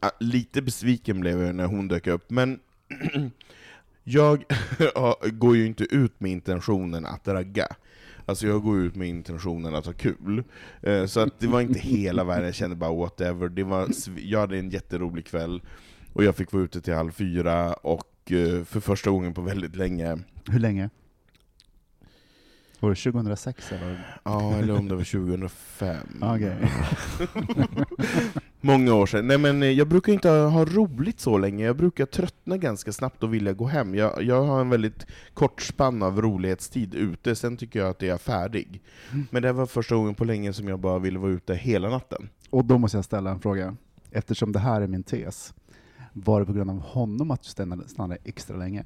Ja, 0.00 0.10
Lite 0.20 0.62
besviken 0.62 1.20
blev 1.20 1.42
jag 1.42 1.54
när 1.54 1.66
hon 1.66 1.88
dök 1.88 2.06
upp, 2.06 2.30
men 2.30 2.58
jag 4.04 4.44
går 5.32 5.56
ju 5.56 5.66
inte 5.66 5.84
ut 5.84 6.20
med 6.20 6.30
intentionen 6.30 7.06
att 7.06 7.28
ragga. 7.28 7.66
Alltså 8.26 8.46
jag 8.46 8.62
går 8.62 8.80
ut 8.80 8.94
med 8.94 9.08
intentionen 9.08 9.74
att 9.74 9.86
ha 9.86 9.92
kul. 9.92 10.44
Eh, 10.82 11.06
så 11.06 11.20
att 11.20 11.40
det 11.40 11.46
var 11.46 11.60
inte 11.60 11.78
hela 11.78 12.24
världen, 12.24 12.44
jag 12.44 12.54
kände 12.54 12.76
bara 12.76 12.94
whatever. 12.94 13.48
Det 13.48 13.64
var, 13.64 13.88
jag 14.16 14.40
hade 14.40 14.58
en 14.58 14.70
jätterolig 14.70 15.26
kväll, 15.26 15.62
och 16.12 16.24
jag 16.24 16.36
fick 16.36 16.52
vara 16.52 16.62
ute 16.62 16.80
till 16.80 16.94
halv 16.94 17.10
fyra, 17.10 17.72
och 17.72 18.32
eh, 18.32 18.64
för 18.64 18.80
första 18.80 19.10
gången 19.10 19.34
på 19.34 19.40
väldigt 19.40 19.76
länge 19.76 20.18
Hur 20.50 20.58
länge? 20.58 20.90
Var 22.80 22.90
det 22.90 22.96
2006 22.96 23.72
eller? 23.72 24.18
Ja, 24.24 24.54
eller 24.54 24.78
om 24.78 24.88
det 24.88 24.94
var 24.94 25.04
2005. 25.04 25.96
Okej. 26.22 26.56
Många 28.60 28.94
år 28.94 29.06
sedan. 29.06 29.26
Nej 29.26 29.38
men 29.38 29.62
eh, 29.62 29.68
jag 29.68 29.88
brukar 29.88 30.12
inte 30.12 30.28
ha 30.28 30.64
roligt 30.64 31.20
så 31.20 31.38
länge, 31.38 31.64
jag 31.64 31.76
brukar 31.76 32.06
tröttna 32.06 32.56
ganska 32.56 32.92
snabbt 32.92 33.22
och 33.22 33.34
vilja 33.34 33.52
gå 33.52 33.66
hem. 33.66 33.94
Jag, 33.94 34.22
jag 34.22 34.44
har 34.44 34.60
en 34.60 34.70
väldigt 34.70 35.06
kort 35.34 35.62
spann 35.62 36.02
av 36.02 36.22
rolighetstid 36.22 36.94
ute, 36.94 37.34
sen 37.34 37.56
tycker 37.56 37.78
jag 37.78 37.88
att 37.88 38.02
jag 38.02 38.14
är 38.14 38.18
färdig. 38.18 38.82
Men 39.30 39.42
det 39.42 39.48
här 39.48 39.52
var 39.52 39.66
första 39.66 39.94
gången 39.94 40.14
på 40.14 40.24
länge 40.24 40.52
som 40.52 40.68
jag 40.68 40.80
bara 40.80 40.98
ville 40.98 41.18
vara 41.18 41.30
ute 41.30 41.54
hela 41.54 41.88
natten. 41.88 42.28
Och 42.50 42.64
då 42.64 42.78
måste 42.78 42.98
jag 42.98 43.04
ställa 43.04 43.30
en 43.30 43.40
fråga. 43.40 43.76
Eftersom 44.10 44.52
det 44.52 44.58
här 44.58 44.80
är 44.80 44.86
min 44.86 45.02
tes. 45.02 45.54
Var 46.12 46.40
det 46.40 46.46
på 46.46 46.52
grund 46.52 46.70
av 46.70 46.80
honom 46.80 47.30
att 47.30 47.42
du 47.42 47.48
stannade 47.48 48.18
extra 48.24 48.56
länge? 48.56 48.84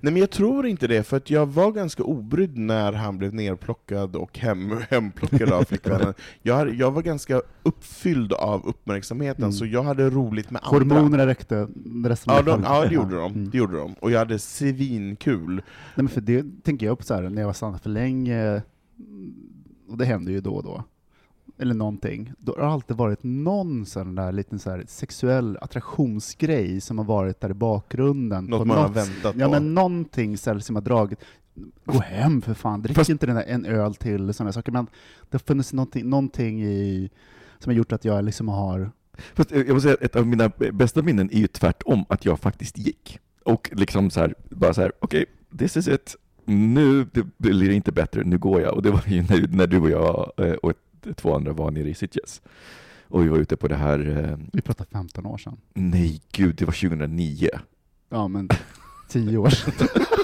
Nej 0.00 0.12
men 0.12 0.20
jag 0.20 0.30
tror 0.30 0.66
inte 0.66 0.86
det, 0.86 1.02
för 1.02 1.16
att 1.16 1.30
jag 1.30 1.46
var 1.46 1.72
ganska 1.72 2.02
obrydd 2.04 2.58
när 2.58 2.92
han 2.92 3.18
blev 3.18 3.34
nerplockad 3.34 4.16
och 4.16 4.38
hem, 4.38 4.76
hemplockad 4.90 5.52
av 5.52 5.64
flickvännen. 5.64 6.14
Jag, 6.42 6.74
jag 6.74 6.90
var 6.90 7.02
ganska 7.02 7.42
uppfylld 7.62 8.32
av 8.32 8.66
uppmärksamheten, 8.66 9.44
Mm. 9.44 9.52
så 9.52 9.66
jag 9.66 9.82
hade 9.82 10.10
roligt 10.10 10.50
med 10.50 10.62
andra. 10.64 10.78
Hormonerna 10.94 11.26
räckte 11.26 11.68
resten 12.04 12.34
Ja, 12.34 12.42
de, 12.42 12.62
ja 12.62 12.84
det 12.88 12.94
gjorde 12.94 13.16
de. 13.16 13.32
Mm. 13.32 13.50
Det 13.50 13.58
gjorde 13.58 13.76
de. 13.76 13.94
Och 14.00 14.10
jag 14.10 14.18
hade 14.18 14.38
svinkul. 14.38 15.54
Nej, 15.54 15.62
men 15.94 16.08
för 16.08 16.20
det 16.20 16.44
tänker 16.64 16.86
jag 16.86 16.98
på 16.98 17.04
så 17.04 17.14
här, 17.14 17.22
när 17.22 17.42
jag 17.42 17.46
var 17.46 17.52
stannat 17.52 17.82
för 17.82 17.90
länge, 17.90 18.62
och 19.88 19.98
det 19.98 20.04
händer 20.04 20.32
ju 20.32 20.40
då 20.40 20.54
och 20.54 20.62
då, 20.64 20.84
eller 21.58 21.74
någonting, 21.74 22.32
då 22.38 22.52
har 22.52 22.58
det 22.60 22.66
alltid 22.68 22.96
varit 22.96 23.18
någon 23.22 23.86
sån 23.86 24.14
där 24.14 24.32
liten 24.32 24.58
så 24.58 24.82
sexuell 24.86 25.58
attraktionsgrej 25.60 26.80
som 26.80 26.98
har 26.98 27.04
varit 27.04 27.40
där 27.40 27.50
i 27.50 27.54
bakgrunden. 27.54 28.44
Något 28.44 28.66
man 28.66 28.76
har 28.76 28.88
något- 28.88 28.96
väntat 28.96 29.34
Ja 29.38 29.44
på. 29.46 29.50
men 29.50 29.74
någonting 29.74 30.38
så 30.38 30.52
här, 30.52 30.58
som 30.58 30.76
har 30.76 30.82
dragit, 30.82 31.18
gå 31.84 31.98
hem 31.98 32.42
för 32.42 32.54
fan, 32.54 32.82
drick 32.82 32.96
Fast- 32.96 33.10
inte 33.10 33.26
den 33.26 33.36
där 33.36 33.44
en 33.46 33.66
öl 33.66 33.94
till, 33.94 34.34
sådana 34.34 34.52
saker, 34.52 34.72
men 34.72 34.84
det 35.30 35.34
har 35.34 35.38
funnits 35.38 35.72
någonting, 35.72 36.08
någonting 36.08 36.62
i, 36.64 37.10
som 37.58 37.70
har 37.70 37.74
gjort 37.76 37.92
att 37.92 38.04
jag 38.04 38.24
liksom 38.24 38.48
har 38.48 38.90
Fast 39.34 39.52
eh, 39.52 39.58
jag 39.58 39.74
måste 39.74 39.88
säga, 39.88 39.98
ett 40.00 40.16
av 40.16 40.26
mina 40.26 40.50
bästa 40.72 41.02
minnen 41.02 41.30
är 41.32 41.38
ju 41.38 41.46
tvärtom, 41.46 42.04
att 42.08 42.24
jag 42.24 42.40
faktiskt 42.40 42.78
gick. 42.78 43.18
Och 43.44 43.70
liksom 43.72 44.10
så 44.10 44.20
här, 44.20 44.34
bara 44.50 44.74
så 44.74 44.80
här, 44.80 44.92
okej, 45.00 45.24
this 45.58 45.76
is 45.76 45.88
it. 45.88 46.16
Nu 46.44 47.06
blir 47.38 47.68
det 47.68 47.74
inte 47.74 47.92
bättre, 47.92 48.22
nu 48.24 48.38
går 48.38 48.60
jag. 48.60 48.74
Och 48.74 48.82
det 48.82 48.90
var 48.90 49.02
ju 49.06 49.22
när, 49.22 49.48
när 49.56 49.66
du 49.66 49.78
och 49.80 49.90
jag 49.90 50.32
eh, 50.36 50.52
och 50.52 50.70
ett, 50.70 50.76
två 51.16 51.34
andra 51.36 51.52
var 51.52 51.70
nere 51.70 51.88
i 51.88 51.94
Sitges. 51.94 52.42
Och 53.08 53.24
vi 53.24 53.28
var 53.28 53.38
ute 53.38 53.56
på 53.56 53.68
det 53.68 53.76
här, 53.76 54.28
eh, 54.30 54.38
Vi 54.52 54.60
pratar 54.60 54.84
15 54.84 55.26
år 55.26 55.38
sedan. 55.38 55.56
nej 55.74 56.20
gud, 56.32 56.56
det 56.56 56.64
var 56.64 56.72
2009. 56.72 57.48
Ja, 58.10 58.28
men 58.28 58.48
10 59.08 59.36
år 59.38 59.50
sedan. 59.50 59.72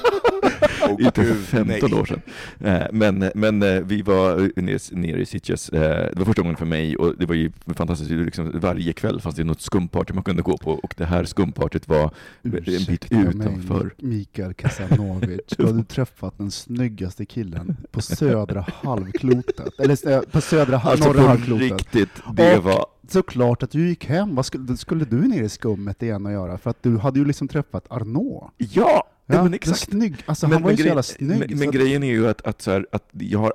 Åh, 0.99 1.05
Inte 1.07 1.25
för 1.25 1.35
gud, 1.35 1.45
15 1.45 1.91
nej. 1.91 2.01
år 2.01 2.05
sedan. 2.05 2.21
Eh, 2.61 2.83
Men, 2.93 3.31
men 3.35 3.63
eh, 3.63 3.81
vi 3.81 4.03
var 4.03 4.51
nere, 4.61 4.79
nere 5.01 5.21
i 5.21 5.27
Sitges. 5.27 5.69
Eh, 5.69 5.81
Det 6.13 6.19
var 6.19 6.25
första 6.25 6.43
gången 6.43 6.57
för 6.57 6.67
mig 6.67 6.97
och 6.97 7.15
det 7.19 7.27
var 7.27 7.35
ju 7.35 7.53
fantastiskt. 7.67 8.11
Liksom, 8.11 8.51
varje 8.55 8.93
kväll 8.93 9.21
fanns 9.21 9.35
det 9.37 9.45
något 9.45 9.61
skumparty 9.61 10.13
man 10.15 10.23
kunde 10.25 10.43
gå 10.43 10.59
på 10.59 10.71
och 10.73 10.95
det 10.97 11.05
här 11.05 11.25
skumpartyt 11.25 11.89
var 11.89 12.11
en 12.43 12.51
bit 12.51 12.69
Ursäkta 12.69 13.17
mig, 13.17 13.27
utanför. 13.29 13.95
Mikael 13.99 14.55
Kasanovic. 14.55 15.41
Du 15.59 15.85
träffat 15.85 16.39
den 16.39 16.51
snyggaste 16.51 17.25
killen 17.27 17.77
på 17.91 18.03
södra 18.03 18.67
halvklotet. 18.83 19.81
Eller 19.81 20.23
på 20.27 20.41
södra 20.41 20.79
Alltså 20.81 21.09
norra 21.09 21.21
på 21.23 21.29
halvklotet. 21.29 21.73
riktigt, 21.73 22.09
det 22.35 22.57
Och- 22.59 22.65
var... 22.65 22.87
Såklart 23.09 23.63
att 23.63 23.71
du 23.71 23.89
gick 23.89 24.07
hem. 24.07 24.35
Vad 24.35 24.47
skulle, 24.47 24.77
skulle 24.77 25.05
du 25.05 25.17
ner 25.17 25.43
i 25.43 25.49
skummet 25.49 26.03
igen 26.03 26.27
och 26.27 26.33
göra? 26.33 26.59
För 26.59 26.71
att 26.71 26.83
du 26.83 26.99
hade 26.99 27.19
ju 27.19 27.25
liksom 27.25 27.49
träffat 27.49 27.85
Arnaud. 27.91 28.43
Ja! 28.57 29.09
Ja, 29.37 29.43
men 29.43 29.55
exakt. 29.55 29.81
snygg. 29.81 30.17
Alltså 30.27 30.47
han 30.47 30.63
var 30.63 30.71
ju 30.71 30.77
så 30.77 30.83
jävla 30.83 31.03
snygg. 31.03 31.51
Men, 31.51 31.59
men 31.59 31.69
att- 31.69 31.75
grejen 31.75 32.03
är 32.03 32.11
ju 32.11 32.29
att, 32.29 32.43
att, 32.43 32.63
så 32.63 32.71
här, 32.71 32.87
att 32.93 33.09
jag 33.13 33.39
har, 33.39 33.55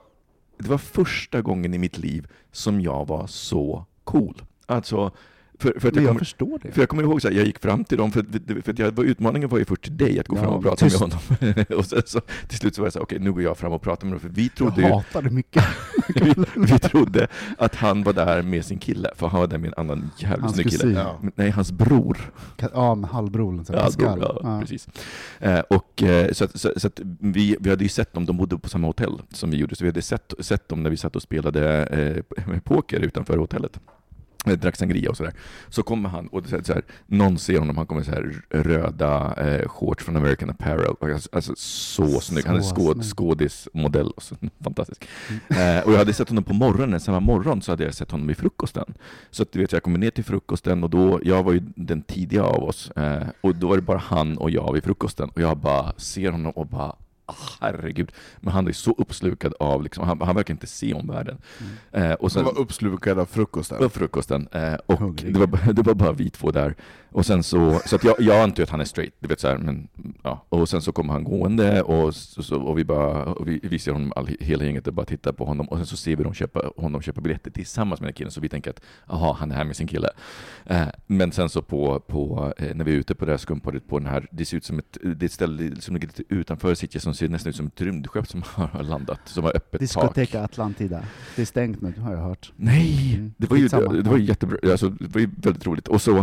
det 0.57 0.67
var 0.69 0.77
första 0.77 1.41
gången 1.41 1.73
i 1.73 1.77
mitt 1.77 1.97
liv 1.97 2.27
som 2.51 2.81
jag 2.81 3.07
var 3.07 3.27
så 3.27 3.85
cool. 4.03 4.41
Alltså, 4.65 5.11
för, 5.59 5.79
för 5.79 5.87
att 5.87 5.95
jag 5.95 6.03
jag 6.03 6.07
kommer, 6.07 6.19
förstår 6.19 6.59
det. 6.63 6.71
För 6.71 6.81
jag 6.81 6.89
kommer 6.89 7.03
ihåg 7.03 7.21
så 7.21 7.27
här, 7.27 7.35
jag 7.35 7.45
gick 7.45 7.59
fram 7.59 7.83
till 7.83 7.97
dem, 7.97 8.11
för, 8.11 8.25
för, 8.61 8.71
att 8.71 8.79
jag, 8.79 8.99
utmaningen 9.05 9.49
var 9.49 9.57
ju 9.57 9.65
först 9.65 9.81
till 9.81 9.97
dig 9.97 10.19
att 10.19 10.27
gå 10.27 10.35
Ja, 10.35 10.41
fram 10.41 10.53
och 10.53 10.63
prata 10.63 10.85
tyst. 10.85 10.99
med 11.01 11.11
honom. 11.11 11.65
och 11.77 11.85
sen 11.85 12.01
så, 12.05 12.21
till 12.47 12.57
slut 12.57 12.75
så 12.75 12.81
var 12.81 12.85
jag 12.85 12.93
så 12.93 12.99
här, 12.99 13.03
okej 13.03 13.19
nu 13.19 13.31
går 13.33 13.41
jag 13.43 13.57
fram 13.57 13.71
och 13.73 13.81
pratar 13.81 14.05
med 14.07 14.11
honom, 14.11 14.19
för 14.19 14.41
vi 14.41 14.49
trodde 14.49 14.81
jag 14.81 14.89
ju, 14.89 14.95
hatar 14.95 15.21
det 15.21 15.29
mycket. 15.29 15.63
vi, 16.15 16.33
vi 16.55 16.79
trodde 16.79 17.27
att 17.57 17.75
han 17.75 18.03
var 18.03 18.13
där 18.13 18.41
med 18.41 18.65
sin 18.65 18.79
kille, 18.79 19.11
för 19.15 19.27
han 19.27 19.39
var 19.39 19.47
där 19.47 19.57
med 19.57 19.67
en 19.67 19.73
annan 19.77 20.11
jävligt 20.17 20.41
Hans 20.41 20.53
snygg 20.55 20.69
kille. 20.69 20.99
Ja. 20.99 21.19
Nej, 21.35 21.49
hans 21.49 21.71
bror. 21.71 22.31
Ja, 22.73 22.95
med 22.95 23.09
halvbrodern. 23.09 23.65
så 23.65 23.73
ja, 23.73 23.89
Ja. 24.43 24.59
precis. 24.61 24.87
Eh, 25.39 25.59
och, 25.59 26.03
eh, 26.03 26.31
så 26.31 26.43
att, 26.45 26.59
så, 26.59 26.71
så 26.77 26.87
att 26.87 26.99
vi, 27.19 27.57
vi 27.59 27.69
hade 27.69 27.83
ju 27.83 27.89
sett 27.89 28.13
dem, 28.13 28.25
de 28.25 28.37
bodde 28.37 28.57
på 28.57 28.69
samma 28.69 28.87
hotell 28.87 29.21
som 29.29 29.51
vi 29.51 29.57
gjorde, 29.57 29.75
så 29.75 29.83
vi 29.83 29.89
hade 29.89 30.01
sett, 30.01 30.33
sett 30.39 30.69
dem 30.69 30.83
när 30.83 30.89
vi 30.89 30.97
satt 30.97 31.15
och 31.15 31.21
spelade 31.21 31.83
eh, 32.37 32.59
poker 32.63 32.99
utanför 32.99 33.37
hotellet. 33.37 33.79
Drack 34.45 34.75
sangria 34.75 35.09
och 35.09 35.17
sådär. 35.17 35.33
Så 35.69 35.83
kommer 35.83 36.09
han, 36.09 36.27
och 36.27 36.47
så 36.47 36.73
här, 36.73 36.83
någon 37.05 37.37
ser 37.37 37.59
honom, 37.59 37.77
han 37.77 37.85
kommer 37.85 38.03
så 38.03 38.11
här 38.11 38.41
röda 38.49 39.35
eh, 39.37 39.67
shorts 39.67 40.03
från 40.03 40.15
American 40.15 40.49
Apparel. 40.49 40.95
Alltså, 41.01 41.29
alltså 41.31 41.53
så 41.57 42.19
snygg, 42.19 42.45
han 42.45 42.55
är 42.55 42.61
skåd, 42.61 43.03
skådismodell. 43.03 44.11
Fantastisk. 44.63 45.07
Eh, 45.49 45.79
och 45.79 45.93
jag 45.93 45.97
hade 45.97 46.13
sett 46.13 46.29
honom 46.29 46.43
på 46.43 46.53
morgonen, 46.53 46.99
samma 46.99 47.19
morgon 47.19 47.61
så 47.61 47.71
hade 47.71 47.83
jag 47.83 47.93
sett 47.93 48.11
honom 48.11 48.29
i 48.29 48.35
frukosten. 48.35 48.93
Så 49.31 49.43
att, 49.43 49.51
du 49.51 49.59
vet, 49.59 49.71
jag 49.71 49.83
kommer 49.83 49.99
ner 49.99 50.11
till 50.11 50.23
frukosten 50.23 50.83
och 50.83 50.89
då, 50.89 51.19
jag 51.23 51.43
var 51.43 51.53
ju 51.53 51.61
den 51.75 52.01
tidiga 52.01 52.43
av 52.43 52.63
oss, 52.63 52.91
eh, 52.91 53.23
och 53.41 53.55
då 53.55 53.67
var 53.67 53.75
det 53.75 53.81
bara 53.81 53.97
han 53.97 54.37
och 54.37 54.49
jag 54.49 54.73
vid 54.73 54.83
frukosten. 54.83 55.29
Och 55.29 55.41
jag 55.41 55.57
bara 55.57 55.93
ser 55.97 56.31
honom 56.31 56.51
och 56.51 56.67
bara, 56.67 56.95
herregud. 57.61 58.11
Men 58.39 58.53
han 58.53 58.67
är 58.67 58.71
så 58.71 58.95
uppslukad 58.97 59.53
av, 59.59 59.83
liksom, 59.83 60.07
han, 60.07 60.21
han 60.21 60.35
verkar 60.35 60.53
inte 60.53 60.67
se 60.67 60.93
omvärlden. 60.93 61.37
Eh, 61.91 62.11
och 62.11 62.31
Som 62.31 62.39
sen, 62.45 62.55
var 62.55 62.61
uppslukad 62.61 63.19
av 63.19 63.25
frukosten. 63.25 63.77
på 63.77 63.89
frukosten. 63.89 64.47
Eh, 64.51 64.73
och 64.85 65.13
det 65.15 65.39
var, 65.39 65.73
det 65.73 65.81
var 65.81 65.93
bara 65.93 66.11
vi 66.11 66.29
två 66.29 66.51
där. 66.51 66.75
Och 67.15 67.25
sen 67.25 67.43
så, 67.43 67.79
så 67.85 67.95
att 67.95 68.03
jag, 68.03 68.15
jag 68.19 68.41
antar 68.43 68.63
att 68.63 68.69
han 68.69 68.81
är 68.81 68.85
straight, 68.85 69.13
du 69.19 69.27
vet 69.27 69.39
så 69.39 69.47
här, 69.47 69.57
men 69.57 69.87
ja. 70.23 70.45
Och 70.49 70.69
sen 70.69 70.81
så 70.81 70.91
kommer 70.91 71.13
han 71.13 71.23
gående 71.23 71.81
och, 71.81 72.15
så, 72.15 72.61
och 72.61 72.77
vi 72.77 72.83
bara, 72.85 73.23
och 73.23 73.47
vi, 73.47 73.59
vi 73.63 73.79
ser 73.79 73.91
honom, 73.91 74.13
all, 74.15 74.27
hela 74.39 74.63
gänget 74.63 74.87
och 74.87 74.93
bara 74.93 75.05
tittar 75.05 75.31
på 75.31 75.45
honom 75.45 75.69
och 75.69 75.77
sen 75.77 75.85
så 75.85 75.97
ser 75.97 76.15
vi 76.15 76.23
dem 76.23 76.33
köpa, 76.33 76.71
honom 76.77 77.01
köpa 77.01 77.21
biljetter 77.21 77.51
tillsammans 77.51 78.01
med 78.01 78.07
den 78.07 78.13
killen, 78.13 78.31
så 78.31 78.41
vi 78.41 78.49
tänker 78.49 78.69
att 78.69 78.81
aha, 79.07 79.37
han 79.39 79.51
är 79.51 79.55
här 79.55 79.63
med 79.63 79.75
sin 79.75 79.87
kille. 79.87 80.09
Eh, 80.65 80.87
men 81.07 81.31
sen 81.31 81.49
så 81.49 81.61
på, 81.61 81.99
på 81.99 82.53
eh, 82.57 82.75
när 82.75 82.85
vi 82.85 82.91
är 82.91 82.95
ute 82.95 83.15
på 83.15 83.25
det 83.25 83.31
här 83.31 83.37
skumpartyt 83.37 83.87
på 83.87 83.99
den 83.99 84.07
här, 84.07 84.27
det 84.31 84.45
ser 84.45 84.57
ut 84.57 84.65
som 84.65 84.79
ett, 84.79 84.97
det 85.03 85.23
är 85.23 85.25
ett 85.25 85.31
ställe 85.31 85.81
som 85.81 85.95
ligger 85.95 86.07
lite 86.07 86.23
utanför 86.29 86.75
City 86.75 86.99
som 86.99 87.13
ser 87.13 87.29
nästan 87.29 87.49
ut 87.49 87.55
som 87.55 87.67
ett 87.67 87.81
rymdskepp 87.81 88.27
som 88.27 88.43
har 88.55 88.83
landat, 88.83 89.19
som 89.25 89.43
har 89.43 89.51
öppet 89.55 89.71
tak. 89.71 89.79
Diskoteka 89.79 90.43
Atlantida. 90.43 91.03
Det 91.35 91.41
är 91.41 91.45
stängt 91.45 91.81
nu, 91.81 91.93
har 91.99 92.13
jag 92.13 92.21
hört. 92.21 92.51
Nej, 92.55 93.15
Mm. 93.15 93.33
det 93.37 93.49
var 93.49 93.57
ju, 93.57 93.67
det, 93.67 94.01
det 94.01 94.09
var 94.09 94.17
ju 94.17 94.23
jättebra, 94.23 94.71
alltså, 94.71 94.89
det 94.89 95.07
var 95.13 95.21
ju 95.21 95.29
väldigt 95.37 95.65
roligt. 95.67 95.87
Och 95.87 96.01
så 96.01 96.17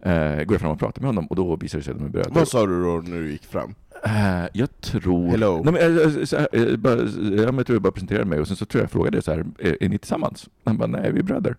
eh, 0.00 0.37
går 0.44 0.54
jag 0.54 0.60
fram 0.60 0.70
och 0.70 0.78
pratar 0.78 1.02
med 1.02 1.08
honom 1.08 1.26
och 1.26 1.36
då 1.36 1.56
visar 1.56 1.78
det 1.78 1.84
sig 1.84 1.92
att 1.92 1.98
de 1.98 2.04
är 2.04 2.10
bröder. 2.10 2.30
Vad 2.30 2.48
sa 2.48 2.66
du 2.66 2.82
då 2.82 3.02
när 3.06 3.20
du 3.20 3.30
gick 3.30 3.44
fram? 3.44 3.74
Eh, 4.04 4.46
jag 4.52 4.80
tror... 4.80 5.28
Hello. 5.28 5.62
Nej, 5.64 5.72
men, 5.72 6.18
eh, 6.18 6.24
så 6.24 6.36
här, 6.36 6.48
eh, 6.52 6.76
bara, 6.76 6.96
jag 6.96 7.66
tror 7.66 7.74
jag 7.74 7.82
bara 7.82 7.92
presenterade 7.92 8.24
mig 8.24 8.40
och 8.40 8.48
sen 8.48 8.56
så 8.56 8.64
tror 8.64 8.80
jag 8.80 8.84
jag 8.84 8.90
frågade 8.90 9.22
så 9.22 9.32
här, 9.32 9.44
är, 9.58 9.76
är 9.80 9.88
ni 9.88 9.98
tillsammans? 9.98 10.48
Han 10.64 10.76
bara, 10.76 10.86
nej 10.86 11.12
vi 11.12 11.18
är 11.18 11.24
bröder. 11.24 11.56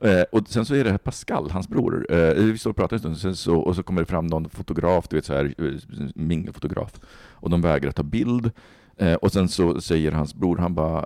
Eh, 0.00 0.22
och 0.32 0.48
sen 0.48 0.64
så 0.64 0.74
är 0.74 0.84
det 0.84 0.90
här 0.90 0.98
Pascal, 0.98 1.50
hans 1.50 1.68
bror. 1.68 2.06
Eh, 2.10 2.34
vi 2.34 2.58
står 2.58 2.70
och 2.70 2.76
pratar 2.76 2.96
en 2.96 3.00
stund 3.00 3.18
sen 3.18 3.36
så, 3.36 3.56
och 3.56 3.76
så 3.76 3.82
kommer 3.82 4.00
det 4.00 4.06
fram 4.06 4.26
någon 4.26 4.48
fotograf, 4.48 5.08
du 5.08 5.16
vet 5.16 5.24
så 5.24 5.34
här, 5.34 5.54
eh, 5.58 6.06
mingelfotograf. 6.14 7.00
Och 7.32 7.50
de 7.50 7.62
vägrar 7.62 7.90
ta 7.92 8.02
bild. 8.02 8.50
Eh, 8.98 9.14
och 9.14 9.32
sen 9.32 9.48
så 9.48 9.80
säger 9.80 10.12
hans 10.12 10.34
bror, 10.34 10.56
han 10.56 10.74
bara, 10.74 11.04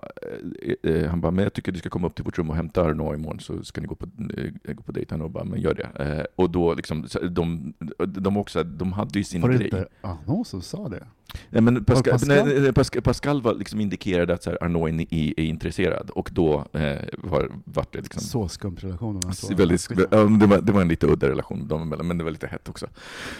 eh, 0.62 0.92
eh, 0.92 1.08
han 1.10 1.20
bara, 1.20 1.30
men 1.32 1.42
jag 1.42 1.52
tycker 1.52 1.72
du 1.72 1.78
ska 1.78 1.88
komma 1.88 2.06
upp 2.06 2.14
till 2.14 2.24
vårt 2.24 2.38
rum 2.38 2.50
och 2.50 2.56
hämta 2.56 2.82
Arnaud 2.82 3.14
imorgon 3.14 3.40
så 3.40 3.64
ska 3.64 3.80
ni 3.80 3.86
gå 3.86 3.94
på, 3.94 4.06
eh, 4.36 4.74
gå 4.74 4.82
på 4.82 4.92
dejt. 4.92 5.14
Han 5.14 5.32
bara, 5.32 5.44
men 5.44 5.60
gör 5.60 5.74
det. 5.74 6.04
Eh, 6.04 6.24
och 6.36 6.50
då 6.50 6.74
liksom, 6.74 7.06
de, 7.30 7.74
de 8.06 8.36
också, 8.36 8.62
de 8.64 8.92
hade 8.92 9.18
ju 9.18 9.24
sin 9.24 9.40
Var 9.42 9.48
det 9.48 9.56
grej. 9.56 9.64
inte 9.64 9.88
Arnaud 10.00 10.46
som 10.46 10.62
sa 10.62 10.88
det? 10.88 11.06
Nej, 11.50 11.62
men 11.62 11.84
Pascal, 11.84 12.12
Pascal? 12.12 12.46
Nej, 12.46 12.72
Pascal, 12.72 13.02
Pascal 13.02 13.42
var 13.42 13.54
liksom 13.54 13.80
indikerade 13.80 14.34
att 14.34 14.42
så 14.42 14.50
här, 14.50 14.64
Arnaud 14.64 15.00
är, 15.00 15.40
är, 15.40 15.44
intresserad 15.44 16.10
och 16.10 16.30
då 16.32 16.66
eh, 16.72 16.98
var, 17.18 17.52
var 17.64 17.86
det 17.90 18.00
liksom 18.00 18.22
Så 18.22 18.48
skum 18.48 18.76
relation. 18.76 19.20
de 19.20 19.28
var 19.28 19.34
så. 19.34 19.54
väldigt, 19.54 19.80
Skitsamma. 19.80 20.08
ja, 20.10 20.38
det, 20.38 20.46
var, 20.46 20.60
det 20.60 20.72
var 20.72 20.80
en 20.82 20.88
lite 20.88 21.06
udda 21.06 21.28
relation 21.28 21.68
dem 21.68 21.82
emellan, 21.82 22.06
men 22.06 22.18
det 22.18 22.24
var 22.24 22.30
lite 22.30 22.46
hett 22.46 22.68
också. 22.68 22.86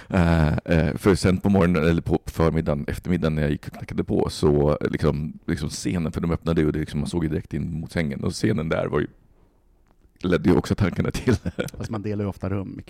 Eh, 0.09 0.49
eh, 0.49 0.97
för 0.97 1.15
sen 1.15 1.39
på 1.39 1.49
morgonen, 1.49 1.85
eller 1.89 2.03
på 2.03 2.19
förmiddagen, 2.27 2.85
eftermiddagen 2.89 3.35
när 3.35 3.43
jag 3.43 3.51
gick 3.51 3.67
och 3.67 3.73
knackade 3.73 4.05
på, 4.05 4.29
så 4.31 4.79
liksom, 4.91 5.39
liksom 5.47 5.69
scenen, 5.69 6.13
för 6.13 6.21
de 6.21 6.31
öppnade 6.31 6.61
ju 6.61 6.67
och 6.67 6.73
det 6.73 6.79
liksom, 6.79 7.01
man 7.01 7.09
såg 7.09 7.25
ju 7.25 7.31
direkt 7.31 7.55
in 7.55 7.81
mot 7.81 7.93
sängen, 7.93 8.25
och 8.25 8.33
scenen 8.33 8.69
där 8.69 8.87
var 8.87 9.01
ju 9.01 9.07
ledde 10.23 10.49
ju 10.49 10.57
också 10.57 10.75
tankarna 10.75 11.11
till 11.11 11.37
Fast 11.79 11.91
man 11.91 12.03
delar 12.03 12.25
ju 12.25 12.29
ofta 12.29 12.49
rum, 12.49 12.81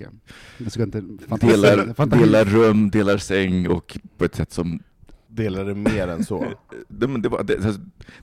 inte... 0.58 1.00
delar, 1.40 2.16
delar 2.16 2.44
rum, 2.44 2.90
delar 2.90 3.18
säng 3.18 3.68
och 3.68 3.98
på 4.18 4.24
ett 4.24 4.34
sätt 4.34 4.52
som 4.52 4.82
Delade 5.30 5.74
mer 5.74 6.08
än 6.08 6.24
så. 6.24 6.44
det, 6.88 7.06
det, 7.06 7.28
var, 7.28 7.42
det, 7.42 7.56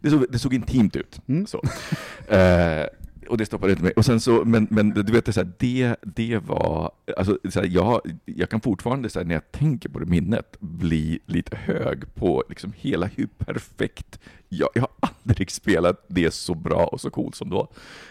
det, 0.02 0.10
såg, 0.10 0.26
det 0.30 0.40
såg 0.40 0.54
intimt 0.54 0.96
ut. 0.96 1.22
Mm. 1.28 1.48
Så. 1.48 1.62
Eh, 2.34 2.86
och 3.30 3.38
det 3.38 3.46
stoppade 3.46 3.72
inte 3.72 3.84
mig. 3.84 3.94
Och 3.96 4.06
sen 4.06 4.20
så, 4.20 4.46
men, 4.46 4.68
men 4.70 4.90
du 4.90 5.14
vet, 5.14 5.26
det, 5.26 5.34
så 5.34 5.40
här, 5.40 5.52
det, 5.58 5.96
det 6.02 6.38
var... 6.38 6.92
Alltså, 7.18 7.40
så 7.50 7.60
här, 7.60 7.68
jag, 7.68 8.02
jag 8.26 8.50
kan 8.50 8.62
fortfarande, 8.62 9.10
så 9.10 9.20
här, 9.20 9.26
när 9.26 9.36
jag 9.36 9.52
tänker 9.52 9.90
på 9.90 10.00
det 10.00 10.06
minnet, 10.06 10.58
bli 10.60 11.20
lite 11.26 11.56
hög 11.56 12.16
på 12.16 12.44
liksom, 12.50 12.74
hela 12.78 13.06
hur 13.06 13.28
perfekt... 13.38 14.20
Jag, 14.50 14.70
jag 14.74 14.82
har 14.82 14.90
aldrig 15.24 15.52
spelat 15.52 16.06
det 16.08 16.32
så 16.34 16.56
bra 16.56 16.86
och 16.86 17.02
så 17.02 17.10
coolt 17.10 17.36
som 17.36 17.50
då. 17.50 17.68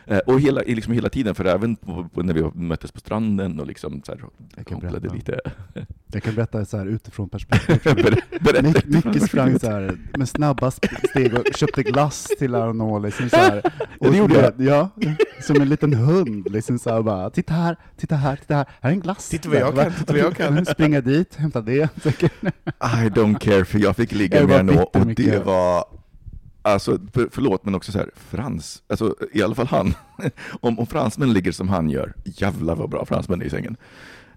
Eh, 0.06 0.18
och 0.18 0.40
hela, 0.40 0.60
liksom 0.66 0.92
hela 0.92 1.08
tiden, 1.08 1.34
för 1.34 1.44
även 1.44 1.76
på, 1.76 2.08
på, 2.14 2.22
när 2.22 2.34
vi 2.34 2.50
möttes 2.54 2.92
på 2.92 3.00
stranden 3.00 3.60
och 3.60 3.66
liksom, 3.66 4.02
så 4.06 4.12
här, 4.12 4.20
Jag 4.56 4.66
kan 4.66 4.78
berätta. 4.80 5.14
lite... 5.14 5.40
Jag 6.12 6.22
kan 6.22 6.34
berätta 6.34 6.64
så 6.64 6.76
här 6.76 6.86
utifrån 6.86 7.28
perspektiv. 7.30 7.94
Ber- 8.40 9.26
sprang 9.26 9.58
så 9.58 9.70
här 9.70 9.98
med 10.18 10.28
snabba 10.28 10.70
steg 10.70 11.34
och 11.34 11.44
köpte 11.54 11.82
glass 11.82 12.28
till 12.38 12.54
Arnaud. 12.54 13.02
Liksom 13.02 13.30
så 13.30 13.36
här. 13.36 13.62
Ja, 14.00 14.10
det 14.10 14.16
gjorde 14.16 14.34
jag. 14.34 14.52
Ja, 14.60 14.88
som 15.42 15.60
en 15.60 15.68
liten 15.68 15.94
hund. 15.94 16.52
Liksom 16.52 16.78
så 16.78 16.90
här 16.90 17.02
bara, 17.02 17.30
titta 17.30 17.54
här, 17.54 17.76
titta 17.96 18.14
här, 18.16 18.36
titta 18.36 18.54
här, 18.54 18.66
här 18.80 18.90
är 18.90 18.94
en 18.94 19.00
glass. 19.00 19.28
Titta 19.28 19.48
vad 19.48 19.58
jag 19.58 19.74
kan, 19.74 19.92
titta 19.92 20.12
vad 20.12 20.22
jag 20.22 20.36
kan. 20.36 20.66
Springa 20.66 21.00
dit, 21.00 21.34
hämta 21.34 21.60
det. 21.60 21.88
I 22.80 23.08
don't 23.08 23.38
care, 23.38 23.64
för 23.64 23.78
jag 23.78 23.96
fick 23.96 24.12
ligga 24.12 24.46
med 24.46 24.56
henne 24.56 24.82
och 24.82 25.06
det 25.06 25.44
var 25.44 25.84
Alltså, 26.66 26.98
för, 27.12 27.28
förlåt, 27.32 27.64
men 27.64 27.74
också 27.74 27.92
så 27.92 27.98
här, 27.98 28.10
Frans, 28.16 28.82
alltså 28.88 29.14
i 29.32 29.42
alla 29.42 29.54
fall 29.54 29.66
han, 29.66 29.94
om, 30.60 30.78
om 30.78 30.86
fransmän 30.86 31.32
ligger 31.32 31.52
som 31.52 31.68
han 31.68 31.90
gör, 31.90 32.14
jävlar 32.24 32.76
vad 32.76 32.90
bra 32.90 33.04
fransmän 33.04 33.40
är 33.42 33.46
i 33.46 33.50
sängen. 33.50 33.76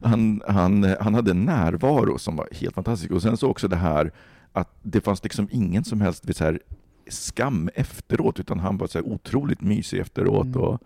Han, 0.01 0.41
han, 0.47 0.95
han 0.99 1.13
hade 1.13 1.31
en 1.31 1.45
närvaro 1.45 2.17
som 2.19 2.35
var 2.35 2.47
helt 2.51 2.75
fantastisk. 2.75 3.11
Och 3.11 3.21
sen 3.21 3.37
så 3.37 3.49
också 3.49 3.67
det 3.67 3.75
här 3.75 4.11
att 4.53 4.69
det 4.81 5.01
fanns 5.01 5.23
liksom 5.23 5.47
ingen 5.51 5.83
som 5.83 6.01
helst 6.01 6.35
så 6.37 6.43
här, 6.43 6.59
skam 7.07 7.69
efteråt, 7.75 8.39
utan 8.39 8.59
han 8.59 8.77
var 8.77 8.87
så 8.87 8.97
här 8.97 9.05
otroligt 9.05 9.61
mysig 9.61 9.99
efteråt. 9.99 10.45
Mm. 10.45 10.61
Och, 10.61 10.81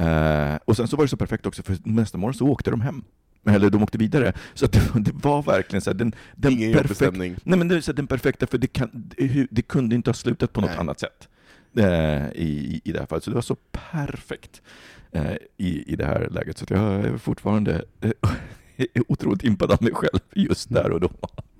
eh, 0.00 0.58
och 0.64 0.76
sen 0.76 0.88
så 0.88 0.96
var 0.96 1.04
det 1.04 1.08
så 1.08 1.16
perfekt 1.16 1.46
också, 1.46 1.62
för 1.62 1.76
nästa 1.84 2.18
morgon 2.18 2.34
så 2.34 2.46
åkte 2.46 2.70
de 2.70 2.80
hem. 2.80 3.04
Eller 3.46 3.70
de 3.70 3.82
åkte 3.82 3.98
vidare. 3.98 4.32
Så 4.54 4.66
det, 4.66 4.80
det 4.94 5.12
var 5.14 5.42
verkligen 5.42 5.80
så 5.80 5.90
här, 5.90 5.94
den, 5.98 6.14
den 6.36 6.52
Ingen 6.52 6.88
stämning. 6.94 7.36
Nej 7.44 7.58
men 7.58 7.68
det 7.68 7.76
är 7.76 7.80
så 7.80 7.90
att 7.90 7.96
den 7.96 8.06
perfekta, 8.06 8.46
för 8.46 8.58
det, 8.58 8.66
kan, 8.66 8.90
det, 8.92 9.46
det 9.50 9.62
kunde 9.62 9.94
inte 9.94 10.10
ha 10.10 10.14
slutat 10.14 10.52
på 10.52 10.60
något 10.60 10.70
Nej. 10.70 10.78
annat 10.78 11.00
sätt 11.00 11.28
eh, 11.76 12.26
i, 12.34 12.80
i 12.84 12.92
det 12.92 12.98
här 12.98 13.06
fallet. 13.06 13.24
Så 13.24 13.30
det 13.30 13.34
var 13.34 13.42
så 13.42 13.56
perfekt 13.72 14.62
eh, 15.12 15.32
i, 15.56 15.92
i 15.92 15.96
det 15.96 16.04
här 16.06 16.28
läget. 16.30 16.58
Så 16.58 16.64
jag 16.68 16.80
är 17.04 17.16
fortfarande 17.18 17.84
eh, 18.00 18.10
otroligt 19.08 19.44
impad 19.44 19.70
av 19.72 19.82
mig 19.82 19.92
själv 19.94 20.20
just 20.34 20.72
där 20.72 20.90
och 20.90 21.00
då. 21.00 21.10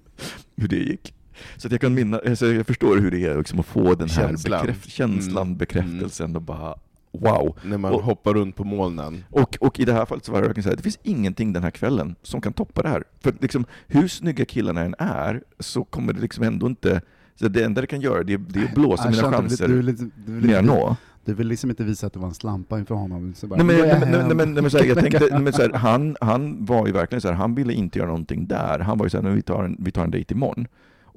Hur 0.56 0.68
det 0.68 0.76
gick. 0.76 1.14
Så 1.56 1.68
jag 1.70 1.80
kan 1.80 1.94
minna, 1.94 2.18
alltså 2.26 2.46
jag 2.52 2.66
förstår 2.66 2.96
hur 2.98 3.10
det 3.10 3.24
är 3.26 3.38
liksom 3.38 3.60
att 3.60 3.66
få 3.66 3.94
den 3.94 4.08
här 4.08 4.26
Känslan. 4.28 4.60
bekräft, 4.66 4.90
känslan, 4.90 5.46
Mm. 5.46 5.58
bekräftelsen 5.58 6.36
och 6.36 6.42
bara 6.42 6.74
wow. 7.20 7.56
När 7.64 7.78
man 7.78 7.92
Och- 7.94 8.02
hoppar 8.02 8.34
runt 8.34 8.56
på 8.56 8.64
molnen. 8.64 9.24
Och, 9.30 9.56
och 9.60 9.80
i 9.80 9.84
det 9.84 9.92
här 9.92 10.04
fallet 10.04 10.24
så 10.24 10.32
var 10.32 10.40
det 10.42 10.46
verkligen 10.46 10.62
så 10.64 10.68
här, 10.70 10.76
det 10.76 10.82
finns 10.82 10.98
ingenting 11.02 11.52
den 11.52 11.62
här 11.62 11.70
kvällen 11.70 12.14
som 12.22 12.40
kan 12.40 12.52
toppa 12.52 12.82
det 12.82 12.88
här. 12.88 13.04
För 13.20 13.34
liksom, 13.40 13.64
hur 13.86 14.08
snygga 14.08 14.44
killarna 14.44 14.80
än 14.80 14.94
är, 14.98 15.42
så 15.58 15.84
kommer 15.84 16.12
det 16.12 16.20
liksom 16.20 16.44
ändå 16.44 16.66
inte... 16.66 17.00
Så 17.34 17.48
det 17.48 17.64
enda 17.64 17.80
det 17.80 17.86
kan 17.86 18.00
göra, 18.00 18.22
det 18.22 18.32
är, 18.32 18.38
det 18.38 18.60
är 18.60 18.64
att 18.64 18.74
blåsa 18.74 19.04
Jag 19.04 19.10
mina 19.16 19.30
chanser 19.32 19.68
Du, 19.68 19.76
vill 19.76 19.88
inte- 19.88 20.04
du, 20.26 20.32
vill 20.32 20.46
mer 20.50 20.58
inte- 20.60 20.72
nå. 20.74 20.96
du 21.24 21.34
vill 21.34 21.46
liksom 21.48 21.70
inte 21.70 21.84
visa 21.84 22.06
att 22.06 22.12
du 22.12 22.18
var 22.20 22.28
en 22.28 22.34
slampa 22.34 22.78
inför 22.78 22.94
honom. 22.94 23.34
Så 23.34 23.46
bara, 23.46 23.56
Nej 23.56 23.66
men, 23.66 23.76
"Nu 23.76 23.82
går 23.82 23.88
nej, 23.88 24.00
nej, 24.00 24.20
hem." 24.20 24.36
men, 24.36 24.52
nej, 24.54 24.62
men 24.62 24.70
så 24.70 24.78
här, 24.78 24.84
jag 24.84 24.98
tänkte, 25.00 25.28
nej, 25.30 25.40
men 25.40 25.52
så 25.52 25.62
här, 25.62 25.72
han, 25.72 26.16
han 26.20 26.64
var 26.64 26.86
ju 26.86 26.92
verkligen 26.92 27.20
så 27.20 27.28
här, 27.28 27.34
han 27.34 27.54
ville 27.54 27.72
inte 27.72 27.98
göra 27.98 28.08
någonting 28.08 28.46
där. 28.46 28.78
Han 28.78 28.98
var 28.98 29.06
ju 29.06 29.10
så 29.10 29.16
här, 29.16 29.24
"Men 29.24 29.34
vi 29.34 29.42
tar 29.42 29.64
en, 29.64 29.76
vi 29.80 29.90
tar 29.92 30.04
en 30.04 30.10
dejt 30.10 30.34
imorgon. 30.34 30.66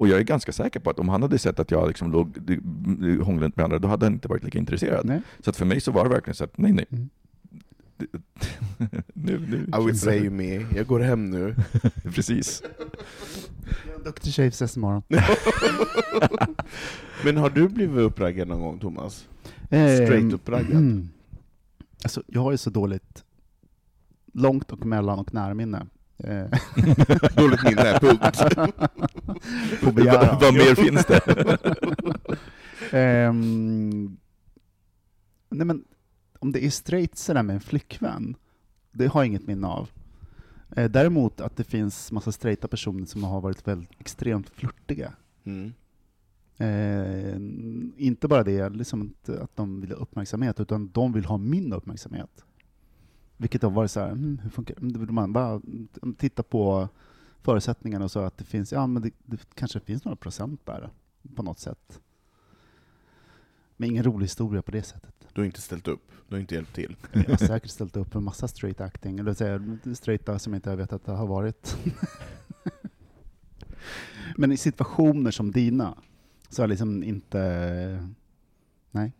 Och 0.00 0.08
jag 0.08 0.18
är 0.18 0.24
ganska 0.24 0.52
säker 0.52 0.80
på 0.80 0.90
att 0.90 0.98
om 0.98 1.08
han 1.08 1.22
hade 1.22 1.38
sett 1.38 1.60
att 1.60 1.70
jag 1.70 1.88
liksom 1.88 2.12
låg 2.12 2.36
hånglade 3.22 3.52
med 3.56 3.64
andra, 3.64 3.78
då 3.78 3.88
hade 3.88 4.06
han 4.06 4.12
inte 4.12 4.28
varit 4.28 4.44
lika 4.44 4.58
intresserad. 4.58 5.06
Nej. 5.06 5.22
Så 5.40 5.50
att 5.50 5.56
för 5.56 5.64
mig 5.64 5.80
så 5.80 5.92
var 5.92 6.04
det 6.04 6.10
verkligen 6.10 6.34
så 6.34 6.44
att, 6.44 6.58
nej 6.58 6.72
nej. 6.72 6.86
Mm. 6.90 7.08
nu, 9.14 9.38
nu, 9.38 9.64
I 9.66 9.70
would 9.70 9.98
say 9.98 10.30
me, 10.30 10.66
jag 10.74 10.86
går 10.86 11.00
hem 11.00 11.30
nu. 11.30 11.56
Precis. 12.14 12.62
Duktig 14.04 14.32
tjej, 14.32 14.48
ses 14.48 14.76
imorgon. 14.76 15.02
Men 17.24 17.36
har 17.36 17.50
du 17.50 17.68
blivit 17.68 17.98
uppraggad 17.98 18.48
någon 18.48 18.60
gång 18.60 18.78
Thomas? 18.78 19.28
Ehm, 19.70 20.06
Straight 20.06 20.32
uppraggad? 20.32 20.70
mm. 20.70 21.08
Alltså, 22.02 22.22
jag 22.26 22.40
har 22.40 22.50
ju 22.50 22.56
så 22.56 22.70
dåligt 22.70 23.24
långt 24.32 24.72
och 24.72 24.86
mellan 24.86 25.18
och 25.18 25.34
närminne. 25.34 25.86
Eh, 26.24 26.46
Dåligt 27.36 27.64
minne, 27.64 27.98
punkt. 28.00 28.42
På 29.82 29.92
begäran. 29.92 30.38
Vad 30.40 30.54
mer 30.54 30.74
finns 30.74 31.06
det? 31.06 31.20
Ehm, 32.92 34.16
nej 35.48 35.66
men, 35.66 35.84
om 36.38 36.52
det 36.52 36.64
är 36.64 36.70
straight 36.70 37.18
sådär 37.18 37.42
med 37.42 37.54
en 37.54 37.60
flickvän, 37.60 38.36
det 38.92 39.06
har 39.06 39.20
jag 39.20 39.26
inget 39.26 39.46
minne 39.46 39.66
av. 39.66 39.90
Eh, 40.76 40.90
däremot 40.90 41.40
att 41.40 41.56
det 41.56 41.64
finns 41.64 42.12
massa 42.12 42.32
straighta 42.32 42.68
personer 42.68 43.06
som 43.06 43.24
har 43.24 43.40
varit 43.40 43.68
väldigt 43.68 44.00
extremt 44.00 44.50
flörtiga. 44.50 45.12
Mm. 45.44 45.72
Eh, 46.58 47.36
inte 48.06 48.28
bara 48.28 48.44
det, 48.44 48.68
liksom 48.68 49.00
inte 49.00 49.42
att 49.42 49.56
de 49.56 49.80
vill 49.80 49.90
ha 49.90 49.96
uppmärksamhet, 49.96 50.60
utan 50.60 50.90
de 50.90 51.12
vill 51.12 51.24
ha 51.24 51.36
min 51.36 51.72
uppmärksamhet. 51.72 52.44
Vilket 53.40 53.62
har 53.62 53.70
varit 53.70 53.90
så 53.90 54.00
här, 54.00 54.10
hmm, 54.10 54.38
hur 54.42 54.50
funkar 54.50 54.74
det? 54.78 55.06
Då 55.06 55.12
Man 55.12 55.32
bara 55.32 55.60
mm, 56.02 56.14
titta 56.18 56.42
på 56.42 56.88
förutsättningarna 57.42 58.04
och 58.04 58.10
så 58.10 58.20
att 58.20 58.38
det 58.38 58.44
finns, 58.44 58.72
ja 58.72 58.86
men 58.86 59.02
det, 59.02 59.10
det 59.24 59.54
kanske 59.54 59.80
finns 59.80 60.04
några 60.04 60.16
procent 60.16 60.66
där 60.66 60.90
på 61.34 61.42
något 61.42 61.58
sätt. 61.58 62.00
Men 63.76 63.90
ingen 63.90 64.04
rolig 64.04 64.24
historia 64.24 64.62
på 64.62 64.70
det 64.70 64.82
sättet. 64.82 65.14
Du 65.32 65.40
har 65.40 65.46
inte 65.46 65.60
ställt 65.60 65.88
upp, 65.88 66.12
du 66.28 66.34
har 66.34 66.40
inte 66.40 66.54
hjälpt 66.54 66.74
till. 66.74 66.96
Jag 67.12 67.28
har 67.28 67.36
säkert 67.36 67.70
ställt 67.70 67.96
upp 67.96 68.14
en 68.14 68.24
massa 68.24 68.48
straight 68.48 68.80
acting, 68.80 69.18
eller 69.18 69.34
säga 69.34 69.78
straighta 69.94 70.38
som 70.38 70.54
inte 70.54 70.70
jag 70.70 70.76
vet 70.76 70.92
att 70.92 71.04
det 71.04 71.12
har 71.12 71.26
varit. 71.26 71.76
Men 74.36 74.52
i 74.52 74.56
situationer 74.56 75.30
som 75.30 75.50
dina, 75.50 75.98
så 76.48 76.62
har 76.62 76.64
jag 76.64 76.70
liksom 76.70 77.02
inte... 77.02 78.08
Nej. 78.90 79.12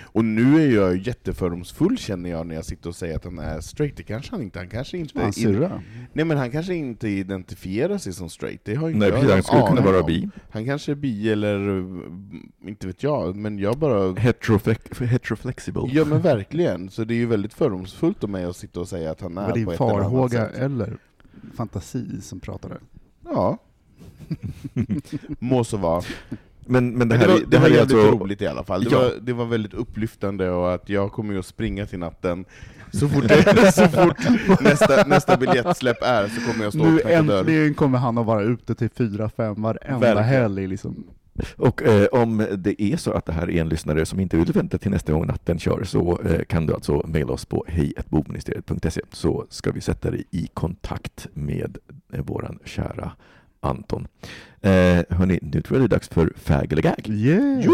Och 0.00 0.24
nu 0.24 0.62
är 0.62 0.74
jag 0.74 0.96
jättefördomsfull 0.96 1.98
känner 1.98 2.30
jag 2.30 2.46
när 2.46 2.54
jag 2.54 2.64
sitter 2.64 2.88
och 2.88 2.96
säger 2.96 3.16
att 3.16 3.24
han 3.24 3.38
är 3.38 3.60
straight. 3.60 3.96
Det 3.96 4.02
kanske 4.02 4.30
han 4.30 4.42
inte, 4.42 4.58
han 4.58 4.68
kanske 4.68 4.98
inte... 4.98 5.20
Han 5.20 5.32
syrra. 5.32 5.82
Nej 6.12 6.24
men 6.24 6.36
han 6.36 6.50
kanske 6.50 6.74
inte 6.74 7.08
identifierar 7.08 7.98
sig 7.98 8.12
som 8.12 8.30
straight, 8.30 8.60
det 8.64 8.74
har 8.74 8.88
inte 8.88 8.98
Nej 8.98 9.08
jag 9.08 9.14
precis, 9.20 9.32
han 9.34 9.42
skulle 9.42 9.66
kunna 9.66 9.80
vara 9.92 10.00
om. 10.00 10.06
bi. 10.06 10.28
Han 10.50 10.64
kanske 10.64 10.92
är 10.92 10.96
bi 10.96 11.30
eller, 11.32 11.84
inte 12.68 12.86
vet 12.86 13.02
jag, 13.02 13.36
men 13.36 13.58
jag 13.58 13.78
bara... 13.78 14.12
Heteroflex- 14.12 15.04
Heteroflexible. 15.04 15.82
Ja 15.92 16.04
men 16.04 16.20
verkligen, 16.22 16.90
så 16.90 17.04
det 17.04 17.14
är 17.14 17.18
ju 17.18 17.26
väldigt 17.26 17.54
fördomsfullt 17.54 18.24
av 18.24 18.30
mig 18.30 18.44
att 18.44 18.56
sitta 18.56 18.80
och 18.80 18.88
säga 18.88 19.10
att 19.10 19.20
han 19.20 19.38
är 19.38 19.42
Var 19.42 19.52
på 19.64 19.72
ett 19.72 19.80
eller 19.80 19.90
annat 19.90 20.02
farhåga 20.02 20.46
sätt. 20.48 20.58
eller 20.58 20.98
fantasi 21.56 22.20
som 22.20 22.40
pratade? 22.40 22.74
Ja. 23.24 23.58
Må 25.38 25.64
så 25.64 25.76
vara. 25.76 26.02
Men, 26.66 26.90
men 26.90 27.08
det 27.08 27.14
Men 27.18 27.20
här, 27.20 27.26
det 27.26 27.32
var, 27.32 27.40
är- 27.40 27.44
det 27.46 27.56
var 27.56 27.62
här 27.64 27.70
är 27.70 27.74
jävligt 27.76 27.96
alltså... 27.96 28.10
roligt 28.24 28.42
i 28.42 28.46
alla 28.46 28.64
fall. 28.64 28.84
Det, 28.84 28.90
Ja. 28.90 28.98
var, 28.98 29.12
det 29.22 29.32
var 29.32 29.44
väldigt 29.46 29.74
upplyftande 29.74 30.50
och 30.50 30.74
att 30.74 30.88
jag 30.88 31.12
kommer 31.12 31.32
ju 31.32 31.38
att 31.38 31.46
springa 31.46 31.86
till 31.86 31.98
natten 31.98 32.44
så 32.92 33.08
fort, 33.08 33.28
det, 33.28 33.72
så 33.74 33.88
fort 33.88 34.16
nästa, 34.60 35.04
nästa 35.06 35.36
biljettsläpp 35.36 36.02
är 36.02 36.28
så 36.28 36.40
kommer 36.52 36.64
jag 36.64 36.72
stå 36.72 36.84
Nu 36.84 36.94
och 36.94 37.00
knacka 37.00 37.22
dörr. 37.22 37.38
äntligen 37.38 37.74
kommer 37.74 37.98
han 37.98 38.18
att 38.18 38.26
vara 38.26 38.42
ute 38.42 38.74
till 38.74 38.90
fyra, 38.90 39.28
fem 39.36 39.62
varenda 39.62 39.98
Verkligen. 39.98 40.24
helg 40.28 40.66
liksom. 40.66 41.04
Och 41.56 41.82
eh, 41.82 42.06
om 42.12 42.46
det 42.58 42.82
är 42.82 42.96
så 42.96 43.12
att 43.12 43.26
det 43.26 43.32
här 43.32 43.50
är 43.50 43.60
en 43.60 43.68
lyssnare 43.68 44.06
som 44.06 44.20
inte 44.20 44.36
vill 44.36 44.52
vänta 44.52 44.78
till 44.78 44.90
nästa 44.90 45.12
gång 45.12 45.26
natten 45.26 45.58
kör 45.58 45.84
så 45.84 46.20
eh, 46.24 46.44
kan 46.44 46.66
du 46.66 46.74
alltså 46.74 47.02
mejla 47.06 47.32
oss 47.32 47.44
på 47.44 47.64
hejatbogministeriet.se 47.68 49.00
så 49.12 49.46
ska 49.50 49.70
vi 49.72 49.80
sätta 49.80 50.10
dig 50.10 50.24
i 50.30 50.46
kontakt 50.54 51.26
med 51.34 51.78
eh, 52.12 52.20
våran 52.24 52.58
kära 52.64 53.12
Anton. 53.66 54.08
Eh, 54.60 55.04
hörni, 55.10 55.38
nu 55.42 55.62
tror 55.62 55.80
jag 55.80 55.90
det 55.90 55.94
är 55.94 55.96
dags 55.96 56.08
för 56.08 56.32
fag 56.36 56.72
eller 56.72 56.82
gag. 56.82 57.08
Yeah! 57.08 57.70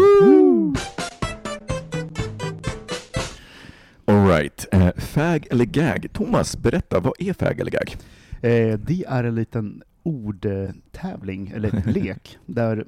All 4.05 4.27
right. 4.27 4.65
Eh, 4.71 4.91
fag 4.97 5.47
eller 5.51 5.65
gag. 5.65 6.07
Thomas, 6.13 6.57
berätta, 6.57 6.99
vad 6.99 7.13
är 7.19 7.33
fag 7.33 7.59
eller 7.59 7.71
gag? 7.71 7.95
Eh, 8.41 8.79
det 8.79 9.05
är 9.07 9.23
en 9.23 9.35
liten 9.35 9.83
ordtävling, 10.03 11.51
eller 11.55 11.83
lek, 11.93 12.37
där 12.45 12.83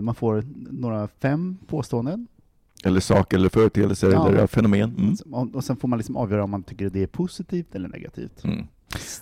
man 0.00 0.14
får 0.14 0.44
några 0.70 1.08
fem 1.08 1.56
påståenden. 1.66 2.26
Eller 2.84 3.00
sak 3.00 3.32
eller 3.32 3.48
företeelser 3.48 4.10
Ja. 4.10 4.28
eller 4.28 4.46
fenomen? 4.46 5.16
Mm. 5.26 5.54
Och, 5.54 5.64
sen 5.64 5.76
får 5.76 5.88
man 5.88 5.98
liksom 5.98 6.16
avgöra 6.16 6.44
om 6.44 6.50
man 6.50 6.62
tycker 6.62 6.90
det 6.90 7.02
är 7.02 7.06
positivt 7.06 7.74
eller 7.74 7.88
negativt. 7.88 8.44
Mm. 8.44 8.66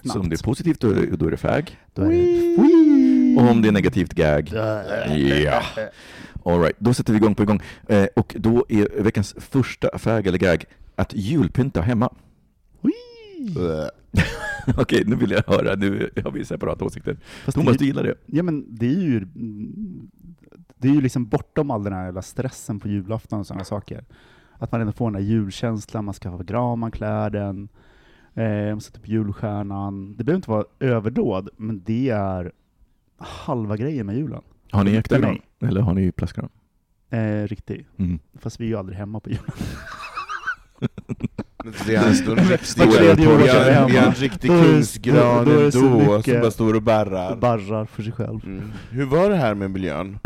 Så 0.05 0.20
om 0.20 0.28
det 0.28 0.41
är 0.41 0.45
positivt 0.45 0.80
då 0.80 0.91
är 0.91 0.95
det, 0.95 1.16
då 1.16 1.26
är 1.26 1.30
det 1.30 1.36
fag. 1.36 1.78
Då 1.95 2.03
är 2.03 2.09
det 2.09 2.62
Whee! 2.62 3.07
Och 3.37 3.51
om 3.51 3.62
det 3.62 3.68
är 3.68 3.72
negativt 3.72 4.12
gag. 4.12 4.51
Ja. 4.53 5.62
All 6.45 6.61
right, 6.61 6.76
då 6.79 6.95
sätter 6.95 7.12
vi 7.12 7.16
igång 7.16 7.35
på 7.35 7.43
igång. 7.43 7.61
Eh, 7.89 8.07
och 8.16 8.35
då 8.39 8.66
är 8.68 9.03
veckans 9.03 9.35
första 9.39 9.99
fag 9.99 10.26
eller 10.26 10.39
gag 10.39 10.64
att 10.97 11.14
julpynta 11.14 11.81
hemma. 11.81 12.14
Äh. 12.83 14.22
Okej, 14.76 15.03
nu 15.07 15.16
vill 15.16 15.31
jag 15.31 15.43
höra. 15.47 15.74
Nu 15.74 16.11
har 16.24 16.31
vi 16.31 16.45
separata 16.45 16.85
åsikter. 16.85 17.16
Fast 17.45 17.55
Thomas, 17.55 17.72
det, 17.72 17.79
du 17.79 17.87
gillar 17.87 18.03
det? 18.03 18.14
ja, 18.26 18.43
men 18.43 18.66
det 18.68 18.87
är 18.87 19.01
ju 19.01 19.26
det 20.79 20.89
är 20.89 20.93
ju 20.93 21.01
liksom 21.01 21.26
bortom 21.26 21.70
all 21.70 21.85
den 21.85 21.93
här 21.93 22.05
jävla 22.05 22.22
stressen 22.22 22.81
på 22.81 22.89
julafton 22.89 23.41
och 23.41 23.47
sådana 23.47 23.64
saker. 23.64 24.05
Att 24.59 24.72
man 24.72 24.81
ändå 24.81 24.93
får 24.93 25.11
den 25.11 25.14
här 25.14 25.31
julkänslan, 25.31 26.05
man 26.05 26.14
ska 26.14 26.29
ha 26.29 26.39
gran, 26.39 26.79
man 26.79 26.91
klär 26.91 27.31
den, 27.31 27.68
eh, 28.35 28.68
man 28.70 28.81
sätter 28.81 29.01
upp 29.01 29.09
julstjärnan. 29.09 30.16
Det 30.16 30.24
behöver 30.24 30.37
inte 30.37 30.51
vara 30.51 30.64
överdåd, 30.81 31.49
men 31.57 31.83
det 31.85 32.09
är 32.11 32.53
halva 33.18 33.76
grejen 33.76 34.06
med 34.06 34.16
julen. 34.16 34.42
Har 34.70 34.84
ni 34.84 34.94
äkta 34.96 35.18
gran? 35.18 35.38
Eller 35.62 35.80
har 35.80 35.94
ni 35.94 36.12
plastgran? 36.12 36.48
Eh, 37.10 37.42
riktig. 37.46 37.86
Mm. 37.98 38.18
Fast 38.40 38.60
vi 38.60 38.64
är 38.64 38.68
ju 38.68 38.76
aldrig 38.76 38.98
hemma 38.98 39.20
på 39.20 39.30
julen. 39.30 39.44
Det 41.86 41.94
är 41.94 42.06
en 42.06 42.14
riktig, 42.48 42.90
tredje 42.92 43.26
år 43.34 43.36
vi 43.38 43.48
har- 43.48 43.88
vi 43.88 43.96
har 43.96 44.06
en 44.06 44.14
riktig 44.14 44.50
kungsgran 44.50 45.44
då 45.44 45.50
ändå, 45.52 45.70
som 45.70 46.06
bara 46.40 46.50
står 46.50 46.74
och 46.74 46.82
barrar. 46.82 47.36
Barrar 47.36 47.84
för 47.84 48.02
sig 48.02 48.12
själv. 48.12 48.40
Mm. 48.44 48.72
Hur 48.90 49.04
var 49.04 49.30
det 49.30 49.36
här 49.36 49.54
med 49.54 49.70
miljön? 49.70 50.18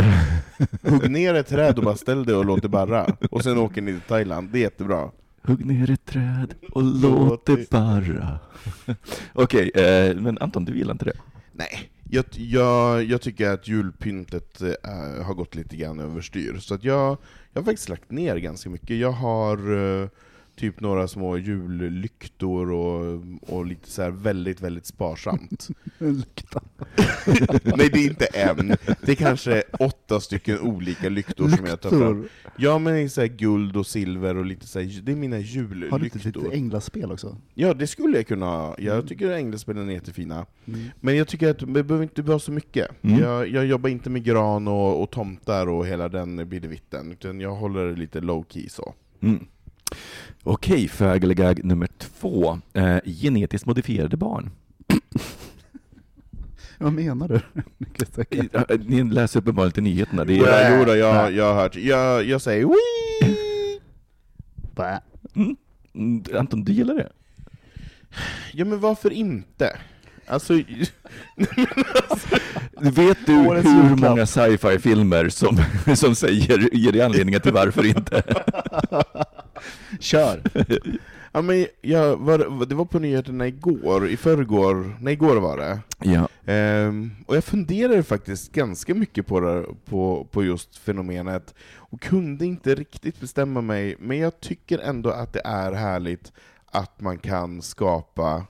Hugg 0.82 1.10
ner 1.10 1.34
ett 1.34 1.46
träd 1.48 1.78
och 1.78 1.84
bara 1.84 1.96
ställ 1.96 2.24
det 2.24 2.34
och 2.34 2.44
låt 2.44 2.62
det 2.62 2.68
barra, 2.68 3.06
och 3.30 3.42
sen 3.42 3.58
åker 3.58 3.82
ni 3.82 3.92
till 3.92 4.00
Thailand, 4.00 4.48
det 4.52 4.58
är 4.58 4.62
jättebra. 4.62 5.10
Hugg 5.42 5.64
ner 5.66 5.90
ett 5.90 6.04
träd 6.04 6.54
och 6.72 6.82
låt 6.82 7.46
det 7.46 7.70
bara. 7.70 8.38
Okej, 9.32 9.70
eh, 9.74 10.16
men 10.16 10.38
Anton, 10.38 10.64
du 10.64 10.76
gillar 10.76 10.92
inte 10.92 11.04
det? 11.04 11.16
Nej, 11.52 11.90
jag, 12.14 12.24
jag, 12.32 13.04
jag 13.04 13.20
tycker 13.20 13.50
att 13.50 13.68
julpyntet 13.68 14.62
äh, 14.62 15.24
har 15.24 15.34
gått 15.34 15.54
lite 15.54 15.76
grann 15.76 16.00
överstyr, 16.00 16.58
så 16.58 16.74
att 16.74 16.84
jag, 16.84 17.16
jag 17.52 17.60
har 17.60 17.64
faktiskt 17.64 17.88
lagt 17.88 18.10
ner 18.10 18.36
ganska 18.36 18.70
mycket. 18.70 18.96
Jag 18.96 19.12
har 19.12 19.56
eh, 20.02 20.08
typ 20.56 20.80
några 20.80 21.08
små 21.08 21.36
jullyktor 21.38 22.72
och, 22.72 23.22
och 23.40 23.66
lite 23.66 23.90
så 23.90 24.02
här 24.02 24.10
väldigt, 24.10 24.60
väldigt 24.60 24.86
sparsamt. 24.86 25.68
Lykta. 25.98 26.60
Nej, 27.76 27.90
det 27.92 27.98
är 27.98 28.04
inte 28.04 28.24
en. 28.26 28.68
Det 29.02 29.12
är 29.12 29.14
kanske 29.14 29.62
åtta 29.78 30.20
stycken 30.20 30.60
olika 30.60 31.08
lyktor 31.08 31.48
som 31.48 31.66
jag 31.66 31.80
tar 31.80 31.90
fram. 31.90 32.22
Lyktor. 32.22 32.30
Ja, 32.56 32.78
men 32.78 32.94
det 32.94 33.00
är 33.00 33.08
så 33.08 33.20
här 33.20 33.28
guld 33.28 33.76
och 33.76 33.86
silver 33.86 34.36
och 34.36 34.44
lite 34.46 34.66
så 34.66 34.80
här, 34.80 35.00
det 35.02 35.12
är 35.12 35.16
mina 35.16 35.36
Har 35.36 35.98
du 35.98 36.04
inte 36.04 36.18
jullyktor. 36.18 36.42
lite 36.42 36.54
änglaspel 36.56 37.12
också? 37.12 37.36
Ja, 37.54 37.74
det 37.74 37.86
skulle 37.86 38.16
jag 38.16 38.26
kunna 38.26 38.46
ha. 38.46 38.74
Jag 38.78 38.94
Mm. 38.94 39.06
tycker 39.06 39.30
änglaspelen 39.30 39.88
är 39.88 39.92
jättefina. 39.92 40.46
Men 41.00 41.16
jag 41.16 41.28
tycker 41.28 41.50
att 41.50 41.58
det 41.58 41.66
behöver 41.66 42.02
inte 42.02 42.22
vara 42.22 42.38
så 42.38 42.52
mycket. 42.52 42.88
Mm. 43.02 43.18
Jag, 43.20 43.48
jag 43.48 43.66
jobbar 43.66 43.90
inte 43.90 44.10
med 44.10 44.24
gran 44.24 44.68
och, 44.68 45.02
och 45.02 45.10
tomtar 45.10 45.66
och 45.68 45.86
hela 45.86 46.08
den 46.08 46.48
bidevitten, 46.48 47.12
utan 47.12 47.40
jag 47.40 47.54
håller 47.54 47.86
det 47.86 47.96
lite 47.96 48.20
low 48.20 48.44
key 48.48 48.68
så. 48.68 48.94
Mm. 49.20 49.46
Okej, 50.42 50.88
fägelegag 50.88 51.64
nummer 51.64 51.88
två. 51.98 52.58
Eh, 52.72 52.96
genetiskt 53.04 53.66
modifierade 53.66 54.16
barn. 54.16 54.50
Vad 56.78 56.92
menar 56.92 57.28
du? 57.28 57.40
Ni 58.86 59.02
läser 59.04 59.40
uppenbarligen 59.40 59.68
inte 59.70 59.80
nyheterna. 59.80 60.24
Det 60.24 60.34
Ja, 60.34 60.46
är, 60.46 60.78
jo 60.78 60.84
då, 60.84 60.96
jag, 60.96 61.32
jag 61.32 61.54
har 61.54 61.62
hört. 61.62 61.76
Jag, 61.76 62.24
jag 62.24 62.40
säger 62.42 62.66
Wii! 62.66 63.40
Mm, 65.34 65.56
mm, 65.94 66.22
Anton, 66.38 66.64
du 66.64 66.72
gillar 66.72 66.94
det? 66.94 67.12
Ja 68.52 68.64
men 68.64 68.80
varför 68.80 69.12
inte? 69.12 69.76
Alltså, 70.26 70.54
Vet 72.80 73.26
du 73.26 73.32
hur 73.32 73.96
många 73.96 74.26
sci-fi-filmer 74.26 75.28
som, 75.28 75.58
som 75.96 76.14
säger, 76.14 76.74
ger 76.76 76.92
dig 76.92 77.02
anledningar 77.02 77.38
till 77.38 77.52
varför 77.52 77.86
inte? 77.86 78.22
Kör! 80.00 80.42
ja, 81.32 81.42
men 81.42 81.66
jag, 81.80 82.16
var, 82.16 82.66
det 82.66 82.74
var 82.74 82.84
på 82.84 82.98
nyheterna 82.98 83.46
igår, 83.46 84.08
i 84.08 84.16
förrgår, 84.16 84.96
nej 85.00 85.12
igår 85.12 85.36
var 85.36 85.56
det. 85.56 85.80
Ja. 85.98 86.28
Ehm, 86.46 87.10
och 87.26 87.36
jag 87.36 87.44
funderade 87.44 88.02
faktiskt 88.02 88.52
ganska 88.52 88.94
mycket 88.94 89.26
på, 89.26 89.40
det, 89.40 89.66
på, 89.84 90.26
på 90.30 90.44
just 90.44 90.78
fenomenet, 90.78 91.54
och 91.76 92.00
kunde 92.00 92.46
inte 92.46 92.74
riktigt 92.74 93.20
bestämma 93.20 93.60
mig, 93.60 93.96
men 93.98 94.18
jag 94.18 94.40
tycker 94.40 94.78
ändå 94.78 95.10
att 95.10 95.32
det 95.32 95.42
är 95.44 95.72
härligt 95.72 96.32
att 96.66 97.00
man 97.00 97.18
kan 97.18 97.62
skapa 97.62 98.46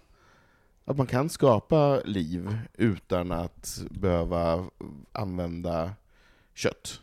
att 0.85 0.97
man 0.97 1.07
kan 1.07 1.29
skapa 1.29 2.01
liv 2.05 2.59
utan 2.75 3.33
att 3.33 3.83
behöva 3.91 4.65
använda 5.13 5.91
kött. 6.55 7.01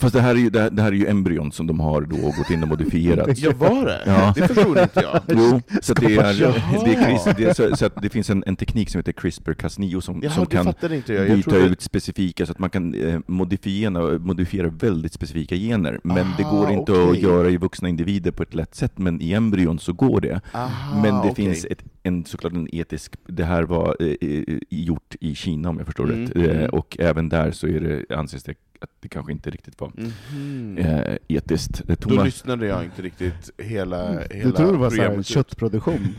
Fast 0.00 0.14
det 0.14 0.20
här, 0.20 0.30
är 0.34 0.38
ju, 0.38 0.50
det, 0.50 0.60
här, 0.60 0.70
det 0.70 0.82
här 0.82 0.88
är 0.92 0.96
ju 0.96 1.06
embryon 1.06 1.52
som 1.52 1.66
de 1.66 1.80
har 1.80 2.00
då 2.00 2.16
gått 2.16 2.50
in 2.50 2.62
och 2.62 2.68
modifierat. 2.68 3.38
Ja, 3.38 3.52
var 3.58 3.86
det? 3.86 4.00
Ja. 4.06 4.32
Det 4.36 4.48
förstod 4.48 4.78
inte 4.78 5.00
jag. 5.00 5.20
Jo, 5.28 5.60
så, 5.82 5.94
det, 5.94 6.06
är, 6.16 6.40
Jaha. 6.40 6.84
det, 6.84 6.94
är 6.94 7.04
CRIS, 7.04 7.36
det, 7.36 7.44
är, 7.44 7.54
så, 7.54 7.76
så 7.76 7.86
att 7.86 8.02
det 8.02 8.08
finns 8.08 8.30
en, 8.30 8.44
en 8.46 8.56
teknik 8.56 8.90
som 8.90 8.98
heter 8.98 9.12
CRISPR-Cas9 9.12 10.00
som, 10.00 10.20
Jaha, 10.22 10.32
som 10.32 10.44
det 10.44 10.56
kan 10.56 10.74
jag. 10.80 10.92
jag 11.16 11.36
byta 11.36 11.50
trodde... 11.50 11.66
ut 11.66 11.80
specifika, 11.82 12.46
så 12.46 12.52
att 12.52 12.58
man 12.58 12.70
kan 12.70 12.94
eh, 12.94 13.20
modifiera, 13.26 14.18
modifiera 14.18 14.68
väldigt 14.68 15.12
specifika 15.12 15.54
gener. 15.56 16.00
Men 16.04 16.26
det 16.36 16.44
Ah, 16.44 16.50
går 16.50 16.70
inte 16.70 16.92
okej. 16.92 17.10
att 17.10 17.18
göra 17.18 17.50
i 17.50 17.56
vuxna 17.56 17.88
individer 17.88 18.30
på 18.30 18.42
ett 18.42 18.54
lätt 18.54 18.74
sätt, 18.74 18.98
men 18.98 19.20
i 19.22 19.32
embryon 19.32 19.78
så 19.78 19.92
går 19.92 20.20
det. 20.20 20.40
Aha, 20.52 21.02
men 21.02 21.14
det 21.14 21.30
okej. 21.30 21.34
finns 21.34 21.64
ett, 21.70 21.84
en, 22.02 22.24
såklart 22.24 22.52
en 22.52 22.74
etisk, 22.74 23.14
det 23.26 23.44
här 23.44 23.62
var 23.62 23.96
eh, 24.00 24.14
eh, 24.20 24.58
gjort 24.70 25.14
i 25.20 25.34
Kina 25.34 25.68
om 25.68 25.78
jag 25.78 25.86
förstår 25.86 26.04
Mm, 26.04 26.26
rätt, 26.26 26.36
eh, 26.36 26.56
mm. 26.56 26.70
och 26.70 26.96
även 27.00 27.28
där 27.28 27.50
så 27.50 27.66
är 27.66 27.80
det, 27.80 28.16
anses 28.16 28.42
det 28.42 28.54
att 28.80 28.90
det 29.00 29.08
kanske 29.08 29.32
inte 29.32 29.50
riktigt 29.50 29.80
var 29.80 29.92
Mhm. 30.32 30.78
eh, 30.78 31.16
etiskt. 31.28 31.80
Eh, 31.80 31.86
Då 31.86 31.94
Thomas, 31.96 32.24
lyssnade 32.24 32.66
jag 32.66 32.84
inte 32.84 33.02
riktigt 33.02 33.50
hela, 33.58 34.08
hela 34.20 34.44
Du 34.44 34.52
tror 34.52 34.72
det 34.72 34.78
var 34.78 34.90
så 34.90 34.96
här, 34.96 35.02
programmet. 35.02 35.26
köttproduktion? 35.26 36.08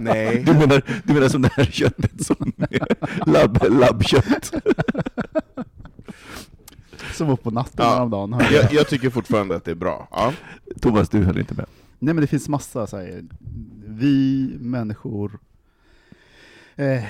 Nej. 0.00 0.42
du 0.46 0.52
menar, 0.54 0.82
du 1.04 1.12
menar 1.14 1.28
som 1.28 1.42
det 1.42 1.50
här 1.52 1.64
köttet 1.64 2.26
som 2.26 2.52
labb, 3.26 3.58
labbkött? 3.70 4.52
Som 7.14 7.26
var 7.28 7.36
på 7.36 7.50
natten 7.50 7.74
Ja. 7.78 7.94
häromdagen. 7.94 8.40
Jag, 8.52 8.72
jag 8.72 8.88
tycker 8.88 9.10
fortfarande 9.10 9.56
att 9.56 9.64
det 9.64 9.70
är 9.70 9.74
bra. 9.74 10.08
Ja. 10.10 10.32
Thomas, 10.80 11.08
du 11.08 11.22
höll 11.24 11.38
inte 11.38 11.54
med. 11.54 11.66
Nej 11.98 12.14
men 12.14 12.20
det 12.20 12.26
finns 12.26 12.48
massa 12.48 12.86
så 12.86 12.96
här, 12.96 13.24
vi 13.86 14.48
människor 14.60 15.38
eh, 16.76 17.04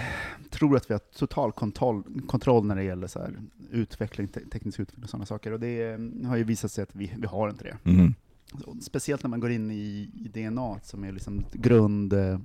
tror 0.51 0.77
att 0.77 0.91
vi 0.91 0.95
har 0.95 0.99
total 0.99 1.53
kontroll, 1.53 2.03
kontroll 2.27 2.67
när 2.67 2.77
det 2.77 2.83
gäller 2.85 3.07
så 3.07 3.27
utveckling, 3.71 4.29
te 4.29 4.41
teknisk 4.41 4.81
utveckling 4.81 5.05
och 5.05 5.11
sådana 5.11 5.27
saker. 5.27 5.53
Och 5.53 5.61
det 5.61 5.83
eh, 5.83 6.29
har 6.29 6.37
ju 6.37 6.45
visat 6.45 6.73
sig 6.73 6.83
att 6.83 6.97
vi, 6.97 7.13
vi 7.19 7.27
har 7.27 7.49
inte 7.49 7.65
det. 7.65 7.91
Mm. 7.91 8.15
Speciellt 8.81 9.23
när 9.23 9.31
man 9.31 9.41
går 9.41 9.51
in 9.51 9.71
i, 9.71 10.11
i 10.25 10.29
DNA 10.29 10.81
som 10.83 11.05
är 11.05 11.13
liksom 11.13 11.45
grund 11.53 12.13
eh, 12.13 12.39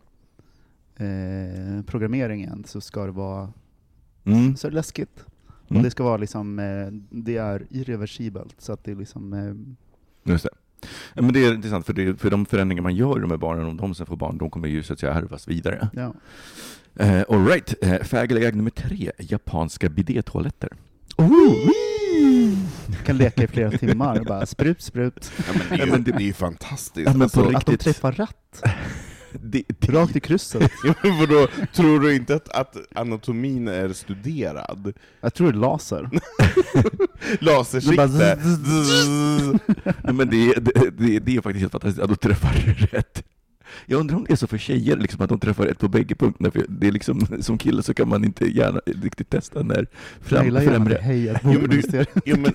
så 2.66 2.82
ska 2.82 3.06
det 3.06 3.12
vara 3.12 3.54
Mm. 4.24 4.56
så 4.56 4.68
är 4.68 4.72
det 4.72 4.76
läskigt. 4.76 5.26
Mm. 5.70 5.78
Och 5.78 5.84
det 5.84 5.92
ska 5.92 6.04
vara 6.04 6.18
liksom, 6.18 6.60
eh, 6.60 6.88
det 7.10 7.38
är 7.38 7.68
irreversibelt. 7.70 8.62
Så 8.62 8.74
att 8.74 8.84
det 8.84 8.92
är 8.92 8.96
liksom, 8.96 9.34
eh, 9.34 10.32
Just 10.32 10.44
det. 10.44 10.50
Ja, 11.14 11.22
men 11.22 11.34
det 11.34 11.46
är 11.46 11.54
intressant, 11.54 11.86
för, 11.86 11.94
det, 11.94 12.16
för 12.22 12.30
de 12.30 12.46
förändringar 12.46 12.84
man 12.84 12.96
gör 12.96 13.18
i 13.18 13.22
de 13.22 13.32
här 13.32 13.38
barnen, 13.38 13.66
om 13.66 13.78
de 13.78 13.96
sen 13.96 14.06
får 14.06 14.16
barn, 14.16 14.38
de 14.38 14.50
kommer 14.50 14.68
ju 14.68 14.84
så 14.84 14.94
att 14.94 15.00
säga 15.00 15.14
härvas 15.14 15.48
vidare. 15.48 15.90
ja. 15.94 16.14
Uh, 17.00 17.24
all 17.30 17.46
right. 17.46 17.74
uh, 17.86 18.04
fägelägg 18.04 18.56
nummer 18.56 18.72
tre, 18.72 19.12
japanska 19.20 19.90
bidétoaletter. 19.90 20.70
kan 23.06 23.18
leka 23.18 23.44
i 23.44 23.48
flera 23.48 23.72
timmar 23.78 24.20
och 24.20 24.26
bara 24.26 24.46
sprut, 24.46 24.82
sprut. 24.82 25.32
Ja, 25.38 25.54
men 25.54 25.78
det, 25.78 25.84
är 25.84 25.86
ju, 25.86 25.92
men 25.92 26.04
det... 26.04 26.12
det- 26.12 26.24
är 26.24 26.28
ju 26.28 26.34
fantastiskt. 26.34 27.08
Ja, 27.08 27.14
men 27.14 27.20
på 27.20 27.24
alltså, 27.24 27.42
riktigt. 27.44 27.58
Att 27.58 27.66
de 27.66 27.78
träffar 27.78 28.12
rätt, 28.12 28.64
Det, 29.44 29.64
det, 29.80 29.88
rakt 29.88 30.16
i 30.16 30.20
krysset. 30.20 30.72
Ja, 30.84 30.94
men 31.04 31.20
vadå, 31.20 31.48
tror 31.74 32.00
du 32.00 32.16
inte 32.16 32.36
att, 32.36 32.50
att 32.50 32.78
anatomin 32.96 33.68
är 33.68 33.94
studerad? 33.94 34.94
Jag 35.22 35.34
tror 35.34 35.52
det 35.52 35.58
är 35.58 35.60
laser. 35.60 36.10
Lasersikte. 37.40 38.08
Det 38.08 38.18
bara 38.18 39.94
Nej, 40.04 40.14
men 40.14 40.30
det, 40.30 40.54
det, 40.54 40.90
det, 40.98 41.20
det 41.20 41.36
är 41.36 41.42
faktiskt 41.42 41.62
helt 41.62 41.72
fantastiskt 41.72 42.04
att 42.04 42.10
de 42.10 42.16
träffar 42.16 42.54
rätt. 42.92 43.24
Jag 43.86 44.00
undrar 44.00 44.16
om 44.18 44.24
det 44.28 44.32
är 44.34 44.36
så 44.36 44.48
för 44.48 44.58
tjejer, 44.58 44.98
liksom, 44.98 45.22
att 45.22 45.30
de 45.30 45.40
träffar 45.40 45.66
rätt 45.66 45.80
på 45.80 45.88
bägge 45.88 46.16
punkterna. 46.16 46.52
För 46.52 46.66
det 46.70 46.88
är 46.88 46.92
liksom, 46.92 47.28
som 47.42 47.58
kille 47.58 47.84
så 47.84 47.94
kan 47.94 48.08
man 48.10 48.24
inte 48.26 48.46
gärna 48.46 48.82
riktigt 48.86 49.30
testa 49.30 49.64
när 49.64 49.88
fram, 50.22 50.44
till 50.46 50.60
främre. 50.60 50.98
hej 51.02 51.34
Jo, 51.44 51.52
men 51.62 51.70
du- 51.70 52.06
jo, 52.26 52.38
men-. 52.38 52.54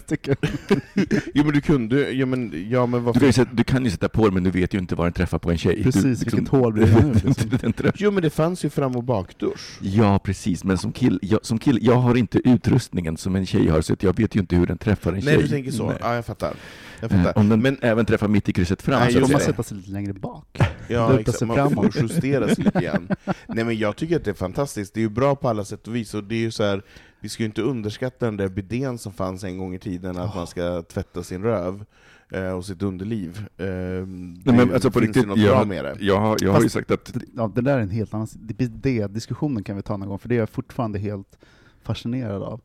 Jo 1.35 1.51
du 1.51 1.61
kunde, 1.61 2.11
ja 2.13 2.27
men, 2.27 2.67
ja, 2.71 2.87
men 2.87 3.05
Du 3.05 3.13
kan, 3.13 3.27
ju 3.27 3.33
sätta, 3.33 3.51
du 3.55 3.65
kan 3.65 3.85
ju 3.85 3.91
sätta 3.91 4.09
på 4.09 4.25
den, 4.25 4.35
men 4.35 4.45
du 4.45 4.51
vet 4.51 4.75
ju 4.75 4.79
inte 4.79 4.95
var 4.95 5.05
den 5.05 5.13
träffar 5.13 5.39
på 5.39 5.51
en 5.51 5.59
tjej. 5.59 5.83
Precis, 5.83 6.03
du, 6.21 6.31
vilket 6.31 6.49
hål 6.49 6.73
blir 6.73 6.87
det 6.87 7.03
nu, 7.03 7.13
liksom? 7.25 7.93
Jo 7.97 8.11
men 8.11 8.23
det 8.23 8.31
fanns 8.31 8.65
ju 8.65 8.71
fram 8.71 8.97
och 8.97 9.05
bakdusch. 9.05 9.79
Ja, 9.81 10.19
precis. 10.19 10.65
Men 10.65 10.79
som 10.79 10.93
kill, 10.93 11.19
jag, 11.23 11.41
som 11.47 11.59
kill, 11.59 11.79
jag 11.83 11.95
har 11.97 12.15
inte 12.15 12.49
utrustningen 12.49 13.17
som 13.17 13.37
en 13.37 13.47
tjej 13.47 13.69
har, 13.69 13.81
så 13.81 13.97
jag 14.01 14.17
vet 14.19 14.35
ju 14.37 14.41
inte 14.41 14.57
hur 14.57 14.67
den 14.67 14.79
träffar 14.79 15.11
en 15.13 15.15
Nej 15.25 15.35
tjej. 15.35 15.43
du 15.43 15.49
tänker 15.49 15.71
så, 15.71 15.87
Nej. 15.89 15.97
ja 16.01 16.15
jag 16.15 16.27
fattar. 16.27 16.55
Jag 17.01 17.13
Eh. 17.13 17.33
Om 17.37 17.49
den 17.49 17.63
Men 17.63 17.79
även 17.81 18.07
träffar 18.07 18.29
mitt 18.29 18.49
i 18.49 18.53
krysset 18.53 18.83
fram, 18.83 19.01
Nej, 19.01 19.13
så 19.13 19.21
får 19.21 19.29
man 19.29 19.39
det. 19.39 19.45
sätta 19.45 19.63
sig 19.63 19.77
lite 19.77 19.91
längre 19.91 20.13
bak. 20.13 20.59
Ja, 20.89 21.19
exakt. 21.21 21.39
sig 21.39 21.49
Man 21.49 21.71
får 21.71 21.91
justera 21.97 22.55
sig 22.55 22.65
lite 22.65 22.81
grann. 22.81 23.09
Nej 23.47 23.65
men 23.65 23.79
jag 23.79 23.97
tycker 23.97 24.17
att 24.17 24.25
det 24.25 24.31
är 24.31 24.35
fantastiskt, 24.35 24.95
det 24.95 25.01
är 25.01 25.03
ju 25.03 25.09
bra 25.09 25.37
på 25.37 25.49
alla 25.49 25.65
sätt 25.65 25.89
och 25.89 25.97
vis, 25.97 26.15
och 26.15 26.25
det 26.25 26.35
är 26.35 26.41
ju 26.41 26.51
så 26.51 26.63
här, 26.63 26.83
vi 27.21 27.29
ska 27.29 27.43
ju 27.43 27.47
inte 27.47 27.63
underskatta 27.63 28.27
den 28.27 28.37
där 28.37 28.49
bidén 28.49 28.99
som 28.99 29.13
fanns 29.13 29.45
en 29.45 29.59
gång 29.59 29.75
i 29.75 29.79
tiden, 29.79 30.17
att 30.19 30.35
man 30.35 30.47
ska 30.47 30.83
tvätta 30.83 31.23
sin 31.23 31.43
röv 31.43 31.85
eh, 32.33 32.49
och 32.51 32.65
sitt 32.65 32.83
underliv. 32.83 33.47
Eh, 33.57 33.67
Nej, 33.67 34.07
men 34.45 34.73
alltså 34.73 34.91
på 34.91 35.01
finns 35.01 35.07
riktigt, 35.09 35.23
det 35.23 35.29
något 35.29 35.39
jag, 35.39 35.57
bra 35.57 35.65
med 35.65 35.85
det? 35.85 35.97
jag, 36.01 36.21
har, 36.21 36.37
jag 36.41 36.53
har 36.53 36.63
ju 36.63 36.69
sagt 36.69 36.91
att 36.91 37.17
Ja, 37.37 37.53
det 37.55 37.61
där 37.61 37.79
är 37.79 37.83
en 37.83 37.91
helt 37.91 38.15
annan... 38.15 38.29
Det, 38.33 38.67
det 38.67 39.07
diskussionen 39.07 39.65
kan 39.65 39.77
vi 39.77 39.83
ta 39.83 39.97
någon 39.97 40.09
gång, 40.09 40.19
för 40.19 40.29
det 40.29 40.35
är 40.35 40.39
jag 40.39 40.51
fortfarande 40.51 40.99
helt 40.99 41.39
fascinerad 41.83 42.43
av. 42.43 42.61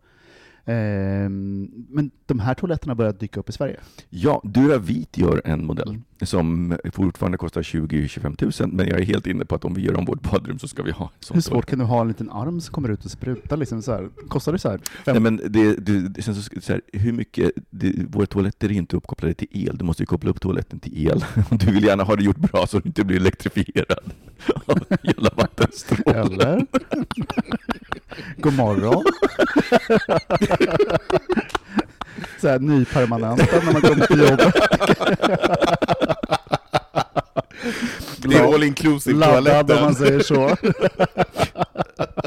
Ehm, 0.65 1.69
men 1.89 2.11
de 2.25 2.39
här 2.39 2.53
toaletterna 2.53 2.95
börjar 2.95 3.13
dyka 3.13 3.39
upp 3.39 3.49
i 3.49 3.51
Sverige. 3.51 3.79
Ja, 4.09 4.41
Duravit 4.43 5.17
gör 5.17 5.41
en 5.45 5.65
modell 5.65 5.89
Mm. 5.89 6.01
som 6.27 6.77
fortfarande 6.93 7.37
kostar 7.37 7.61
20-25 7.61 8.61
000, 8.61 8.71
men 8.73 8.87
jag 8.87 8.99
är 8.99 9.05
helt 9.05 9.27
inne 9.27 9.45
på 9.45 9.55
att 9.55 9.65
om 9.65 9.73
vi 9.73 9.81
gör 9.81 9.97
om 9.97 10.05
vårt 10.05 10.21
badrum 10.31 10.59
så 10.59 10.67
ska 10.67 10.83
vi 10.83 10.91
ha 10.91 11.05
en 11.05 11.11
sån 11.19 11.35
Hur 11.35 11.41
svårt 11.41 11.65
kan 11.65 11.79
du 11.79 11.85
ha 11.85 12.01
en 12.01 12.07
liten 12.07 12.29
arm 12.29 12.61
som 12.61 12.73
kommer 12.73 12.89
ut 12.89 13.05
och 13.05 13.11
sprutar? 13.11 13.57
Liksom 13.57 13.81
så 13.81 13.91
här? 13.91 14.09
Kostar 14.27 14.51
det 14.53 14.59
så 14.59 14.69
här? 14.69 14.79
Nej, 15.05 15.19
men 15.19 15.37
det, 15.37 15.75
det, 15.75 16.09
det, 16.09 16.21
så, 16.21 16.33
så 16.33 16.73
här, 16.73 16.81
hur 16.93 17.11
mycket, 17.11 17.51
det, 17.69 17.93
våra 18.09 18.25
toaletter 18.25 18.67
är 18.69 18.73
inte 18.73 18.95
uppkopplade 18.97 19.33
till 19.33 19.47
el, 19.51 19.77
du 19.77 19.85
måste 19.85 20.03
ju 20.03 20.07
koppla 20.07 20.29
upp 20.29 20.41
toaletten 20.41 20.79
till 20.79 21.07
el. 21.07 21.25
Du 21.51 21.71
vill 21.71 21.83
gärna 21.83 22.03
ha 22.03 22.15
det 22.15 22.23
gjort 22.23 22.37
bra 22.37 22.67
så 22.67 22.79
du 22.79 22.87
inte 22.89 23.03
blir 23.03 23.17
elektrifierad 23.17 24.11
av 24.65 24.79
hela 25.03 25.29
vattenstrålen. 25.37 26.31
Eller? 26.31 26.65
God 28.37 28.53
morgon. 28.53 29.03
så 32.41 32.47
här 32.47 32.59
nypermanenta 32.59 33.45
när 33.65 33.73
man 33.73 33.81
kommer 33.81 34.05
till 34.07 34.19
jobbet. 34.19 34.55
Det 38.17 38.37
är 38.37 38.53
all 38.53 38.63
inclusive 38.63 39.17
Laddad 39.19 39.71
om 39.71 39.81
man 39.81 39.95
säger 39.95 40.19
så. 40.19 40.55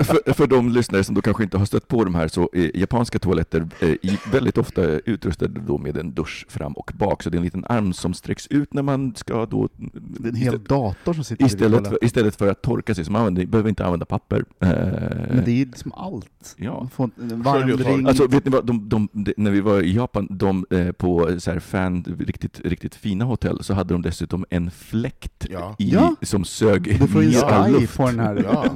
För, 0.05 0.33
för 0.33 0.47
de 0.47 0.69
lyssnare 0.71 1.05
som 1.05 1.15
då 1.15 1.21
kanske 1.21 1.43
inte 1.43 1.59
har 1.59 1.65
stött 1.65 1.89
på 1.89 2.05
de 2.05 2.15
här, 2.15 2.29
så 2.29 2.51
är 2.53 2.77
japanska 2.77 3.19
toaletter 3.19 3.69
eh, 3.81 3.89
i, 3.89 4.19
väldigt 4.33 4.59
ofta 4.59 4.83
utrustade 4.83 5.61
då 5.67 5.79
med 5.79 5.97
en 5.97 6.15
dusch 6.15 6.47
fram 6.49 6.73
och 6.73 6.91
bak, 6.95 7.23
så 7.23 7.31
det 7.31 7.37
är 7.37 7.39
en 7.39 7.45
liten 7.45 7.65
arm 7.69 7.93
som 7.93 8.15
sträcks 8.15 8.47
ut 8.47 8.75
när 8.75 8.83
man 8.83 9.15
ska 9.17 9.47
då... 9.47 9.69
Det 9.77 10.29
är 10.29 10.33
en 10.33 10.37
hel 10.37 10.65
dator 10.65 11.13
som 11.13 11.25
sitter 11.25 11.47
Istället 11.47 11.89
för, 11.89 12.05
istället 12.05 12.37
för 12.37 12.49
att 12.51 12.63
torka 12.63 12.95
sig, 12.95 13.05
så 13.05 13.13
man 13.13 13.21
använder, 13.21 13.47
behöver 13.47 13.69
inte 13.69 13.85
använda 13.85 14.07
papper. 14.07 14.45
Eh, 14.61 14.69
Men 14.69 15.43
det 15.45 15.51
är 15.63 15.67
liksom 15.67 15.93
allt. 15.93 16.55
Ja. 16.57 16.89
Få 16.95 17.03
en 17.05 17.43
och 17.73 17.79
tork. 17.81 18.09
Alltså 18.09 18.27
vet 18.27 18.45
ni 18.45 18.51
vad, 18.51 18.67
de, 18.67 18.89
de, 18.89 19.09
de, 19.13 19.33
när 19.37 19.51
vi 19.51 19.61
var 19.61 19.83
i 19.83 19.95
Japan, 19.97 20.27
de, 20.31 20.67
eh, 20.71 20.93
på 20.93 21.41
så 21.41 21.51
här 21.51 21.59
fan, 21.59 22.05
riktigt, 22.19 22.61
riktigt 22.65 22.95
fina 22.95 23.25
hotell, 23.25 23.65
så 23.65 23.75
hade 23.75 23.95
de 23.95 24.03
dessutom 24.03 24.45
en 24.51 24.71
fläkt 24.71 25.47
Ja. 25.51 25.77
i, 25.79 25.91
Ja. 25.93 26.15
som 26.23 26.45
sög 26.45 26.99
Du 27.01 27.07
får 27.07 27.23
in 27.23 27.35
all 27.45 27.73
luft. 27.73 27.97
på 27.97 28.07
den 28.07 28.19
här 28.21 28.35
Ja. 28.45 28.75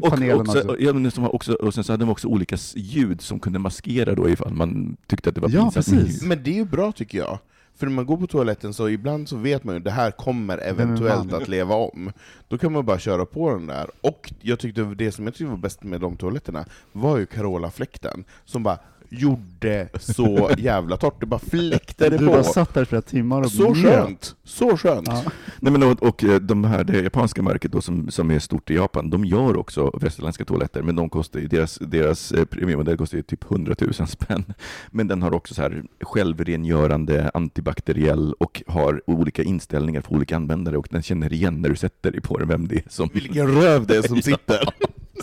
Och, 0.00 0.08
panelen 0.10 0.40
också, 0.40 0.61
också. 0.70 0.80
ja, 0.82 0.92
men 0.92 1.10
som 1.10 1.24
också. 1.30 1.52
Och 1.54 1.74
sen 1.74 1.84
så 1.84 1.92
hade 1.92 2.04
de 2.04 2.10
också 2.10 2.28
olika 2.28 2.56
ljud 2.74 3.20
som 3.20 3.40
kunde 3.40 3.58
maskera 3.58 4.14
då 4.14 4.28
ifall 4.28 4.54
man 4.54 4.96
tyckte 5.06 5.28
att 5.28 5.34
det 5.34 5.40
var 5.40 5.50
Ja, 5.50 5.62
pinsamt. 5.72 6.00
precis. 6.02 6.22
Men 6.22 6.42
det 6.42 6.50
är 6.50 6.54
ju 6.54 6.64
bra 6.64 6.92
tycker 6.92 7.18
jag. 7.18 7.38
För 7.76 7.86
när 7.86 7.92
man 7.94 8.06
går 8.06 8.16
på 8.16 8.26
toaletten 8.26 8.74
så 8.74 8.88
ibland 8.88 9.28
så 9.28 9.36
vet 9.36 9.64
man 9.64 9.74
ju 9.74 9.78
att 9.78 9.84
det 9.84 9.90
här 9.90 10.10
kommer 10.10 10.58
eventuellt 10.58 11.30
man? 11.30 11.42
att 11.42 11.48
leva 11.48 11.74
om. 11.74 12.12
Då 12.48 12.58
kan 12.58 12.72
man 12.72 12.84
bara 12.86 12.98
köra 12.98 13.26
på 13.26 13.50
den 13.50 13.66
där. 13.66 13.86
Och 14.00 14.32
jag 14.40 14.58
tyckte 14.58 14.82
det 14.82 15.12
som 15.12 15.24
jag 15.24 15.34
tyckte 15.34 15.50
var 15.50 15.56
bäst 15.56 15.82
med 15.82 16.00
de 16.00 16.16
toaletterna 16.16 16.64
var 16.92 17.18
ju 17.18 17.26
Carola-fläkten, 17.26 18.24
som 18.44 18.62
bara 18.62 18.78
gjorde 19.12 19.88
så 20.00 20.50
jävla 20.58 20.96
torrt. 20.96 21.20
Det 21.20 21.26
bara 21.26 21.40
fläktade 21.40 22.18
Du 22.18 22.26
på. 22.26 22.32
bara 22.32 22.42
satt 22.44 22.74
där 22.74 22.82
i 22.82 22.84
flera 22.84 23.02
timmar 23.02 23.40
och 23.40 23.50
Så 23.50 23.74
njöt. 23.74 23.82
skönt! 23.84 24.36
Så 24.44 24.76
skönt! 24.76 25.08
Ja. 25.08 25.22
Nej, 25.60 25.72
men 25.72 25.82
och, 25.82 26.02
och 26.02 26.24
eh, 26.24 26.40
de 26.40 26.64
här, 26.64 26.84
det 26.84 27.00
japanska 27.02 27.42
märket 27.42 27.72
då, 27.72 27.80
som, 27.80 28.10
som 28.10 28.30
är 28.30 28.38
stort 28.38 28.70
i 28.70 28.74
Japan, 28.74 29.10
de 29.10 29.24
gör 29.24 29.56
också 29.56 29.98
västerländska 30.00 30.44
toaletter, 30.44 30.82
men 30.82 30.96
de 30.96 31.08
kostar, 31.10 31.40
deras, 31.40 31.78
deras 31.78 32.32
eh, 32.32 32.44
premiummodell 32.44 32.96
kostar 32.96 33.16
ju 33.18 33.22
typ 33.22 33.50
100 33.50 33.74
000 33.80 33.94
spänn. 34.08 34.44
Men 34.90 35.08
den 35.08 35.22
har 35.22 35.34
också 35.34 35.54
så 35.54 35.62
här 35.62 35.82
självrengörande, 36.00 37.30
antibakteriell 37.34 38.32
och 38.32 38.62
har 38.66 39.02
olika 39.06 39.42
inställningar 39.42 40.00
för 40.00 40.12
olika 40.14 40.36
användare 40.36 40.76
och 40.78 40.88
den 40.90 41.02
känner 41.02 41.32
igen 41.32 41.62
när 41.62 41.68
du 41.68 41.76
sätter 41.76 42.10
dig 42.10 42.20
på 42.20 42.38
den 42.38 42.48
vem 42.48 42.68
det 42.68 42.76
är 42.76 42.82
som 42.88 43.08
Vilken 43.14 43.48
röv 43.62 43.86
det 43.86 43.96
är 43.96 44.02
som 44.02 44.22
sitter! 44.22 44.68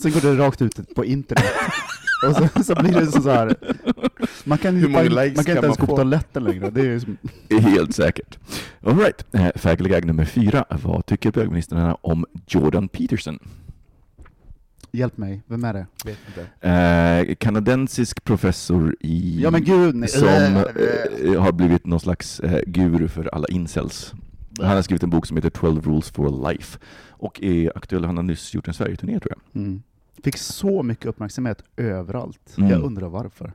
Sen 0.02 0.12
går 0.12 0.22
det 0.22 0.38
rakt 0.38 0.62
ut 0.62 0.96
på 0.96 1.06
internet. 1.06 1.46
Och 2.28 2.36
så, 2.36 2.64
så 2.64 2.76
blir 2.76 2.92
det 2.92 3.12
så 3.12 3.30
här. 3.30 3.56
Man 4.44 4.58
kan, 4.58 4.76
Hur 4.76 4.88
många 4.88 5.04
hitta, 5.04 5.22
likes 5.24 5.36
man 5.36 5.46
kan 5.46 5.56
kan 5.56 5.56
inte 5.56 5.66
ens 5.66 5.80
man 5.80 5.88
gå 5.88 5.94
på 5.94 5.96
toaletten 5.96 6.44
längre. 6.44 6.70
Det 6.70 6.88
är 6.88 7.00
som, 7.00 7.18
Helt 7.60 7.96
säkert. 7.96 8.38
All 8.84 8.98
right. 8.98 9.26
Eh, 9.32 9.88
gag 9.88 10.06
nummer 10.06 10.26
fyra. 10.26 10.66
Vad 10.70 11.06
tycker 11.06 11.32
bögministrarna 11.32 11.96
om 12.02 12.26
Jordan 12.48 12.88
Peterson? 12.88 13.40
hjälp 14.92 15.18
mig, 15.18 15.42
vem 15.48 15.64
är 15.64 15.74
det? 15.74 15.86
Vet 16.06 16.18
inte. 16.28 16.68
Eh, 16.70 17.36
kanadensisk 17.36 18.24
professor 18.24 18.96
i... 19.00 19.42
Ja 19.42 19.52
men 19.52 19.64
gud, 19.64 19.96
nej. 19.96 20.10
som 20.10 20.28
eh, 20.28 21.42
har 21.42 21.52
blivit 21.52 21.86
någon 21.86 22.00
slags 22.00 22.40
eh, 22.40 22.62
guru 22.66 23.08
för 23.08 23.30
alla 23.36 23.48
incels. 23.48 24.14
Han 24.60 24.70
har 24.76 24.82
skrivit 24.82 25.04
en 25.04 25.10
bok 25.10 25.26
som 25.26 25.38
heter 25.38 25.50
12 25.50 25.88
rules 25.88 26.10
for 26.10 26.50
life 26.52 26.80
och 27.10 27.44
är 27.44 27.78
aktuell. 27.78 28.06
Han 28.06 28.18
har 28.18 28.24
nyss 28.24 28.54
gjort 28.54 28.68
en 28.68 28.74
Sverige-turné 28.74 29.20
tror 29.20 29.34
jag. 29.36 29.62
Mm. 29.62 29.82
Fick 30.24 30.38
så 30.38 30.84
mycket 30.84 31.06
uppmärksamhet 31.06 31.64
överallt. 31.78 32.56
Mm. 32.58 32.70
Jag 32.70 32.82
undrar 32.84 33.10
varför. 33.10 33.54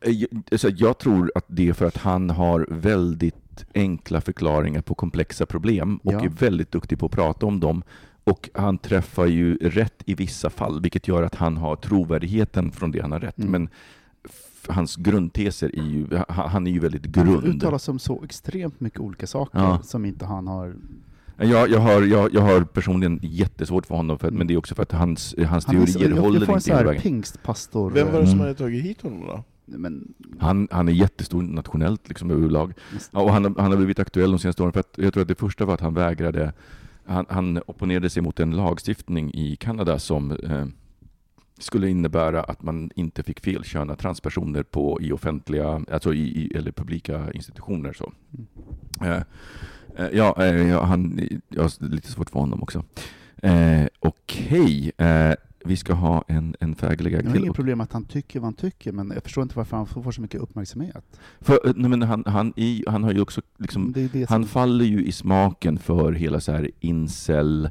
Eh, 0.00 0.10
jag- 0.12 0.42
alltså, 0.52 0.68
jag 0.68 0.98
tror 0.98 1.32
att 1.34 1.44
det 1.48 1.68
är 1.68 1.72
för 1.72 1.86
att 1.86 1.96
han 1.96 2.30
har 2.30 2.66
väldigt 2.70 3.64
enkla 3.74 4.20
förklaringar 4.20 4.82
på 4.82 4.94
komplexa 4.94 5.46
problem 5.46 5.96
och 5.96 6.12
Ja. 6.12 6.20
är 6.24 6.28
väldigt 6.28 6.70
duktig 6.72 6.98
på 6.98 7.06
att 7.06 7.12
prata 7.12 7.46
om 7.46 7.60
dem. 7.60 7.82
Och 8.24 8.50
han 8.54 8.78
träffar 8.78 9.26
ju 9.26 9.56
rätt 9.56 10.02
i 10.06 10.14
vissa 10.14 10.50
fall, 10.50 10.80
vilket 10.80 11.08
gör 11.08 11.22
att 11.22 11.34
han 11.34 11.56
har 11.56 11.76
trovärdigheten 11.76 12.72
från 12.72 12.90
det 12.90 13.00
han 13.00 13.12
har 13.12 13.20
rätt. 13.20 13.38
Mm. 13.38 13.50
Men 13.50 13.68
hans 14.68 14.96
grundteser 14.96 15.78
är 15.78 15.82
ju, 15.82 16.06
han 16.28 16.48
han 16.50 16.66
är 16.66 16.70
ju 16.70 16.78
väldigt 16.78 17.16
Han 17.16 17.26
grund. 17.26 17.44
uttalar 17.44 17.78
sig 17.78 17.92
om 17.92 17.98
så 17.98 18.24
extremt 18.24 18.80
mycket 18.80 19.00
olika 19.00 19.26
saker 19.26 19.58
Ja. 19.58 19.82
som 19.82 20.04
inte 20.04 20.26
han 20.26 20.46
har... 20.46 20.74
Jag, 21.36 21.70
jag, 21.70 21.80
har, 21.80 22.02
jag, 22.02 22.34
jag 22.34 22.40
har 22.40 22.60
personligen 22.64 23.18
jättesvårt 23.22 23.86
för 23.86 23.94
honom, 23.94 24.18
för, 24.18 24.30
men 24.30 24.46
det 24.46 24.54
är 24.54 24.58
också 24.58 24.74
för 24.74 24.82
att 24.82 24.92
hans, 24.92 25.34
hans 25.48 25.66
Han 25.66 25.76
är 25.76 25.86
teorier 25.86 26.10
jag, 26.16 26.22
håller 26.22 26.38
jag 26.38 26.46
får 26.46 26.52
en 26.52 26.58
inte 26.58 26.70
hela 26.70 26.82
vägen. 26.84 27.02
pingstpastor... 27.02 27.90
Vem 27.90 28.12
var 28.12 28.20
det 28.20 28.26
som 28.26 28.34
Mm. 28.34 28.40
hade 28.46 28.54
tagit 28.58 28.84
hit 28.84 29.02
honom 29.02 29.20
då? 29.26 29.44
Men, 29.66 30.14
Han, 30.38 30.68
han 30.70 30.88
är 30.88 30.92
jättestor 30.92 31.42
nationellt 31.42 32.08
liksom, 32.08 32.30
överlag. 32.30 32.72
Ja, 33.12 33.20
och 33.20 33.32
han, 33.32 33.44
har- 33.44 33.54
han 33.62 33.70
har 33.70 33.76
blivit 33.76 33.98
aktuell 33.98 34.30
de 34.30 34.38
senaste 34.38 34.62
åren, 34.62 34.72
för 34.72 34.80
att 34.80 34.94
jag 34.96 35.12
tror 35.12 35.22
att 35.22 35.28
det 35.28 35.34
första 35.38 35.64
var 35.64 35.74
att 35.74 35.80
han 35.80 35.94
vägrade, 35.94 36.52
han, 37.04 37.26
han 37.28 37.60
opponerade 37.66 38.10
sig 38.10 38.22
mot 38.22 38.40
en 38.40 38.50
lagstiftning 38.50 39.30
i 39.34 39.56
Kanada 39.56 39.98
som 39.98 40.30
eh, 40.30 40.64
skulle 41.58 41.88
innebära 41.88 42.42
att 42.42 42.62
man 42.62 42.90
inte 42.96 43.22
fick 43.22 43.40
felköna 43.40 43.96
transpersoner 43.96 44.62
på, 44.62 44.98
i 45.00 45.12
offentliga, 45.12 45.84
alltså 45.92 46.14
i, 46.14 46.20
i, 46.22 46.56
eller 46.56 46.72
publika 46.72 47.32
institutioner. 47.32 47.92
Så. 47.92 48.12
Eh, 49.02 49.10
eh, 49.16 49.22
ja, 50.12 50.34
eh, 50.38 50.68
ja, 50.68 50.84
han, 50.84 51.28
jag 51.48 51.62
har 51.62 51.88
lite 51.88 52.08
svårt 52.10 52.30
för 52.30 52.40
honom 52.40 52.62
också. 52.62 52.84
Eh, 53.36 53.86
Okej, 54.00 54.92
eh, 54.98 55.32
vi 55.64 55.76
ska 55.76 55.92
ha 55.92 56.24
en, 56.28 56.56
en 56.60 56.74
fäglig 56.74 57.12
jag 57.12 57.22
har 57.22 57.32
till. 57.32 57.40
inget 57.42 57.54
problem 57.56 57.80
att 57.80 57.92
han 57.92 58.04
tycker 58.04 58.40
vad 58.40 58.46
han 58.46 58.54
tycker, 58.54 58.92
men 58.92 59.10
jag 59.14 59.22
förstår 59.22 59.42
inte 59.42 59.56
varför 59.56 59.76
han 59.76 59.86
får 59.86 60.12
så 60.12 60.20
mycket 60.20 60.40
uppmärksamhet. 60.40 61.20
För, 61.40 61.54
eh, 61.66 61.72
nej, 61.76 61.90
men 61.90 62.02
han, 62.02 62.24
han, 62.26 62.52
i, 62.56 62.84
han 62.86 63.04
har 63.04 63.12
ju 63.12 63.20
också 63.20 63.40
liksom 63.58 63.92
Det 63.92 64.12
det 64.12 64.30
Han 64.30 64.42
som, 64.42 64.48
faller 64.48 64.84
ju 64.84 65.04
i 65.04 65.12
smaken 65.12 65.78
för 65.78 66.12
hela 66.12 66.40
så 66.40 66.52
här 66.52 66.70
incel, 66.80 67.70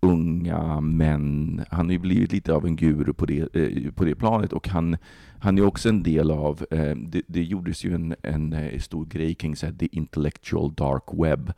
unga 0.00 0.80
män. 0.80 1.64
Han 1.70 1.86
har 1.86 1.92
ju 1.92 1.98
blivit 1.98 2.32
lite 2.32 2.54
av 2.54 2.66
en 2.66 2.76
guru 2.76 3.12
på 3.12 3.26
det, 3.26 3.56
eh, 3.56 3.92
på 3.92 4.04
det 4.04 4.14
planet 4.14 4.52
och 4.52 4.68
han, 4.68 4.96
han 5.38 5.58
är 5.58 5.66
också 5.66 5.88
en 5.88 6.02
del 6.02 6.30
av, 6.30 6.66
eh, 6.70 6.96
det, 6.96 7.22
det 7.26 7.42
gjordes 7.42 7.84
ju 7.84 7.94
en, 7.94 8.14
en 8.22 8.52
eh, 8.52 8.78
stor 8.78 9.06
grej 9.06 9.34
kring 9.34 9.56
så 9.56 9.66
här, 9.66 9.72
the 9.72 9.88
intellectual 9.92 10.74
dark 10.74 11.04
web, 11.12 11.52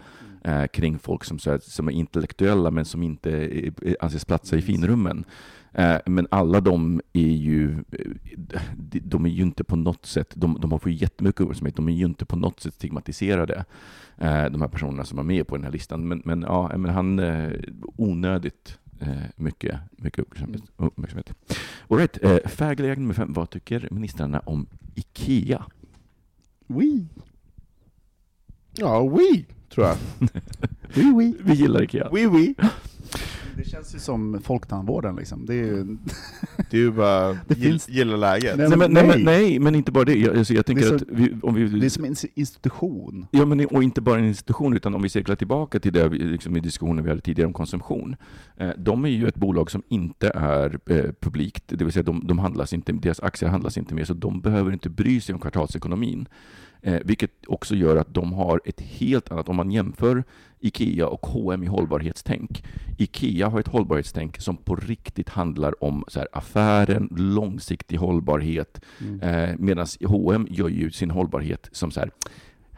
eh, 0.44 0.66
kring 0.66 0.98
folk 0.98 1.24
som, 1.24 1.39
så 1.39 1.51
här, 1.51 1.59
som 1.62 1.89
är 1.89 1.93
intellektuella 1.93 2.70
men 2.70 2.85
som 2.85 3.02
inte 3.02 3.31
eh, 3.31 3.73
eh, 3.82 3.94
anses 4.01 4.24
platsa 4.24 4.56
i 4.56 4.62
finrummen. 4.62 5.24
Eh, 5.74 5.97
Men 6.07 6.27
alla 6.31 6.61
de 6.61 7.01
är 7.12 7.20
ju, 7.32 7.70
eh, 7.93 8.61
de- 9.03 9.27
är 9.27 9.31
ju 9.31 9.43
inte 9.43 9.65
på 9.65 9.77
något 9.77 10.07
sätt, 10.07 10.32
de, 10.36 10.59
de 10.61 10.73
har 10.73 10.78
fått 10.78 10.93
jättemycket 10.93 11.40
uppmärksamhet, 11.40 11.77
de 11.77 11.89
är 11.89 11.93
ju 11.93 12.05
inte 12.05 12.24
på 12.27 12.36
något 12.36 12.61
sätt 12.61 12.74
stigmatiserade, 12.74 13.65
eh, 14.19 14.44
de 14.44 14.61
här 14.61 14.69
personerna 14.69 15.05
som 15.05 15.19
är 15.19 15.23
med 15.23 15.47
på 15.47 15.57
den 15.57 15.65
här 15.65 15.73
listan. 15.73 16.09
Men, 16.09 16.23
men, 16.24 16.43
ja, 16.43 16.73
men 16.77 16.90
han, 16.94 17.20
onödigt 17.97 18.78
mycket, 19.36 19.78
mycket 19.99 20.19
uppmärksamhet. 20.19 20.62
uppmärksamhet. 20.77 21.32
All 21.89 21.99
right, 21.99 22.19
nummer 22.99 23.15
fem, 23.15 23.32
vad 23.32 23.51
tycker 23.51 23.89
ministrarna 23.90 24.40
om 24.40 24.66
IKEA? 24.94 25.65
oui, 26.66 27.07
Ja, 28.77 29.01
oui, 29.01 29.47
tror 29.74 29.86
jag. 29.86 29.97
oui, 30.97 31.12
oui. 31.12 31.36
Vi 31.40 31.53
gillar 31.55 31.82
IKEA. 31.82 32.09
Oui, 32.12 32.27
oui. 32.27 32.55
Det 33.56 33.64
känns 33.68 33.94
ju 33.94 33.98
som 33.98 34.40
folktandvården 34.42 35.16
liksom. 35.16 35.46
Det 35.46 35.54
är 35.54 35.64
ju, 35.66 35.84
Det 36.70 36.76
är 36.76 36.80
ju 36.80 36.90
bara 36.92 37.28
Det 37.48 37.54
gill, 37.58 37.70
finns- 37.70 37.88
gilla 37.88 38.16
läget. 38.16 38.58
Nej, 38.58 38.68
men, 38.68 38.78
nej, 38.78 38.88
nej. 38.92 39.06
men, 39.16 39.24
nej, 39.24 39.58
men 39.58 39.74
inte 39.74 39.92
bara 39.92 40.04
det. 40.04 40.14
Jag, 40.18 40.38
alltså, 40.38 40.54
jag 40.54 40.66
tänker 40.66 40.84
Det 40.84 40.90
är 40.90 40.94
att 40.96 41.02
vi, 41.08 41.34
om 41.42 41.54
vi... 41.54 41.64
det 41.68 41.86
är 41.86 41.90
som 41.90 42.04
en 42.04 42.14
institution. 42.34 43.26
Ja, 43.30 43.44
men 43.46 43.66
och 43.66 43.82
inte 43.82 44.00
bara 44.00 44.18
en 44.18 44.24
institution, 44.24 44.76
utan 44.76 44.94
om 44.94 45.02
vi 45.02 45.08
cirklar 45.08 45.36
tillbaka 45.36 45.80
till 45.80 45.92
det 45.92 46.08
vi- 46.08 46.18
liksom 46.18 46.56
i 46.56 46.60
diskussionen 46.60 47.04
vi 47.04 47.10
hade 47.10 47.22
tidigare 47.22 47.46
om 47.46 47.52
konsumtion. 47.52 48.16
Eh, 48.56 48.70
de 48.78 49.04
är 49.04 49.08
ju 49.08 49.28
ett 49.28 49.34
bolag 49.36 49.70
som 49.70 49.82
inte 49.88 50.28
är 50.34 50.78
eh, 50.86 51.04
publikt, 51.20 51.64
det 51.66 51.84
vill 51.84 51.92
säga 51.92 52.02
de, 52.02 52.26
de 52.26 52.38
handlas 52.38 52.72
inte, 52.72 52.92
deras 52.92 53.20
aktier 53.20 53.48
handlas 53.50 53.78
inte 53.78 53.94
mer, 53.94 54.04
så 54.04 54.14
de 54.14 54.40
behöver 54.40 54.72
inte 54.72 54.90
bry 54.90 55.20
sig 55.20 55.32
om 55.34 55.40
kvartalsekonomin. 55.40 56.28
Eh, 56.84 57.00
vilket 57.04 57.30
också 57.46 57.74
gör 57.74 57.96
att 57.96 58.14
de 58.14 58.32
har 58.32 58.60
ett 58.64 58.80
helt 58.80 59.32
annat, 59.32 59.48
om 59.48 59.56
man 59.56 59.70
jämför 59.70 60.24
IKEA 60.60 61.06
och 61.09 61.26
H&M 61.26 61.62
i 61.62 61.66
hållbarhetstänk. 61.66 62.64
IKEA 62.98 63.48
har 63.48 63.60
ett 63.60 63.68
hållbarhetstänk 63.68 64.40
som 64.40 64.56
på 64.56 64.76
riktigt 64.76 65.28
handlar 65.28 65.84
om 65.84 66.04
så 66.09 66.18
här, 66.18 66.28
affären, 66.32 67.09
långsiktig 67.16 67.96
hållbarhet, 67.96 68.80
Mm. 69.00 69.20
Eh, 69.20 69.56
Medan 69.59 69.86
H&M 70.04 70.46
gör 70.50 70.68
ju 70.68 70.90
sin 70.90 71.10
hållbarhet 71.10 71.68
som 71.72 71.90
så 71.90 72.00
här, 72.00 72.10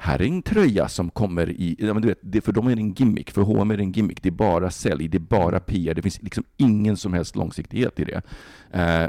här 0.04 0.22
är 0.22 0.26
en 0.26 0.42
tröja 0.42 0.88
som 0.88 1.10
kommer 1.10 1.50
i, 1.50 1.76
ja, 1.78 1.92
men 1.92 2.02
du 2.02 2.08
vet, 2.08 2.18
det, 2.22 2.40
för 2.40 2.52
dem 2.52 2.66
är 2.66 2.76
det 2.76 2.82
en 2.82 2.92
gimmick, 2.92 3.30
för 3.30 3.42
H&M 3.42 3.70
är 3.70 3.76
det 3.76 3.82
en 3.82 3.92
gimmick, 3.92 4.22
det 4.22 4.28
är 4.28 4.30
bara 4.30 4.70
sälj, 4.70 5.08
det 5.08 5.16
är 5.16 5.20
bara 5.20 5.60
PR, 5.60 5.94
det 5.94 6.02
finns 6.02 6.22
liksom 6.22 6.44
ingen 6.56 6.96
som 6.96 7.12
helst 7.12 7.36
långsiktighet 7.36 8.00
i 8.00 8.04
det. 8.04 8.22
Eh, 8.70 9.08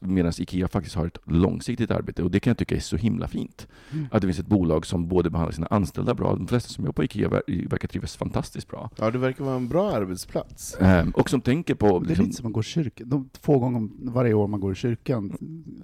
Medan 0.00 0.32
IKEA 0.38 0.68
faktiskt 0.68 0.96
har 0.96 1.06
ett 1.06 1.18
långsiktigt 1.24 1.90
arbete 1.90 2.22
och 2.22 2.30
det 2.30 2.40
kan 2.40 2.50
jag 2.50 2.58
tycka 2.58 2.76
är 2.76 2.80
så 2.80 2.96
himla 2.96 3.28
fint. 3.28 3.66
Mm. 3.92 4.06
Att 4.10 4.22
det 4.22 4.28
finns 4.28 4.38
ett 4.38 4.46
bolag 4.46 4.86
som 4.86 5.08
både 5.08 5.30
behandlar 5.30 5.52
sina 5.52 5.66
anställda 5.66 6.14
bra, 6.14 6.34
de 6.34 6.46
flesta 6.46 6.68
som 6.68 6.84
jobbar 6.84 6.92
på 6.92 7.04
IKEA 7.04 7.28
verkar 7.28 7.88
trivas 7.88 8.16
fantastiskt 8.16 8.68
bra. 8.68 8.90
Ja, 8.96 9.10
det 9.10 9.18
verkar 9.18 9.44
vara 9.44 9.56
en 9.56 9.68
bra 9.68 9.90
arbetsplats. 9.90 10.74
Eh, 10.74 11.06
och 11.14 11.30
som 11.30 11.40
tänker 11.40 11.74
på... 11.74 11.98
Det 11.98 12.04
är 12.04 12.08
liksom, 12.08 12.24
lite 12.24 12.36
som 12.36 12.46
att 12.46 12.52
gå 12.52 12.60
i 12.60 12.64
kyrkan, 12.64 13.08
de 13.08 13.28
två 13.40 13.58
gånger 13.58 13.88
varje 14.00 14.34
år 14.34 14.46
man 14.46 14.60
går 14.60 14.72
i 14.72 14.74
kyrkan, 14.74 15.36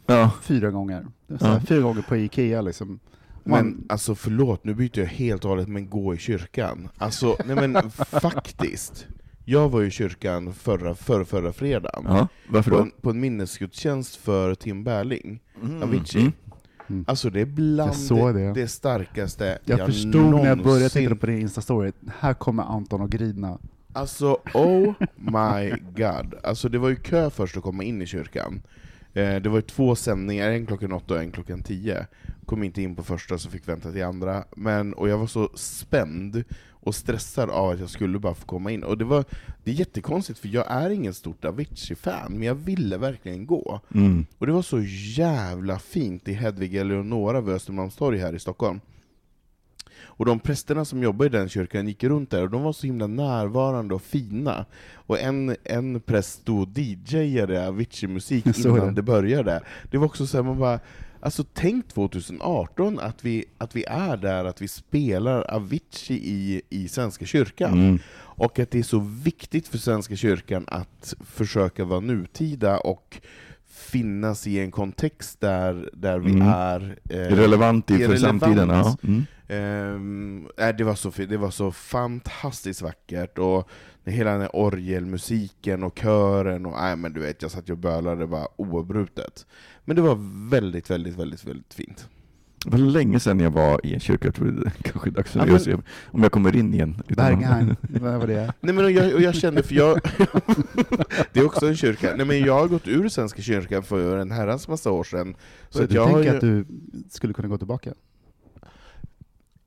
ja. 0.06 0.31
fyra 0.43 0.70
gånger. 0.70 1.06
Ja. 1.26 1.60
Fyra 1.66 1.81
gånger 1.81 2.02
på 2.02 2.16
IKEA 2.16 2.60
liksom. 2.60 3.01
Man... 3.45 3.66
Men 3.66 3.87
alltså 3.89 4.15
förlåt, 4.15 4.65
nu 4.65 4.75
byter 4.75 4.99
jag 4.99 5.07
helt 5.07 5.45
och 5.45 5.51
hållet, 5.51 5.69
men 5.69 5.91
gå 5.91 6.15
i 6.15 6.19
kyrkan. 6.19 6.89
Alltså, 6.99 7.37
nej 7.45 7.57
men 7.57 7.91
faktiskt. 8.21 9.07
Jag 9.45 9.69
var 9.69 9.83
i 9.83 9.91
kyrkan 9.91 10.53
förra, 10.53 10.95
förra, 10.95 11.25
förra 11.25 11.53
fredagen. 11.53 12.05
Ja, 12.05 12.29
varför 12.49 12.71
då? 12.71 12.77
På 12.77 12.83
en, 12.83 12.91
på 13.01 13.11
en 13.11 13.21
minnesgudstjänst 13.21 14.16
för 14.16 14.55
Tim 14.55 14.85
Berling, 14.85 15.41
mm. 15.62 15.83
Avicii. 15.83 16.21
Mm. 16.21 16.33
Mm. 16.89 17.05
Alltså 17.09 17.31
det 17.31 17.41
är 17.41 17.47
bland 17.47 18.09
det. 18.35 18.53
det. 18.53 18.69
starkaste 18.69 19.59
jag, 19.65 19.79
jag 19.79 19.87
förstod 19.87 20.15
någonsin... 20.15 20.43
när 20.43 20.49
jag 20.49 20.62
började 20.62 20.89
titta 20.89 21.16
på 21.16 21.27
din 21.27 21.49
Insta-story, 21.49 21.93
här 22.19 22.35
kommer 22.35 22.62
Anton 22.62 23.03
att 23.03 23.11
grina. 23.11 23.59
Alltså 23.93 24.39
oh 24.55 24.95
my 25.16 25.71
god. 25.97 26.35
Alltså 26.43 26.69
det 26.69 26.79
var 26.79 26.89
ju 26.89 26.97
kö 26.97 27.31
först 27.31 27.57
att 27.57 27.62
komma 27.62 27.85
in 27.85 28.03
i 28.03 28.07
kyrkan. 28.07 28.62
Eh, 29.15 29.36
det 29.43 29.49
var 29.49 29.57
ju 29.57 29.62
två 29.62 29.95
sändningar, 29.95 30.51
en 30.51 30.66
klockan 30.66 30.93
åtta 30.93 31.15
och 31.15 31.20
en 31.20 31.32
klockan 31.32 31.62
tio. 31.62 32.07
Kom 32.47 32.62
inte 32.62 32.82
in 32.82 32.97
på 32.97 33.03
första 33.03 33.39
så 33.39 33.51
fick 33.51 33.69
vänta 33.69 33.93
till 33.93 34.05
andra. 34.05 34.45
Men, 34.57 34.95
och 34.95 35.09
jag 35.09 35.19
var 35.19 35.27
så 35.27 35.51
spänd 35.55 36.45
och 36.70 36.95
stressad 36.95 37.51
av 37.51 37.70
att 37.70 37.81
jag 37.81 37.91
skulle 37.91 38.19
bara 38.19 38.35
få 38.35 38.47
komma 38.47 38.70
in. 38.70 38.85
Och 38.85 38.99
det, 38.99 39.05
var, 39.05 39.24
det 39.65 39.70
är 39.70 39.74
jättekonstigt, 39.74 40.39
för 40.39 40.49
jag 40.49 40.65
är 40.69 40.91
ingen 40.91 41.15
stort 41.15 41.45
Avicii-fan, 41.45 42.32
men 42.32 42.43
jag 42.43 42.55
ville 42.55 42.97
verkligen 42.97 43.47
gå. 43.47 43.81
Mm. 43.95 44.27
Och 44.39 44.47
det 44.47 44.53
var 44.53 44.62
så 44.62 44.81
jävla 45.16 45.78
fint 45.78 46.28
i 46.28 46.32
Hedvig 46.32 46.74
Eleonora 46.74 47.41
vid 47.41 47.55
Östermalmstorg 47.55 48.19
här 48.19 48.32
i 48.35 48.39
Stockholm. 48.39 48.81
Och 50.16 50.24
de 50.24 50.41
prästerna 50.41 50.85
som 50.85 51.03
jobbade 51.03 51.27
i 51.27 51.41
den 51.41 51.49
kyrkan 51.49 51.89
gick 51.89 52.05
runt 52.05 52.31
där, 52.31 52.43
och 52.43 52.51
de 52.51 52.62
var 52.62 52.73
så 52.73 52.86
himla 52.86 53.07
närvarande 53.07 53.95
och 53.95 54.03
fina. 54.03 54.65
Och 54.95 55.20
en, 55.20 55.57
en 55.65 56.01
präst 56.01 56.41
stod 56.41 56.69
och 56.69 56.78
DJade 56.78 57.69
Avicii-musik 57.69 58.47
innan 58.59 58.86
det. 58.86 58.93
det 58.93 59.03
började. 59.03 59.61
Det 59.91 59.99
var 59.99 60.07
också 60.07 60.27
så 60.27 60.36
här, 60.36 60.45
man 60.45 60.59
bara, 60.59 60.81
Alltså 61.24 61.45
tänk 61.53 61.89
2018 61.89 62.99
att 62.99 63.24
vi, 63.24 63.45
att 63.59 63.77
vi 63.77 63.85
är 63.85 64.16
där, 64.16 64.45
att 64.45 64.62
vi 64.62 64.69
spelar 64.69 65.55
Avicii 65.55 66.16
i, 66.16 66.62
i 66.70 66.89
Svenska 66.89 67.24
kyrkan. 67.27 67.73
Mm. 67.73 67.99
Och 68.16 68.59
att 68.59 68.70
det 68.70 68.78
är 68.78 68.82
så 68.82 68.99
viktigt 69.24 69.69
för 69.69 69.78
Svenska 69.78 70.16
kyrkan 70.16 70.65
att 70.69 71.15
försöka 71.20 71.85
vara 71.85 72.01
nutida 72.01 72.78
och 72.78 73.20
finnas 73.95 74.47
i 74.47 74.61
en 74.61 74.71
kontext 74.71 75.41
där, 75.41 75.91
där 75.93 76.19
vi 76.19 76.33
mm. 76.33 76.49
är 76.49 76.99
eh, 77.11 77.16
relevant 77.16 77.91
i 77.91 77.99
för 77.99 78.16
samtiden. 78.16 78.69
Ja. 78.69 78.97
Mm. 79.03 80.47
Eh, 80.57 80.77
det, 80.77 80.85
var 80.85 80.95
så, 80.95 81.11
det 81.29 81.37
var 81.37 81.51
så 81.51 81.73
fantastiskt 81.73 82.83
vackert, 82.83 83.39
och 83.39 83.69
hela 84.05 84.31
den 84.31 84.41
här 84.41 84.57
orgelmusiken 84.57 85.83
och 85.83 85.99
kören, 85.99 86.66
och 86.66 86.73
nej, 86.73 86.97
men 86.97 87.12
du 87.12 87.21
vet, 87.21 87.43
jag 87.43 87.51
satt 87.51 87.71
och 87.71 87.79
bölade 87.79 88.27
bara 88.27 88.47
oavbrutet. 88.57 89.47
Men 89.85 89.97
det 89.97 90.03
var 90.03 90.19
väldigt, 90.51 90.91
väldigt, 90.91 91.19
väldigt, 91.19 91.45
väldigt 91.45 91.75
fint. 91.75 92.09
Det 92.65 92.70
var 92.70 92.78
länge 92.78 93.20
sedan 93.20 93.41
jag 93.41 93.51
var 93.51 93.81
i 93.86 93.95
en 93.95 94.01
kyrka, 94.01 94.27
jag 94.27 94.35
tror 94.35 94.47
det 94.47 94.73
kanske 94.82 95.11
är 95.11 95.12
dags 95.12 95.36
att 95.36 95.49
ja, 95.49 95.59
se 95.59 95.74
om 96.07 96.23
jag 96.23 96.32
kommer 96.32 96.57
in 96.57 96.74
igen. 96.74 97.03
Bergheim, 97.09 97.77
vad 98.01 98.20
var 98.20 98.27
det? 98.27 98.53
Nej 98.61 98.74
men 98.74 98.95
jag, 98.95 99.23
jag 99.23 99.35
kände, 99.35 99.62
för 99.62 99.74
jag... 99.74 100.01
det 101.32 101.41
är 101.41 101.47
också 101.47 101.66
en 101.66 101.77
kyrka. 101.77 102.15
Nej 102.16 102.27
men 102.27 102.41
jag 102.41 102.55
har 102.55 102.69
gått 102.69 102.89
ur 102.89 103.09
Svenska 103.09 103.43
kyrkan 103.43 103.82
för 103.82 104.19
en 104.19 104.31
herrans 104.31 104.69
massa 104.69 104.91
år 104.91 105.05
sedan. 105.05 105.36
Så, 105.69 105.78
så 105.78 105.85
att 105.85 105.91
du 105.91 105.97
jag 105.97 106.07
tänker 106.07 106.31
ju... 106.31 106.36
att 106.36 106.41
du 106.41 106.66
skulle 107.11 107.32
kunna 107.32 107.49
gå 107.49 107.59
tillbaka? 107.59 107.95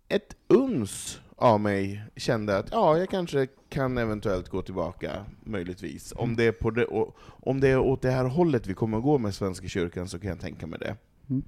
Ett 0.09 0.35
uns 0.47 1.19
av 1.35 1.59
mig 1.59 2.03
kände 2.15 2.57
att 2.57 2.67
ja, 2.71 2.97
jag 2.97 3.09
kanske 3.09 3.47
kan 3.69 3.97
eventuellt 3.97 4.49
gå 4.49 4.61
tillbaka, 4.61 5.11
möjligtvis. 5.43 6.13
Om, 6.15 6.35
det 6.35 6.43
är 6.43 6.51
på 6.51 6.71
det, 6.71 6.85
om 7.23 7.59
det 7.59 7.67
är 7.67 7.79
åt 7.79 8.01
det 8.01 8.11
här 8.11 8.25
hållet 8.25 8.67
vi 8.67 8.73
kommer 8.73 8.97
att 8.97 9.03
gå 9.03 9.17
med 9.17 9.35
Svenska 9.35 9.67
kyrkan 9.67 10.07
så 10.09 10.19
kan 10.19 10.29
jag 10.29 10.39
tänka 10.39 10.67
mig 10.67 10.79
det. 10.79 10.95
Mm. 11.29 11.43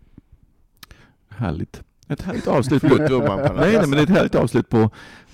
Härligt. 1.39 1.81
Ett 2.07 2.21
härligt 2.21 2.47
avslut 2.47 2.81
på, 2.81 2.87
nej, 2.87 3.77
nej, 3.77 3.87
men 3.87 3.99
ett 3.99 4.09
härligt 4.09 4.35
avslut 4.35 4.69
på, 4.69 4.89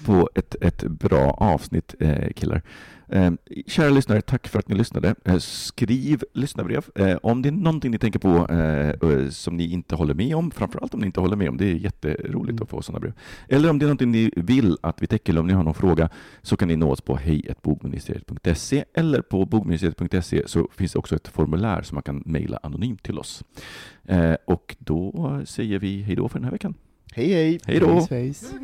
på 0.05 0.29
ett, 0.35 0.55
ett 0.61 0.83
bra 0.83 1.31
avsnitt, 1.31 1.95
eh, 1.99 2.31
killar. 2.35 2.61
Eh, 3.07 3.31
kära 3.67 3.89
lyssnare, 3.89 4.21
tack 4.21 4.47
för 4.47 4.59
att 4.59 4.69
ni 4.69 4.75
lyssnade. 4.75 5.15
Eh, 5.25 5.37
skriv 5.37 6.23
lyssnarbrev 6.33 6.85
eh, 6.95 7.17
om 7.23 7.41
det 7.41 7.49
är 7.49 7.51
någonting 7.51 7.91
ni 7.91 7.97
tänker 7.97 8.19
på 8.19 8.53
eh, 8.53 9.29
som 9.29 9.57
ni 9.57 9.71
inte 9.71 9.95
håller 9.95 10.13
med 10.13 10.35
om, 10.35 10.51
framförallt 10.51 10.93
om 10.93 10.99
ni 10.99 11.05
inte 11.05 11.19
håller 11.19 11.35
med 11.35 11.49
om, 11.49 11.57
det 11.57 11.65
är 11.65 11.73
jätteroligt 11.73 12.49
mm. 12.49 12.63
att 12.63 12.69
få 12.69 12.81
sådana 12.81 12.99
brev. 12.99 13.13
Eller 13.49 13.69
om 13.69 13.79
det 13.79 13.83
är 13.83 13.87
någonting 13.87 14.11
ni 14.11 14.31
vill 14.35 14.77
att 14.81 15.01
vi 15.01 15.07
täcker, 15.07 15.33
eller 15.33 15.41
om 15.41 15.47
ni 15.47 15.53
har 15.53 15.63
någon 15.63 15.73
fråga, 15.73 16.09
så 16.41 16.57
kan 16.57 16.67
ni 16.67 16.75
nå 16.75 16.91
oss 16.91 17.01
på 17.01 17.15
hejbogministeriet.se 17.15 18.85
eller 18.93 19.21
på 19.21 19.45
bogministeriet.se 19.45 20.47
så 20.47 20.69
finns 20.75 20.93
det 20.93 20.99
också 20.99 21.15
ett 21.15 21.27
formulär 21.27 21.81
som 21.81 21.95
man 21.95 22.03
kan 22.03 22.23
mejla 22.25 22.59
anonymt 22.63 23.03
till 23.03 23.19
oss. 23.19 23.43
Eh, 24.05 24.35
och 24.45 24.75
då 24.79 25.41
säger 25.45 25.79
vi 25.79 26.01
hej 26.01 26.15
då 26.15 26.29
för 26.29 26.39
den 26.39 26.43
här 26.43 26.51
veckan. 26.51 26.73
Hej 27.13 27.33
hej! 27.33 27.59
Hej 27.65 27.79
då! 27.79 28.01
Face, 28.01 28.33
face. 28.33 28.55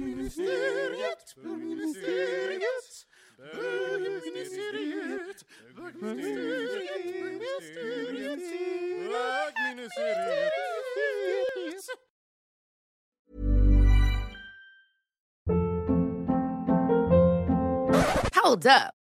Hold 18.35 18.67
up. 18.67 19.00